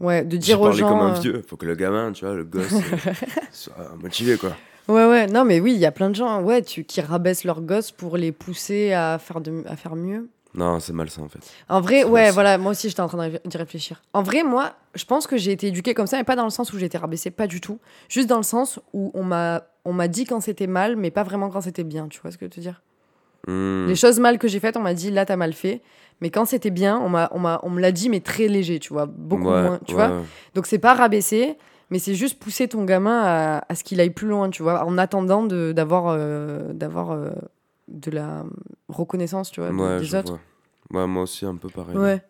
Ouais, 0.00 0.24
de 0.24 0.36
dire 0.36 0.60
aux 0.60 0.70
gens. 0.72 0.88
comme 0.88 1.00
un 1.00 1.16
euh, 1.16 1.20
vieux. 1.20 1.42
Faut 1.48 1.56
que 1.56 1.66
le 1.66 1.74
gamin, 1.74 2.12
tu 2.12 2.24
vois, 2.24 2.34
le 2.34 2.44
gosse, 2.44 2.72
euh, 3.06 3.10
soit 3.50 3.74
motivé, 4.00 4.36
quoi. 4.36 4.50
Ouais, 4.88 5.06
ouais. 5.06 5.26
Non, 5.26 5.44
mais 5.44 5.60
oui, 5.60 5.72
il 5.72 5.78
y 5.78 5.86
a 5.86 5.92
plein 5.92 6.10
de 6.10 6.14
gens 6.14 6.42
ouais, 6.42 6.62
tu, 6.62 6.84
qui 6.84 7.00
rabaissent 7.00 7.44
leurs 7.44 7.62
gosses 7.62 7.90
pour 7.90 8.16
les 8.16 8.32
pousser 8.32 8.92
à 8.92 9.18
faire, 9.18 9.40
de, 9.40 9.62
à 9.66 9.76
faire 9.76 9.96
mieux. 9.96 10.28
Non, 10.54 10.78
c'est 10.78 10.92
malsain, 10.92 11.22
en 11.22 11.28
fait. 11.28 11.40
En 11.68 11.80
vrai, 11.80 12.04
ouais, 12.04 12.10
malsain. 12.22 12.32
voilà, 12.32 12.58
moi 12.58 12.70
aussi 12.72 12.88
j'étais 12.88 13.00
en 13.00 13.08
train 13.08 13.28
d'y 13.28 13.56
réfléchir. 13.56 14.02
En 14.12 14.22
vrai, 14.22 14.44
moi, 14.44 14.72
je 14.94 15.04
pense 15.04 15.26
que 15.26 15.36
j'ai 15.36 15.50
été 15.50 15.66
éduquée 15.68 15.94
comme 15.94 16.06
ça, 16.06 16.16
mais 16.16 16.24
pas 16.24 16.36
dans 16.36 16.44
le 16.44 16.50
sens 16.50 16.72
où 16.72 16.78
j'ai 16.78 16.86
été 16.86 16.96
rabaissée, 16.96 17.30
pas 17.30 17.46
du 17.48 17.60
tout. 17.60 17.80
Juste 18.08 18.28
dans 18.28 18.36
le 18.36 18.44
sens 18.44 18.78
où 18.92 19.10
on 19.14 19.24
m'a 19.24 19.64
on 19.84 19.92
m'a 19.92 20.08
dit 20.08 20.24
quand 20.24 20.40
c'était 20.40 20.66
mal, 20.68 20.96
mais 20.96 21.10
pas 21.10 21.24
vraiment 21.24 21.50
quand 21.50 21.60
c'était 21.60 21.84
bien, 21.84 22.08
tu 22.08 22.20
vois 22.20 22.30
ce 22.30 22.36
que 22.38 22.44
je 22.44 22.46
veux 22.46 22.54
te 22.54 22.60
dire? 22.60 22.82
Hmm. 23.48 23.86
Les 23.86 23.96
choses 23.96 24.18
mal 24.20 24.38
que 24.38 24.48
j'ai 24.48 24.60
faites, 24.60 24.76
on 24.76 24.80
m'a 24.80 24.94
dit 24.94 25.10
là 25.10 25.26
t'as 25.26 25.36
mal 25.36 25.52
fait, 25.52 25.82
mais 26.20 26.30
quand 26.30 26.44
c'était 26.44 26.70
bien, 26.70 26.98
on 26.98 27.08
m'a 27.08 27.28
on 27.32 27.38
m'a 27.40 27.60
on 27.64 27.70
me 27.70 27.80
l'a 27.80 27.92
dit 27.92 28.08
mais 28.08 28.20
très 28.20 28.46
léger, 28.46 28.78
tu 28.78 28.92
vois, 28.92 29.06
beaucoup 29.06 29.48
Ouais, 29.50 29.62
moins, 29.62 29.80
tu 29.86 29.94
ouais, 29.94 30.06
vois. 30.06 30.22
Donc 30.54 30.66
c'est 30.66 30.78
pas 30.78 30.94
rabaisser, 30.94 31.58
mais 31.90 31.98
c'est 31.98 32.14
juste 32.14 32.38
pousser 32.38 32.68
ton 32.68 32.84
gamin 32.84 33.20
à, 33.22 33.64
à 33.68 33.74
ce 33.74 33.84
qu'il 33.84 34.00
aille 34.00 34.10
plus 34.10 34.28
loin, 34.28 34.50
tu 34.50 34.62
vois, 34.62 34.84
en 34.84 34.98
attendant 34.98 35.44
de- 35.44 35.72
d'avoir 35.72 36.08
euh, 36.08 36.72
d'avoir 36.72 37.10
euh, 37.12 37.30
de 37.88 38.10
la 38.10 38.44
reconnaissance, 38.88 39.50
tu 39.50 39.60
vois, 39.60 39.70
Ouais, 39.70 39.98
des 40.00 40.14
autres. 40.14 40.38
Ouais, 40.90 41.06
moi 41.06 41.22
aussi, 41.24 41.44
un 41.46 41.56
peu 41.56 41.68
pareil. 41.68 41.96
Ouais. 41.96 42.22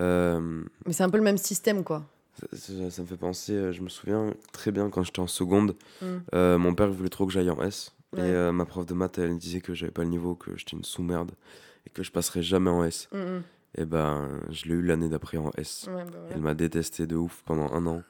Euh, 0.00 0.62
mais 0.86 0.92
c'est 0.92 1.02
un 1.02 1.10
peu 1.10 1.16
le 1.18 1.22
même 1.24 1.38
système, 1.38 1.82
quoi. 1.84 2.04
ça, 2.40 2.46
ça- 2.56 2.90
ça 2.90 3.02
me 3.02 3.06
fait 3.06 3.16
penser, 3.16 3.72
je 3.72 3.80
me 3.82 3.88
souviens 3.88 4.32
très 4.52 4.70
bien 4.70 4.90
quand 4.90 5.02
j'étais 5.02 5.20
en 5.20 5.26
seconde, 5.26 5.74
Mm. 6.02 6.56
mon 6.56 6.74
père 6.74 6.90
voulait 6.90 7.08
trop 7.08 7.26
que 7.26 7.32
j'aille 7.32 7.50
en 7.50 7.60
S. 7.62 7.94
Et 8.16 8.52
ma 8.52 8.64
prof 8.64 8.86
de 8.86 8.94
maths, 8.94 9.18
elle 9.18 9.36
disait 9.38 9.60
que 9.60 9.74
j'avais 9.74 9.92
pas 9.92 10.02
le 10.02 10.08
niveau, 10.08 10.34
que 10.34 10.56
j'étais 10.56 10.76
une 10.76 10.84
sous-merde 10.84 11.32
et 11.86 11.90
que 11.90 12.02
je 12.02 12.10
passerais 12.12 12.42
jamais 12.42 12.70
en 12.70 12.82
S. 12.84 13.08
Mm, 13.12 13.18
mm. 13.18 13.42
Et 13.80 13.84
ben, 13.84 14.28
je 14.50 14.64
l'ai 14.66 14.74
eu 14.74 14.82
l'année 14.82 15.08
d'après 15.08 15.36
en 15.38 15.50
S. 15.56 15.86
Ouais, 15.88 16.04
bah. 16.04 16.18
Elle 16.34 16.40
m'a 16.40 16.54
détesté 16.54 17.06
de 17.06 17.14
ouf 17.16 17.42
pendant 17.46 17.72
un 17.72 17.86
an. 17.86 18.02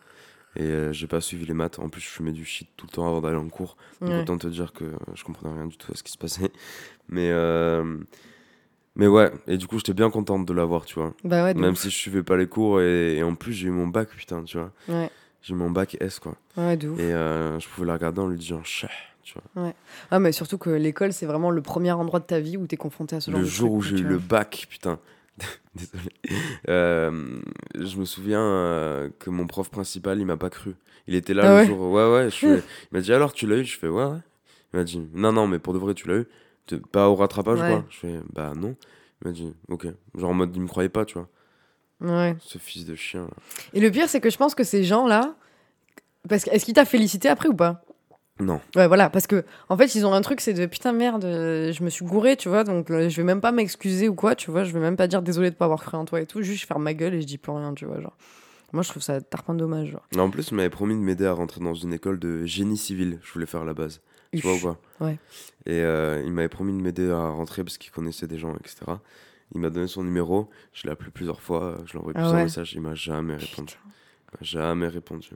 Et 0.56 0.62
euh, 0.62 0.92
j'ai 0.92 1.06
pas 1.06 1.20
suivi 1.20 1.44
les 1.44 1.52
maths. 1.52 1.78
En 1.78 1.88
plus, 1.90 2.00
je 2.00 2.08
fumais 2.08 2.32
du 2.32 2.44
shit 2.44 2.68
tout 2.76 2.86
le 2.86 2.92
temps 2.92 3.06
avant 3.06 3.20
d'aller 3.20 3.36
en 3.36 3.48
cours. 3.48 3.76
Donc 4.00 4.10
Ouais. 4.10 4.20
autant 4.22 4.38
te 4.38 4.46
dire 4.46 4.72
que 4.72 4.86
je 5.14 5.22
comprenais 5.24 5.54
rien 5.54 5.66
du 5.66 5.76
tout 5.76 5.92
à 5.92 5.94
ce 5.94 6.02
qui 6.02 6.10
se 6.10 6.18
passait. 6.18 6.50
Mais, 7.10 7.30
euh, 7.30 7.98
mais 8.96 9.06
ouais, 9.06 9.30
et 9.46 9.56
du 9.58 9.66
coup, 9.68 9.76
j'étais 9.78 9.92
bien 9.94 10.10
contente 10.10 10.44
de 10.44 10.52
l'avoir, 10.52 10.84
tu 10.84 10.96
vois. 10.96 11.14
Bah 11.24 11.44
ouais, 11.44 11.54
Même 11.54 11.72
ouf. 11.72 11.78
si 11.80 11.88
je 11.90 11.94
suivais 11.96 12.22
pas 12.24 12.36
les 12.36 12.48
cours, 12.48 12.80
et, 12.82 13.16
et 13.18 13.22
en 13.22 13.34
plus, 13.36 13.52
j'ai 13.52 13.68
eu 13.68 13.70
mon 13.70 13.86
bac, 13.86 14.08
putain, 14.10 14.42
tu 14.44 14.58
vois. 14.58 14.72
Ouais. 14.88 15.08
J'ai 15.40 15.54
eu 15.54 15.56
mon 15.56 15.70
bac 15.70 15.96
S, 16.00 16.18
quoi. 16.18 16.34
Ouais, 16.56 16.76
de 16.76 16.88
ouf. 16.88 16.98
Et 16.98 17.14
euh, 17.14 17.58
je 17.60 17.68
pouvais 17.68 17.86
la 17.86 17.92
regarder 17.94 18.20
en 18.20 18.26
lui 18.26 18.36
disant 18.38 18.60
chat, 18.64 18.90
tu 19.22 19.34
vois. 19.54 19.72
Ah, 20.10 20.18
mais 20.18 20.32
surtout 20.32 20.58
que 20.58 20.68
l'école, 20.70 21.12
c'est 21.12 21.26
vraiment 21.26 21.50
le 21.50 21.62
premier 21.62 21.92
endroit 21.92 22.18
de 22.20 22.24
ta 22.26 22.40
vie 22.40 22.56
où 22.56 22.66
t'es 22.66 22.76
confronté 22.76 23.14
à 23.16 23.20
ce 23.20 23.30
genre 23.30 23.38
Le 23.40 23.46
de 23.46 23.50
jour 23.50 23.72
où 23.72 23.80
j'ai 23.82 23.94
eu 23.94 23.98
tu 24.00 24.04
le 24.04 24.18
bac, 24.18 24.66
putain. 24.68 24.98
Désolé. 25.74 26.11
Euh, 26.68 27.41
je 27.74 27.97
me 27.99 28.05
souviens 28.05 28.41
euh, 28.43 29.09
que 29.18 29.30
mon 29.30 29.47
prof 29.47 29.70
principal, 29.70 30.18
il 30.18 30.26
m'a 30.26 30.36
pas 30.36 30.51
cru. 30.51 30.74
Il 31.07 31.14
était 31.14 31.34
là 31.34 31.43
Ah 31.45 31.49
le 31.49 31.55
ouais 31.61 31.66
jour. 31.66 31.91
Ouais, 31.91 32.12
ouais. 32.12 32.24
Je 32.30 32.36
fais- 32.36 32.59
il 32.93 32.95
m'a 32.95 33.01
dit 33.01 33.12
alors, 33.12 33.32
tu 33.32 33.47
l'as 33.47 33.57
eu? 33.59 33.64
Je 33.64 33.78
fais 33.78 33.89
ouais, 33.89 34.05
ouais. 34.05 34.18
Il 34.72 34.76
m'a 34.78 34.84
dit 34.84 35.07
non, 35.14 35.32
non, 35.32 35.47
mais 35.47 35.59
pour 35.59 35.72
de 35.74 35.78
vrai, 35.78 35.95
tu 35.95 36.09
l'as 36.09 36.16
eu 36.18 36.26
Pas 36.93 37.09
au 37.09 37.14
rattrapage, 37.14 37.61
Ouais. 37.61 37.68
quoi. 37.70 37.84
Je 37.91 37.97
fais 37.99 38.20
bah 38.32 38.53
non. 38.57 38.76
Il 39.22 39.28
m'a 39.28 39.32
dit 39.32 39.55
ok. 39.68 39.86
Genre 40.16 40.30
en 40.30 40.34
mode, 40.34 40.55
il 40.55 40.62
me 40.62 40.68
croyait 40.68 40.89
pas, 40.89 41.05
tu 41.05 41.14
vois. 41.18 41.28
Ouais. 42.01 42.36
Ce 42.41 42.59
fils 42.59 42.84
de 42.84 42.95
chien. 42.95 43.22
là. 43.22 43.36
Et 43.72 43.80
le 43.80 43.91
pire, 43.91 44.09
c'est 44.09 44.20
que 44.20 44.30
je 44.30 44.36
pense 44.36 44.55
que 44.55 44.64
ces 44.64 44.84
gens-là. 44.84 45.34
Parce 46.28 46.45
que, 46.45 46.51
est-ce 46.51 46.64
qu'ils 46.64 46.74
t'a 46.74 46.84
félicité 46.84 47.28
après 47.28 47.49
ou 47.49 47.55
pas? 47.55 47.84
Non. 48.41 48.61
Ouais, 48.76 48.86
voilà, 48.86 49.11
parce 49.11 49.26
que 49.26 49.45
en 49.68 49.76
fait, 49.76 49.95
ils 49.95 50.07
ont 50.07 50.12
un 50.12 50.20
truc, 50.20 50.41
c'est 50.41 50.55
de 50.55 50.66
putain 50.66 50.93
merde, 50.93 51.24
euh, 51.24 51.72
je 51.72 51.82
me 51.82 51.91
suis 51.91 52.05
gouré, 52.05 52.36
tu 52.36 52.49
vois, 52.49 52.62
donc 52.64 52.91
euh, 52.91 53.09
je 53.09 53.16
vais 53.16 53.24
même 53.24 53.41
pas 53.41 53.51
m'excuser 53.53 54.09
ou 54.09 54.14
quoi, 54.14 54.34
tu 54.36 54.51
vois, 54.51 54.62
je 54.64 54.72
vais 54.72 54.78
même 54.80 54.97
pas 54.97 55.09
dire 55.09 55.22
désolé 55.22 55.51
de 55.51 55.57
pas 55.57 55.64
avoir 55.64 55.82
cru 55.82 55.97
en 55.97 56.05
toi 56.05 56.20
et 56.20 56.26
tout, 56.26 56.43
juste 56.43 56.66
faire 56.66 56.78
ma 56.78 56.95
gueule 56.95 57.14
et 57.14 57.20
je 57.20 57.26
dis 57.26 57.39
plus 57.39 57.53
rien, 57.53 57.74
tu 57.74 57.84
vois, 57.84 58.01
genre. 58.01 58.16
Moi, 58.72 58.82
je 58.82 58.91
trouve 58.91 59.03
ça 59.03 59.20
tarpin 59.20 59.55
dommage, 59.55 59.89
genre. 59.93 60.07
En 60.16 60.28
plus, 60.30 60.51
il 60.51 60.55
m'avait 60.55 60.68
promis 60.70 60.95
de 60.95 61.01
m'aider 61.01 61.24
à 61.24 61.32
rentrer 61.32 61.61
dans 61.61 61.74
une 61.74 61.95
école 61.95 62.18
de 62.18 62.45
génie 62.45 62.76
civil. 62.76 63.18
Je 63.22 63.32
voulais 63.32 63.47
faire 63.47 63.62
à 63.62 63.64
la 63.64 63.72
base. 63.72 64.03
Tu 64.30 64.41
vois 64.43 64.55
ou 64.55 64.61
pas? 64.61 65.05
Ouais. 65.07 65.16
Et 65.64 65.80
euh, 65.80 66.22
il 66.24 66.32
m'avait 66.32 66.51
promis 66.51 66.72
de 66.74 66.82
m'aider 66.82 67.11
à 67.11 67.28
rentrer 67.30 67.64
parce 67.64 67.78
qu'il 67.78 67.91
connaissait 67.91 68.26
des 68.26 68.36
gens, 68.36 68.55
etc. 68.57 68.76
Il 69.55 69.61
m'a 69.62 69.70
donné 69.70 69.86
son 69.86 70.05
numéro, 70.05 70.51
je 70.74 70.82
l'ai 70.84 70.91
appelé 70.91 71.11
plusieurs 71.11 71.41
fois, 71.41 71.78
je 71.86 71.93
lui 71.93 71.97
ai 71.97 72.01
envoyé 72.01 72.14
Ah 72.18 72.20
plusieurs 72.20 72.36
ouais. 72.36 72.43
messages, 72.45 72.74
il 72.74 72.82
m'a 72.82 72.95
jamais 72.95 73.36
répondu. 73.36 73.74
Il 73.86 74.36
m'a 74.39 74.43
jamais 74.43 74.89
répondu. 74.89 75.30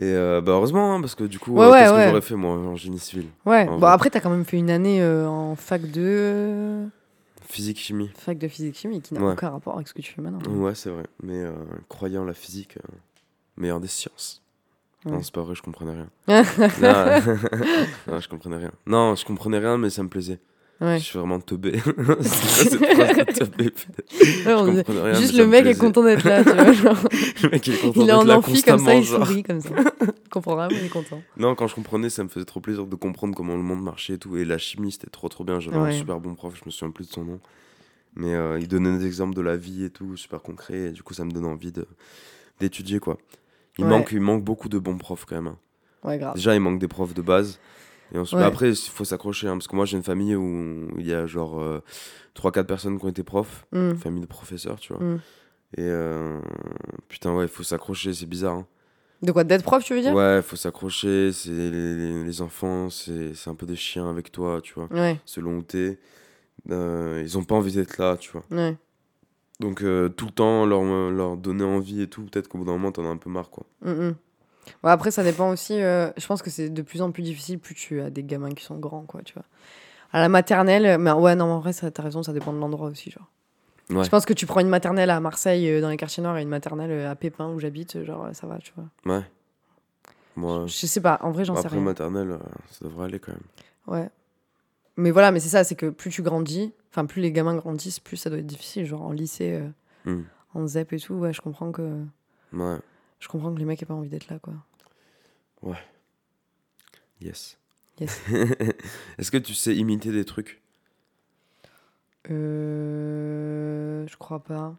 Et 0.00 0.04
euh, 0.12 0.40
bah 0.40 0.52
heureusement, 0.52 0.94
hein, 0.94 1.00
parce 1.00 1.14
que 1.16 1.24
du 1.24 1.38
coup, 1.40 1.52
Ouais, 1.54 1.64
euh, 1.66 1.70
ouais, 1.70 1.78
qu'est-ce 1.80 1.92
ouais. 1.92 2.02
que 2.04 2.08
j'aurais 2.10 2.20
fait 2.20 2.34
moi 2.36 2.52
en 2.54 2.76
génie 2.76 2.98
civil 3.00 3.26
Ouais, 3.44 3.66
bon, 3.66 3.78
vrai. 3.78 3.90
après, 3.90 4.10
t'as 4.10 4.20
quand 4.20 4.30
même 4.30 4.44
fait 4.44 4.56
une 4.56 4.70
année 4.70 5.02
euh, 5.02 5.26
en 5.26 5.56
fac 5.56 5.90
de. 5.90 6.86
Physique, 7.48 7.78
chimie. 7.78 8.10
fac 8.14 8.36
de 8.38 8.46
physique-chimie 8.46 9.00
qui 9.00 9.14
n'a 9.14 9.22
aucun 9.24 9.48
rapport 9.48 9.74
avec 9.76 9.88
ce 9.88 9.94
que 9.94 10.02
tu 10.02 10.12
fais 10.12 10.20
maintenant. 10.20 10.40
Ouais, 10.52 10.74
c'est 10.74 10.90
vrai. 10.90 11.04
Mais 11.22 11.40
euh, 11.42 11.52
croyant 11.88 12.24
la 12.24 12.34
physique, 12.34 12.76
euh, 12.76 12.94
meilleur 13.56 13.80
des 13.80 13.88
sciences. 13.88 14.42
Non, 15.06 15.22
c'est 15.22 15.32
pas 15.34 15.42
vrai, 15.42 15.54
je 15.54 15.62
comprenais 15.62 15.92
rien. 15.92 16.08
non, 18.06 18.20
je 18.20 18.28
comprenais 18.28 18.56
rien. 18.58 18.72
Non, 18.86 19.14
je 19.14 19.24
comprenais 19.24 19.58
rien, 19.58 19.78
mais 19.78 19.88
ça 19.90 20.02
me 20.02 20.08
plaisait. 20.08 20.38
Ouais. 20.80 20.98
Je 20.98 21.04
suis 21.04 21.18
vraiment 21.18 21.40
teubé. 21.40 21.72
c'est. 22.20 22.78
Ouais, 24.46 25.14
Juste 25.14 25.34
le 25.36 25.44
me 25.44 25.50
mec 25.50 25.66
est 25.66 25.78
content 25.78 26.04
d'être 26.04 26.24
là. 26.24 26.42
Le 27.42 27.48
mec 27.50 27.66
il 27.66 27.74
est 27.74 27.78
content 27.78 27.92
Il 27.96 28.02
est 28.02 28.06
d'être 28.06 28.16
en 28.16 28.28
amphi 28.28 28.62
comme 28.62 28.78
ça, 28.78 28.94
il 28.94 29.04
sourit 29.04 29.42
comme 29.42 29.60
ça. 29.60 29.70
Il 30.00 30.28
comprend 30.30 30.56
rien, 30.56 30.68
mais 30.70 30.76
il 30.78 30.84
est 30.86 30.88
content. 30.88 31.20
Non, 31.36 31.54
quand 31.54 31.66
je 31.66 31.74
comprenais, 31.74 32.10
ça 32.10 32.22
me 32.22 32.28
faisait 32.28 32.44
trop 32.46 32.60
plaisir 32.60 32.86
de 32.86 32.94
comprendre 32.96 33.34
comment 33.34 33.56
le 33.56 33.62
monde 33.62 33.82
marchait 33.82 34.14
et 34.14 34.18
tout. 34.18 34.36
Et 34.36 34.44
la 34.44 34.58
chimie, 34.58 34.92
c'était 34.92 35.10
trop 35.10 35.28
trop 35.28 35.44
bien. 35.44 35.58
J'avais 35.60 35.76
un 35.76 35.80
super 35.92 36.20
bon 36.20 36.34
prof, 36.34 36.54
je 36.56 36.62
me 36.64 36.70
souviens 36.70 36.90
plus 36.92 37.08
de 37.08 37.12
son 37.12 37.24
nom. 37.24 37.40
Mais 38.14 38.34
euh, 38.34 38.58
il 38.60 38.68
donnait 38.68 38.96
des 38.98 39.06
exemples 39.06 39.34
de 39.34 39.40
la 39.42 39.56
vie 39.56 39.84
et 39.84 39.90
tout, 39.90 40.16
super 40.16 40.42
concret. 40.42 40.76
Et 40.78 40.90
du 40.90 41.02
coup, 41.02 41.14
ça 41.14 41.24
me 41.24 41.30
donne 41.30 41.46
envie 41.46 41.72
d'étudier 42.60 42.98
quoi. 43.00 43.18
Il, 43.78 43.84
manque, 43.84 44.10
il 44.12 44.20
manque 44.20 44.42
beaucoup 44.44 44.68
de 44.68 44.78
bons 44.78 44.98
profs 44.98 45.24
quand 45.24 45.36
même. 45.36 45.54
hein. 46.04 46.16
Grave. 46.16 46.34
Déjà, 46.34 46.54
il 46.54 46.60
manque 46.60 46.78
des 46.80 46.88
profs 46.88 47.14
de 47.14 47.22
base. 47.22 47.58
Et 48.14 48.18
ensuite, 48.18 48.38
Ouais. 48.40 48.44
après, 48.46 48.70
il 48.70 48.76
faut 48.76 49.04
s'accrocher. 49.04 49.48
hein, 49.48 49.52
parce 49.56 49.66
que 49.68 49.76
moi, 49.76 49.84
j'ai 49.84 49.96
une 49.96 50.02
famille 50.02 50.34
où 50.34 50.88
il 50.98 51.06
y 51.06 51.12
a 51.12 51.26
genre 51.26 51.62
3-4 52.34 52.66
personnes 52.66 52.98
qui 52.98 53.04
ont 53.04 53.08
été 53.08 53.22
profs. 53.22 53.66
Mm. 53.72 53.94
Famille 53.96 54.22
de 54.22 54.26
professeurs, 54.26 54.78
tu 54.80 54.92
vois. 54.94 55.02
Mm. 55.04 55.20
Et 55.76 55.82
euh, 55.82 56.40
putain, 57.08 57.34
ouais, 57.34 57.44
il 57.44 57.48
faut 57.50 57.62
s'accrocher, 57.62 58.14
c'est 58.14 58.26
bizarre. 58.26 58.54
hein. 58.54 58.66
De 59.20 59.32
quoi 59.32 59.44
D'être 59.44 59.64
prof, 59.64 59.84
tu 59.84 59.94
veux 59.94 60.00
dire? 60.00 60.14
Ouais, 60.14 60.40
faut 60.42 60.56
s'accrocher. 60.56 61.32
C'est 61.32 61.50
les, 61.50 62.40
enfants, 62.40 62.88
c'est 62.88 63.32
un 63.48 63.54
peu 63.54 63.66
des 63.66 63.76
chiens 63.76 64.08
avec 64.08 64.30
toi, 64.32 64.60
tu 64.62 64.74
vois. 64.74 64.88
Ouais, 64.92 65.20
Selon 65.24 65.58
où 65.58 65.62
t'es, 65.62 65.98
Euh, 66.70 67.20
ils 67.22 67.36
ont 67.38 67.44
pas 67.44 67.54
envie 67.54 67.72
d'être 67.72 67.98
là, 67.98 68.16
tu 68.16 68.30
vois. 68.32 68.44
ouais. 68.50 68.76
Donc 69.60 69.82
euh, 69.82 70.08
tout 70.08 70.26
le 70.26 70.30
temps 70.32 70.66
leur, 70.66 70.82
leur 71.10 71.36
donner 71.36 71.64
envie 71.64 72.02
et 72.02 72.06
tout. 72.08 72.22
Peut-être 72.24 72.46
qu'au 72.48 72.58
bout 72.58 72.64
d'un 72.64 72.72
moment, 72.72 72.92
t'en 72.92 73.04
as 73.04 73.08
un 73.08 73.16
peu 73.16 73.28
marre, 73.30 73.50
quoi. 73.50 73.64
Mm, 73.82 74.10
après, 74.82 75.10
ça 75.10 75.22
dépend 75.22 75.50
aussi. 75.50 75.80
euh, 75.80 76.10
je 76.16 76.26
pense 76.26 76.42
que 76.42 76.50
c'est 76.50 76.68
de 76.70 76.82
plus 76.82 77.02
en 77.02 77.10
plus 77.10 77.22
difficile 77.22 77.58
plus 77.58 77.74
tu 77.74 78.00
as 78.00 78.10
des 78.10 78.22
gamins 78.22 78.50
qui 78.54 78.64
sont 78.64 78.76
grands, 78.78 79.02
quoi, 79.04 79.22
tu 79.22 79.34
vois. 79.34 79.44
À 80.12 80.20
la 80.20 80.28
maternelle, 80.28 80.98
mais 80.98 81.12
ouais, 81.12 81.34
non, 81.34 81.44
en 81.46 81.58
vrai, 81.60 81.72
ça- 81.72 81.90
t'as 81.90 82.02
raison, 82.02 82.22
ça 82.22 82.32
dépend 82.32 82.52
de 82.52 82.58
l'endroit 82.58 82.88
aussi, 82.88 83.10
genre. 83.10 83.26
Ouais. 83.90 84.04
Je 84.04 84.10
pense 84.10 84.24
que 84.26 84.32
tu 84.34 84.44
prends 84.46 84.60
une 84.60 84.68
maternelle 84.68 85.10
à 85.10 85.18
Marseille, 85.20 85.68
euh, 85.70 85.80
dans 85.80 85.88
les 85.88 85.96
quartiers 85.96 86.22
nord, 86.22 86.36
et 86.36 86.42
une 86.42 86.48
maternelle 86.48 86.90
euh, 86.90 87.10
à 87.10 87.14
Pépin, 87.14 87.48
où 87.48 87.58
j'habite, 87.58 87.96
euh, 87.96 88.04
genre, 88.04 88.28
ça 88.32 88.46
va, 88.46 88.58
tu 88.58 88.72
vois. 88.76 89.16
Ouais. 89.16 89.22
Moi, 90.36 90.66
Je 90.66 90.86
sais 90.86 91.00
pas, 91.00 91.18
en 91.22 91.30
vrai, 91.30 91.44
j'en 91.44 91.54
sais 91.54 91.60
après 91.66 91.76
rien. 91.76 91.84
maternelle, 91.84 92.30
euh, 92.32 92.38
ça 92.70 92.84
devrait 92.84 93.06
aller 93.06 93.18
quand 93.18 93.32
même. 93.32 93.40
Ouais. 93.86 94.08
Mais 94.96 95.10
voilà, 95.10 95.30
mais 95.32 95.40
c'est 95.40 95.48
ça, 95.48 95.64
c'est 95.64 95.74
que 95.74 95.86
plus 95.90 96.10
tu 96.10 96.22
grandis, 96.22 96.72
enfin, 96.90 97.06
plus 97.06 97.22
les 97.22 97.32
gamins 97.32 97.54
grandissent, 97.56 98.00
plus 98.00 98.16
ça 98.16 98.30
doit 98.30 98.38
être 98.38 98.46
difficile. 98.46 98.84
Genre, 98.84 99.02
en 99.02 99.12
lycée, 99.12 99.52
euh, 99.54 99.68
Hmm. 100.10 100.22
en 100.54 100.66
ZEP 100.66 100.92
et 100.94 100.98
tout, 101.00 101.14
ouais, 101.14 101.32
je 101.32 101.40
comprends 101.40 101.72
que, 101.72 101.82
Ouais, 102.52 102.76
je 103.20 103.28
comprends 103.28 103.52
que 103.52 103.58
les 103.58 103.64
mecs 103.64 103.82
aient 103.82 103.86
pas 103.86 103.94
envie 103.94 104.08
d'être 104.08 104.28
là, 104.28 104.38
quoi. 104.38 104.54
yes. 107.20 107.58
Yes. 108.00 108.20
Est-ce 109.18 109.30
que 109.30 109.38
tu 109.38 109.54
sais 109.54 109.74
imiter 109.74 110.12
des 110.12 110.24
trucs? 110.24 110.62
Euh... 112.30 114.06
Je 114.06 114.16
crois 114.16 114.40
pas. 114.40 114.74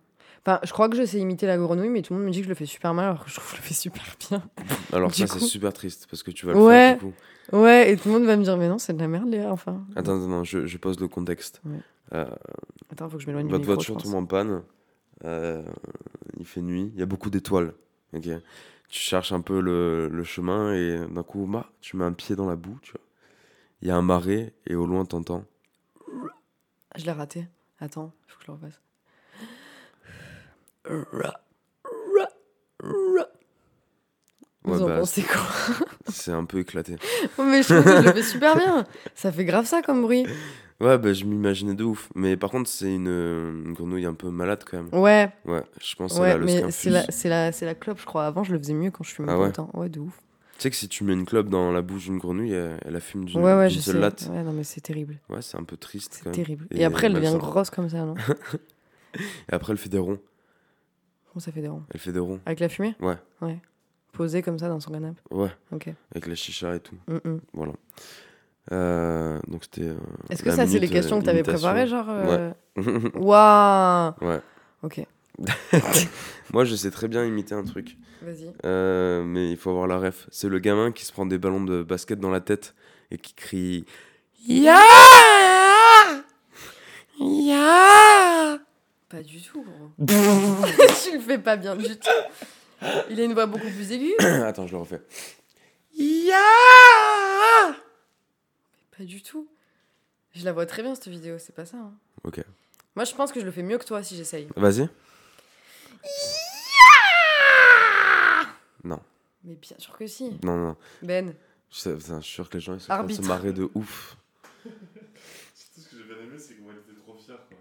Enfin, 0.46 0.60
je 0.64 0.72
crois 0.72 0.88
que 0.88 0.96
je 0.96 1.06
sais 1.06 1.18
imiter 1.20 1.46
la 1.48 1.58
grenouille, 1.58 1.90
mais 1.90 2.02
tout 2.02 2.14
le 2.14 2.20
monde 2.20 2.28
me 2.28 2.32
dit 2.32 2.40
que 2.40 2.46
je 2.46 2.50
le 2.50 2.56
fais 2.56 2.66
super 2.66 2.94
mal, 2.94 3.06
alors 3.10 3.24
que 3.26 3.30
je 3.30 3.36
trouve 3.36 3.46
que 3.52 3.58
je 3.58 3.62
le 3.62 3.68
fais 3.68 3.74
super 3.74 4.04
bien. 4.30 4.42
Alors 4.94 5.12
Du 5.12 5.18
ça, 5.18 5.28
c'est 5.28 5.40
super 5.40 5.74
triste 5.74 6.08
parce 6.10 6.24
que 6.24 6.32
tu 6.32 6.46
vas 6.46 6.54
le 6.54 6.60
Ouais. 6.60 6.74
faire 6.92 6.98
du 7.00 7.06
coup. 7.06 7.14
Ouais, 7.52 7.92
et 7.92 7.98
tout 7.98 8.08
le 8.08 8.14
monde 8.14 8.26
va 8.26 8.38
me 8.38 8.44
dire, 8.44 8.56
mais 8.58 8.70
non, 8.70 8.78
c'est 8.78 8.94
de 8.94 9.00
la 9.00 9.08
merde, 9.08 9.28
Léa, 9.28 9.52
enfin. 9.52 9.84
Attends, 9.96 10.16
attends, 10.24 10.44
je, 10.44 10.66
je 10.66 10.78
pose 10.78 11.00
le 11.00 11.08
contexte. 11.08 11.62
Ouais. 11.66 11.80
Euh, 12.14 12.26
Attends, 12.92 13.10
faut 13.10 13.18
que 13.18 13.24
je 13.24 13.28
m'éloigne 13.28 13.48
du 13.48 13.52
votre 13.52 13.62
micro, 13.68 13.76
voiture 13.76 13.98
tombe 13.98 14.16
en 14.16 14.26
panne. 14.26 14.64
euh, 15.26 15.62
il 16.40 16.46
fait 16.46 16.62
nuit. 16.62 16.92
Il 16.94 17.00
y 17.00 17.04
a 17.04 17.06
beaucoup 17.06 17.30
d'étoiles. 17.30 17.74
Ok 18.14 18.30
tu 18.90 19.00
cherches 19.00 19.32
un 19.32 19.42
peu 19.42 19.62
le, 19.62 20.08
le 20.08 20.24
chemin 20.24 20.74
et 20.74 21.00
d'un 21.12 21.22
coup, 21.24 21.46
bah, 21.46 21.70
tu 21.80 21.96
mets 21.96 22.06
un 22.06 22.12
pied 22.12 22.36
dans 22.36 22.50
la 22.50 22.56
boue. 22.56 22.78
Tu 22.82 22.92
vois. 22.92 23.02
Il 23.82 23.88
y 23.88 23.92
a 23.92 23.96
un 23.96 24.02
marais 24.02 24.54
et 24.66 24.74
au 24.76 24.88
loin, 24.88 25.06
t'entends. 25.06 25.46
Je 26.96 27.06
l'ai 27.06 27.12
raté. 27.12 27.48
Attends, 27.80 28.12
faut 28.28 28.40
que 28.40 28.46
je 28.46 28.52
le 28.52 28.54
refasse. 28.54 28.82
Ouais, 31.14 31.30
Vous 34.64 34.82
en 34.82 34.88
bah, 34.88 35.00
pensez 35.00 35.22
quoi? 35.22 35.42
c'est 36.10 36.32
un 36.32 36.46
peu 36.46 36.60
éclaté. 36.60 36.96
Mais 37.38 37.62
je 37.62 37.74
trouve 37.76 37.84
que 37.84 38.02
je 38.02 38.08
le 38.08 38.14
fais 38.14 38.24
super 38.24 38.56
bien. 38.58 38.86
Ça 39.14 39.32
fait 39.32 39.46
grave 39.46 39.66
ça 39.66 39.82
comme 39.84 40.02
bruit. 40.02 40.26
Ouais, 40.82 40.98
bah, 40.98 41.12
je 41.14 41.26
m'imaginais 41.26 41.74
de 41.74 41.84
ouf. 41.84 42.10
Mais 42.16 42.38
par 42.38 42.50
contre, 42.52 42.70
c'est 42.70 42.94
une, 42.94 43.08
une 43.08 43.74
grenouille 43.74 44.06
un 44.06 44.14
peu 44.14 44.30
malade 44.30 44.64
quand 44.70 44.78
même. 44.84 44.90
Ouais, 45.02 45.30
Ouais, 45.46 45.62
je 45.82 45.96
pense 45.96 46.18
ouais, 46.18 46.38
le 46.38 46.46
mais 46.46 46.58
skin 46.60 46.72
c'est 46.72 46.90
la, 46.90 47.04
c'est 47.12 47.30
la, 47.30 47.52
c'est 47.52 47.66
la 47.66 47.76
clope, 47.76 48.00
je 48.00 48.06
crois. 48.06 48.26
Avant, 48.26 48.44
je 48.44 48.54
le 48.54 48.60
faisais 48.60 48.74
mieux 48.74 48.90
quand 48.92 49.04
je 49.04 49.12
fumais 49.14 49.28
Ah 49.32 49.38
ouais 49.38 49.48
autant. 49.50 49.70
Ouais, 49.74 49.90
de 49.90 50.00
ouf. 50.00 50.18
Tu 50.58 50.64
sais 50.64 50.70
que 50.70 50.76
si 50.76 50.88
tu 50.90 51.04
mets 51.04 51.14
une 51.14 51.26
clope 51.26 51.48
dans 51.50 51.72
la 51.72 51.82
bouche 51.82 52.06
d'une 52.06 52.18
grenouille, 52.18 52.52
elle, 52.54 52.80
elle 52.86 52.96
a 52.96 53.00
fume 53.00 53.26
d'une 53.26 53.40
Ouais, 53.42 53.56
ouais, 53.56 53.70
je 53.70 53.80
seule 53.80 53.96
sais. 53.96 54.00
latte. 54.02 54.30
Ouais, 54.32 54.44
non, 54.44 54.52
mais 54.54 54.64
c'est 54.64 54.82
terrible. 54.82 55.18
Ouais, 55.30 55.42
c'est 55.42 55.58
un 55.58 55.64
peu 55.64 55.76
triste 55.78 56.14
C'est 56.14 56.24
quand 56.24 56.30
même. 56.30 56.36
terrible. 56.36 56.68
Et, 56.72 56.82
Et 56.82 56.86
après, 56.86 57.08
elle 57.08 57.14
devient 57.14 57.32
malsain. 57.32 57.38
grosse 57.40 57.70
comme 57.70 57.90
ça, 57.90 58.04
non 58.06 58.16
Et 59.16 59.54
après, 59.54 59.72
elle 59.74 59.78
fait 59.80 59.90
des 59.90 59.98
ronds. 60.00 60.20
Comment 61.32 61.40
ça 61.42 61.52
fait 61.52 61.62
des 61.62 61.68
ronds 61.70 61.84
Elle 61.94 62.00
fait 62.00 62.12
des 62.12 62.20
ronds. 62.20 62.40
Avec 62.46 62.60
la 62.60 62.70
fumée 62.70 62.96
Ouais. 63.02 63.16
Ouais. 63.42 63.58
Posée 64.12 64.42
comme 64.42 64.60
ça 64.60 64.68
dans 64.70 64.80
son 64.80 64.92
canapé. 64.92 65.20
Ouais, 65.32 65.52
Ok. 65.72 65.90
avec 66.12 66.28
la 66.28 66.36
chicha 66.36 66.76
et 66.76 66.80
tout. 66.80 66.96
Mm, 67.08 67.16
mm. 67.30 67.40
Voilà. 67.54 67.74
Euh, 68.72 69.40
donc 69.48 69.64
c'était. 69.64 69.88
euh, 69.88 69.96
Est-ce 70.30 70.44
que 70.44 70.52
ça, 70.52 70.68
c'est 70.68 70.80
les 70.80 70.88
questions 70.90 71.18
euh, 71.18 71.20
que 71.22 71.26
t'avais 71.26 71.40
imitation. 71.40 71.68
préparées, 71.70 71.88
genre 71.88 72.06
euh, 72.10 72.52
Waouh 73.16 74.14
ouais. 74.22 74.42
Ok, 74.84 75.02
Moi, 76.54 76.66
je 76.66 76.76
sais 76.76 76.92
très 76.92 77.08
bien 77.08 77.26
imiter 77.26 77.56
un 77.56 77.64
truc. 77.64 77.98
vas-y. 78.22 78.52
Euh, 78.66 79.24
mais 79.24 79.50
il 79.52 79.58
faut 79.58 79.70
avoir 79.72 79.88
la 79.88 79.98
ref. 79.98 80.28
C'est 80.32 80.50
le 80.50 80.60
gamin 80.60 80.92
qui 80.92 81.06
se 81.06 81.12
prend 81.14 81.26
des 81.26 81.38
ballons 81.38 81.64
de 81.64 81.82
basket 81.84 82.20
dans 82.20 82.30
la 82.30 82.42
tête 82.42 82.76
et 83.12 83.18
qui 83.18 83.34
crie 83.34 83.86
Ya 84.48 84.80
Ya 87.20 88.60
Pas 89.10 89.22
du 89.24 89.42
tout, 89.42 89.64
gros. 89.64 90.06
tu 90.08 91.14
le 91.18 91.20
fais 91.20 91.38
pas 91.40 91.58
bien 91.58 91.76
du 91.76 91.98
tout. 91.98 92.86
Il 93.10 93.20
a 93.20 93.24
une 93.24 93.34
voix 93.34 93.46
beaucoup 93.46 93.70
plus 93.70 93.92
aiguë. 93.92 94.14
Attends, 94.20 94.68
je 94.68 94.72
le 94.74 94.78
refais. 94.80 95.02
Ya 95.98 96.38
Pas 99.00 99.06
du 99.06 99.24
tout. 99.24 99.48
Je 100.36 100.44
la 100.44 100.52
vois 100.52 100.66
très 100.66 100.84
bien, 100.84 100.94
cette 100.94 101.08
vidéo, 101.08 101.38
c'est 101.40 101.56
pas 101.56 101.66
ça. 101.66 101.78
hein. 101.78 101.94
Ok. 102.26 102.44
Moi, 102.98 103.06
je 103.06 103.16
pense 103.16 103.32
que 103.32 103.40
je 103.40 103.46
le 103.46 103.52
fais 103.52 103.64
mieux 103.64 103.78
que 103.78 103.86
toi 103.86 104.04
si 104.04 104.18
j'essaye. 104.18 104.48
Vas-y. 104.58 104.90
Non. 108.84 109.00
Mais 109.44 109.56
bien 109.56 109.78
sûr 109.78 109.98
que 109.98 110.06
si. 110.08 110.38
Non, 110.44 110.56
non. 110.58 110.76
Ben. 111.02 111.34
Je, 111.72 111.78
sais- 111.80 111.96
putain, 111.96 112.20
je 112.20 112.26
suis 112.26 112.34
sûr 112.34 112.50
que 112.50 112.56
les 112.58 112.62
gens 112.62 112.74
ils 112.74 112.80
sont 112.82 112.92
en 112.92 112.96
train 112.98 113.06
de 113.06 113.12
se 113.14 113.18
Arbitre. 113.20 113.28
marrer 113.30 113.54
de 113.54 113.70
ouf. 113.74 114.18
Surtout 114.64 115.82
ce 115.82 115.90
que 115.90 115.98
j'ai 115.98 116.04
bien 116.04 116.24
aimé, 116.24 116.38
c'est 116.38 116.56
qu'on 116.56 116.72
était 116.72 117.00
trop 117.02 117.16
fiers. 117.18 117.36
Quoi. 117.48 117.58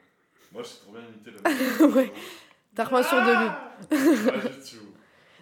Moi, 0.52 0.62
j'ai 0.62 0.80
trop 0.80 0.92
bien 0.92 1.02
imité 1.08 1.30
le 1.30 1.86
Ouais. 1.96 2.12
T'as 2.74 2.84
remis 2.84 3.04
sur 3.04 3.16
de 3.16 3.32
lui. 3.44 4.70
Tout. 4.70 4.86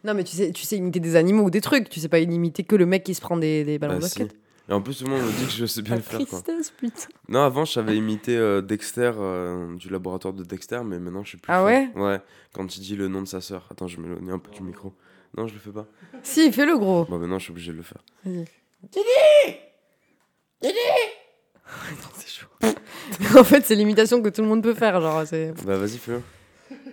Non, 0.05 0.14
mais 0.14 0.24
tu 0.24 0.36
sais, 0.36 0.53
tu 0.53 0.62
sais 0.64 0.76
imiter 0.76 1.01
des 1.01 1.16
animaux 1.16 1.44
ou 1.44 1.51
des 1.51 1.61
trucs. 1.61 1.88
Tu 1.88 2.01
sais 2.01 2.09
pas 2.09 2.18
imiter 2.18 2.64
que 2.64 2.76
le 2.76 2.86
mec 2.86 3.03
qui 3.05 3.14
se 3.14 3.20
prend 3.20 3.36
des, 3.36 3.64
des 3.64 3.78
ballons 3.78 3.94
Ah, 3.94 3.99
de 3.99 4.05
si. 4.07 4.18
basket. 4.20 4.36
Et 4.68 4.72
en 4.72 4.80
plus, 4.82 4.98
tout 4.98 5.04
le 5.04 5.10
monde 5.10 5.22
me 5.22 5.30
dit 5.38 5.44
que 5.46 5.52
je 5.52 5.64
sais 5.66 5.80
bien 5.82 5.94
le 5.96 6.02
faire. 6.02 6.18
Quoi. 6.18 6.40
tristesse, 6.42 6.70
putain. 6.72 7.06
Non, 7.28 7.42
avant, 7.42 7.64
je 7.64 7.72
savais 7.72 7.96
imiter 7.96 8.36
euh, 8.36 8.60
Dexter 8.62 9.12
euh, 9.16 9.76
du 9.76 9.88
laboratoire 9.90 10.34
de 10.34 10.42
Dexter, 10.42 10.80
mais 10.84 10.98
maintenant, 10.98 11.22
je 11.22 11.28
suis 11.30 11.38
plus. 11.38 11.52
Ah 11.52 11.58
fort. 11.58 11.66
ouais? 11.66 11.88
Ouais, 11.94 12.20
quand 12.52 12.76
il 12.76 12.80
dit 12.80 12.96
le 12.96 13.06
nom 13.08 13.22
de 13.22 13.28
sa 13.28 13.40
sœur. 13.40 13.68
Attends, 13.70 13.86
je 13.86 14.00
m'éloigne 14.00 14.30
un 14.30 14.38
peu 14.40 14.50
du 14.50 14.62
micro. 14.62 14.92
Non, 15.36 15.46
je 15.46 15.54
le 15.54 15.60
fais 15.60 15.70
pas. 15.70 15.86
Si, 16.24 16.50
fais-le 16.50 16.76
gros. 16.78 17.04
Bah, 17.04 17.18
maintenant, 17.18 17.38
je 17.38 17.44
suis 17.44 17.52
obligé 17.52 17.70
de 17.72 17.76
le 17.76 17.82
faire. 17.84 18.02
Vas-y. 18.24 18.44
Non, 20.62 22.08
c'est 22.14 22.28
chaud. 22.28 22.46
en 23.38 23.44
fait, 23.44 23.64
c'est 23.64 23.74
l'imitation 23.76 24.20
que 24.22 24.28
tout 24.30 24.42
le 24.42 24.48
monde 24.48 24.62
peut 24.62 24.74
faire. 24.74 25.00
Genre, 25.00 25.22
c'est. 25.26 25.52
Bah, 25.64 25.76
vas-y, 25.76 25.98
fais-le. 25.98 26.22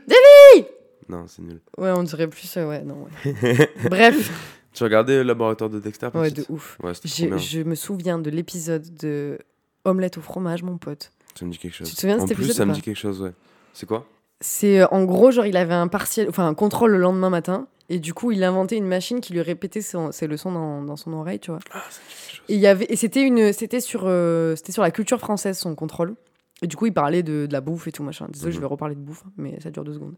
Davy 0.07 0.67
Non, 1.09 1.25
c'est 1.27 1.41
nul. 1.41 1.59
Ouais, 1.77 1.91
on 1.91 2.03
dirait 2.03 2.27
plus. 2.27 2.55
euh, 2.57 2.67
ouais, 2.67 2.81
non, 2.83 3.07
ouais. 3.25 3.69
Bref. 3.89 4.31
Tu 4.73 4.83
as 4.83 4.85
regardé 4.85 5.17
le 5.17 5.23
laboratoire 5.23 5.69
de 5.69 5.79
Dexter 5.79 6.09
Ouais, 6.15 6.31
de 6.31 6.45
ouf. 6.49 6.77
Ouais. 6.83 6.93
Je 7.03 7.61
me 7.63 7.75
souviens 7.75 8.17
de 8.19 8.29
l'épisode 8.29 8.93
de 8.95 9.37
Omelette 9.85 10.17
au 10.17 10.21
fromage, 10.21 10.63
mon 10.63 10.77
pote. 10.77 11.11
Ça 11.35 11.45
me 11.45 11.51
dit 11.51 11.57
quelque 11.57 11.73
chose. 11.75 11.89
Tu 11.89 11.95
te 11.95 12.01
souviens 12.01 12.17
de 12.17 12.21
En 12.21 12.27
cet 12.27 12.35
plus, 12.35 12.43
épisode 12.45 12.57
ça 12.57 12.63
ou 12.63 12.65
me 12.67 12.71
pas? 12.71 12.75
dit 12.75 12.81
quelque 12.81 12.97
chose, 12.97 13.21
ouais. 13.21 13.33
C'est 13.73 13.85
quoi? 13.87 14.05
C'est 14.41 14.81
euh, 14.81 14.87
en 14.91 15.03
gros, 15.03 15.31
genre, 15.31 15.45
il 15.45 15.57
avait 15.57 15.73
un 15.73 15.87
partiel, 15.87 16.27
enfin 16.29 16.47
un 16.47 16.53
contrôle 16.53 16.91
le 16.91 16.97
lendemain 16.97 17.29
matin, 17.29 17.67
et 17.89 17.99
du 17.99 18.13
coup, 18.13 18.31
il 18.31 18.43
a 18.43 18.49
inventé 18.49 18.75
une 18.75 18.85
machine 18.87 19.19
qui 19.21 19.33
lui 19.33 19.41
répétait 19.41 19.81
son- 19.81 20.11
ses 20.11 20.27
leçons 20.27 20.51
dans, 20.51 20.81
dans 20.83 20.95
son 20.95 21.13
oreille, 21.13 21.39
tu 21.39 21.51
vois. 21.51 21.59
Ah, 21.71 21.81
ça 21.89 22.01
me 22.01 22.09
dit 22.09 22.15
quelque 22.15 22.35
chose. 22.37 22.45
Et 22.49 22.53
il 22.55 22.59
y 22.59 22.67
avait, 22.67 22.85
et 22.89 22.95
c'était 22.95 23.21
une, 23.21 23.53
c'était 23.53 23.79
sur, 23.79 24.03
euh, 24.05 24.55
c'était 24.55 24.71
sur 24.71 24.81
la 24.83 24.91
culture 24.91 25.19
française 25.19 25.57
son 25.57 25.75
contrôle. 25.75 26.15
Et 26.61 26.67
du 26.67 26.75
coup, 26.75 26.85
il 26.85 26.93
parlait 26.93 27.23
de, 27.23 27.45
de 27.45 27.53
la 27.53 27.61
bouffe 27.61 27.87
et 27.87 27.91
tout 27.91 28.03
machin. 28.03 28.27
Désolé, 28.29 28.51
Mhm. 28.51 28.55
je 28.55 28.59
vais 28.61 28.65
reparler 28.67 28.95
de 28.95 28.99
bouffe, 29.01 29.23
hein, 29.27 29.31
mais 29.37 29.59
ça 29.61 29.69
dure 29.71 29.83
deux 29.83 29.93
secondes. 29.93 30.15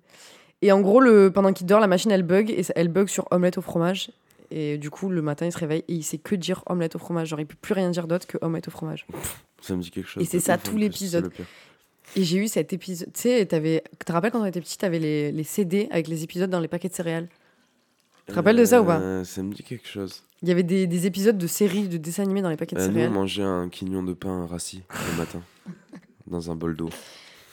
Et 0.61 0.71
en 0.71 0.81
gros, 0.81 0.99
le, 1.01 1.31
pendant 1.31 1.53
qu'il 1.53 1.65
dort, 1.67 1.79
la 1.79 1.87
machine 1.87 2.11
elle 2.11 2.23
bug 2.23 2.49
et 2.51 2.63
ça- 2.63 2.73
elle 2.75 2.87
bug 2.87 3.07
sur 3.07 3.25
omelette 3.31 3.57
au 3.57 3.61
fromage. 3.61 4.11
Et 4.57 4.77
du 4.77 4.89
coup, 4.89 5.09
le 5.09 5.21
matin, 5.21 5.45
il 5.45 5.51
se 5.51 5.57
réveille 5.57 5.83
et 5.89 5.93
il 5.93 6.03
sait 6.03 6.17
que 6.17 6.33
dire 6.33 6.63
omelette 6.67 6.95
au 6.95 6.99
fromage. 6.99 7.27
Genre, 7.27 7.41
il 7.41 7.45
peut 7.45 7.57
plus 7.61 7.73
rien 7.73 7.89
dire 7.89 8.07
d'autre 8.07 8.25
que 8.25 8.37
omelette 8.41 8.69
au 8.69 8.71
fromage. 8.71 9.05
Ça 9.61 9.75
me 9.75 9.81
dit 9.81 9.91
quelque 9.91 10.07
chose. 10.07 10.23
Et 10.23 10.25
c'est 10.25 10.39
ça, 10.39 10.57
tout 10.57 10.77
l'épisode. 10.77 11.29
Et 12.15 12.23
j'ai 12.23 12.37
eu 12.37 12.47
cet 12.47 12.71
épisode. 12.71 13.09
Tu 13.13 13.21
sais, 13.21 13.45
tu 13.45 14.05
te 14.05 14.11
rappelles 14.13 14.31
quand 14.31 14.41
on 14.41 14.45
était 14.45 14.61
petit, 14.61 14.77
t'avais 14.77 14.99
les, 14.99 15.31
les 15.33 15.43
CD 15.43 15.87
avec 15.91 16.07
les 16.07 16.23
épisodes 16.23 16.49
dans 16.49 16.61
les 16.61 16.67
paquets 16.69 16.87
de 16.87 16.93
céréales. 16.93 17.27
Tu 18.27 18.31
te 18.31 18.35
rappelles 18.35 18.55
de 18.55 18.63
ça 18.65 18.81
ou 18.81 18.85
pas 18.85 18.99
Euh, 18.99 19.23
Ça 19.25 19.43
me 19.43 19.53
dit 19.53 19.61
quelque 19.63 19.87
chose. 19.87 20.23
Il 20.41 20.47
y 20.47 20.51
avait 20.51 20.63
des, 20.63 20.87
des 20.87 21.05
épisodes 21.05 21.37
de 21.37 21.47
séries, 21.47 21.87
de 21.89 21.97
dessins 21.97 22.23
animés 22.23 22.41
dans 22.41 22.49
les 22.49 22.55
paquets 22.57 22.75
de 22.75 22.81
Euh, 22.81 22.85
nous, 22.85 22.91
on 22.91 22.93
céréales. 22.93 23.11
mangeait 23.11 23.43
un 23.43 23.67
quignon 23.69 24.03
de 24.03 24.13
pain 24.13 24.45
rassis 24.47 24.83
le 25.11 25.17
matin. 25.17 25.41
dans 26.27 26.49
un 26.49 26.55
bol 26.55 26.75
d'eau. 26.77 26.89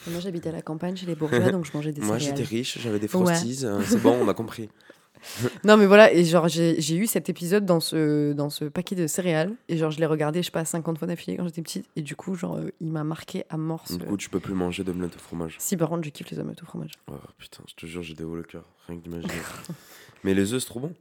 Moi, 0.06 0.20
j'habitais 0.20 0.50
à 0.50 0.52
la 0.52 0.62
campagne 0.62 0.96
chez 0.96 1.06
les 1.06 1.14
bourgeois, 1.14 1.50
donc 1.50 1.64
je 1.64 1.72
mangeais 1.74 1.92
des 1.92 2.00
Moi, 2.00 2.18
céréales. 2.20 2.36
j'étais 2.38 2.48
riche, 2.48 2.78
j'avais 2.80 2.98
des 2.98 3.04
Ouais. 3.14 3.24
frosties. 3.26 3.60
euh, 3.64 3.80
c'est 3.84 4.00
bon, 4.00 4.16
on 4.22 4.28
a 4.28 4.34
compris. 4.34 4.68
Non, 5.64 5.76
mais 5.76 5.86
voilà, 5.86 6.12
et 6.12 6.24
genre, 6.24 6.48
j'ai 6.48 6.96
eu 6.96 7.06
cet 7.06 7.28
épisode 7.28 7.64
dans 7.64 7.80
ce, 7.80 8.32
dans 8.32 8.50
ce 8.50 8.64
paquet 8.64 8.94
de 8.94 9.06
céréales. 9.06 9.54
Et 9.68 9.76
genre, 9.76 9.90
je 9.90 9.98
l'ai 9.98 10.06
regardé, 10.06 10.40
je 10.40 10.46
sais 10.46 10.50
pas, 10.52 10.64
50 10.64 10.98
fois 10.98 11.08
d'affilée 11.08 11.36
quand 11.36 11.44
j'étais 11.44 11.62
petite. 11.62 11.86
Et 11.96 12.02
du 12.02 12.16
coup, 12.16 12.34
genre, 12.34 12.56
euh, 12.56 12.70
il 12.80 12.90
m'a 12.90 13.04
marqué 13.04 13.44
à 13.48 13.56
mort. 13.56 13.84
Du 13.90 13.98
coup, 13.98 14.16
tu 14.16 14.28
peux 14.28 14.40
plus 14.40 14.54
manger 14.54 14.84
d'omelette 14.84 15.16
au 15.16 15.18
fromage. 15.18 15.56
Si, 15.58 15.76
par 15.76 15.88
contre, 15.88 16.04
je 16.04 16.10
kiffe 16.10 16.30
les 16.30 16.38
omelettes 16.38 16.62
au 16.62 16.66
fromage. 16.66 16.92
Oh, 17.10 17.14
putain, 17.38 17.62
je 17.68 17.74
te 17.74 17.86
jure, 17.86 18.02
j'ai 18.02 18.14
des 18.14 18.24
hauts 18.24 18.36
le 18.36 18.42
cœur. 18.42 18.64
Rien 18.88 18.98
que 18.98 19.02
d'imaginer. 19.02 19.32
Mais 20.24 20.34
les 20.34 20.52
œufs, 20.52 20.60
c'est 20.60 20.68
trop 20.68 20.80
bon. 20.80 20.92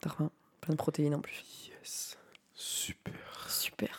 T'as 0.00 0.10
rien. 0.18 0.30
Plein 0.60 0.72
de 0.72 0.78
protéines 0.78 1.14
en 1.14 1.20
plus. 1.20 1.42
Yes. 1.68 2.16
Super. 2.54 3.14
Super. 3.48 3.98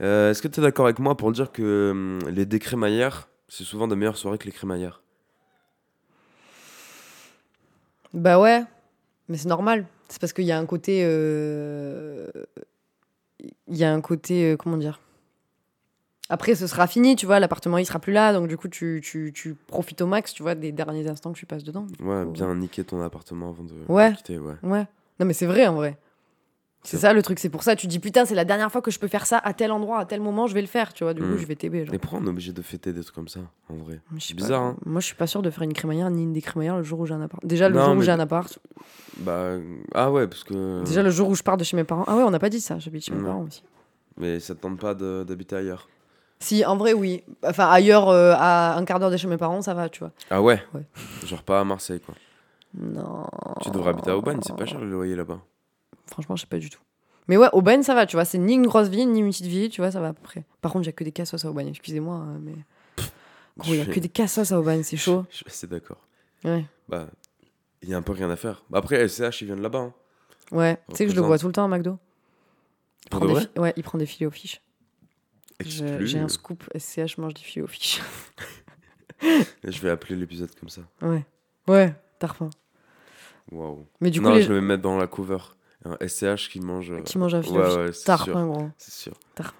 Euh, 0.00 0.30
Est-ce 0.30 0.40
que 0.40 0.48
tu 0.48 0.60
es 0.60 0.62
d'accord 0.62 0.86
avec 0.86 0.98
moi 0.98 1.16
pour 1.16 1.32
dire 1.32 1.52
que 1.52 1.90
hum, 1.90 2.18
les 2.30 2.46
décrémaillères, 2.46 3.28
c'est 3.48 3.64
souvent 3.64 3.88
de 3.88 3.94
meilleures 3.94 4.16
soirées 4.16 4.38
que 4.38 4.46
les 4.46 4.52
crémaillères? 4.52 5.02
Bah 8.14 8.40
ouais, 8.40 8.62
mais 9.28 9.36
c'est 9.36 9.48
normal. 9.48 9.86
C'est 10.08 10.20
parce 10.20 10.32
qu'il 10.32 10.44
y 10.44 10.52
a 10.52 10.58
un 10.58 10.66
côté. 10.66 11.02
euh, 11.04 12.28
Il 13.68 13.76
y 13.76 13.84
a 13.84 13.92
un 13.92 14.00
côté. 14.00 14.52
euh, 14.52 14.56
Comment 14.56 14.76
dire 14.76 15.00
Après, 16.28 16.54
ce 16.54 16.66
sera 16.66 16.86
fini, 16.86 17.16
tu 17.16 17.26
vois, 17.26 17.38
l'appartement 17.40 17.78
il 17.78 17.86
sera 17.86 17.98
plus 17.98 18.12
là, 18.12 18.32
donc 18.32 18.48
du 18.48 18.56
coup, 18.56 18.68
tu, 18.68 19.00
tu, 19.04 19.32
tu 19.34 19.54
profites 19.54 20.00
au 20.00 20.06
max, 20.06 20.32
tu 20.32 20.42
vois, 20.42 20.54
des 20.54 20.72
derniers 20.72 21.08
instants 21.08 21.32
que 21.32 21.38
tu 21.38 21.46
passes 21.46 21.64
dedans. 21.64 21.86
Ouais, 22.00 22.24
bien 22.26 22.54
niquer 22.54 22.84
ton 22.84 23.00
appartement 23.02 23.50
avant 23.50 23.64
de 23.64 23.72
Ouais. 23.88 24.10
de 24.10 24.16
quitter, 24.16 24.38
ouais. 24.38 24.54
Ouais. 24.62 24.86
Non, 25.20 25.26
mais 25.26 25.32
c'est 25.34 25.46
vrai 25.46 25.66
en 25.66 25.74
vrai. 25.74 25.96
C'est 26.82 26.96
ça 26.96 27.12
le 27.12 27.20
truc, 27.22 27.38
c'est 27.38 27.50
pour 27.50 27.62
ça, 27.62 27.76
tu 27.76 27.86
dis 27.86 27.98
putain, 27.98 28.24
c'est 28.24 28.34
la 28.34 28.46
dernière 28.46 28.72
fois 28.72 28.80
que 28.80 28.90
je 28.90 28.98
peux 28.98 29.06
faire 29.06 29.26
ça 29.26 29.36
à 29.38 29.52
tel 29.52 29.70
endroit, 29.70 29.98
à 29.98 30.06
tel 30.06 30.20
moment, 30.22 30.46
je 30.46 30.54
vais 30.54 30.62
le 30.62 30.66
faire, 30.66 30.94
tu 30.94 31.04
vois, 31.04 31.12
du 31.12 31.20
coup, 31.20 31.28
Mm. 31.28 31.36
je 31.36 31.46
vais 31.46 31.54
t'aider. 31.54 31.84
Mais 31.92 31.98
pourquoi 31.98 32.20
on 32.22 32.26
est 32.26 32.30
obligé 32.30 32.52
de 32.52 32.62
fêter 32.62 32.92
des 32.94 33.02
trucs 33.02 33.14
comme 33.14 33.28
ça, 33.28 33.40
en 33.68 33.74
vrai? 33.76 34.00
C'est 34.18 34.34
pas. 34.34 34.42
bizarre, 34.42 34.62
hein 34.62 34.76
Moi, 34.86 35.00
je 35.02 35.06
suis 35.06 35.14
pas 35.14 35.26
sûr 35.26 35.42
de 35.42 35.50
faire 35.50 35.62
une 35.64 35.74
crémaillère 35.74 36.08
ni 36.10 36.22
une 36.22 36.32
décrémaillère 36.32 36.78
le 36.78 36.82
jour 36.82 37.00
où 37.00 37.06
j'ai 37.06 37.12
un 37.12 37.20
appart. 37.20 37.44
Déjà, 37.44 37.68
le 37.68 37.74
Non, 37.76 37.84
jour 37.84 37.96
où 37.96 38.02
j'ai 38.02 38.12
un 38.12 38.18
appart. 38.20 38.58
Bah, 39.18 39.56
ah 39.94 40.10
ouais, 40.10 40.26
parce 40.26 40.42
que. 40.42 40.82
Déjà, 40.84 41.02
le 41.02 41.10
jour 41.10 41.28
où 41.28 41.34
je 41.34 41.42
pars 41.42 41.58
de 41.58 41.64
chez 41.64 41.76
mes 41.76 41.84
parents. 41.84 42.04
Ah 42.06 42.16
ouais, 42.16 42.22
on 42.22 42.30
n'a 42.30 42.38
pas 42.38 42.48
dit 42.48 42.60
ça, 42.62 42.78
j'habite 42.78 43.04
chez 43.04 43.12
mes 43.12 43.22
parents 43.24 43.44
aussi. 43.46 43.62
Mais 44.16 44.40
ça 44.40 44.54
te 44.54 44.60
tente 44.60 44.78
pas 44.80 44.94
d'habiter 44.94 45.56
ailleurs? 45.56 45.86
Si, 46.38 46.64
en 46.64 46.78
vrai, 46.78 46.94
oui. 46.94 47.22
Enfin, 47.44 47.68
ailleurs, 47.68 48.08
euh, 48.08 48.32
à 48.38 48.74
un 48.78 48.84
quart 48.86 48.98
d'heure 48.98 49.10
de 49.10 49.18
chez 49.18 49.28
mes 49.28 49.36
parents, 49.36 49.60
ça 49.60 49.74
va, 49.74 49.90
tu 49.90 49.98
vois. 50.00 50.12
Ah 50.30 50.40
ouais? 50.40 50.62
Ouais. 50.72 50.80
Genre 51.26 51.42
pas 51.42 51.60
à 51.60 51.64
Marseille, 51.64 52.00
quoi. 52.00 52.14
Non. 52.78 53.26
Tu 53.60 53.70
devrais 53.70 53.90
habiter 53.90 54.10
à 54.10 54.16
Aubagne, 54.16 54.38
c'est 54.42 54.56
pas 54.56 54.64
cher 54.64 54.80
le 54.80 54.88
loyer 54.90 55.14
là-bas. 55.16 55.40
Franchement, 56.10 56.36
je 56.36 56.42
sais 56.42 56.46
pas 56.46 56.58
du 56.58 56.68
tout. 56.70 56.80
Mais 57.28 57.36
ouais, 57.36 57.48
Aubagne, 57.52 57.82
ça 57.82 57.94
va, 57.94 58.06
tu 58.06 58.16
vois. 58.16 58.24
C'est 58.24 58.38
ni 58.38 58.54
une 58.54 58.66
grosse 58.66 58.88
ville, 58.88 59.10
ni 59.12 59.20
une 59.20 59.30
petite 59.30 59.46
ville, 59.46 59.70
tu 59.70 59.80
vois, 59.80 59.90
ça 59.92 60.00
va 60.00 60.08
à 60.08 60.12
peu 60.12 60.22
près. 60.22 60.44
Par 60.60 60.72
contre, 60.72 60.84
il 60.84 60.86
y 60.86 60.90
a 60.90 60.92
que 60.92 61.04
des 61.04 61.12
cassos 61.12 61.44
à 61.44 61.48
Aubagne, 61.50 61.68
excusez-moi, 61.68 62.16
hein, 62.16 62.38
mais. 62.42 62.54
Gros, 63.58 63.72
il 63.74 63.78
y 63.78 63.80
a 63.80 63.86
que 63.86 64.00
des 64.00 64.08
cassos 64.08 64.52
à 64.52 64.58
Aubagne, 64.58 64.82
c'est 64.82 64.96
chaud. 64.96 65.24
Je 65.30 65.36
suis 65.36 65.46
assez 65.46 65.66
d'accord. 65.66 66.06
Ouais. 66.44 66.64
Bah, 66.88 67.06
il 67.82 67.88
y 67.88 67.94
a 67.94 67.96
un 67.98 68.02
peu 68.02 68.12
rien 68.12 68.30
à 68.30 68.36
faire. 68.36 68.64
Bah, 68.70 68.78
après, 68.78 69.06
SCH, 69.06 69.42
ils 69.42 69.46
viennent 69.46 69.60
là-bas. 69.62 69.78
hein. 69.78 69.94
Ouais. 70.52 70.78
Tu 70.88 70.96
sais 70.96 71.04
que 71.06 71.10
je 71.12 71.16
le 71.16 71.22
vois 71.22 71.38
tout 71.38 71.46
le 71.46 71.52
temps 71.52 71.64
à 71.64 71.68
McDo. 71.68 71.98
Il 73.04 73.10
Pour 73.10 73.20
prend 73.20 73.20
de 73.20 73.26
des 73.28 73.34
vrai 73.34 73.48
fi- 73.54 73.60
Ouais, 73.60 73.72
il 73.76 73.82
prend 73.82 73.98
des 73.98 74.06
filets 74.06 74.26
aux 74.26 74.30
fiches. 74.32 74.60
Je-. 75.60 76.04
J'ai 76.06 76.18
un 76.18 76.28
scoop 76.28 76.64
SCH 76.76 77.18
mange 77.18 77.34
des 77.34 77.40
filets 77.42 77.62
aux 77.64 77.68
fiches. 77.68 78.00
Je 79.22 79.80
vais 79.80 79.90
appeler 79.90 80.16
l'épisode 80.16 80.50
comme 80.58 80.68
ça. 80.70 80.80
ouais. 81.02 81.24
Ouais, 81.68 81.94
t'as 82.18 82.28
refaim. 82.28 82.50
Waouh. 83.52 83.86
Mais 84.00 84.10
du 84.10 84.20
coup, 84.20 84.26
non, 84.28 84.34
les 84.34 84.42
je 84.42 84.52
vais 84.52 84.60
mettre 84.60 84.82
dans 84.82 84.96
la 84.96 85.06
cover. 85.06 85.38
Un 85.84 85.96
SCH 86.06 86.48
qui 86.50 86.60
mange. 86.60 86.90
euh, 86.90 87.00
qui 87.00 87.16
mangent 87.18 87.34
un 87.34 87.42
filet 87.42 87.58
Ouais, 87.58 87.86
refaim, 87.86 88.46
gros. 88.46 88.68
C'est 88.76 88.92
sûr. 88.92 89.14
Refaim. 89.38 89.52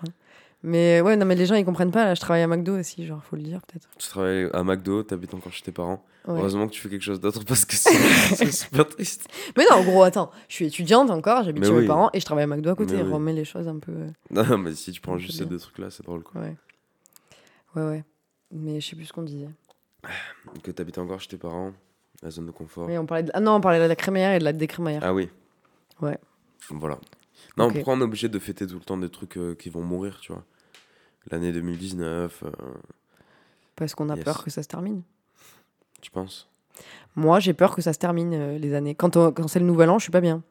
Mais 0.62 1.00
ouais, 1.00 1.16
non, 1.16 1.24
mais 1.24 1.34
les 1.36 1.46
gens, 1.46 1.54
ils 1.54 1.64
comprennent 1.64 1.90
pas. 1.90 2.04
Là, 2.04 2.14
je 2.14 2.20
travaille 2.20 2.42
à 2.42 2.46
McDo 2.46 2.78
aussi, 2.78 3.06
genre, 3.06 3.22
faut 3.24 3.36
le 3.36 3.42
dire, 3.42 3.60
peut-être. 3.66 3.88
Tu 3.96 4.08
travailles 4.08 4.50
à 4.52 4.62
McDo, 4.62 5.02
t'habites 5.02 5.32
encore 5.32 5.52
chez 5.52 5.62
tes 5.62 5.72
parents. 5.72 6.04
Ouais. 6.28 6.34
Heureusement 6.38 6.66
que 6.68 6.72
tu 6.74 6.82
fais 6.82 6.90
quelque 6.90 7.00
chose 7.02 7.18
d'autre 7.18 7.42
parce 7.46 7.64
que 7.64 7.74
c'est 7.74 7.94
super 8.52 8.86
triste. 8.86 9.26
Mais 9.56 9.64
non, 9.70 9.82
gros, 9.82 10.02
attends. 10.02 10.30
Je 10.48 10.54
suis 10.56 10.66
étudiante 10.66 11.08
encore, 11.10 11.44
j'habite 11.44 11.64
chez 11.64 11.70
oui. 11.72 11.80
mes 11.82 11.86
parents 11.86 12.10
et 12.12 12.20
je 12.20 12.24
travaille 12.26 12.44
à 12.44 12.46
McDo 12.46 12.68
à 12.68 12.74
côté. 12.74 12.94
Mais 12.96 13.02
oui. 13.04 13.12
Remets 13.12 13.32
les 13.32 13.46
choses 13.46 13.66
un 13.68 13.78
peu. 13.78 13.92
euh, 13.92 14.10
Non, 14.30 14.58
mais 14.58 14.74
si 14.74 14.92
tu 14.92 15.00
prends 15.00 15.16
juste 15.16 15.38
ces 15.38 15.46
deux 15.46 15.58
trucs-là, 15.58 15.88
c'est 15.90 16.04
drôle 16.04 16.22
quoi. 16.22 16.42
Ouais. 16.42 16.56
Ouais, 17.76 17.82
ouais. 17.88 18.04
Mais 18.52 18.80
je 18.82 18.90
sais 18.90 18.96
plus 18.96 19.06
ce 19.06 19.12
qu'on 19.14 19.22
disait. 19.22 19.48
Que 20.62 20.70
t'habites 20.70 20.98
encore 20.98 21.20
chez 21.20 21.28
tes 21.28 21.36
parents, 21.38 21.72
la 22.22 22.28
zone 22.30 22.44
de 22.46 22.50
confort. 22.50 22.86
Oui, 22.86 22.98
on 22.98 23.06
parlait 23.06 23.22
de... 23.24 23.30
Ah 23.32 23.40
non, 23.40 23.52
on 23.54 23.60
parlait 23.62 23.78
de 23.80 23.84
la 23.84 23.96
crémaillère 23.96 24.34
et 24.34 24.38
de 24.40 24.44
la 24.44 24.52
décrémaillère. 24.52 25.02
Ah 25.04 25.14
oui. 25.14 25.30
Ouais. 26.02 26.18
Voilà. 26.70 26.98
Non, 27.56 27.66
Ok. 27.66 27.74
pourquoi 27.74 27.94
on 27.94 28.00
est 28.00 28.04
obligé 28.04 28.28
de 28.28 28.38
fêter 28.38 28.66
tout 28.66 28.74
le 28.74 28.80
temps 28.84 28.96
des 28.96 29.08
trucs 29.10 29.36
euh, 29.36 29.54
qui 29.54 29.70
vont 29.70 29.82
mourir, 29.82 30.18
tu 30.20 30.32
vois? 30.32 30.44
L'année 31.30 31.52
2019, 31.52 32.42
euh, 32.44 32.50
Parce 33.76 33.94
qu'on 33.94 34.08
a 34.10 34.16
Yes. 34.16 34.24
peur 34.24 34.44
que 34.44 34.50
ça 34.50 34.62
se 34.62 34.68
termine. 34.68 35.02
tu 36.00 36.10
penses? 36.10 36.48
Moi, 37.16 37.40
j'ai 37.40 37.52
peur 37.52 37.74
que 37.74 37.82
ça 37.82 37.92
se 37.92 37.98
termine 37.98 38.32
euh, 38.34 38.58
les 38.58 38.72
années. 38.74 38.94
Quand, 38.94 39.16
on- 39.16 39.32
quand 39.32 39.48
c'est 39.48 39.58
le 39.60 39.66
nouvel 39.66 39.90
an, 39.90 39.98
je 39.98 40.04
suis 40.04 40.12
pas 40.12 40.20
bien. 40.22 40.42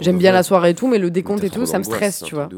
J'aime 0.00 0.16
bien 0.16 0.32
la 0.32 0.42
soirée 0.42 0.70
et 0.70 0.74
tout, 0.74 0.86
mais 0.88 0.96
le 0.98 1.10
décompte 1.10 1.44
et 1.44 1.50
tout, 1.50 1.66
ça 1.66 1.78
me 1.78 1.84
stresse, 1.84 2.22
tu 2.24 2.34
vois. 2.34 2.48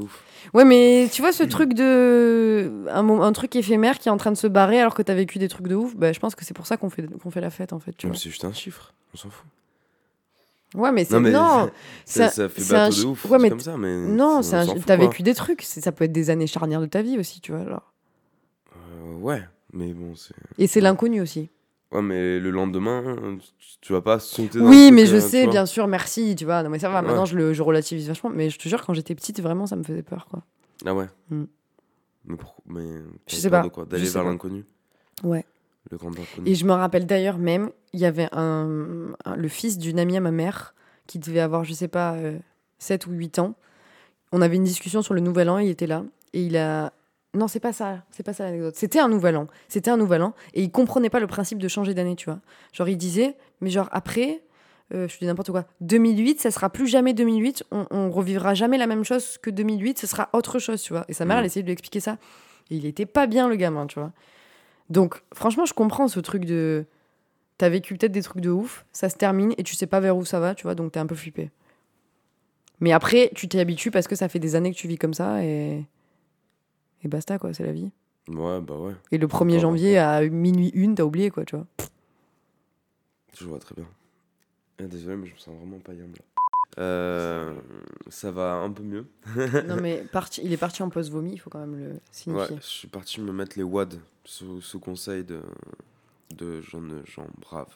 Ouais, 0.54 0.64
mais 0.64 1.08
tu 1.12 1.22
vois 1.22 1.32
ce 1.32 1.42
truc 1.56 1.74
de. 1.74 2.84
Un, 2.90 3.08
un 3.08 3.32
truc 3.32 3.56
éphémère 3.56 3.98
qui 3.98 4.08
est 4.08 4.12
en 4.12 4.16
train 4.16 4.30
de 4.30 4.36
se 4.36 4.46
barrer 4.46 4.80
alors 4.80 4.94
que 4.94 5.02
t'as 5.02 5.14
vécu 5.14 5.40
des 5.40 5.48
trucs 5.48 5.66
de 5.66 5.74
ouf, 5.74 5.96
bah, 5.96 6.12
je 6.12 6.20
pense 6.20 6.36
que 6.36 6.44
c'est 6.44 6.54
pour 6.54 6.66
ça 6.66 6.76
qu'on 6.76 6.90
fait, 6.90 7.04
qu'on 7.18 7.30
fait 7.32 7.40
la 7.40 7.50
fête 7.50 7.72
en 7.72 7.80
fait. 7.80 7.92
Tu 7.96 8.06
vois. 8.06 8.14
c'est 8.14 8.30
juste 8.30 8.44
un 8.44 8.52
chiffre, 8.52 8.92
on 9.12 9.16
s'en 9.16 9.30
fout. 9.30 9.46
Ouais, 10.74 10.92
mais 10.92 11.04
c'est. 11.04 11.14
Non, 11.14 11.20
mais 11.20 11.30
Non, 11.30 11.70
Ça, 12.04 12.28
ça 12.30 12.48
fait 12.48 12.60
c'est 12.60 12.74
un 12.74 12.88
bateau 12.88 13.02
de 13.02 13.06
ouf, 13.06 13.24
Ouais, 13.26 13.38
mais 13.38 13.50
comme 13.50 13.60
ça, 13.60 13.76
mais. 13.76 13.94
Non, 14.06 14.40
un- 14.52 14.66
t'as 14.86 14.96
vécu 14.96 15.22
des 15.22 15.34
trucs. 15.34 15.62
Ça 15.62 15.92
peut 15.92 16.04
être 16.04 16.12
des 16.12 16.30
années 16.30 16.46
charnières 16.46 16.80
de 16.80 16.86
ta 16.86 17.02
vie 17.02 17.18
aussi, 17.18 17.40
tu 17.40 17.52
vois. 17.52 17.64
Genre. 17.64 17.92
Euh, 18.76 19.14
ouais, 19.16 19.42
mais 19.72 19.92
bon, 19.92 20.14
c'est. 20.14 20.34
Et 20.58 20.66
c'est 20.66 20.80
l'inconnu 20.80 21.20
aussi. 21.20 21.50
Ouais, 21.90 22.00
mais 22.00 22.38
le 22.40 22.50
lendemain, 22.50 23.36
tu, 23.82 23.92
vas 23.92 24.00
pas 24.00 24.18
sauter 24.18 24.58
dans 24.58 24.66
Oui, 24.66 24.90
mais 24.92 25.02
truc, 25.04 25.12
je 25.12 25.16
euh, 25.24 25.28
sais, 25.28 25.46
bien 25.46 25.66
sûr, 25.66 25.86
merci, 25.86 26.34
tu 26.36 26.46
vois. 26.46 26.62
Non, 26.62 26.70
mais 26.70 26.78
ça 26.78 26.88
va, 26.88 27.00
Ouais. 27.02 27.06
maintenant 27.06 27.26
je, 27.26 27.36
le, 27.36 27.52
je 27.52 27.62
relativise 27.62 28.08
vachement. 28.08 28.30
Mais 28.30 28.48
je 28.48 28.58
te 28.58 28.66
jure, 28.66 28.82
quand 28.86 28.94
j'étais 28.94 29.14
petite, 29.14 29.40
vraiment, 29.42 29.66
ça 29.66 29.76
me 29.76 29.82
faisait 29.82 30.02
peur, 30.02 30.26
quoi. 30.30 30.42
Ah 30.86 30.94
ouais 30.94 31.06
Mm. 31.30 31.44
Mais 32.24 32.36
pourquoi 32.36 32.62
mais 32.66 32.84
Je 33.26 33.36
sais 33.36 33.50
pas, 33.50 33.62
D'aller 33.88 34.08
vers 34.08 34.24
l'inconnu? 34.24 34.64
Ouais. 35.22 35.44
Le 35.90 35.98
grand 35.98 36.10
inconnu. 36.10 36.48
Et 36.48 36.54
je 36.54 36.64
me 36.64 36.72
rappelle 36.72 37.06
d'ailleurs 37.06 37.38
même, 37.38 37.70
il 37.92 38.00
y 38.00 38.06
avait 38.06 38.28
un, 38.32 39.12
un- 39.24 39.36
le 39.36 39.48
fils 39.48 39.78
d'une 39.78 39.98
amie 39.98 40.16
à 40.16 40.20
ma 40.20 40.30
mère 40.30 40.74
qui 41.06 41.18
devait 41.18 41.40
avoir, 41.40 41.64
je 41.64 41.72
sais 41.74 41.88
pas, 41.88 42.14
euh, 42.14 42.38
7 42.78 43.06
ou 43.06 43.12
8 43.12 43.38
ans. 43.38 43.54
On 44.30 44.40
avait 44.40 44.56
une 44.56 44.64
discussion 44.64 45.02
sur 45.02 45.12
le 45.14 45.20
nouvel 45.20 45.48
an, 45.50 45.58
il 45.58 45.68
était 45.68 45.86
là. 45.86 46.04
Et 46.32 46.42
il 46.44 46.56
a. 46.56 46.92
Non, 47.34 47.48
c'est 47.48 47.60
pas 47.60 47.72
ça, 47.72 48.04
c'est 48.10 48.22
pas 48.22 48.32
ça 48.34 48.44
l'anecdote. 48.44 48.74
C'était 48.76 49.00
un 49.00 49.08
nouvel 49.08 49.36
an. 49.36 49.46
C'était 49.68 49.90
un 49.90 49.96
nouvel 49.96 50.22
an. 50.22 50.34
Et 50.54 50.62
il 50.62 50.70
comprenait 50.70 51.10
pas 51.10 51.20
le 51.20 51.26
principe 51.26 51.58
de 51.58 51.68
changer 51.68 51.94
d'année, 51.94 52.14
tu 52.16 52.26
vois. 52.26 52.40
Genre, 52.72 52.88
il 52.88 52.96
disait, 52.98 53.36
mais 53.62 53.70
genre, 53.70 53.88
après, 53.92 54.42
euh, 54.94 55.08
je 55.08 55.18
dis 55.18 55.24
n'importe 55.26 55.50
quoi, 55.50 55.64
2008, 55.80 56.40
ça 56.40 56.50
sera 56.50 56.68
plus 56.70 56.86
jamais 56.86 57.14
2008. 57.14 57.64
On, 57.70 57.86
on 57.90 58.10
revivra 58.10 58.52
jamais 58.54 58.76
la 58.78 58.86
même 58.86 59.02
chose 59.04 59.38
que 59.38 59.48
2008. 59.50 59.98
Ce 59.98 60.06
sera 60.06 60.28
autre 60.34 60.58
chose, 60.58 60.80
tu 60.82 60.92
vois. 60.92 61.04
Et 61.08 61.14
sa 61.14 61.24
mère, 61.24 61.38
elle 61.38 61.46
essayait 61.46 61.62
de 61.62 61.66
lui 61.68 61.72
expliquer 61.72 62.00
ça. 62.00 62.18
Et 62.70 62.76
il 62.76 62.84
était 62.86 63.06
pas 63.06 63.26
bien, 63.26 63.48
le 63.48 63.56
gamin, 63.56 63.86
tu 63.86 63.98
vois. 63.98 64.12
Donc, 64.92 65.22
franchement, 65.32 65.64
je 65.64 65.72
comprends 65.72 66.06
ce 66.06 66.20
truc 66.20 66.44
de. 66.44 66.84
T'as 67.56 67.70
vécu 67.70 67.96
peut-être 67.96 68.12
des 68.12 68.22
trucs 68.22 68.42
de 68.42 68.50
ouf, 68.50 68.84
ça 68.92 69.08
se 69.08 69.16
termine 69.16 69.54
et 69.56 69.62
tu 69.62 69.74
sais 69.74 69.86
pas 69.86 70.00
vers 70.00 70.16
où 70.16 70.24
ça 70.24 70.38
va, 70.38 70.54
tu 70.54 70.64
vois, 70.64 70.74
donc 70.74 70.92
t'es 70.92 71.00
un 71.00 71.06
peu 71.06 71.14
flippé. 71.14 71.50
Mais 72.80 72.92
après, 72.92 73.30
tu 73.34 73.48
t'y 73.48 73.58
habitues 73.58 73.90
parce 73.90 74.06
que 74.06 74.16
ça 74.16 74.28
fait 74.28 74.38
des 74.38 74.54
années 74.54 74.70
que 74.72 74.76
tu 74.76 74.88
vis 74.88 74.98
comme 74.98 75.14
ça 75.14 75.42
et. 75.44 75.84
Et 77.04 77.08
basta, 77.08 77.38
quoi, 77.38 77.54
c'est 77.54 77.64
la 77.64 77.72
vie. 77.72 77.90
Ouais, 78.28 78.60
bah 78.60 78.76
ouais, 78.76 78.92
Et 79.10 79.18
le 79.18 79.26
1er 79.26 79.34
Encore, 79.34 79.60
janvier 79.60 79.98
à 79.98 80.22
minuit 80.28 80.70
une, 80.74 80.94
t'as 80.94 81.02
oublié, 81.02 81.30
quoi, 81.30 81.44
tu 81.44 81.56
vois. 81.56 81.66
je 83.36 83.46
vois 83.46 83.58
très 83.58 83.74
bien. 83.74 83.86
Ah, 84.78 84.84
désolé, 84.84 85.16
mais 85.16 85.26
je 85.26 85.32
me 85.32 85.38
sens 85.38 85.56
vraiment 85.56 85.78
pas 85.78 85.94
yam 85.94 86.12
là. 86.12 86.24
Euh, 86.78 87.52
ça 88.08 88.30
va 88.30 88.54
un 88.54 88.70
peu 88.70 88.82
mieux. 88.82 89.06
non, 89.68 89.76
mais 89.80 90.04
parti, 90.12 90.40
il 90.44 90.52
est 90.52 90.56
parti 90.58 90.82
en 90.82 90.88
post-vomi, 90.88 91.32
il 91.34 91.38
faut 91.38 91.50
quand 91.50 91.58
même 91.60 91.76
le 91.78 91.88
Ouais, 91.90 91.98
signifier. 92.10 92.56
je 92.60 92.66
suis 92.66 92.88
parti 92.88 93.20
me 93.20 93.32
mettre 93.32 93.58
les 93.58 93.62
wads 93.62 93.98
sous, 94.24 94.60
sous 94.62 94.80
conseil 94.80 95.22
de, 95.24 95.40
de 96.36 96.60
jeunes 96.62 97.02
gens 97.04 97.26
braves. 97.40 97.74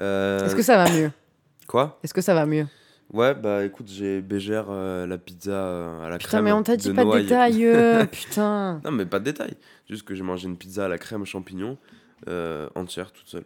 Euh, 0.00 0.44
Est-ce 0.44 0.56
que 0.56 0.62
ça 0.62 0.76
va 0.76 0.90
mieux 0.90 1.10
Quoi? 1.68 1.98
Est-ce 2.02 2.12
que 2.12 2.20
ça 2.20 2.34
va 2.34 2.46
mieux? 2.46 2.66
Ouais, 3.12 3.34
bah 3.34 3.64
écoute, 3.64 3.86
j'ai 3.88 4.20
bégère 4.22 4.66
euh, 4.70 5.06
la 5.06 5.18
pizza 5.18 6.02
à 6.02 6.08
la 6.08 6.18
Putain, 6.18 6.28
crème. 6.28 6.44
mais 6.46 6.52
on 6.52 6.62
t'a 6.62 6.76
dit 6.76 6.88
de 6.88 6.94
pas 6.94 7.04
de 7.04 7.20
détails, 7.20 8.08
putain. 8.10 8.80
Non, 8.84 8.90
mais 8.90 9.06
pas 9.06 9.20
de 9.20 9.24
détails. 9.24 9.56
Juste 9.88 10.02
que 10.04 10.14
j'ai 10.14 10.22
mangé 10.24 10.48
une 10.48 10.56
pizza 10.56 10.86
à 10.86 10.88
la 10.88 10.98
crème 10.98 11.24
champignon 11.24 11.78
euh, 12.28 12.68
entière, 12.74 13.12
toute 13.12 13.28
seule. 13.28 13.44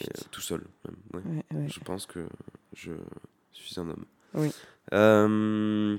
Et, 0.00 0.04
tout 0.30 0.40
seul, 0.40 0.62
même. 0.86 0.96
ouais. 1.12 1.30
Ouais, 1.52 1.58
ouais. 1.62 1.68
Je 1.68 1.80
pense 1.80 2.06
que 2.06 2.20
je 2.72 2.92
suis 3.62 3.78
un 3.80 3.88
homme. 3.88 4.04
Oui. 4.34 4.52
Euh, 4.92 5.96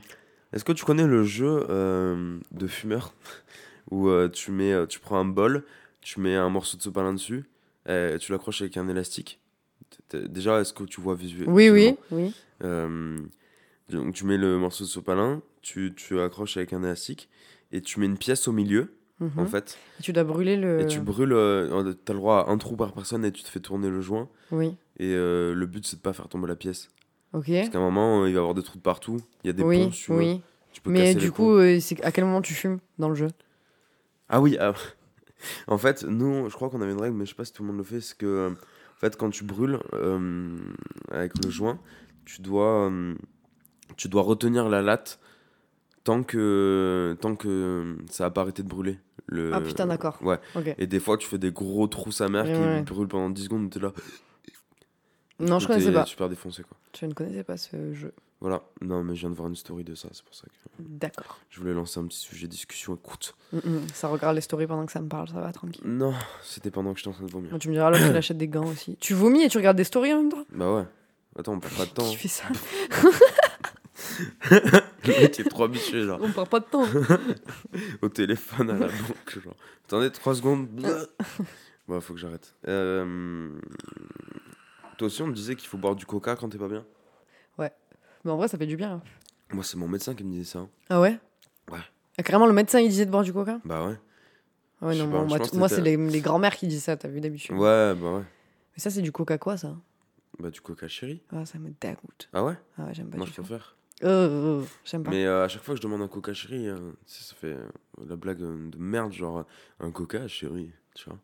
Est-ce 0.54 0.64
que 0.64 0.72
tu 0.74 0.86
connais 0.86 1.08
le 1.08 1.24
jeu 1.24 1.66
euh, 1.70 2.38
de 2.52 2.68
fumeur? 2.68 3.14
Où 3.92 4.10
euh, 4.10 4.28
tu 4.30 4.52
mets, 4.52 4.88
tu 4.88 5.00
prends 5.00 5.20
un 5.20 5.26
bol, 5.26 5.64
tu 6.02 6.20
mets 6.20 6.36
un 6.36 6.50
morceau 6.50 6.76
de 6.78 6.82
sopalin 6.82 7.14
dessus, 7.14 7.46
et 7.88 8.16
tu 8.20 8.32
l'accroches 8.32 8.62
avec 8.62 8.78
un 8.78 8.88
élastique. 8.90 9.40
Déjà, 10.12 10.60
est-ce 10.62 10.74
que 10.74 10.84
tu 10.84 11.02
vois 11.02 11.14
visuel 11.16 11.48
Oui, 11.50 11.70
oui, 11.70 11.96
visuellement? 12.12 12.34
oui. 13.22 13.30
Donc 13.90 14.14
tu 14.16 14.26
mets 14.26 14.38
le 14.38 14.58
morceau 14.58 14.84
de 14.84 14.90
sopalin, 14.90 15.42
tu, 15.62 15.94
tu 15.96 16.20
accroches 16.20 16.58
avec 16.58 16.74
un 16.74 16.82
élastique 16.84 17.30
et 17.72 17.82
tu 17.82 18.00
mets 18.00 18.08
une 18.08 18.18
pièce 18.18 18.48
au 18.48 18.52
milieu 18.52 18.92
Mhm. 19.22 19.32
en 19.40 19.46
fait 19.46 19.78
Et 20.00 20.04
tu 20.04 20.12
dois 20.12 20.26
brûler 20.26 20.58
le. 20.58 20.82
et 20.82 20.88
tu 20.88 21.00
brûles. 21.00 21.32
euh, 21.32 21.94
T'as 22.04 22.12
le 22.12 22.20
droit 22.20 22.40
à 22.48 22.52
un 22.52 22.58
trou 22.58 22.76
par 22.76 22.92
personne 22.92 23.24
et 23.24 23.32
tu 23.32 23.44
te 23.44 23.48
fais 23.48 23.62
tourner 23.62 23.90
le 23.90 24.02
joint 24.02 24.28
Oui, 24.52 24.76
et 24.98 25.14
le 25.16 25.66
but 25.66 25.86
c'est 25.88 25.96
de 25.98 26.02
pas 26.02 26.12
faire 26.12 26.28
tomber 26.28 26.48
la 26.50 26.58
pièce. 26.58 26.90
Ok. 27.34 27.46
Parce 27.48 27.70
qu'à 27.70 27.78
un 27.78 27.82
moment 27.82 28.22
euh, 28.22 28.30
il 28.30 28.34
va 28.34 28.38
y 28.38 28.40
avoir 28.40 28.54
des 28.54 28.64
trous 28.64 28.78
de 28.78 28.84
partout, 28.84 29.20
il 29.44 29.48
y 29.48 29.50
a 29.50 29.54
des 29.54 29.64
oui, 29.64 29.86
ponts 29.86 29.90
tu 29.90 30.12
oui. 30.12 30.42
Peux 30.84 30.92
Mais 30.92 31.16
du 31.16 31.32
coup, 31.32 31.54
euh, 31.54 31.80
c'est 31.80 32.04
à 32.04 32.12
quel 32.12 32.26
moment 32.26 32.42
tu 32.42 32.54
fumes 32.54 32.80
dans 33.00 33.10
le 33.10 33.16
jeu? 33.16 33.30
Ah 34.30 34.42
oui, 34.42 34.58
ah, 34.60 34.74
en 35.68 35.78
fait, 35.78 36.04
nous, 36.04 36.50
je 36.50 36.56
crois 36.56 36.70
qu'on 36.70 36.82
avait 36.82 36.92
une 36.92 37.02
règle, 37.02 37.16
mais 37.16 37.26
je 37.26 37.30
sais 37.32 37.36
pas 37.36 37.46
si 37.46 37.54
tout 37.54 37.64
le 37.64 37.68
monde 37.70 37.78
le 37.78 37.84
fait, 37.84 38.02
c'est 38.02 38.18
que, 38.18 38.26
euh, 38.26 38.50
en 38.52 39.00
fait, 39.00 39.16
quand 39.18 39.30
tu 39.30 39.44
brûles 39.44 39.80
euh, 39.94 40.58
avec 41.12 41.32
le 41.44 41.50
joint, 41.50 41.80
tu 42.26 42.42
dois, 42.42 42.92
tu 43.98 44.10
dois 44.10 44.24
retenir 44.24 44.70
la 44.70 44.82
latte 44.82 45.20
tant 46.04 46.24
que, 46.24 47.18
tant 47.22 47.36
que 47.36 47.98
ça 48.10 48.26
a 48.26 48.30
pas 48.30 48.42
arrêté 48.42 48.64
de 48.64 48.68
brûler. 48.68 49.00
Le... 49.28 49.54
Ah 49.54 49.62
putain, 49.62 49.88
d'accord. 49.88 50.20
Ouais. 50.22 50.40
Ok. 50.56 50.76
Et 50.78 50.88
des 50.88 51.00
fois, 51.00 51.18
tu 51.18 51.28
fais 51.28 51.38
des 51.40 51.52
gros 51.52 51.88
trous 51.88 52.12
sa 52.12 52.30
mère 52.30 52.46
Ouais, 52.46 52.54
qui 52.54 52.60
ouais. 52.60 52.82
brûlent 52.84 53.08
pendant 53.08 53.30
10 53.30 53.46
secondes, 53.46 53.70
t'es 53.72 53.80
là. 53.80 53.92
Non, 55.40 55.60
je 55.60 55.66
t'es 55.68 55.74
connaissais 55.74 55.92
pas. 55.92 56.06
super 56.06 56.30
défoncé, 56.30 56.64
quoi. 56.64 56.78
Je 57.00 57.06
ne 57.06 57.14
connaissais 57.14 57.44
pas 57.44 57.58
ce 57.58 57.94
jeu. 57.94 58.14
Voilà. 58.42 58.64
Non, 58.82 59.04
mais 59.04 59.16
je 59.16 59.22
viens 59.22 59.30
de 59.30 59.36
voir 59.36 59.48
une 59.48 59.56
story 59.56 59.84
de 59.84 59.96
ça, 59.96 60.10
c'est 60.12 60.24
pour 60.24 60.36
ça 60.36 60.44
que 60.44 60.52
D'accord. 60.80 61.40
je 61.50 61.60
voulais 61.60 61.74
lancer 61.74 62.00
un 62.00 62.06
petit 62.06 62.20
sujet 62.20 62.48
de 62.48 62.52
discussion. 62.52 62.96
Écoute. 62.96 63.36
Mm, 63.54 63.58
mm. 63.58 63.88
Ça 63.94 64.08
regarde 64.08 64.36
les 64.36 64.42
stories 64.42 64.68
pendant 64.68 64.86
que 64.86 64.92
ça 64.92 65.02
me 65.02 65.08
parle, 65.08 65.30
ça 65.30 65.40
va, 65.40 65.52
tranquille. 65.52 65.82
Non, 65.86 66.14
c'était 66.44 66.70
pendant 66.70 66.94
que 66.94 67.00
j'étais 67.00 67.10
en 67.10 67.14
train 67.14 67.26
de 67.26 67.32
vomir. 67.32 67.50
Moi, 67.50 67.60
tu 67.60 67.70
me 67.70 67.74
diras, 67.74 67.90
l'autre, 67.90 68.06
il 68.06 68.16
achète 68.18 68.38
des 68.38 68.48
gants 68.48 68.68
aussi. 68.68 68.98
Tu 69.00 69.14
vomis 69.14 69.44
et 69.44 69.50
tu 69.50 69.58
regardes 69.58 69.78
des 69.78 69.84
stories 69.84 70.14
en 70.14 70.22
même 70.22 70.32
temps? 70.32 70.46
Bah 70.52 70.76
ouais. 70.76 70.86
Attends, 71.40 71.54
on 71.54 71.60
perd 71.60 71.76
pas 71.76 71.86
de 71.86 71.92
temps. 71.92 72.10
Qui 72.10 72.18
fait 72.18 72.28
ça 72.28 72.44
Le 74.52 75.22
mec 75.22 75.40
est 75.40 75.50
trop 75.50 75.64
habitué, 75.64 76.04
genre, 76.04 76.20
On 76.22 76.32
perd 76.32 76.50
pas 76.50 76.60
de 76.60 76.66
temps. 76.66 76.86
au 78.02 78.10
téléphone 78.10 78.70
à 78.70 78.74
la 78.74 78.88
banque, 78.88 79.40
genre. 79.44 79.56
Attendez, 79.86 80.12
3 80.12 80.36
secondes. 80.36 80.68
Bon, 81.88 82.02
faut 82.02 82.14
que 82.14 82.20
j'arrête. 82.20 82.56
Euh... 82.68 83.50
Toi 84.98 85.08
aussi, 85.08 85.22
on 85.22 85.28
me 85.28 85.34
disait 85.34 85.56
qu'il 85.56 85.68
faut 85.68 85.78
boire 85.78 85.96
du 85.96 86.06
coca 86.06 86.36
quand 86.36 86.50
t'es 86.50 86.58
pas 86.58 86.68
bien 86.70 86.86
Mais 88.24 88.32
en 88.32 88.38
vrai, 88.38 88.48
ça 88.48 88.58
fait 88.58 88.66
du 88.66 88.76
bien. 88.76 88.94
hein. 88.94 89.02
Moi, 89.52 89.64
c'est 89.64 89.78
mon 89.78 89.88
médecin 89.88 90.16
qui 90.16 90.24
me 90.24 90.32
disait 90.32 90.46
ça. 90.54 90.60
hein. 90.60 90.70
Ah 90.90 91.00
ouais? 91.00 91.20
Ouais. 91.70 91.78
Ah, 92.18 92.24
carrément, 92.24 92.48
le 92.48 92.54
médecin, 92.54 92.80
il 92.80 92.90
disait 92.90 93.06
de 93.06 93.12
boire 93.12 93.24
du 93.24 93.32
coca? 93.32 93.60
Bah 93.64 93.86
ouais. 93.86 94.00
Ah 94.82 94.88
Ouais, 94.88 94.94
Je 94.96 95.00
non, 95.00 95.06
sais 95.06 95.12
moi, 95.12 95.20
je 95.26 95.30
moi, 95.30 95.38
pense 95.38 95.48
t- 95.50 95.54
que 95.54 95.60
moi, 95.60 95.70
c'était- 95.70 95.92
c'est 95.92 95.98
les, 95.98 96.10
les 96.10 96.22
grands-mères 96.22 96.56
qui 96.56 96.66
disent 96.68 96.84
ça, 96.84 96.98
t'as 96.98 97.08
vu 97.08 97.22
d'habitude. 97.22 97.56
Ouais, 97.56 97.94
bah 97.94 98.14
ouais. 98.16 98.24
Mais 98.24 98.80
ça, 98.80 98.90
c'est 98.90 99.04
du 99.04 99.12
coca 99.12 99.38
quoi, 99.38 99.58
ça? 99.58 99.76
Bah 100.40 100.50
du 100.50 100.60
coca 100.60 100.88
chéri. 100.88 101.22
Ah, 101.32 101.46
ça 101.46 101.60
me 101.60 101.70
dégoûte. 101.80 102.30
Ah 102.34 102.44
ouais? 102.44 102.58
Ah 102.80 102.86
ouais, 102.86 102.96
j'aime 102.96 103.12
pas 103.12 103.18
Moi, 103.18 103.26
du 103.28 103.32
je 103.32 103.36
tout. 103.36 103.44
préfère. 103.44 103.78
Euh, 104.04 104.08
euh, 104.08 104.62
euh, 104.62 104.66
j'aime 104.84 105.04
pas. 105.04 105.12
Mais 105.12 105.26
euh, 105.26 105.46
à 105.46 105.48
chaque 105.48 105.62
fois 105.62 105.76
que 105.76 105.82
je 105.82 105.84
demande 105.86 106.02
un 106.02 106.08
coca 106.08 106.34
chéri, 106.34 106.68
euh, 106.68 106.78
tu 107.06 107.14
sais, 107.14 107.24
ça 107.24 107.36
fait 107.36 107.54
euh, 107.54 107.68
la 108.08 108.16
blague 108.16 108.42
euh, 108.42 108.70
de 108.72 108.78
merde, 108.80 109.14
genre 109.14 109.38
euh, 109.38 109.44
un 109.82 109.92
coca 109.92 110.28
chéri, 110.28 110.72
tu 110.96 111.08
vois. 111.10 111.20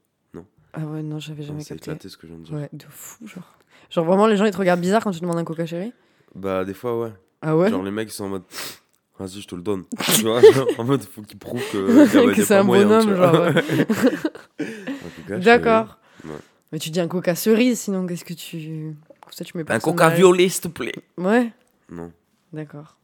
Ah 0.74 0.80
ouais, 0.86 1.02
non, 1.04 1.20
j'avais 1.20 1.44
jamais 1.44 1.62
C'est 1.64 1.76
capté. 1.76 1.92
éclaté 1.92 2.10
ce 2.10 2.18
que 2.18 2.28
je 2.28 2.34
viens 2.34 2.40
de 2.42 2.46
dire. 2.46 2.56
Ouais, 2.56 2.70
de 2.72 2.86
fou, 2.90 3.28
genre. 3.28 3.58
Genre, 3.90 4.06
vraiment, 4.06 4.28
les 4.28 4.38
gens, 4.38 4.46
ils 4.46 4.52
te 4.52 4.58
regardent 4.58 4.80
bizarre 4.82 5.04
quand 5.04 5.12
tu 5.12 5.20
demandes 5.20 5.38
un 5.38 5.44
coca 5.44 5.66
chéri 5.66 5.92
Bah 6.36 6.64
des 6.64 6.74
fois, 6.74 6.98
ouais. 7.00 7.12
Ah 7.42 7.58
ouais 7.58 7.70
Genre 7.70 7.84
les 7.84 7.92
mecs 7.92 8.08
ils 8.10 8.14
sont 8.14 8.26
en 8.26 8.30
mode 8.30 8.44
vas-y 9.20 9.42
je 9.42 9.48
te 9.48 9.56
le 9.56 9.62
donne. 9.62 9.84
tu 10.16 10.22
vois, 10.22 10.40
genre, 10.42 10.68
en 10.78 10.84
mode 10.86 11.04
faut 11.04 11.22
qu'ils 11.24 11.38
prouvent 11.40 11.62
que, 11.72 12.34
Que 12.34 12.42
c'est 12.44 12.48
pas 12.56 12.60
un 12.62 12.64
moyen, 12.64 12.88
bonhomme, 12.88 13.16
genre, 13.16 13.42
ouais. 13.42 15.40
D'accord. 15.40 15.98
Ouais. 16.24 16.32
Mais 16.72 16.80
tu 16.80 16.90
dis 16.90 17.00
un 17.02 17.08
coca 17.08 17.36
cerise, 17.36 17.80
sinon, 17.82 18.08
qu'est-ce 18.08 18.24
que 18.26 18.34
tu. 18.34 18.96
Ça, 19.32 19.44
tu 19.44 19.58
mets 19.58 19.64
chéri. 19.64 19.76
Un 19.76 19.80
coca 19.80 20.10
violet 20.10 20.48
s'il 20.50 20.62
te 20.62 20.68
plaît. 20.70 20.94
Ouais, 21.18 21.52
Non, 21.90 22.12
d'accord. 22.54 22.98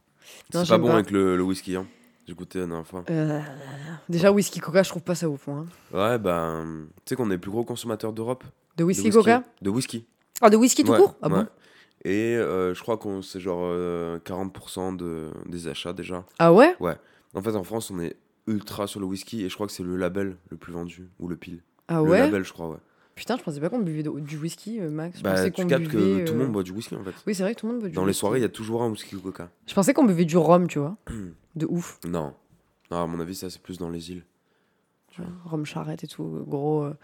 c'est 0.52 0.66
pas 0.68 0.78
bon 0.78 0.88
pas. 0.88 0.94
avec 0.94 1.10
le, 1.10 1.36
le 1.36 1.42
whisky. 1.42 1.76
Hein. 1.76 1.86
J'ai 2.28 2.34
goûté 2.34 2.58
la 2.58 2.66
dernière 2.66 2.86
fois. 2.86 3.04
Euh, 3.08 3.40
Déjà, 4.10 4.30
whisky 4.30 4.60
coca, 4.60 4.82
je 4.82 4.90
trouve 4.90 5.00
pas 5.02 5.14
ça 5.14 5.26
moi, 5.28 5.38
hein. 5.48 5.66
Ouais, 5.96 6.18
bah 6.18 6.62
tu 6.62 6.90
sais 7.06 7.16
qu'on 7.16 7.28
est 7.30 7.34
les 7.34 7.38
plus 7.38 7.50
gros 7.50 7.64
consommateurs 7.64 8.12
d'Europe. 8.12 8.44
De 8.76 8.82
de 8.82 8.84
whisky, 8.84 9.08
coca 9.08 9.42
De 9.62 9.70
whisky. 9.70 10.04
Ah, 10.42 10.50
de 10.50 10.56
whisky 10.58 10.84
tout 10.84 10.92
Ouais, 10.92 10.98
court? 10.98 11.16
Ah 11.22 11.28
ouais. 11.28 11.34
bon 11.36 11.46
Et 12.04 12.36
euh, 12.36 12.74
je 12.74 12.82
crois 12.82 12.98
qu'on 12.98 13.22
c'est 13.22 13.40
genre 13.40 13.62
euh, 13.62 14.18
40% 14.18 14.96
de, 14.96 15.30
des 15.46 15.68
achats 15.68 15.94
déjà. 15.94 16.26
Ah 16.38 16.52
ouais 16.52 16.76
En 17.34 17.40
fait 17.40 17.56
en 17.56 17.64
France 17.64 17.90
on 17.90 17.98
est 17.98 18.14
ultra 18.46 18.86
sur 18.86 19.00
le 19.00 19.06
whisky 19.06 19.44
et 19.44 19.48
je 19.48 19.54
crois 19.54 19.66
que 19.66 19.72
c'est 19.72 19.82
le 19.82 19.96
label 19.96 20.36
le 20.50 20.58
plus 20.58 20.72
vendu 20.74 21.08
ou 21.18 21.28
le 21.28 21.36
pile. 21.36 21.62
Ah 21.88 21.94
le 22.02 22.10
ouais? 22.10 22.18
label 22.18 22.44
je 22.44 22.52
crois 22.52 22.68
ouais. 22.68 22.76
Putain, 23.18 23.36
je 23.36 23.42
pensais 23.42 23.60
pas 23.60 23.68
qu'on 23.68 23.80
buvait 23.80 24.02
de- 24.04 24.20
du 24.20 24.38
whisky, 24.38 24.80
euh, 24.80 24.90
Max. 24.90 25.18
Je 25.18 25.22
Bah 25.24 25.32
pensais 25.32 25.50
tu 25.50 25.60
qu'on 25.62 25.66
captes 25.66 25.88
que 25.88 25.96
buvait, 25.96 26.24
tout 26.24 26.34
le 26.34 26.40
euh, 26.40 26.42
monde 26.44 26.52
boit 26.52 26.62
du 26.62 26.70
whisky 26.70 26.94
en 26.94 27.02
fait. 27.02 27.12
Oui, 27.26 27.34
c'est 27.34 27.42
vrai 27.42 27.54
que 27.54 27.60
tout 27.60 27.66
le 27.66 27.72
monde 27.72 27.80
boit 27.80 27.88
du 27.88 27.94
Dans 27.96 28.04
les 28.04 28.12
soirées 28.12 28.38
il 28.38 28.42
y 28.42 28.44
a 28.44 28.48
toujours 28.48 28.82
un 28.82 28.88
whisky 28.90 29.16
ou 29.16 29.20
coca. 29.20 29.50
Je 29.66 29.74
pensais 29.74 29.92
qu'on 29.92 30.04
buvait 30.04 30.24
du 30.24 30.36
rhum, 30.36 30.68
tu 30.68 30.78
vois. 30.78 30.96
de 31.56 31.66
ouf. 31.66 31.98
Non. 32.06 32.32
Non, 32.90 33.02
à 33.02 33.06
mon 33.06 33.18
avis, 33.20 33.34
ça, 33.34 33.50
c'est 33.50 33.60
plus 33.60 33.76
dans 33.78 33.90
les 33.90 34.10
îles. 34.12 34.24
Tu 35.10 35.20
vois, 35.20 35.30
Rhum 35.46 35.66
charrette 35.66 36.04
et 36.04 36.06
tout. 36.06 36.44
Gros, 36.46 36.84
euh, 36.84 36.94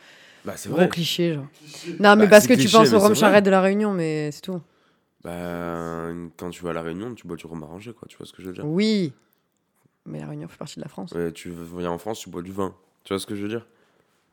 Bah, 0.45 0.57
c'est 0.57 0.69
gros 0.69 0.79
vrai. 0.79 0.89
cliché, 0.89 1.35
genre. 1.35 1.47
Non, 2.01 2.15
mais 2.17 2.25
Bah, 2.25 2.31
parce 2.31 2.47
que 2.47 2.55
tu 2.55 2.69
penses 2.69 2.93
au 2.93 3.01
rhum 3.01 3.15
charrette 3.15 3.45
de 3.45 3.51
la 3.51 3.61
Réunion, 3.61 3.93
mais 3.93 4.31
c'est 4.31 4.41
tout. 4.43 4.61
Bah, 5.25 6.09
quand 6.37 6.51
tu 6.51 6.63
vas 6.63 6.71
à 6.71 6.73
La 6.75 6.83
Réunion, 6.83 7.15
tu 7.15 7.27
bois 7.27 7.37
du 7.37 7.47
rhum 7.47 7.63
arrangé, 7.63 7.93
quoi. 7.93 8.07
Tu 8.09 8.17
vois 8.17 8.27
ce 8.27 8.33
que 8.33 8.43
je 8.43 8.49
veux 8.49 8.53
dire 8.55 8.65
Oui. 8.67 9.13
Mais 10.07 10.21
la 10.21 10.27
Réunion 10.27 10.49
fait 10.49 10.59
partie 10.59 10.77
de 10.77 10.83
la 10.83 10.89
France. 10.89 11.13
Ouais, 11.13 11.33
Tu 11.33 11.51
viens 11.51 11.91
en 11.91 11.99
France, 11.99 12.21
tu 12.21 12.31
bois 12.31 12.43
du 12.43 12.53
vin. 12.53 12.75
Tu 13.05 13.13
vois 13.13 13.19
ce 13.19 13.27
que 13.27 13.35
je 13.35 13.43
veux 13.43 13.49
dire? 13.49 13.67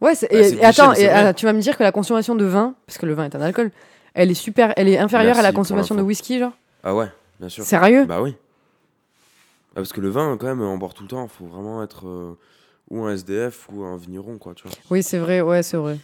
Ouais, 0.01 0.15
c'est- 0.15 0.27
Bah, 0.31 0.39
et, 0.39 0.65
attends, 0.65 0.93
et, 0.93 1.07
ah, 1.07 1.33
tu 1.33 1.45
vas 1.45 1.53
me 1.53 1.61
dire 1.61 1.77
que 1.77 1.83
la 1.83 1.91
consommation 1.91 2.35
de 2.35 2.43
vin, 2.45 2.75
parce 2.87 2.97
que 2.97 3.05
le 3.05 3.13
vin 3.13 3.25
est 3.25 3.35
un 3.35 3.41
alcool, 3.41 3.71
elle 4.13 4.31
est 4.31 4.35
super, 4.35 4.73
elle 4.75 4.87
est 4.89 4.97
inférieure 4.97 5.37
à 5.37 5.41
la 5.43 5.51
consommation 5.53 5.95
de 5.95 6.01
whisky, 6.01 6.39
genre? 6.39 6.53
Ah 6.83 6.95
ouais, 6.95 7.07
bien 7.39 7.49
sûr. 7.49 7.63
Sérieux? 7.63 8.05
Bah 8.05 8.21
oui. 8.21 8.35
Ah, 9.71 9.75
parce 9.75 9.93
que 9.93 10.01
le 10.01 10.09
vin, 10.09 10.35
quand 10.37 10.47
même, 10.47 10.61
on 10.61 10.77
boit 10.77 10.89
tout 10.89 11.03
le 11.03 11.09
temps. 11.09 11.27
Faut 11.27 11.45
vraiment 11.45 11.81
être 11.83 12.05
euh, 12.07 12.37
ou 12.89 13.03
un 13.05 13.13
SDF 13.13 13.67
ou 13.71 13.83
un 13.83 13.95
vigneron, 13.95 14.37
quoi. 14.37 14.53
Tu 14.53 14.63
vois 14.63 14.71
Oui, 14.89 15.01
c'est 15.03 15.17
vrai, 15.19 15.39
ouais, 15.41 15.63
c'est 15.63 15.77
vrai. 15.77 15.97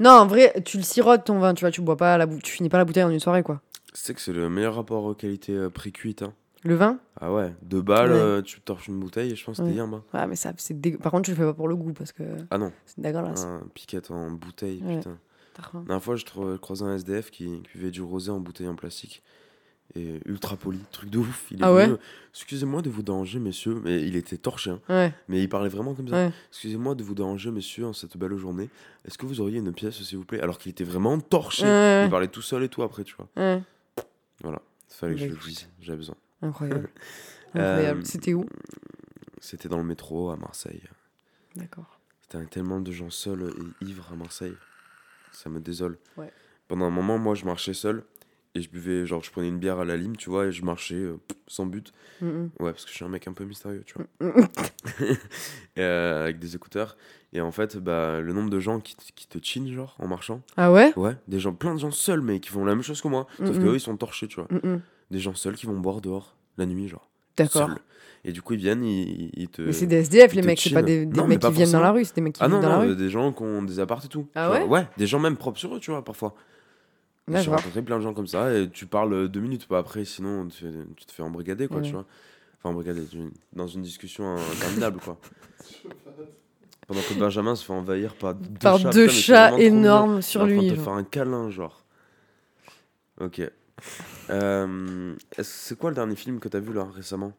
Non, 0.00 0.10
en 0.10 0.26
vrai, 0.26 0.52
tu 0.64 0.76
le 0.76 0.82
sirotes 0.82 1.24
ton 1.24 1.38
vin, 1.38 1.54
tu 1.54 1.62
vois, 1.62 1.70
tu 1.70 1.80
bois 1.80 1.96
pas 1.96 2.18
la 2.18 2.26
bou- 2.26 2.38
tu 2.42 2.52
finis 2.52 2.68
pas 2.68 2.78
la 2.78 2.84
bouteille 2.84 3.04
en 3.04 3.10
une 3.10 3.20
soirée, 3.20 3.42
quoi. 3.42 3.60
Tu 3.94 4.00
sais 4.02 4.12
que 4.14 4.20
c'est 4.20 4.32
le 4.32 4.48
meilleur 4.50 4.74
rapport 4.74 5.16
qualité-prix-cuite. 5.16 6.22
Hein. 6.22 6.32
Le 6.64 6.74
vin 6.74 6.98
Ah 7.20 7.32
ouais, 7.32 7.54
deux 7.62 7.82
balles, 7.82 8.10
Ouais. 8.10 8.16
euh, 8.18 8.42
tu 8.42 8.60
torches 8.60 8.88
une 8.88 8.98
bouteille 8.98 9.30
et 9.32 9.36
je 9.36 9.44
pense 9.44 9.58
que 9.58 9.62
c'était 9.64 9.70
Ouais. 9.80 9.84
yam. 9.84 9.94
hein. 9.94 10.02
Ouais, 10.12 10.26
mais 10.26 10.36
ça, 10.36 10.52
c'est. 10.56 10.74
Par 10.98 11.12
contre, 11.12 11.26
tu 11.26 11.30
le 11.30 11.36
fais 11.36 11.44
pas 11.44 11.54
pour 11.54 11.68
le 11.68 11.76
goût, 11.76 11.92
parce 11.92 12.10
que 12.12 12.22
Ah 12.50 12.58
non, 12.58 12.72
c'est 12.84 13.00
dégueulasse. 13.00 13.44
un 13.44 13.62
piquette 13.74 14.10
en 14.10 14.30
bouteille, 14.32 14.82
Ouais. 14.84 14.96
putain. 14.98 15.18
La 15.74 15.80
dernière 15.80 16.02
fois, 16.02 16.14
je 16.16 16.24
trou- 16.24 16.56
croisais 16.58 16.84
un 16.84 16.94
SDF 16.94 17.30
qui, 17.32 17.62
buvait 17.74 17.90
du 17.90 18.00
rosé 18.02 18.30
en 18.30 18.38
bouteille 18.40 18.68
en 18.68 18.76
plastique. 18.76 19.22
Et 19.94 20.20
ultra 20.26 20.56
poli, 20.56 20.78
truc 20.92 21.08
de 21.10 21.18
ouf. 21.18 21.46
Il 21.50 21.60
est 21.60 21.64
Ah 21.64 21.72
ouais 21.72 21.88
Excusez-moi 22.34 22.82
de 22.82 22.90
vous 22.90 23.02
déranger, 23.02 23.38
messieurs. 23.38 23.80
Mais 23.82 24.02
il 24.06 24.16
était 24.16 24.36
torché, 24.36 24.70
hein. 24.70 24.80
Ouais, 24.90 25.14
Mais 25.28 25.42
il 25.42 25.48
parlait 25.48 25.70
vraiment 25.70 25.94
comme 25.94 26.08
ça. 26.08 26.14
ouais. 26.26 26.30
Excusez-moi 26.50 26.94
de 26.94 27.02
vous 27.02 27.14
déranger, 27.14 27.50
messieurs, 27.50 27.86
en 27.86 27.92
cette 27.94 28.16
belle 28.18 28.36
journée. 28.36 28.68
Est-ce 29.06 29.16
que 29.16 29.24
vous 29.26 29.40
auriez 29.40 29.58
une 29.58 29.72
pièce, 29.72 30.00
s'il 30.02 30.18
vous 30.18 30.24
plaît? 30.26 30.40
Alors 30.42 30.58
qu'il 30.58 30.70
était 30.70 30.84
vraiment 30.84 31.18
torché. 31.18 31.64
Ouais, 31.64 32.04
Il 32.04 32.10
parlait 32.10 32.28
tout 32.28 32.42
seul 32.42 32.62
et 32.64 32.68
tout 32.68 32.82
après, 32.82 33.02
tu 33.04 33.14
vois. 33.16 33.28
ouais. 33.36 33.62
Voilà. 34.42 34.60
Fallait 34.88 35.14
que 35.14 35.20
Bah, 35.20 35.26
je 35.28 35.32
le 35.32 35.38
dise. 35.50 35.68
J'avais 35.80 35.98
besoin. 35.98 36.16
Incroyable. 36.42 36.88
Euh, 37.56 37.60
Incroyable. 37.60 38.04
C'était 38.04 38.34
où? 38.34 38.44
C'était 39.40 39.70
dans 39.70 39.78
le 39.78 39.84
métro 39.84 40.28
à 40.30 40.36
Marseille. 40.36 40.82
D'accord. 41.56 41.98
C'était 42.20 42.44
tellement 42.44 42.78
de 42.80 42.92
gens 42.92 43.08
seuls 43.08 43.50
et 43.80 43.84
ivres 43.86 44.06
à 44.12 44.16
Marseille. 44.16 44.54
Ça 45.32 45.48
me 45.48 45.58
désole. 45.58 45.96
Ouais. 46.18 46.30
Pendant 46.68 46.84
un 46.84 46.90
moment, 46.90 47.16
moi, 47.16 47.34
je 47.34 47.46
marchais 47.46 47.72
seul 47.72 48.04
et 48.54 48.60
je 48.60 48.68
buvais, 48.68 49.06
genre, 49.06 49.22
je 49.24 49.30
prenais 49.30 49.48
une 49.48 49.58
bière 49.58 49.78
à 49.78 49.86
la 49.86 49.96
lime, 49.96 50.14
tu 50.18 50.28
vois, 50.28 50.46
et 50.48 50.52
je 50.52 50.62
marchais 50.62 50.94
euh, 50.96 51.16
sans 51.46 51.64
but. 51.64 51.94
Mhm. 52.20 52.50
Ouais, 52.60 52.72
parce 52.72 52.84
que 52.84 52.90
je 52.90 52.96
suis 52.96 53.04
un 53.04 53.08
mec 53.08 53.26
un 53.26 53.32
peu 53.32 53.44
mystérieux, 53.44 53.82
tu 53.86 53.94
vois. 53.94 54.06
Et, 55.00 55.80
euh, 55.80 56.24
avec 56.24 56.38
des 56.38 56.54
écouteurs. 56.54 56.98
Et 57.32 57.40
en 57.40 57.50
fait, 57.50 57.78
bah, 57.78 58.20
le 58.20 58.32
nombre 58.34 58.50
de 58.50 58.60
gens 58.60 58.78
qui, 58.80 58.94
qui 59.14 59.26
te 59.26 59.38
chinent, 59.42 59.72
genre, 59.72 59.96
en 60.00 60.06
marchant. 60.06 60.42
Ah 60.58 60.70
ouais? 60.70 60.92
Ouais, 60.98 61.16
des 61.28 61.40
gens, 61.40 61.54
plein 61.54 61.74
de 61.74 61.80
gens 61.80 61.90
seuls, 61.90 62.20
mais 62.20 62.40
qui 62.40 62.50
font 62.50 62.66
la 62.66 62.74
même 62.74 62.82
chose 62.84 63.00
que 63.00 63.08
moi. 63.08 63.26
Sauf 63.38 63.56
Mhm. 63.56 63.64
qu'eux, 63.64 63.74
ils 63.76 63.80
sont 63.80 63.96
torchés, 63.96 64.28
tu 64.28 64.36
vois. 64.40 64.48
Des 65.10 65.18
gens 65.18 65.34
seuls 65.34 65.56
qui 65.56 65.66
vont 65.66 65.78
boire 65.78 66.00
dehors, 66.00 66.36
la 66.58 66.66
nuit, 66.66 66.88
genre. 66.88 67.08
D'accord. 67.36 67.70
Et 68.24 68.32
du 68.32 68.42
coup, 68.42 68.54
ils 68.54 68.58
viennent, 68.58 68.84
ils, 68.84 69.30
ils 69.34 69.48
te. 69.48 69.62
Mais 69.62 69.72
c'est 69.72 69.86
des 69.86 69.96
SDF, 69.96 70.34
les 70.34 70.42
mecs, 70.42 70.60
c'est 70.60 70.70
pas 70.70 70.82
des, 70.82 71.06
des 71.06 71.16
Non, 71.18 71.26
mecs 71.26 71.40
qui 71.40 71.52
viennent 71.52 71.70
dans 71.72 71.80
la 71.80 71.92
rue, 71.92 72.04
c'est 72.04 72.16
des 72.16 72.20
mecs 72.20 72.34
qui 72.34 72.42
Ah 72.42 72.48
non, 72.48 72.56
vivent 72.56 72.62
dans 72.68 72.74
non, 72.74 72.82
la 72.82 72.88
rue. 72.88 72.96
des 72.96 73.08
gens 73.08 73.32
qui 73.32 73.42
ont 73.42 73.62
des 73.62 73.78
apparts 73.80 74.04
et 74.04 74.08
tout. 74.08 74.26
Ah 74.34 74.48
vois. 74.48 74.58
ouais 74.60 74.64
Ouais, 74.66 74.88
des 74.96 75.06
gens 75.06 75.18
même 75.20 75.36
propres 75.36 75.58
sur 75.58 75.74
eux, 75.74 75.80
tu 75.80 75.90
vois, 75.92 76.04
parfois. 76.04 76.34
J'ai 77.30 77.50
rencontré 77.50 77.82
plein 77.82 77.98
de 77.98 78.02
gens 78.02 78.14
comme 78.14 78.26
ça 78.26 78.52
et 78.54 78.68
tu 78.70 78.86
parles 78.86 79.28
deux 79.28 79.40
minutes, 79.40 79.66
pas 79.68 79.78
après, 79.78 80.04
sinon 80.06 80.48
tu, 80.48 80.64
te 81.06 81.12
fais 81.12 81.22
embrigader, 81.22 81.68
quoi, 81.68 81.76
Ouais. 81.78 81.82
tu 81.84 81.92
vois. 81.92 82.06
Enfin, 82.58 82.70
embrigader, 82.70 83.02
dans 83.52 83.66
une 83.66 83.82
discussion 83.82 84.34
interminable, 84.56 84.98
quoi. 85.04 85.18
Pendant 86.86 87.00
que 87.02 87.14
Benjamin 87.18 87.54
se 87.54 87.64
fait 87.66 87.72
envahir 87.74 88.14
par 88.14 88.34
deux 88.34 88.48
Par 88.60 88.78
chats. 88.78 88.90
deux 88.90 89.06
putain, 89.06 89.12
chats 89.20 89.60
énormes 89.60 90.16
Il 90.16 90.22
sur 90.22 90.46
lui. 90.46 90.70
te 90.70 90.74
genre. 90.74 90.84
faire 90.84 90.92
un 90.94 91.04
câlin, 91.04 91.50
genre. 91.50 91.84
Ok. 93.20 93.42
Euh, 94.30 95.14
c'est 95.40 95.78
quoi 95.78 95.90
le 95.90 95.94
dernier 95.96 96.16
film 96.16 96.38
que 96.40 96.48
t'as 96.48 96.60
vu, 96.60 96.72
là, 96.72 96.86
récemment? 96.94 97.32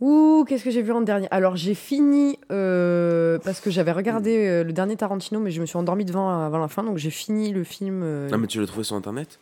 Ouh, 0.00 0.46
qu'est-ce 0.48 0.64
que 0.64 0.70
j'ai 0.70 0.80
vu 0.80 0.92
en 0.92 1.02
dernier? 1.02 1.28
Alors 1.30 1.56
j'ai 1.56 1.74
fini 1.74 2.38
euh, 2.50 3.38
parce 3.44 3.60
que 3.60 3.70
j'avais 3.70 3.92
regardé 3.92 4.46
euh, 4.48 4.64
le 4.64 4.72
dernier 4.72 4.96
Tarantino, 4.96 5.40
mais 5.40 5.50
je 5.50 5.60
me 5.60 5.66
suis 5.66 5.76
endormie 5.76 6.06
devant 6.06 6.30
avant 6.30 6.56
la 6.58 6.68
fin, 6.68 6.82
donc 6.82 6.96
j'ai 6.96 7.10
fini 7.10 7.52
le 7.52 7.64
film. 7.64 8.28
Ah, 8.32 8.38
mais 8.38 8.46
tu 8.46 8.58
l'as 8.60 8.66
trouvé 8.66 8.82
sur 8.84 8.96
internet? 8.96 9.38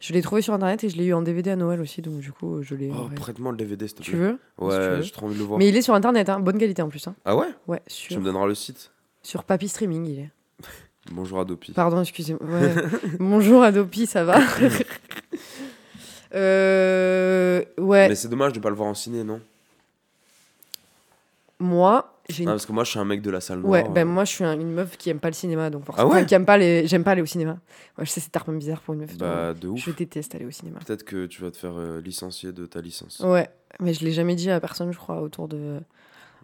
Je 0.00 0.12
l'ai 0.12 0.20
trouvé 0.20 0.42
sur 0.42 0.52
internet 0.52 0.84
et 0.84 0.90
je 0.90 0.96
l'ai 0.98 1.06
eu 1.06 1.14
en 1.14 1.22
DVD 1.22 1.52
à 1.52 1.56
Noël 1.56 1.80
aussi, 1.80 2.02
donc 2.02 2.18
du 2.20 2.30
coup 2.30 2.62
je 2.62 2.74
l'ai. 2.74 2.92
Oh, 2.94 3.08
ouais. 3.08 3.14
prête-moi 3.14 3.52
le 3.52 3.56
DVD, 3.56 3.88
s'il 3.88 3.96
te 3.96 4.02
Tu 4.02 4.10
plaît. 4.10 4.20
veux 4.20 4.38
tu 4.58 4.64
Ouais, 4.64 4.88
veux. 4.96 5.02
j'ai 5.02 5.10
trop 5.10 5.24
envie 5.26 5.34
de 5.34 5.40
le 5.40 5.46
voir. 5.46 5.58
Mais 5.58 5.68
il 5.68 5.76
est 5.76 5.82
sur 5.82 5.94
internet, 5.94 6.28
hein, 6.28 6.40
bonne 6.40 6.58
qualité 6.58 6.82
en 6.82 6.90
plus. 6.90 7.08
Hein. 7.08 7.14
Ah 7.24 7.34
ouais? 7.34 7.48
Ouais, 7.66 7.80
Tu 7.88 8.12
sur, 8.12 8.20
me 8.20 8.24
donneras 8.26 8.46
le 8.46 8.54
site 8.54 8.90
sur 9.22 9.44
Papy 9.44 9.68
Streaming 9.68 10.04
il 10.06 10.18
est. 10.20 10.30
Bonjour 11.10 11.40
Adopi. 11.40 11.72
Pardon, 11.72 12.00
excusez-moi. 12.00 12.42
Ouais. 12.48 12.74
Bonjour 13.20 13.62
Adopi, 13.62 14.06
ça 14.06 14.24
va 14.24 14.38
euh, 16.34 17.62
Ouais, 17.78 18.08
Mais 18.08 18.14
c'est 18.14 18.28
dommage 18.28 18.52
de 18.52 18.60
pas 18.60 18.70
le 18.70 18.76
voir 18.76 18.88
en 18.88 18.94
ciné, 18.94 19.22
non? 19.24 19.40
Moi, 21.60 22.18
j'ai 22.28 22.42
une 22.42 22.48
Ah, 22.48 22.52
parce 22.52 22.66
que 22.66 22.72
moi, 22.72 22.84
je 22.84 22.90
suis 22.90 22.98
un 22.98 23.04
mec 23.04 23.22
de 23.22 23.30
la 23.30 23.40
salle 23.40 23.60
noire. 23.60 23.70
Ouais, 23.70 23.88
ben 23.88 24.06
euh. 24.06 24.10
moi 24.10 24.24
je 24.24 24.30
suis 24.32 24.44
un- 24.44 24.58
une 24.58 24.72
meuf 24.72 24.96
qui 24.96 25.08
aime 25.10 25.20
pas 25.20 25.28
le 25.28 25.34
cinéma, 25.34 25.70
donc 25.70 25.84
forcément. 25.84 26.08
ouais? 26.08 26.16
enfin, 26.16 26.24
qui 26.24 26.34
aime 26.34 26.44
pas 26.46 26.56
les, 26.56 26.86
j'aime 26.86 27.04
pas 27.04 27.12
aller 27.12 27.22
au 27.22 27.26
cinéma. 27.26 27.58
Ouais, 27.98 28.04
je 28.04 28.10
sais, 28.10 28.20
c'est 28.20 28.30
tellement 28.30 28.58
bizarre 28.58 28.80
pour 28.80 28.94
une 28.94 29.00
meuf. 29.00 29.16
Bah, 29.16 29.54
de 29.54 29.68
ouf. 29.68 29.80
je 29.84 29.90
déteste 29.92 30.34
aller 30.34 30.46
au 30.46 30.50
cinéma. 30.50 30.80
Peut-être 30.84 31.04
que 31.04 31.26
tu 31.26 31.42
vas 31.42 31.50
te 31.50 31.56
faire 31.56 31.76
euh, 31.78 32.00
licencier 32.00 32.52
de 32.52 32.66
ta 32.66 32.80
licence. 32.80 33.20
Ouais, 33.20 33.48
mais 33.78 33.94
je 33.94 34.04
l'ai 34.04 34.12
jamais 34.12 34.34
dit 34.34 34.50
à 34.50 34.58
personne, 34.60 34.90
je 34.92 34.98
crois, 34.98 35.20
autour 35.20 35.48
de 35.48 35.80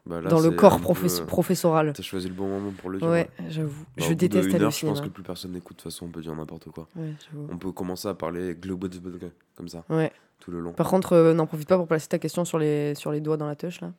Bah, 0.07 0.21
là, 0.21 0.31
dans 0.31 0.41
le 0.41 0.51
corps 0.51 0.77
peu, 0.79 0.83
professe- 0.83 1.21
euh, 1.21 1.27
professoral. 1.27 1.93
T'as 1.95 2.03
choisi 2.03 2.29
le 2.29 2.35
bon 2.35 2.49
moment 2.49 2.73
pour 2.77 2.89
le 2.91 2.99
dire. 2.99 3.09
Ouais, 3.09 3.29
j'avoue. 3.49 3.85
Bah, 3.97 4.05
je 4.09 4.13
déteste 4.15 4.53
aller 4.55 4.65
au 4.65 4.71
Je 4.71 4.87
pense 4.87 5.01
que 5.01 5.09
plus 5.09 5.23
personne 5.23 5.53
n'écoute. 5.53 5.77
De 5.77 5.83
toute 5.83 5.93
façon, 5.93 6.07
on 6.07 6.09
peut 6.09 6.23
dire 6.23 6.35
n'importe 6.35 6.71
quoi. 6.71 6.89
Ouais. 6.97 7.13
On 7.51 7.59
peut 7.59 7.71
commencer 7.73 8.09
à 8.09 8.15
parler 8.15 8.55
global 8.55 8.91
comme 9.57 9.69
ça, 9.69 9.85
Ouais. 9.91 10.11
tout 10.41 10.51
le 10.51 10.61
long. 10.61 10.73
Par 10.73 10.89
contre, 10.89 11.13
euh, 11.13 11.35
n'en 11.35 11.47
profite 11.47 11.69
pas 11.69 11.77
pour 11.77 11.87
placer 11.87 12.09
ta 12.09 12.19
question 12.19 12.45
sur 12.45 12.59
les, 12.59 12.95
sur 12.95 13.13
les 13.13 13.21
doigts 13.21 13.37
dans 13.37 13.47
la 13.47 13.57
touche 13.57 13.81
là. 13.83 13.93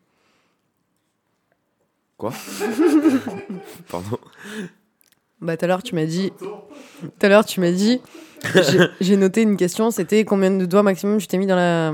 Quoi 2.17 2.31
Pardon 3.89 4.17
Bah 5.41 5.57
tout 5.57 5.65
à 5.65 5.67
l'heure 5.67 5.81
tu 5.83 5.95
m'as 5.95 6.05
dit, 6.05 6.31
tout 6.39 7.09
à 7.25 7.29
l'heure 7.29 7.45
tu 7.45 7.59
m'as 7.59 7.71
dit, 7.71 7.99
j'ai- 8.55 8.87
j'ai 9.01 9.17
noté 9.17 9.41
une 9.41 9.57
question, 9.57 9.89
c'était 9.91 10.23
combien 10.25 10.51
de 10.51 10.65
doigts 10.65 10.83
maximum 10.83 11.17
tu 11.19 11.27
t'es 11.27 11.37
mis 11.37 11.47
dans 11.47 11.55
la. 11.55 11.93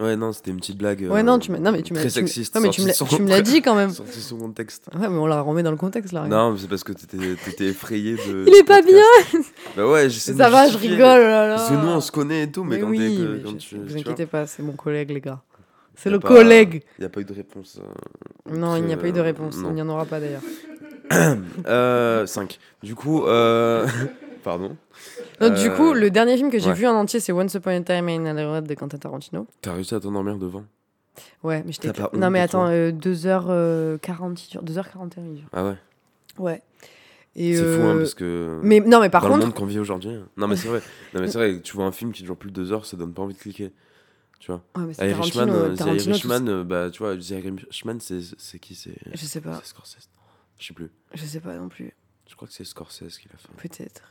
Ouais, 0.00 0.16
non, 0.16 0.32
c'était 0.32 0.50
une 0.50 0.56
petite 0.56 0.78
blague. 0.78 1.02
Ouais 1.10 1.20
euh, 1.20 1.22
non 1.22 1.38
tu 1.38 1.52
m'as, 1.52 1.58
non 1.58 1.72
mais 1.72 1.82
tu 1.82 1.92
m'as, 1.92 2.00
Très 2.00 2.08
tu 2.08 2.14
sexiste. 2.14 2.54
Ouais, 2.56 2.62
mais 2.62 2.70
tu 2.70 2.80
me 2.82 2.86
l'as, 2.86 2.94
sorti 2.94 3.16
tu 3.16 3.22
me 3.22 3.28
sans- 3.28 3.34
l'as 3.34 3.42
dit 3.42 3.60
quand 3.60 3.74
même. 3.74 3.90
Sorti 3.94 4.20
son 4.20 4.38
contexte. 4.38 4.88
Ouais 4.94 5.08
mais 5.08 5.18
on 5.18 5.26
la 5.26 5.40
remet 5.42 5.62
dans 5.62 5.70
le 5.70 5.76
contexte 5.76 6.12
là. 6.12 6.22
regarde. 6.22 6.42
Non, 6.46 6.52
mais 6.52 6.58
c'est 6.58 6.68
parce 6.68 6.82
que 6.84 6.92
t'étais 6.92 7.18
t'étais 7.44 7.66
effrayé 7.66 8.14
de. 8.14 8.44
Il 8.46 8.52
du 8.52 8.58
est 8.58 8.64
pas 8.64 8.80
podcast. 8.82 9.52
Bah 9.76 9.86
ouais, 9.86 10.08
j'essaie 10.08 10.32
de 10.32 10.38
Ça 10.38 10.46
me 10.48 10.52
va, 10.52 10.66
je 10.66 10.72
justifier, 10.72 10.96
rigole 10.96 11.20
là 11.20 11.46
là. 11.48 11.54
Parce 11.56 11.68
que 11.70 11.74
nous, 11.74 11.88
on 11.88 12.00
se 12.00 12.10
connaît 12.10 12.44
et 12.44 12.50
tout, 12.50 12.64
mais, 12.64 12.76
Mais 12.76 12.82
quand, 12.82 12.88
oui, 12.88 12.98
t'es- 12.98 13.16
que- 13.16 13.28
mais 13.36 13.42
quand 13.42 13.50
je- 13.50 13.56
tu. 13.56 13.76
vous 13.76 13.96
inquiétez 13.96 14.26
pas, 14.26 14.46
c'est 14.46 14.62
mon 14.62 14.72
collègue, 14.72 15.10
les 15.10 15.20
gars. 15.20 15.40
C'est 15.96 16.08
y 16.08 16.12
a 16.12 16.16
le 16.16 16.20
pas- 16.20 16.28
collègue. 16.28 16.82
Il 16.98 17.02
n'y 17.02 17.06
a 17.06 17.10
pas 17.10 17.20
eu 17.20 17.24
de 17.24 17.32
réponse. 17.34 17.78
euh, 17.78 18.56
Non, 18.56 18.76
il 18.76 18.84
n'y 18.84 18.92
a 18.94 18.96
pas 18.96 19.06
eu 19.08 19.12
de 19.12 19.18
euh, 19.20 19.22
réponse. 19.22 19.58
non. 19.58 19.68
Il 19.68 19.74
n'y 19.74 19.82
en 19.82 19.88
aura 19.90 20.06
pas 20.06 20.18
d'ailleurs. 20.18 20.40
Euh, 21.66 22.24
5. 22.26 22.58
Du 22.82 22.94
coup, 22.94 23.24
euh... 23.26 23.86
pardon. 24.42 24.76
Donc, 25.40 25.54
du 25.54 25.68
Euh, 25.68 25.76
coup, 25.76 25.92
le 25.94 26.10
dernier 26.10 26.36
film 26.36 26.50
que 26.50 26.58
j'ai 26.58 26.68
ouais. 26.68 26.74
vu 26.74 26.86
en 26.86 26.94
entier, 26.94 27.20
c'est 27.20 27.32
Once 27.32 27.54
Upon 27.54 27.70
a 27.70 27.80
Time 27.82 28.08
in 28.08 28.26
Hollywood 28.36 28.66
de 28.66 28.74
Quentin 28.74 28.98
Tarantino. 28.98 29.46
T'as 29.62 29.72
réussi 29.74 29.94
à 29.94 30.00
t'endormir 30.00 30.36
devant 30.38 30.64
Ouais, 31.42 31.62
mais 31.66 31.72
j'étais. 31.72 31.92
T'as 31.92 32.08
pas 32.08 32.16
Non, 32.16 32.30
mais 32.30 32.40
attends, 32.40 32.64
toi 32.66 32.70
euh, 32.70 32.92
2h40, 32.92 34.44
il 34.46 34.50
dure. 34.50 34.62
2h41, 34.64 35.10
il 35.26 35.34
dure. 35.36 35.48
Ah 35.52 35.64
ouais. 35.64 35.76
Ouais. 36.38 36.62
C'est 37.36 37.54
fou, 37.54 37.62
hein, 37.62 37.94
euh, 37.94 37.98
parce 37.98 38.14
que. 38.14 38.60
Mais 38.62 38.80
non, 38.80 39.00
mais 39.00 39.08
par 39.08 39.22
dans 39.22 39.28
le 39.28 39.34
contre. 39.34 39.46
monde 39.46 39.54
qu'on 39.54 39.66
vit 39.66 39.78
aujourd'hui. 39.78 40.10
hein. 40.10 40.26
Non, 40.36 40.48
mais 40.48 40.56
c'est 40.56 40.68
vrai. 40.68 40.80
Non, 41.14 41.20
mais 41.20 41.28
c'est 41.28 41.38
vrai, 41.38 41.60
tu 41.60 41.74
vois 41.76 41.84
un 41.86 41.92
film 41.92 42.12
qui 42.12 42.22
dure 42.22 42.36
plus 42.36 42.50
de 42.50 42.62
2 42.62 42.72
heures, 42.72 42.86
ça 42.86 42.96
donne 42.96 43.12
pas 43.14 43.22
envie 43.22 43.34
de 43.34 43.38
cliquer. 43.38 43.72
Tu 44.40 44.50
vois. 44.50 44.62
Ouais, 44.76 44.84
mais 44.86 44.94
c'est 44.94 45.02
euh, 45.02 45.14
euh, 46.48 46.64
bah, 46.64 46.90
tu 46.90 46.98
vois, 47.02 47.14
c'est 47.20 48.58
qui 48.58 48.74
C'est 48.74 48.94
Je 49.12 49.24
sais 49.26 49.40
pas. 49.40 49.60
c'est 49.62 49.68
Scorsese. 49.68 50.08
Je 50.58 50.66
sais 50.66 50.74
plus. 50.74 50.90
Je 51.14 51.24
sais 51.24 51.40
pas 51.40 51.54
non 51.56 51.68
plus. 51.68 51.92
Je 52.30 52.36
crois 52.36 52.46
que 52.48 52.54
c'est 52.54 52.64
Scorsese 52.64 53.18
qui 53.18 53.28
l'a 53.28 53.36
fait. 53.36 53.68
Peut-être. 53.68 54.02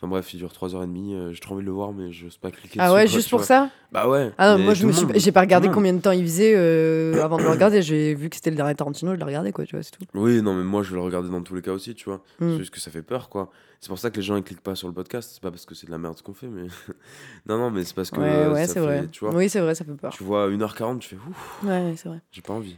Enfin 0.00 0.06
bref, 0.08 0.32
il 0.32 0.36
dure 0.38 0.50
3h30. 0.52 1.12
euh, 1.12 1.32
J'ai 1.32 1.40
trop 1.40 1.54
envie 1.54 1.62
de 1.62 1.66
le 1.66 1.72
voir, 1.72 1.92
mais 1.92 2.12
je 2.12 2.28
sais 2.28 2.38
pas 2.40 2.50
cliquer 2.52 2.78
Ah 2.80 2.94
ouais, 2.94 3.06
juste 3.08 3.28
pour 3.30 3.42
ça 3.42 3.68
Bah 3.90 4.08
ouais. 4.08 4.30
Ah 4.38 4.56
non, 4.56 4.62
moi 4.62 4.72
je 4.74 4.86
me 4.86 4.92
suis, 4.92 5.04
j'ai 5.16 5.32
pas 5.32 5.40
regardé 5.40 5.68
combien 5.68 5.92
de 5.92 6.00
temps 6.00 6.12
il 6.12 6.22
faisait 6.22 6.54
euh, 6.56 7.20
avant 7.22 7.36
de 7.36 7.42
le 7.42 7.50
regarder. 7.50 7.82
J'ai 7.82 8.14
vu 8.14 8.30
que 8.30 8.36
c'était 8.36 8.50
le 8.50 8.56
dernier 8.56 8.76
Tarantino, 8.76 9.12
je 9.12 9.18
l'ai 9.18 9.24
regardé 9.24 9.50
quoi, 9.52 9.64
tu 9.66 9.74
vois, 9.74 9.82
c'est 9.82 9.90
tout. 9.90 10.04
Oui, 10.14 10.40
non, 10.40 10.54
mais 10.54 10.62
moi 10.62 10.82
je 10.84 10.90
vais 10.90 10.96
le 10.96 11.02
regarder 11.02 11.28
dans 11.28 11.42
tous 11.42 11.54
les 11.56 11.62
cas 11.62 11.72
aussi, 11.72 11.94
tu 11.96 12.04
vois. 12.04 12.22
Mm. 12.38 12.52
C'est 12.52 12.58
juste 12.58 12.70
que 12.70 12.80
ça 12.80 12.90
fait 12.92 13.02
peur, 13.02 13.28
quoi. 13.28 13.50
C'est 13.80 13.88
pour 13.88 13.98
ça 13.98 14.10
que 14.10 14.16
les 14.16 14.22
gens 14.22 14.36
ils 14.36 14.44
cliquent 14.44 14.62
pas 14.62 14.76
sur 14.76 14.86
le 14.88 14.94
podcast. 14.94 15.30
C'est 15.34 15.42
pas 15.42 15.50
parce 15.50 15.66
que 15.66 15.74
c'est 15.74 15.86
de 15.86 15.90
la 15.90 15.98
merde 15.98 16.16
ce 16.16 16.22
qu'on 16.22 16.34
fait, 16.34 16.46
mais. 16.48 16.68
non, 17.46 17.58
non, 17.58 17.70
mais 17.72 17.84
c'est 17.84 17.94
parce 17.94 18.10
que. 18.12 18.20
Ouais, 18.20 18.46
ouais, 18.52 18.66
c'est 18.68 18.80
vrai. 18.80 19.08
Tu 19.10 19.24
vois, 19.24 19.34
Oui, 19.34 19.48
c'est 19.48 19.60
vrai, 19.60 19.74
ça 19.74 19.84
fait 19.84 19.92
peur. 19.94 20.12
tu 20.12 20.22
vois 20.22 20.48
1h40, 20.48 20.98
tu 21.00 21.08
fais 21.10 21.16
ouf, 21.16 21.62
Ouais, 21.64 21.70
ouais, 21.70 21.94
c'est 21.96 22.08
vrai. 22.08 22.20
j'ai 22.30 22.42
pas 22.42 22.52
envie. 22.54 22.76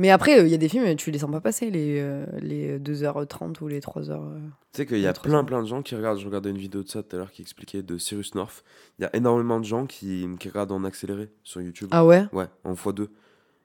Mais 0.00 0.10
après, 0.10 0.40
il 0.40 0.48
y 0.48 0.54
a 0.54 0.56
des 0.56 0.68
films, 0.68 0.96
tu 0.96 1.10
les 1.10 1.18
sens 1.18 1.30
pas 1.30 1.40
passer, 1.40 1.70
les, 1.70 2.00
euh, 2.00 2.24
les 2.40 2.78
2h30 2.80 3.60
ou 3.60 3.68
les 3.68 3.80
3h. 3.80 4.10
euh. 4.10 4.38
Tu 4.72 4.78
sais 4.78 4.86
qu'il 4.86 4.98
y 4.98 5.06
a 5.06 5.10
Ouais, 5.10 5.18
plein 5.22 5.44
plein 5.44 5.62
de 5.62 5.68
gens 5.68 5.82
qui 5.82 5.94
regardent. 5.94 6.18
Je 6.18 6.24
regardais 6.26 6.50
une 6.50 6.58
vidéo 6.58 6.82
de 6.82 6.88
ça 6.88 7.02
tout 7.02 7.14
à 7.14 7.18
l'heure 7.18 7.30
qui 7.30 7.42
expliquait 7.42 7.82
de 7.82 7.98
Cyrus 7.98 8.34
North. 8.34 8.64
Il 8.98 9.02
y 9.02 9.04
a 9.04 9.14
énormément 9.14 9.60
de 9.60 9.64
gens 9.66 9.84
qui, 9.86 10.26
qui 10.40 10.48
regardent 10.48 10.72
en 10.72 10.84
accéléré 10.84 11.28
sur 11.44 11.60
YouTube. 11.60 11.88
Ah 11.92 12.04
ouais? 12.06 12.24
Ouais, 12.32 12.46
en 12.64 12.72
x2. 12.74 13.08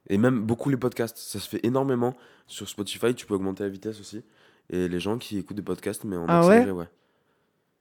Et 0.09 0.17
même 0.17 0.41
beaucoup 0.41 0.69
les 0.69 0.77
podcasts. 0.77 1.17
Ça 1.17 1.39
se 1.39 1.47
fait 1.49 1.65
énormément. 1.65 2.15
Sur 2.47 2.67
Spotify, 2.69 3.15
tu 3.15 3.25
peux 3.25 3.33
augmenter 3.33 3.63
la 3.63 3.69
vitesse 3.69 3.99
aussi. 4.01 4.21
Et 4.69 4.87
les 4.89 4.99
gens 4.99 5.17
qui 5.17 5.37
écoutent 5.37 5.55
des 5.57 5.63
podcasts, 5.63 6.03
mais 6.03 6.17
en 6.17 6.25
Ah 6.27 6.41
ouais? 6.41 6.47
accéléré, 6.57 6.71
ouais. 6.71 6.89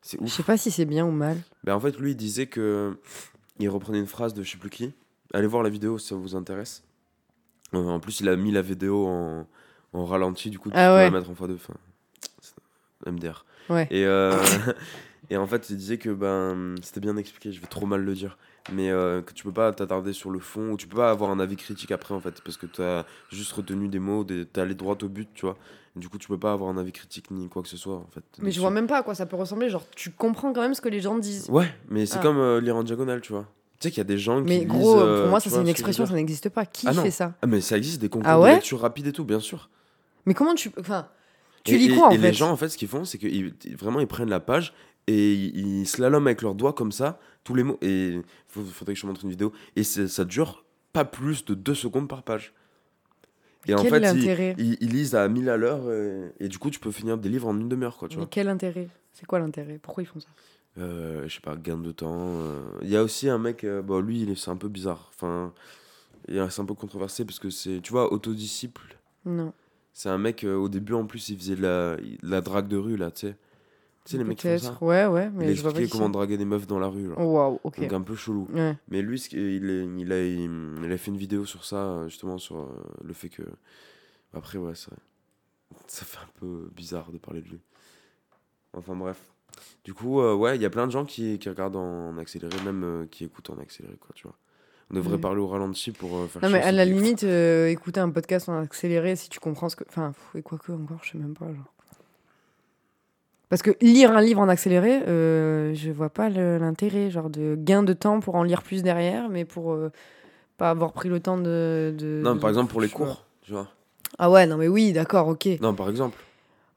C'est 0.00 0.18
Je 0.20 0.24
ouf. 0.24 0.32
sais 0.32 0.42
pas 0.44 0.56
si 0.56 0.70
c'est 0.70 0.84
bien 0.84 1.04
ou 1.04 1.10
mal. 1.10 1.38
Ben, 1.64 1.74
en 1.74 1.80
fait, 1.80 1.98
lui, 1.98 2.12
il 2.12 2.16
disait 2.16 2.46
que. 2.46 2.96
Il 3.58 3.68
reprenait 3.68 3.98
une 4.00 4.06
phrase 4.06 4.32
de 4.32 4.42
je 4.44 4.52
sais 4.52 4.58
plus 4.58 4.70
qui. 4.70 4.92
Allez 5.32 5.46
voir 5.48 5.62
la 5.62 5.70
vidéo 5.70 5.98
si 5.98 6.08
ça 6.08 6.14
vous 6.14 6.36
intéresse. 6.36 6.82
Euh, 7.72 7.78
en 7.88 8.00
plus, 8.00 8.20
il 8.20 8.28
a 8.28 8.36
mis 8.36 8.52
la 8.52 8.62
vidéo 8.62 9.06
en, 9.06 9.46
en 9.92 10.04
ralenti, 10.04 10.50
du 10.50 10.58
coup, 10.58 10.70
tu 10.70 10.76
Ah 10.76 10.88
peux 10.90 10.94
ouais. 10.96 11.04
la 11.04 11.10
mettre 11.10 11.30
en 11.30 11.34
x2. 11.34 11.54
Enfin, 11.54 11.74
MDR. 13.06 13.44
Ouais. 13.70 13.86
Et, 13.90 14.04
euh, 14.04 14.32
et 15.30 15.36
en 15.36 15.46
fait, 15.46 15.70
il 15.70 15.76
disait 15.76 15.98
que 15.98 16.10
ben, 16.10 16.74
c'était 16.82 17.00
bien 17.00 17.16
expliqué, 17.16 17.52
je 17.52 17.60
vais 17.60 17.66
trop 17.66 17.86
mal 17.86 18.02
le 18.02 18.14
dire. 18.14 18.36
Mais 18.72 18.90
euh, 18.90 19.20
que 19.20 19.34
tu 19.34 19.44
peux 19.44 19.52
pas 19.52 19.72
t'attarder 19.72 20.14
sur 20.14 20.30
le 20.30 20.38
fond, 20.38 20.70
ou 20.70 20.76
tu 20.78 20.86
peux 20.86 20.96
pas 20.96 21.10
avoir 21.10 21.30
un 21.30 21.38
avis 21.38 21.56
critique 21.56 21.90
après, 21.90 22.14
en 22.14 22.20
fait, 22.20 22.40
parce 22.42 22.56
que 22.56 22.64
tu 22.66 22.80
as 22.82 23.04
juste 23.30 23.52
retenu 23.52 23.88
des 23.88 23.98
mots, 23.98 24.24
des- 24.24 24.46
t'es 24.46 24.60
allé 24.62 24.74
droit 24.74 24.96
au 25.02 25.08
but, 25.08 25.28
tu 25.34 25.42
vois. 25.44 25.56
Du 25.96 26.08
coup, 26.08 26.16
tu 26.18 26.28
peux 26.28 26.38
pas 26.38 26.52
avoir 26.52 26.70
un 26.70 26.78
avis 26.78 26.90
critique 26.92 27.30
ni 27.30 27.48
quoi 27.50 27.62
que 27.62 27.68
ce 27.68 27.76
soit, 27.76 27.96
en 27.96 28.06
fait. 28.12 28.24
Mais 28.38 28.50
je 28.50 28.60
vois 28.60 28.70
même 28.70 28.86
pas 28.86 28.98
à 28.98 29.02
quoi 29.02 29.14
ça 29.14 29.26
peut 29.26 29.36
ressembler. 29.36 29.68
Genre, 29.68 29.84
tu 29.94 30.10
comprends 30.12 30.52
quand 30.54 30.62
même 30.62 30.72
ce 30.74 30.80
que 30.80 30.88
les 30.88 31.00
gens 31.00 31.18
disent. 31.18 31.48
Ouais, 31.50 31.70
mais 31.90 32.06
c'est 32.06 32.18
Ah. 32.18 32.22
comme 32.22 32.38
euh, 32.38 32.60
lire 32.60 32.74
en 32.76 32.82
diagonale, 32.82 33.20
tu 33.20 33.32
vois. 33.32 33.46
Sais 33.84 33.90
qu'il 33.90 33.98
y 33.98 34.00
a 34.00 34.04
des 34.04 34.18
gens 34.18 34.42
qui 34.42 34.48
Mais 34.48 34.64
gros, 34.64 34.98
euh, 35.00 35.20
pour 35.22 35.30
moi, 35.30 35.40
ça 35.40 35.50
c'est 35.50 35.60
une 35.60 35.68
expression, 35.68 36.06
ça 36.06 36.14
n'existe 36.14 36.48
pas. 36.48 36.64
Qui 36.66 36.86
Ah 36.88 36.92
fait 36.94 37.10
ça 37.10 37.34
Ah, 37.42 37.46
mais 37.46 37.60
ça 37.60 37.76
existe, 37.76 38.00
des 38.00 38.08
concours 38.08 38.28
Ah 38.30 38.36
de 38.36 38.42
ouais 38.42 38.54
lecture 38.54 38.80
rapide 38.80 39.06
et 39.06 39.12
tout, 39.12 39.24
bien 39.24 39.40
sûr. 39.40 39.68
Mais 40.26 40.34
comment 40.34 40.54
tu. 40.54 40.70
Enfin, 40.80 41.08
tu 41.64 41.74
Et- 41.74 41.78
lis 41.78 41.90
et- 41.92 41.94
quoi 41.94 42.08
en 42.08 42.10
et 42.10 42.16
fait 42.18 42.28
les 42.28 42.32
gens, 42.32 42.50
en 42.50 42.56
fait, 42.56 42.68
ce 42.70 42.76
qu'ils 42.78 42.88
font, 42.88 43.04
c'est 43.04 43.18
que 43.18 43.26
ils- 43.26 43.54
vraiment, 43.76 44.00
ils 44.00 44.06
prennent 44.06 44.30
la 44.30 44.40
page 44.40 44.72
et 45.06 45.34
ils, 45.34 45.80
ils 45.80 45.86
slalom 45.86 46.26
avec 46.26 46.40
leurs 46.42 46.54
doigts 46.54 46.72
comme 46.72 46.92
ça, 46.92 47.18
tous 47.44 47.54
les 47.54 47.62
mots. 47.62 47.78
Et 47.82 48.14
il 48.14 48.22
faudrait 48.48 48.94
que 48.94 48.98
je 48.98 49.02
te 49.02 49.06
montre 49.06 49.22
une 49.24 49.30
vidéo. 49.30 49.52
Et 49.76 49.82
ça 49.84 50.24
dure 50.24 50.64
pas 50.94 51.04
plus 51.04 51.44
de 51.44 51.54
deux 51.54 51.74
secondes 51.74 52.08
par 52.08 52.22
page. 52.22 52.54
Et 53.66 53.74
en 53.74 53.78
Quel 53.82 53.90
fait, 53.90 53.96
ils, 53.98 54.02
l'intérêt 54.02 54.54
ils- 54.58 54.76
ils 54.80 54.90
lisent 54.90 55.14
à 55.14 55.26
1000 55.28 55.48
à 55.50 55.56
l'heure. 55.56 55.90
Et, 55.92 56.32
et 56.44 56.48
du 56.48 56.58
coup, 56.58 56.70
tu 56.70 56.78
peux 56.80 56.90
finir 56.90 57.16
des 57.18 57.28
livres 57.28 57.48
en 57.48 57.58
une 57.58 57.68
demi-heure, 57.68 57.96
quoi, 57.96 58.08
tu 58.08 58.16
Mais 58.16 58.22
vois. 58.22 58.28
quel 58.30 58.48
intérêt? 58.48 58.88
C'est 59.12 59.26
quoi 59.26 59.38
l'intérêt? 59.38 59.78
Pourquoi 59.80 60.02
ils 60.02 60.06
font 60.06 60.20
ça? 60.20 60.28
Je 60.76 61.28
sais 61.28 61.40
pas, 61.40 61.56
gain 61.56 61.76
de 61.78 61.92
temps. 61.92 62.12
euh. 62.40 62.62
Il 62.82 62.88
y 62.88 62.96
a 62.96 63.02
aussi 63.02 63.28
un 63.28 63.38
mec, 63.38 63.64
euh, 63.64 63.82
bon, 63.82 64.00
lui, 64.00 64.22
il 64.22 64.30
est- 64.30 64.34
c'est 64.36 64.50
un 64.50 64.56
peu 64.56 64.68
bizarre. 64.68 65.10
Enfin, 65.14 65.52
il 66.28 66.36
est- 66.36 66.50
c'est 66.50 66.62
un 66.62 66.64
peu 66.66 66.74
controversé 66.74 67.24
parce 67.24 67.38
que 67.38 67.50
c'est, 67.50 67.80
tu 67.82 67.92
vois, 67.92 68.12
autodisciple. 68.12 68.96
Non. 69.24 69.52
C'est 69.92 70.08
un 70.08 70.18
mec, 70.18 70.42
euh, 70.44 70.56
au 70.56 70.68
début, 70.68 70.94
en 70.94 71.06
plus, 71.06 71.28
il 71.28 71.38
faisait 71.38 71.54
de 71.56 71.62
la, 71.62 71.96
de 71.96 72.02
la 72.22 72.40
drague 72.40 72.66
de 72.68 72.76
rue, 72.76 72.96
là, 72.96 73.10
tu 73.10 73.28
sais. 73.28 73.36
Tu 74.04 74.10
sais, 74.12 74.18
les 74.18 74.24
mecs 74.24 74.36
qui 74.36 74.48
font 74.48 74.58
ça. 74.58 74.78
Ouais, 74.84 75.06
ouais, 75.06 75.26
Il 75.26 75.32
mais 75.32 75.44
pas 75.46 75.50
expliquait 75.52 75.88
comment 75.88 76.10
draguer 76.10 76.36
des 76.36 76.44
meufs 76.44 76.66
dans 76.66 76.78
la 76.78 76.88
rue. 76.88 77.10
Oh, 77.16 77.22
Waouh, 77.22 77.58
ok. 77.64 77.80
Donc 77.80 77.92
un 77.94 78.02
peu 78.02 78.14
chelou. 78.14 78.46
Ouais. 78.52 78.76
Mais 78.88 79.00
lui, 79.00 79.18
il, 79.32 79.38
est- 79.70 79.86
il, 80.02 80.12
a, 80.12 80.22
il, 80.26 80.50
il 80.84 80.92
a 80.92 80.98
fait 80.98 81.10
une 81.10 81.16
vidéo 81.16 81.46
sur 81.46 81.64
ça, 81.64 81.76
euh, 81.76 82.08
justement, 82.08 82.36
sur 82.36 82.58
euh, 82.58 82.66
le 83.02 83.14
fait 83.14 83.30
que. 83.30 83.42
Après, 84.34 84.58
ouais, 84.58 84.74
ça, 84.74 84.90
ça 85.86 86.04
fait 86.04 86.18
un 86.18 86.28
peu 86.38 86.68
bizarre 86.76 87.12
de 87.12 87.18
parler 87.18 87.40
de 87.40 87.48
lui. 87.48 87.60
Enfin, 88.74 88.94
bref. 88.96 89.32
Du 89.84 89.92
coup, 89.94 90.20
euh, 90.20 90.34
ouais, 90.34 90.56
il 90.56 90.62
y 90.62 90.64
a 90.64 90.70
plein 90.70 90.86
de 90.86 90.92
gens 90.92 91.04
qui, 91.04 91.38
qui 91.38 91.48
regardent 91.48 91.76
en 91.76 92.16
accéléré, 92.18 92.54
même 92.64 92.84
euh, 92.84 93.06
qui 93.10 93.24
écoutent 93.24 93.50
en 93.50 93.58
accéléré, 93.58 93.96
quoi, 94.00 94.10
tu 94.14 94.24
vois. 94.24 94.34
On 94.90 94.94
devrait 94.96 95.14
Ouais. 95.14 95.20
parler 95.20 95.40
au 95.40 95.46
ralenti 95.46 95.90
pour 95.92 96.16
euh, 96.16 96.26
faire 96.26 96.42
Non, 96.42 96.50
mais 96.50 96.60
à 96.62 96.72
la 96.72 96.84
limite, 96.84 97.24
euh, 97.24 97.68
écouter 97.68 98.00
un 98.00 98.10
podcast 98.10 98.48
en 98.48 98.60
accéléré 98.60 99.16
si 99.16 99.28
tu 99.28 99.40
comprends 99.40 99.68
ce 99.68 99.76
que. 99.76 99.84
Enfin, 99.88 100.12
et 100.34 100.42
quoique 100.42 100.72
encore, 100.72 100.98
je 101.02 101.12
sais 101.12 101.18
même 101.18 101.34
pas. 101.34 101.46
Genre. 101.46 101.64
Parce 103.48 103.62
que 103.62 103.70
lire 103.80 104.10
un 104.10 104.20
livre 104.20 104.40
en 104.40 104.48
accéléré, 104.48 105.00
je 105.06 105.90
vois 105.90 106.08
pas 106.10 106.28
l'intérêt. 106.28 107.10
Genre 107.10 107.30
de 107.30 107.54
gain 107.58 107.82
de 107.82 107.92
temps 107.92 108.20
pour 108.20 108.34
en 108.34 108.42
lire 108.42 108.62
plus 108.62 108.82
derrière, 108.82 109.28
mais 109.28 109.44
pour 109.44 109.76
pas 110.56 110.70
avoir 110.70 110.92
pris 110.92 111.08
le 111.08 111.20
temps 111.20 111.38
de. 111.38 111.94
de- 111.96 112.20
Non, 112.22 112.34
de- 112.34 112.40
par 112.40 112.48
exemple, 112.50 112.70
pour 112.70 112.80
les 112.80 112.88
vois. 112.88 113.06
cours, 113.06 113.24
tu 113.42 113.52
vois. 113.52 113.68
Ah 114.18 114.30
ouais, 114.30 114.46
non, 114.46 114.56
mais 114.56 114.68
oui, 114.68 114.92
d'accord, 114.92 115.28
ok. 115.28 115.48
Non, 115.60 115.74
par 115.74 115.88
exemple. 115.88 116.18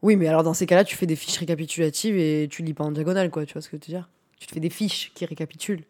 Oui, 0.01 0.15
mais 0.15 0.27
alors 0.27 0.43
dans 0.43 0.53
ces 0.53 0.65
cas-là, 0.65 0.83
tu 0.83 0.95
fais 0.95 1.05
des 1.07 1.15
fiches 1.15 1.37
récapitulatives 1.37 2.15
et 2.17 2.47
tu 2.49 2.61
lis 2.63 2.73
pas 2.73 2.83
en 2.83 2.91
diagonale, 2.91 3.29
quoi. 3.31 3.45
Tu 3.45 3.53
vois 3.53 3.61
ce 3.61 3.69
que 3.69 3.77
je 3.77 3.81
veux 3.81 3.87
dire? 3.97 4.09
Tu 4.39 4.47
te 4.47 4.53
fais 4.53 4.59
des 4.59 4.69
fiches 4.69 5.11
qui 5.15 5.25
récapitulent. 5.25 5.83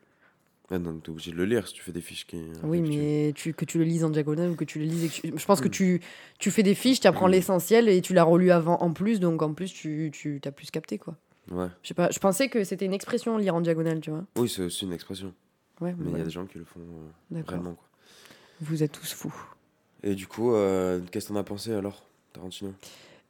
Ouais, 0.72 0.80
donc 0.80 1.03
t'es 1.03 1.10
obligé 1.10 1.32
de 1.32 1.38
le 1.38 1.45
lire 1.45 1.68
si 1.68 1.74
tu 1.74 1.82
fais 1.82 1.91
des 1.93 2.01
fiches 2.01 2.26
qui. 2.28 2.41
Oui, 2.64 2.82
mais 2.82 3.32
tu, 3.36 3.53
que 3.53 3.64
tu 3.66 3.78
le 3.78 3.84
lises 3.86 4.03
en 4.03 4.10
diagonale 4.10 4.49
ou 4.51 4.55
que 4.55 4.66
tu 4.66 4.80
le 4.80 4.86
lises. 4.86 5.12
tu- 5.12 5.34
Je 5.36 5.45
pense 5.45 5.62
que 5.62 5.68
Mm. 5.68 5.72
tu, 5.72 6.01
tu 6.39 6.51
fais 6.51 6.64
des 6.64 6.76
fiches, 6.76 6.99
tu 6.99 7.08
apprends 7.08 7.28
Mm. 7.28 7.32
l'essentiel 7.32 7.89
et 7.89 8.01
tu 8.01 8.14
l'as 8.14 8.24
relu 8.24 8.51
avant 8.51 8.78
en 8.82 8.91
plus, 8.91 9.20
donc 9.20 9.41
en 9.41 9.53
plus 9.53 9.72
tu, 9.74 10.10
tu 10.14 10.41
as 10.43 10.51
plus 10.51 10.70
capté 10.72 10.97
quoi. 10.97 11.16
Ouais. 11.51 11.68
Je 11.84 11.88
sais 11.89 11.93
pas, 11.93 12.10
je 12.12 12.20
pensais 12.20 12.49
que 12.49 12.66
c'était 12.66 12.86
une 12.86 12.93
expression 12.93 13.38
lire 13.38 13.55
en 13.55 13.62
diagonale, 13.62 14.01
tu 14.01 14.10
vois. 14.10 14.26
Oui, 14.38 14.49
c'est 14.49 14.64
aussi 14.64 14.84
une 14.86 14.91
expression. 14.93 15.34
Ouais, 15.80 15.95
Mais 15.97 16.12
il 16.12 16.18
y 16.18 16.22
a 16.22 16.26
des 16.26 16.30
gens 16.30 16.45
qui 16.45 16.58
le 16.58 16.66
font 16.66 16.82
euh, 16.82 17.41
réellement, 17.47 17.74
quoi. 17.76 17.88
Vous 18.62 18.84
êtes 18.84 18.91
tous 18.91 19.14
fous. 19.14 19.34
Et 20.03 20.16
du 20.16 20.28
coup, 20.28 20.53
euh, 20.53 20.99
qu'est-ce 21.12 21.28
que 21.30 21.34
t'en 21.34 21.39
as 21.39 21.43
pensé 21.43 21.72
alors, 21.74 22.03
Tarantino? 22.34 22.74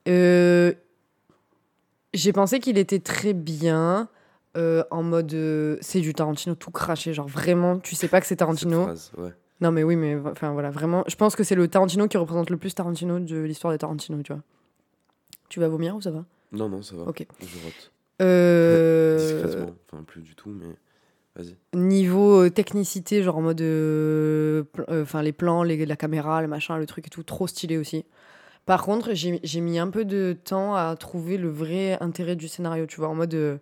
Euh, 0.07 0.73
J'ai 2.13 2.33
pensé 2.33 2.59
qu'il 2.59 2.77
était 2.77 2.99
très 2.99 3.33
bien. 3.33 4.07
euh, 4.55 4.83
en 4.91 5.03
mode 5.03 5.33
euh, 5.33 5.77
c'est 5.81 5.99
du 6.01 6.13
Tarantino 6.13 6.55
tout 6.55 6.71
craché 6.71 7.13
genre 7.13 7.27
vraiment 7.27 7.77
tu 7.79 7.93
sais 7.95 8.07
pas 8.07 8.19
que 8.21 8.25
c'est 8.25 8.37
Tarantino 8.37 8.83
phrase, 8.83 9.11
ouais. 9.17 9.31
non 9.61 9.71
mais 9.71 9.83
oui 9.83 9.95
mais 9.95 10.15
enfin 10.25 10.51
voilà 10.51 10.71
vraiment 10.71 11.03
je 11.07 11.15
pense 11.15 11.35
que 11.35 11.43
c'est 11.43 11.53
le 11.53 11.67
Tarantino 11.67 12.07
qui 12.07 12.17
représente 12.17 12.49
le 12.49 12.57
plus 12.57 12.73
Tarantino 12.73 13.19
de 13.19 13.37
l'histoire 13.41 13.71
des 13.71 13.77
Tarantino 13.77 14.19
tu 14.23 14.33
vois 14.33 14.41
tu 15.49 15.59
vas 15.59 15.67
vomir 15.67 15.95
ou 15.95 16.01
ça 16.01 16.09
va? 16.11 16.25
Non, 16.51 16.67
non, 16.69 16.81
ça 16.81 16.95
va. 16.95 17.03
Ok. 17.03 17.25
Je 17.39 17.63
rote. 17.63 17.91
Euh, 18.21 19.17
Discrètement. 19.43 19.75
Enfin, 19.91 20.03
plus 20.03 20.21
du 20.21 20.35
tout, 20.35 20.49
mais 20.49 20.75
vas-y. 21.35 21.55
Niveau 21.73 22.49
technicité, 22.49 23.21
genre 23.23 23.37
en 23.37 23.41
mode. 23.41 23.61
Enfin, 24.89 25.21
les 25.21 25.31
plans, 25.31 25.63
les- 25.63 25.85
la 25.85 25.95
caméra, 25.95 26.41
le 26.41 26.47
machin, 26.49 26.77
le 26.77 26.85
truc 26.85 27.07
et 27.07 27.09
tout, 27.09 27.23
trop 27.23 27.47
stylé 27.47 27.77
aussi. 27.77 28.03
Par 28.68 28.84
contre, 28.84 29.11
j'ai 29.13 29.61
mis 29.61 29.80
un 29.80 29.89
peu 29.89 30.05
de 30.05 30.36
temps 30.43 30.76
à 30.76 30.95
trouver 30.95 31.38
le 31.38 31.49
vrai 31.49 31.97
intérêt 32.01 32.36
du 32.36 32.47
scénario, 32.47 32.86
tu 32.86 32.97
vois, 32.97 33.07
en 33.07 33.15
mode. 33.15 33.34
euh, 33.34 33.57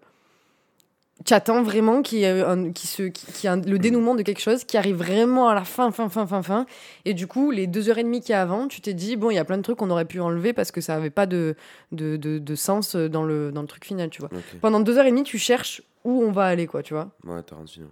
tu 1.24 1.34
attends 1.34 1.64
vraiment 1.64 2.02
qu'il 2.02 2.18
y 2.20 2.24
ait 2.26 2.42
un, 2.42 2.72
qu'il 2.74 2.90
se, 2.90 3.48
un- 3.48 3.62
le 3.62 3.80
dénouement 3.80 4.16
de 4.16 4.22
quelque 4.22 4.42
chose 4.42 4.66
qui 4.66 4.76
arrive 4.78 4.98
vraiment 4.98 5.48
à 5.48 5.56
la 5.56 5.64
fin, 5.64 5.90
fin, 5.92 6.10
fin, 6.10 6.28
fin, 6.28 6.42
fin. 6.44 6.66
Et 7.06 7.14
du 7.14 7.26
coup, 7.26 7.52
les 7.52 7.68
deux 7.68 7.88
heures 7.90 7.98
et 8.00 8.04
demie 8.04 8.20
qu'il 8.20 8.32
y 8.32 8.34
a 8.34 8.42
avant, 8.42 8.68
tu 8.68 8.82
t'es 8.82 8.94
dit, 8.94 9.16
bon, 9.16 9.30
il 9.32 9.36
y 9.36 9.38
a 9.38 9.46
plein 9.46 9.58
de 9.58 9.62
trucs 9.62 9.78
qu'on 9.78 9.90
aurait 9.92 10.04
pu 10.06 10.20
enlever 10.20 10.52
parce 10.52 10.72
que 10.72 10.82
ça 10.82 10.96
avait 10.96 11.10
pas 11.12 11.26
de, 11.26 11.56
de, 11.94 12.18
de, 12.18 12.38
de 12.38 12.56
sens 12.56 12.96
dans 12.98 13.24
le, 13.24 13.52
dans 13.54 13.62
le 13.62 13.68
truc 13.68 13.86
final, 13.86 14.10
tu 14.10 14.20
vois. 14.22 14.30
Pendant 14.60 14.82
deux 14.82 14.98
heures 14.98 15.06
et 15.06 15.12
demie, 15.12 15.24
tu 15.24 15.38
cherches 15.38 15.82
où 16.04 16.22
on 16.22 16.32
va 16.32 16.46
aller, 16.46 16.68
quoi, 16.68 16.84
tu 16.84 16.94
vois. 16.94 17.12
Ouais, 17.24 17.42
Tarantino. 17.44 17.88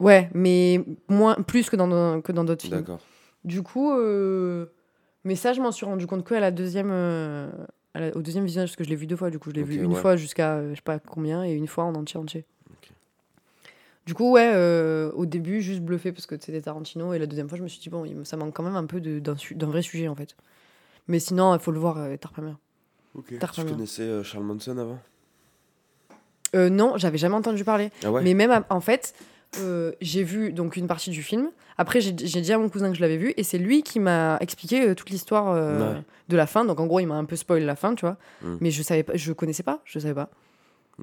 Ouais, 0.00 0.30
mais 0.32 0.82
moins, 1.08 1.34
plus 1.34 1.68
que 1.68 1.76
dans, 1.76 2.20
que 2.22 2.32
dans 2.32 2.44
d'autres 2.44 2.62
films. 2.64 2.78
D'accord. 2.78 3.00
Du 3.44 3.62
coup, 3.62 3.92
euh, 3.92 4.66
mais 5.24 5.36
ça, 5.36 5.52
je 5.52 5.60
m'en 5.60 5.72
suis 5.72 5.86
rendu 5.86 6.06
compte 6.06 6.24
que 6.24 6.34
à 6.34 6.40
la 6.40 6.50
deuxième, 6.50 6.90
euh, 6.90 7.50
à 7.94 8.00
la- 8.00 8.16
au 8.16 8.22
deuxième 8.22 8.44
visionnage, 8.44 8.70
parce 8.70 8.76
que 8.76 8.84
je 8.84 8.88
l'ai 8.90 8.96
vu 8.96 9.06
deux 9.06 9.16
fois, 9.16 9.30
du 9.30 9.38
coup, 9.38 9.50
je 9.50 9.54
l'ai 9.56 9.62
vu 9.62 9.82
une 9.82 9.92
ouais. 9.92 10.00
fois 10.00 10.16
jusqu'à 10.16 10.54
euh, 10.56 10.70
je 10.70 10.76
sais 10.76 10.82
pas 10.82 10.98
combien 10.98 11.44
et 11.44 11.52
une 11.52 11.66
fois 11.68 11.84
en 11.84 11.94
entier 11.94 12.18
entier. 12.18 12.44
Du 14.04 14.14
coup, 14.14 14.32
ouais, 14.32 14.50
euh, 14.52 15.12
au 15.12 15.26
début, 15.26 15.60
juste 15.60 15.80
bluffé 15.80 16.10
parce 16.10 16.26
que 16.26 16.34
c'était 16.40 16.60
Tarantino, 16.60 17.14
et 17.14 17.20
la 17.20 17.26
deuxième 17.26 17.48
fois, 17.48 17.56
je 17.56 17.62
me 17.62 17.68
suis 17.68 17.78
dit, 17.80 17.88
bon, 17.88 18.24
ça 18.24 18.36
manque 18.36 18.52
quand 18.52 18.64
même 18.64 18.74
un 18.74 18.86
peu 18.86 19.00
d'un 19.00 19.66
vrai 19.66 19.82
sujet, 19.82 20.08
en 20.08 20.16
fait. 20.16 20.34
Mais 21.06 21.20
sinon, 21.20 21.54
il 21.54 21.60
faut 21.60 21.70
le 21.70 21.78
voir, 21.78 21.98
euh, 21.98 22.16
Tarpamir. 22.16 22.58
Ok. 23.14 23.34
T'as 23.38 23.46
Tu 23.46 23.64
connaissais 23.64 24.02
euh, 24.02 24.24
Charles 24.24 24.44
Manson 24.44 24.76
avant? 24.76 24.98
Euh, 26.54 26.68
non, 26.68 26.96
j'avais 26.96 27.18
jamais 27.18 27.34
entendu 27.36 27.64
parler. 27.64 27.90
Ah 28.04 28.10
ouais? 28.10 28.22
Mais 28.22 28.34
même, 28.34 28.64
en 28.70 28.80
fait, 28.80 29.14
euh, 29.60 29.92
j'ai 30.00 30.22
vu 30.22 30.52
donc 30.52 30.76
une 30.76 30.86
partie 30.86 31.10
du 31.10 31.22
film. 31.22 31.50
Après, 31.78 32.00
j'ai 32.00 32.12
dit 32.12 32.52
à 32.52 32.58
mon 32.58 32.68
cousin 32.68 32.90
que 32.90 32.96
je 32.96 33.00
l'avais 33.00 33.16
vu, 33.16 33.34
et 33.36 33.42
c'est 33.42 33.58
lui 33.58 33.82
qui 33.82 33.98
m'a 34.00 34.36
expliqué 34.40 34.88
euh, 34.88 34.94
toute 34.94 35.10
l'histoire 35.10 35.48
euh, 35.50 35.94
Ouais. 35.94 36.02
de 36.28 36.36
la 36.36 36.46
fin. 36.46 36.64
Donc, 36.64 36.80
en 36.80 36.86
gros, 36.86 37.00
il 37.00 37.06
m'a 37.06 37.14
un 37.16 37.24
peu 37.24 37.36
spoil 37.36 37.62
la 37.64 37.76
fin, 37.76 37.94
tu 37.94 38.04
vois. 38.04 38.16
Mm. 38.42 38.56
Mais 38.60 38.70
je 38.70 38.82
savais 38.82 39.02
pas, 39.02 39.12
je 39.16 39.32
connaissais 39.32 39.62
pas, 39.62 39.80
je 39.84 39.98
savais 39.98 40.14
pas. 40.14 40.28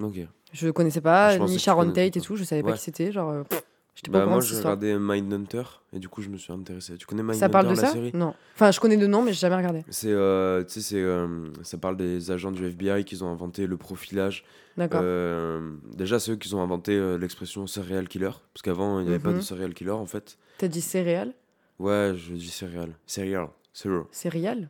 Ok. 0.00 0.14
Je 0.52 0.68
connaissais 0.70 1.00
pas 1.00 1.36
Je 1.36 1.42
ni 1.42 1.58
Sharon 1.58 1.90
Tate 1.92 2.16
et 2.16 2.20
tout, 2.20 2.36
je 2.36 2.44
savais 2.44 2.62
Ouais. 2.62 2.70
pas 2.72 2.76
qui 2.76 2.82
c'était. 2.84 3.12
Genre, 3.12 3.44
pff, 3.44 3.62
Bah, 4.08 4.24
moi, 4.24 4.40
j'ai 4.40 4.56
regardé 4.56 4.96
Mindhunter 4.98 5.62
et 5.92 5.98
du 5.98 6.08
coup, 6.08 6.22
je 6.22 6.30
me 6.30 6.38
suis 6.38 6.52
intéressé. 6.52 6.96
Tu 6.96 7.04
connais 7.06 7.22
Mindhunter 7.22 7.38
Ça 7.40 7.48
parle 7.50 7.66
de 7.66 7.70
la 7.74 7.76
ça 7.76 7.92
série? 7.92 8.10
Non. 8.14 8.34
Enfin, 8.54 8.70
je 8.70 8.80
connais 8.80 8.96
de 8.96 9.06
nom, 9.06 9.22
mais 9.22 9.32
j'ai 9.32 9.40
jamais 9.40 9.56
regardé. 9.56 9.84
C'est, 9.90 10.10
euh, 10.10 10.64
tu 10.64 10.80
sais, 10.80 10.96
euh, 10.96 11.52
ça 11.62 11.76
parle 11.76 11.96
des 11.98 12.30
agents 12.30 12.50
du 12.52 12.64
FBI 12.66 13.04
qui 13.04 13.22
ont 13.22 13.30
inventé 13.30 13.66
le 13.66 13.76
profilage. 13.76 14.44
D'accord. 14.78 15.00
Euh, 15.04 15.74
déjà, 15.94 16.18
c'est 16.18 16.32
eux 16.32 16.36
qui 16.36 16.54
ont 16.54 16.62
inventé 16.62 16.92
euh, 16.92 17.18
l'expression 17.18 17.66
serial 17.66 18.08
killer. 18.08 18.30
Parce 18.54 18.62
qu'avant, 18.62 19.00
il 19.00 19.06
n'y 19.06 19.10
avait 19.10 19.18
pas 19.22 19.30
de 19.32 19.36
Mhm. 19.36 19.42
serial 19.42 19.74
killer 19.74 19.90
en 19.90 20.06
fait. 20.06 20.38
T'as 20.56 20.68
dit 20.68 20.80
céréales 20.80 21.34
Ouais, 21.78 22.14
je 22.16 22.32
dis 22.32 22.48
serial. 22.50 22.94
Serial. 23.06 23.48
Serial. 23.72 24.06
Céréales 24.12 24.68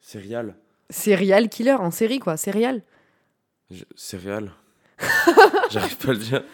Serial. 0.00 0.54
Céréal 0.90 1.48
killer 1.48 1.72
en 1.72 1.90
série, 1.90 2.18
quoi. 2.18 2.36
Céréales 2.36 2.82
Je- 3.70 3.84
Serial. 3.96 4.52
J'arrive 5.70 5.96
pas 5.96 6.10
à 6.10 6.12
le 6.12 6.18
dire. 6.18 6.44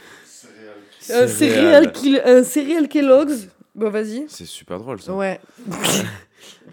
Céréales. 1.08 1.24
Euh, 1.24 1.28
Céréal. 1.28 1.64
Céréal 1.64 1.92
kill- 1.92 2.22
euh, 2.26 2.86
Kellogg's 2.88 3.48
Bon, 3.74 3.90
vas-y. 3.90 4.24
C'est 4.28 4.44
super 4.44 4.78
drôle 4.78 5.00
ça. 5.00 5.14
Ouais. 5.14 5.40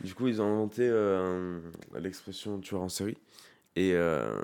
Du 0.03 0.13
coup, 0.13 0.27
ils 0.27 0.41
ont 0.41 0.45
inventé 0.51 0.83
euh, 0.83 1.59
l'expression 1.99 2.59
tueur 2.59 2.81
en 2.81 2.89
série. 2.89 3.17
Et. 3.75 3.93
euh, 3.93 4.35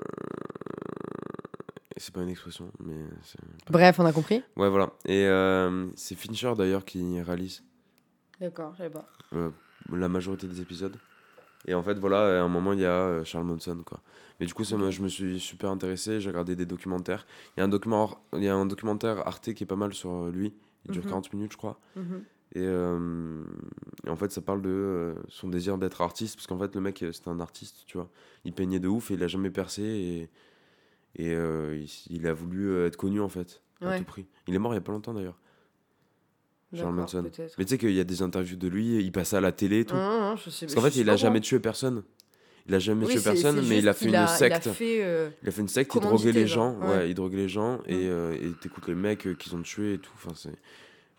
et 1.94 2.00
c'est 2.00 2.12
pas 2.12 2.22
une 2.22 2.28
expression, 2.30 2.70
mais. 2.80 2.94
c'est- 3.22 3.38
Bref, 3.70 3.98
on 4.00 4.06
a 4.06 4.12
compris. 4.12 4.42
Ouais, 4.56 4.68
voilà. 4.68 4.90
Et 5.04 5.26
euh, 5.26 5.86
c'est 5.94 6.14
Fincher 6.16 6.52
d'ailleurs 6.56 6.84
qui 6.84 7.20
réalise 7.20 7.62
D'accord, 8.40 8.72
je 8.72 8.78
savais 8.78 8.90
pas. 8.90 9.08
la 9.92 10.08
majorité 10.08 10.46
des 10.48 10.60
épisodes. 10.60 10.96
Et 11.66 11.74
en 11.74 11.82
fait, 11.82 11.98
voilà, 11.98 12.40
à 12.40 12.42
un 12.42 12.48
moment, 12.48 12.72
il 12.72 12.80
y 12.80 12.84
a 12.84 12.90
euh, 12.90 13.24
Charles 13.24 13.46
Manson, 13.46 13.82
quoi. 13.84 14.00
Mais 14.40 14.46
du 14.46 14.54
coup, 14.54 14.64
ça 14.64 14.76
je 14.90 15.02
me 15.02 15.08
suis 15.08 15.38
super 15.38 15.70
intéressé, 15.70 16.20
j'ai 16.20 16.30
regardé 16.30 16.56
des 16.56 16.66
documentaires. 16.66 17.26
Il 17.56 17.60
y, 17.60 17.62
a 17.62 17.64
un 17.64 17.68
document, 17.68 18.18
il 18.32 18.42
y 18.42 18.48
a 18.48 18.54
un 18.56 18.66
documentaire 18.66 19.26
Arte 19.26 19.52
qui 19.54 19.62
est 19.62 19.66
pas 19.66 19.76
mal 19.76 19.94
sur 19.94 20.10
euh, 20.10 20.30
lui. 20.32 20.52
Il 20.86 20.90
dure 20.90 21.04
Mhm. 21.04 21.08
40 21.10 21.32
minutes, 21.32 21.52
je 21.52 21.56
crois. 21.56 21.78
Mhm. 21.94 22.24
Et, 22.54 22.60
euh, 22.60 23.44
et 24.04 24.10
en 24.10 24.16
fait, 24.16 24.32
ça 24.32 24.40
parle 24.40 24.60
de 24.62 24.68
euh, 24.68 25.14
son 25.28 25.48
désir 25.48 25.78
d'être 25.78 26.00
artiste, 26.00 26.34
parce 26.36 26.46
qu'en 26.48 26.58
fait, 26.58 26.74
le 26.74 26.80
mec, 26.80 27.04
c'était 27.12 27.28
un 27.28 27.38
artiste, 27.40 27.84
tu 27.86 27.96
vois. 27.96 28.10
Il 28.44 28.52
peignait 28.52 28.80
de 28.80 28.88
ouf 28.88 29.10
et 29.10 29.14
il 29.14 29.22
a 29.22 29.28
jamais 29.28 29.50
percé, 29.50 29.82
et, 29.82 30.30
et 31.22 31.34
euh, 31.34 31.76
il, 31.76 31.88
il 32.16 32.26
a 32.26 32.32
voulu 32.34 32.76
être 32.84 32.96
connu, 32.96 33.20
en 33.20 33.28
fait, 33.28 33.62
à 33.80 33.90
Ouais. 33.90 33.98
tout 33.98 34.04
prix. 34.04 34.26
Il 34.48 34.54
est 34.54 34.58
mort 34.58 34.72
il 34.72 34.76
y 34.76 34.78
a 34.78 34.82
pas 34.82 34.92
longtemps, 34.92 35.14
d'ailleurs, 35.14 35.38
Charles 36.74 36.94
Manson. 36.94 37.22
Mais 37.58 37.64
tu 37.64 37.70
sais 37.70 37.78
qu'il 37.78 37.92
y 37.92 38.00
a 38.00 38.04
des 38.04 38.22
interviews 38.22 38.56
de 38.56 38.68
lui, 38.68 38.96
il 39.02 39.12
passait 39.12 39.36
à 39.36 39.40
la 39.40 39.52
télé 39.52 39.80
et 39.80 39.84
tout. 39.84 39.94
Non, 39.94 40.20
non, 40.20 40.36
je 40.36 40.50
sais 40.50 40.66
Parce 40.66 40.74
qu'en 40.74 40.80
fait, 40.82 40.96
il 40.96 41.08
a 41.10 41.16
jamais 41.16 41.40
tué 41.40 41.58
personne. 41.60 42.02
Il 42.68 42.74
a 42.74 42.78
jamais 42.78 43.04
Oui, 43.06 43.12
tué 43.14 43.20
personne, 43.22 43.60
mais 43.66 43.78
il 43.78 43.88
a 43.88 43.92
fait 43.92 44.08
une 44.08 44.14
a- 44.14 44.26
secte. 44.28 44.66
Il 44.66 44.68
a 44.68 44.72
fait. 44.72 45.04
euh, 45.04 45.30
Il 45.42 45.48
a 45.48 45.52
fait 45.52 45.60
une 45.62 45.68
secte, 45.68 45.94
il 45.94 46.00
droguait 46.00 46.30
les 46.32 46.46
gens. 46.46 46.78
ouais. 46.78 46.88
Ouais, 46.88 47.10
il 47.10 47.14
droguait 47.14 47.36
les 47.38 47.48
gens 47.48 47.80
et 47.86 48.06
euh, 48.08 48.36
t'écoutes 48.60 48.86
les 48.86 48.94
mecs 48.94 49.26
euh, 49.26 49.34
qu'ils 49.34 49.54
ont 49.56 49.62
tués 49.62 49.94
et 49.94 49.98
tout. 49.98 50.12
Enfin, 50.14 50.30
c'est 50.36 50.54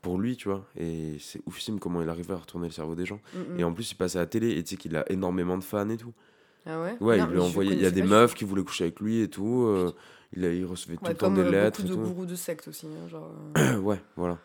pour 0.01 0.17
lui, 0.17 0.37
tu 0.37 0.47
vois. 0.47 0.65
Et 0.77 1.17
c'est 1.19 1.41
oufissime 1.45 1.79
comment 1.79 2.01
il 2.01 2.07
arrivait 2.09 2.33
à 2.33 2.37
retourner 2.37 2.67
le 2.67 2.73
cerveau 2.73 2.95
des 2.95 3.05
gens. 3.05 3.19
mm. 3.33 3.59
Et 3.59 3.63
en 3.65 3.73
plus, 3.73 3.91
il 3.91 3.95
passait 3.95 4.17
à 4.19 4.21
la 4.21 4.27
télé 4.27 4.51
et 4.57 4.63
tu 4.63 4.71
sais 4.71 4.77
qu'il 4.77 4.95
a 4.95 5.09
énorément 5.11 5.57
de 5.57 5.63
fans 5.63 5.89
et 5.89 5.97
tout. 5.97 6.13
Ah 6.65 6.81
ouais? 6.81 6.95
Ouais, 7.01 7.17
Non, 7.17 7.25
il 7.27 7.31
lui 7.33 7.39
envoyé. 7.39 7.73
Il 7.73 7.81
y 7.81 7.85
a 7.85 7.91
des 7.91 8.03
meufs 8.03 8.33
qui 8.35 8.45
voulaient 8.45 8.63
coucher 8.63 8.85
avec 8.85 9.01
lui 9.01 9.19
et 9.21 9.27
tout. 9.27 9.63
euh, 9.67 9.91
il, 10.35 10.45
a, 10.45 10.53
il 10.53 10.65
recevait 10.65 10.95
tout 10.95 11.03
le 11.05 11.13
temps 11.13 11.29
des 11.29 11.41
euh, 11.41 11.51
lettres 11.51 11.81
beaucoup 11.81 11.93
et 11.93 11.97
de 11.97 12.01
tout. 12.01 12.09
gourous 12.13 12.25
de 12.25 12.35
secte 12.35 12.69
aussi. 12.69 12.87
hein, 12.87 13.09
genre, 13.09 13.29
euh. 13.57 13.77
ouais, 13.79 14.01
voilà. 14.15 14.39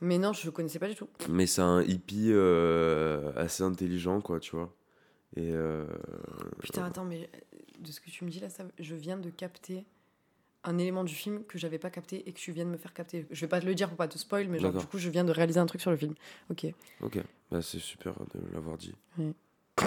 Mais 0.00 0.18
non, 0.18 0.32
je 0.32 0.48
connaissais 0.50 0.78
pas 0.78 0.88
du 0.88 0.94
tout. 0.94 1.08
Mais 1.28 1.46
c'est 1.46 1.62
un 1.62 1.82
hippie 1.82 2.30
euh, 2.30 3.32
assez 3.36 3.62
intelligent, 3.62 4.20
quoi, 4.20 4.40
tu 4.40 4.56
vois. 4.56 4.74
Et 5.36 5.50
euh, 5.52 5.86
Putain, 6.60 6.84
attends, 6.84 7.04
mais 7.04 7.28
euh, 7.34 7.58
de 7.80 7.92
ce 7.92 8.00
que 8.00 8.10
tu 8.10 8.24
me 8.24 8.30
dis 8.30 8.40
là, 8.40 8.48
ça, 8.48 8.64
je 8.78 8.94
viens 8.94 9.16
de 9.16 9.30
capter 9.30 9.84
un 10.64 10.76
élément 10.78 11.04
du 11.04 11.14
film 11.14 11.44
que 11.44 11.58
j'avais 11.58 11.78
pas 11.78 11.90
capté 11.90 12.28
et 12.28 12.32
que 12.32 12.38
tu 12.38 12.52
viens 12.52 12.64
de 12.64 12.70
me 12.70 12.76
faire 12.76 12.92
capter. 12.92 13.26
Je 13.30 13.40
vais 13.40 13.48
pas 13.48 13.60
te 13.60 13.66
le 13.66 13.74
dire 13.74 13.88
pour 13.88 13.96
pas 13.96 14.08
te 14.08 14.18
spoil, 14.18 14.48
mais 14.48 14.58
genre, 14.58 14.72
D'accord. 14.72 14.82
du 14.82 14.86
coup, 14.88 14.98
je 14.98 15.08
viens 15.08 15.24
de 15.24 15.32
réaliser 15.32 15.60
un 15.60 15.66
truc 15.66 15.80
sur 15.80 15.90
le 15.90 15.96
film. 15.96 16.14
Ok. 16.50 16.66
ok, 17.00 17.18
bah, 17.50 17.62
c'est 17.62 17.78
super 17.78 18.14
de 18.34 18.40
l'avoir 18.52 18.76
dit. 18.76 18.94
Oui. 19.18 19.34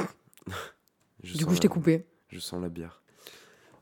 Je 1.23 1.31
du 1.33 1.39
sens 1.39 1.47
coup, 1.47 1.55
je 1.55 1.61
t'ai 1.61 1.69
coupé. 1.69 2.05
Je 2.27 2.39
sens 2.39 2.61
la 2.61 2.67
bière. 2.67 3.01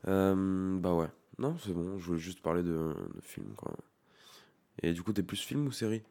Euh, 0.06 0.78
bah 0.78 0.94
ouais. 0.94 1.08
Non, 1.38 1.56
c'est 1.58 1.72
bon. 1.72 1.98
Je 1.98 2.06
voulais 2.06 2.20
juste 2.20 2.40
parler 2.40 2.62
de, 2.62 2.94
de 3.14 3.20
film, 3.20 3.52
quoi. 3.56 3.74
Et 4.82 4.92
du 4.92 5.02
coup, 5.02 5.12
t'es 5.12 5.22
plus 5.22 5.40
film 5.40 5.66
ou 5.66 5.72
série? 5.72 6.02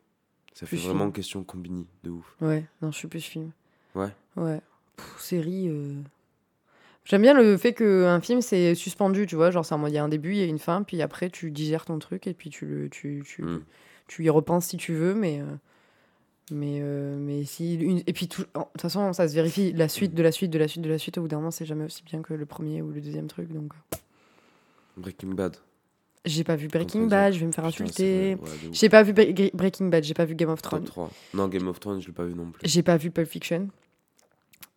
Ça 0.53 0.65
Plus 0.65 0.77
fait 0.77 0.87
vraiment 0.87 1.11
question 1.11 1.43
combini 1.43 1.87
de 2.03 2.09
ouf. 2.11 2.35
Ouais, 2.41 2.65
non, 2.81 2.91
je 2.91 2.97
suis 2.97 3.07
plus 3.07 3.21
film. 3.23 3.51
Ouais? 3.95 4.09
Ouais. 4.35 4.61
Pff, 4.97 5.19
série. 5.19 5.67
euh, 5.69 6.01
J'aime 7.05 7.23
bien 7.23 7.33
le 7.33 7.57
fait 7.57 7.73
qu'un 7.73 8.21
film, 8.21 8.41
c'est 8.41 8.75
suspendu, 8.75 9.25
tu 9.25 9.35
vois. 9.35 9.49
Genre, 9.49 9.65
il 9.87 9.93
y 9.93 9.97
a 9.97 10.03
un 10.03 10.09
début, 10.09 10.31
il 10.33 10.37
y 10.37 10.41
a 10.41 10.45
une 10.45 10.59
fin, 10.59 10.83
puis 10.83 11.01
après, 11.01 11.29
tu 11.29 11.49
digères 11.51 11.85
ton 11.85 11.97
truc 11.99 12.27
et 12.27 12.33
puis 12.33 12.49
tu, 12.49 12.65
le, 12.65 12.89
tu, 12.89 13.23
tu, 13.25 13.41
Mm. 13.43 13.63
tu 14.07 14.23
y 14.25 14.29
repenses 14.29 14.67
si 14.67 14.77
tu 14.77 14.93
veux, 14.93 15.15
mais. 15.15 15.39
euh, 15.41 15.45
Mais, 16.51 16.79
euh, 16.81 17.17
mais 17.17 17.43
si. 17.45 17.75
Une... 17.75 17.99
Et 18.07 18.13
puis, 18.13 18.27
de 18.27 18.33
toute 18.35 18.47
façon, 18.77 19.13
ça 19.13 19.27
se 19.27 19.33
vérifie. 19.33 19.71
La 19.73 19.87
suite 19.87 20.13
de 20.13 20.21
la 20.21 20.31
suite 20.33 20.51
de 20.51 20.59
la 20.59 20.67
suite 20.67 20.83
de 20.83 20.89
la 20.89 20.97
suite, 20.99 21.17
au 21.17 21.21
bout 21.21 21.27
d'un 21.29 21.37
moment, 21.37 21.49
c'est 21.51 21.65
jamais 21.65 21.85
aussi 21.85 22.03
bien 22.03 22.21
que 22.21 22.33
le 22.33 22.45
premier 22.45 22.81
ou 22.81 22.91
le 22.91 22.99
deuxième 23.01 23.27
truc. 23.27 23.51
Donc. 23.53 23.71
Breaking 24.97 25.29
Bad. 25.33 25.55
J'ai 26.25 26.43
pas 26.43 26.55
vu 26.55 26.67
Breaking 26.67 27.07
Bad, 27.07 27.33
je 27.33 27.39
vais 27.39 27.45
me 27.47 27.51
faire 27.51 27.65
insulter. 27.65 28.35
ouais. 28.39 28.49
J'ai 28.71 28.89
pas 28.89 29.01
vu 29.01 29.11
Bre- 29.13 29.55
Breaking 29.55 29.87
Bad, 29.87 30.03
j'ai 30.03 30.13
pas 30.13 30.25
vu 30.25 30.35
Game 30.35 30.49
of 30.49 30.61
Thrones. 30.61 30.83
3. 30.85 31.09
Non, 31.33 31.47
Game 31.47 31.67
of 31.67 31.79
Thrones, 31.79 31.99
je 32.01 32.07
l'ai 32.07 32.13
pas 32.13 32.25
vu 32.25 32.35
non 32.35 32.51
plus. 32.51 32.61
J'ai 32.63 32.83
pas 32.83 32.97
vu 32.97 33.09
Pulp 33.09 33.27
Fiction. 33.27 33.69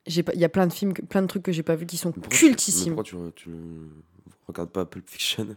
Il 0.06 0.22
y 0.34 0.44
a 0.44 0.48
plein 0.48 0.66
de 0.66 0.72
films, 0.72 0.92
plein 0.94 1.22
de 1.22 1.26
trucs 1.26 1.42
que 1.42 1.52
j'ai 1.52 1.62
pas 1.62 1.76
vu 1.76 1.86
qui 1.86 1.96
sont 1.96 2.12
pourquoi 2.12 2.30
tu- 2.30 2.38
cultissimes. 2.38 2.94
pourquoi 2.94 3.04
tu, 3.04 3.16
tu 3.44 3.50
regardes 4.48 4.70
pas 4.70 4.84
Pulp 4.86 5.08
Fiction? 5.08 5.48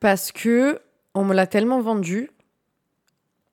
Parce 0.00 0.30
que 0.32 0.78
on 1.14 1.24
me 1.24 1.34
l'a 1.34 1.46
tellement 1.46 1.80
vendu 1.80 2.30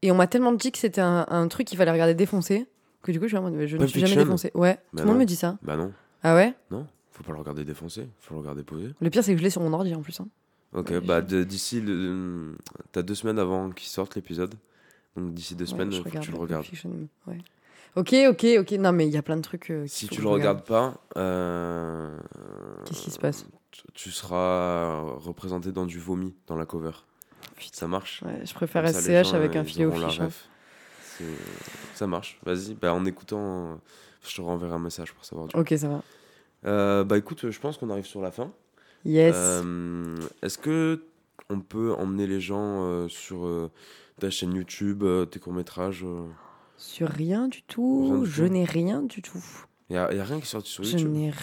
et 0.01 0.11
on 0.11 0.15
m'a 0.15 0.27
tellement 0.27 0.51
dit 0.53 0.71
que 0.71 0.77
c'était 0.77 1.01
un, 1.01 1.25
un 1.29 1.47
truc 1.47 1.67
qu'il 1.67 1.77
fallait 1.77 1.91
regarder 1.91 2.13
défoncé 2.13 2.67
que 3.01 3.11
du 3.11 3.19
coup 3.19 3.27
je, 3.27 3.35
je 3.65 3.77
ne 3.77 3.87
suis 3.87 3.99
jamais 4.01 4.15
défoncé. 4.23 4.51
Ouais, 4.55 4.75
Bah 4.93 5.01
tout 5.01 5.07
le 5.07 5.13
monde 5.13 5.19
me 5.19 5.25
dit 5.25 5.35
ça. 5.35 5.57
Bah 5.61 5.75
non, 5.77 5.91
Ah 6.23 6.35
ouais? 6.35 6.53
Non. 6.71 6.85
Faut 7.11 7.23
pas 7.23 7.31
le 7.31 7.39
regarder 7.39 7.63
défoncé, 7.63 8.07
faut 8.19 8.33
le 8.35 8.39
regarder 8.41 8.63
posé. 8.63 8.89
Le 8.99 9.09
pire 9.09 9.23
c'est 9.23 9.31
que 9.33 9.37
je 9.37 9.43
l'ai 9.43 9.49
sur 9.49 9.61
mon 9.61 9.71
ordi 9.73 9.93
en 9.95 10.01
plus. 10.01 10.19
hein. 10.19 10.27
Ok, 10.75 10.89
Ouais, 10.89 10.99
bah 11.01 11.21
d'ici, 11.21 11.81
le- 11.81 12.55
t'as 12.91 13.01
deux 13.01 13.15
semaines 13.15 13.39
avant 13.39 13.69
qu'il 13.71 13.87
sorte 13.87 14.15
l'épisode. 14.15 14.53
Donc 15.15 15.33
d'ici 15.33 15.55
deux 15.55 15.63
Ouais, 15.65 15.71
semaines, 15.71 15.91
je 15.91 15.97
faut 16.01 16.09
que 16.09 16.17
tu 16.19 16.31
le 16.31 16.37
regardes. 16.37 16.65
Ouais. 17.27 17.37
Ok, 17.95 18.13
ok, 18.29 18.45
ok. 18.59 18.71
Non 18.73 18.91
mais 18.91 19.07
il 19.07 19.13
y 19.13 19.17
a 19.17 19.21
plein 19.21 19.37
de 19.37 19.41
trucs. 19.41 19.71
euh, 19.71 19.85
Si 19.87 20.07
tu 20.09 20.15
le 20.15 20.23
je 20.23 20.27
regarde. 20.27 20.57
regardes 20.59 20.67
pas, 20.67 21.01
euh, 21.17 22.17
Qu'est-ce 22.85 23.01
qui 23.03 23.11
se 23.11 23.19
passe? 23.19 23.45
tu- 23.71 23.83
Tu 23.93 24.11
seras 24.11 24.99
représenté 25.15 25.71
dans 25.71 25.85
du 25.85 25.99
vomi 25.99 26.33
dans 26.47 26.57
la 26.57 26.65
cover. 26.65 26.91
Putain. 27.55 27.69
Ça 27.77 27.87
marche. 27.87 28.21
Ouais, 28.25 28.41
je 28.45 28.53
préfère 28.53 28.85
ça, 28.89 28.99
SCH 28.99 29.29
gens, 29.29 29.33
avec 29.35 29.55
un 29.55 29.63
filet 29.63 29.85
au 29.85 29.91
fiche. 29.91 30.19
Ça 31.93 32.07
marche. 32.07 32.39
Vas-y, 32.45 32.73
bah, 32.73 32.93
en 32.93 33.05
écoutant, 33.05 33.71
euh, 33.71 33.75
je 34.27 34.35
te 34.35 34.41
renverrai 34.41 34.73
un 34.73 34.79
message 34.79 35.13
pour 35.13 35.23
savoir. 35.23 35.47
du 35.47 35.53
coup. 35.53 35.59
Ok, 35.59 35.73
ça 35.77 35.87
va. 35.87 36.01
Euh, 36.65 37.03
bah 37.05 37.17
écoute, 37.17 37.49
je 37.49 37.59
pense 37.59 37.77
qu'on 37.77 37.89
arrive 37.89 38.05
sur 38.05 38.21
la 38.21 38.31
fin. 38.31 38.51
Yes. 39.05 39.35
Euh, 39.37 40.17
Est-ce 40.41 40.57
que 40.57 41.03
on 41.49 41.59
peut 41.61 41.93
emmener 41.93 42.25
les 42.27 42.39
gens 42.41 42.83
euh, 42.85 43.07
sur 43.07 43.45
euh, 43.45 43.69
ta 44.19 44.29
chaîne 44.31 44.53
YouTube, 44.53 45.03
tes 45.31 45.39
courts-métrages 45.39 46.05
Sur 46.77 47.07
rien 47.09 47.47
du 47.47 47.61
tout. 47.63 48.09
Rien 48.11 48.19
du 48.21 48.25
je 48.29 48.43
n'ai 48.45 48.63
rien 48.65 49.01
du 49.03 49.21
tout. 49.21 49.43
Il 49.89 49.93
n'y 49.93 49.99
a, 49.99 50.07
rien 50.07 50.37
qui 50.37 50.43
est 50.43 50.45
sorti 50.45 50.71
sur 50.71 50.83
Je 50.83 50.91
YouTube 50.97 51.11
n'ai. 51.11 51.29
r- 51.29 51.35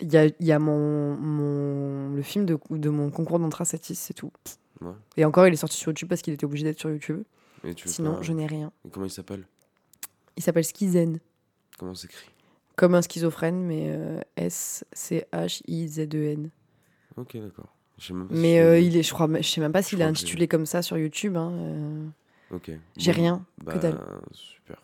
Il 0.00 0.12
y 0.12 0.16
a, 0.16 0.28
y 0.40 0.50
a 0.50 0.58
mon, 0.58 1.14
mon, 1.16 2.14
le 2.16 2.22
film 2.22 2.44
de, 2.46 2.58
de 2.70 2.88
mon 2.90 3.10
concours 3.10 3.38
d'Antrasatis, 3.38 3.94
c'est 3.94 4.14
tout. 4.14 4.32
Ouais. 4.80 4.90
Et 5.16 5.24
encore, 5.24 5.46
il 5.46 5.52
est 5.52 5.56
sorti 5.56 5.76
sur 5.76 5.90
YouTube 5.90 6.08
parce 6.08 6.20
qu'il 6.22 6.34
était 6.34 6.44
obligé 6.44 6.64
d'être 6.64 6.80
sur 6.80 6.90
YouTube. 6.90 7.22
Et 7.62 7.74
tu 7.74 7.88
Sinon, 7.88 8.16
pas- 8.16 8.22
je 8.22 8.32
n'ai 8.32 8.46
rien. 8.46 8.72
Et 8.84 8.90
Comment 8.90 9.06
il 9.06 9.10
s'appelle? 9.10 9.46
Il 10.36 10.42
s'appelle 10.42 10.64
Skizen. 10.64 11.20
Comment 11.78 11.94
s'écrit? 11.94 12.28
Comme 12.76 12.94
un 12.94 13.02
schizophrène, 13.02 13.62
mais 13.62 13.84
euh, 13.88 14.20
S-C-H-I-Z-E-N. 15.34 16.50
Ok, 17.16 17.36
d'accord. 17.36 17.68
Mais 18.30 18.58
euh, 18.60 18.78
il 18.80 18.96
est, 18.96 19.02
je 19.04 19.12
crois, 19.14 19.28
je 19.40 19.48
sais 19.48 19.60
même 19.60 19.70
pas 19.72 19.82
s'il 19.82 20.00
est 20.00 20.04
intitulé 20.04 20.48
comme 20.48 20.66
ça 20.66 20.82
sur 20.82 20.98
YouTube. 20.98 21.36
hein, 21.36 21.52
euh, 21.52 22.06
Ok. 22.50 22.72
J'ai 22.96 23.12
Bon, 23.12 23.16
rien, 23.18 23.44
Bah, 23.62 23.72
que 23.74 23.78
dalle. 23.78 24.00
super. 24.32 24.82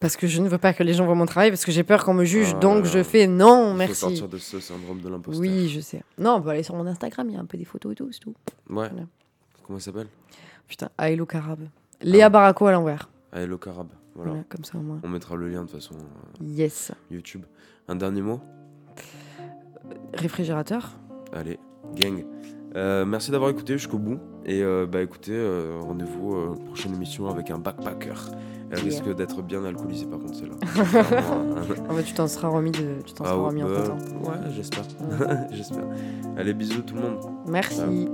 Parce 0.00 0.16
que 0.16 0.26
je 0.28 0.40
ne 0.40 0.48
veux 0.48 0.58
pas 0.58 0.72
que 0.72 0.82
les 0.84 0.94
gens 0.94 1.04
voient 1.04 1.14
mon 1.16 1.26
travail, 1.26 1.50
parce 1.50 1.64
que 1.64 1.72
j'ai 1.72 1.82
peur 1.82 2.04
qu'on 2.04 2.14
me 2.14 2.24
juge. 2.24 2.52
Ah, 2.54 2.58
donc 2.60 2.84
je 2.84 3.02
fais 3.02 3.26
non, 3.26 3.66
Il 3.66 3.70
faut 3.72 3.76
merci. 3.76 3.94
sortir 3.96 4.28
de 4.28 4.38
ce 4.38 4.60
syndrome 4.60 5.00
de 5.00 5.08
l'imposteur. 5.08 5.40
Oui, 5.42 5.68
je 5.68 5.80
sais. 5.80 6.02
Non, 6.16 6.36
on 6.36 6.42
peut 6.42 6.50
aller 6.50 6.62
sur 6.62 6.76
mon 6.76 6.86
Instagram, 6.86 7.28
il 7.28 7.34
y 7.34 7.36
a 7.36 7.40
un 7.40 7.44
peu 7.44 7.58
des 7.58 7.64
photos 7.64 7.92
et 7.92 7.94
tout, 7.96 8.10
c'est 8.12 8.20
tout. 8.20 8.30
Ouais. 8.70 8.88
Voilà. 8.88 8.92
Comment 9.66 9.78
il 9.78 9.82
s'appelle? 9.82 10.06
Putain, 10.68 10.88
Aïlo 10.96 11.26
Carab. 11.26 11.60
Léa 12.00 12.28
Barako 12.30 12.66
à 12.66 12.72
l'envers. 12.72 13.08
Ah, 13.32 13.40
Hello 13.42 13.58
Carab. 13.58 13.88
Voilà. 14.14 14.30
Voilà, 14.32 14.44
comme 14.48 14.64
ça 14.64 14.78
au 14.78 14.82
moins. 14.82 15.00
On 15.02 15.08
mettra 15.08 15.36
le 15.36 15.48
lien 15.48 15.62
de 15.64 15.68
toute 15.68 15.76
façon 15.80 15.94
euh, 15.94 16.44
Yes. 16.44 16.92
YouTube. 17.10 17.42
Un 17.88 17.96
dernier 17.96 18.22
mot? 18.22 18.40
Réfrigérateur 20.14 20.90
Allez, 21.32 21.58
gang. 21.96 22.24
Euh, 22.76 23.04
merci 23.04 23.30
d'avoir 23.30 23.50
écouté 23.50 23.74
jusqu'au 23.74 23.98
bout. 23.98 24.18
Et 24.44 24.62
euh, 24.62 24.86
bah 24.86 25.02
écoutez, 25.02 25.32
euh, 25.34 25.78
rendez-vous 25.80 26.54
prochaine 26.66 26.94
émission 26.94 27.28
avec 27.28 27.50
un 27.50 27.58
backpacker. 27.58 28.14
Elle 28.70 28.78
Yeah. 28.78 28.84
risque 28.86 29.14
d'être 29.14 29.42
bien 29.42 29.64
alcoolisée 29.66 30.06
par 30.06 30.18
contre 30.18 30.34
celle-là. 30.34 30.56
En 31.90 31.94
fait, 31.94 32.02
tu 32.04 32.14
t'en 32.14 32.26
seras 32.26 32.48
remis, 32.48 32.70
de... 32.70 33.02
tu 33.04 33.12
t'en 33.12 33.24
Ah 33.24 33.28
seras 33.28 33.38
ouais, 33.40 33.46
remis 33.48 33.62
en 33.62 33.68
bah, 33.68 33.82
temps. 33.82 33.98
ouais, 34.30 34.50
j'espère. 34.54 34.84
j'espère. 35.50 35.84
Allez, 36.38 36.54
bisous 36.54 36.80
tout 36.82 36.94
le 36.94 37.02
monde. 37.02 37.20
Merci. 37.48 38.08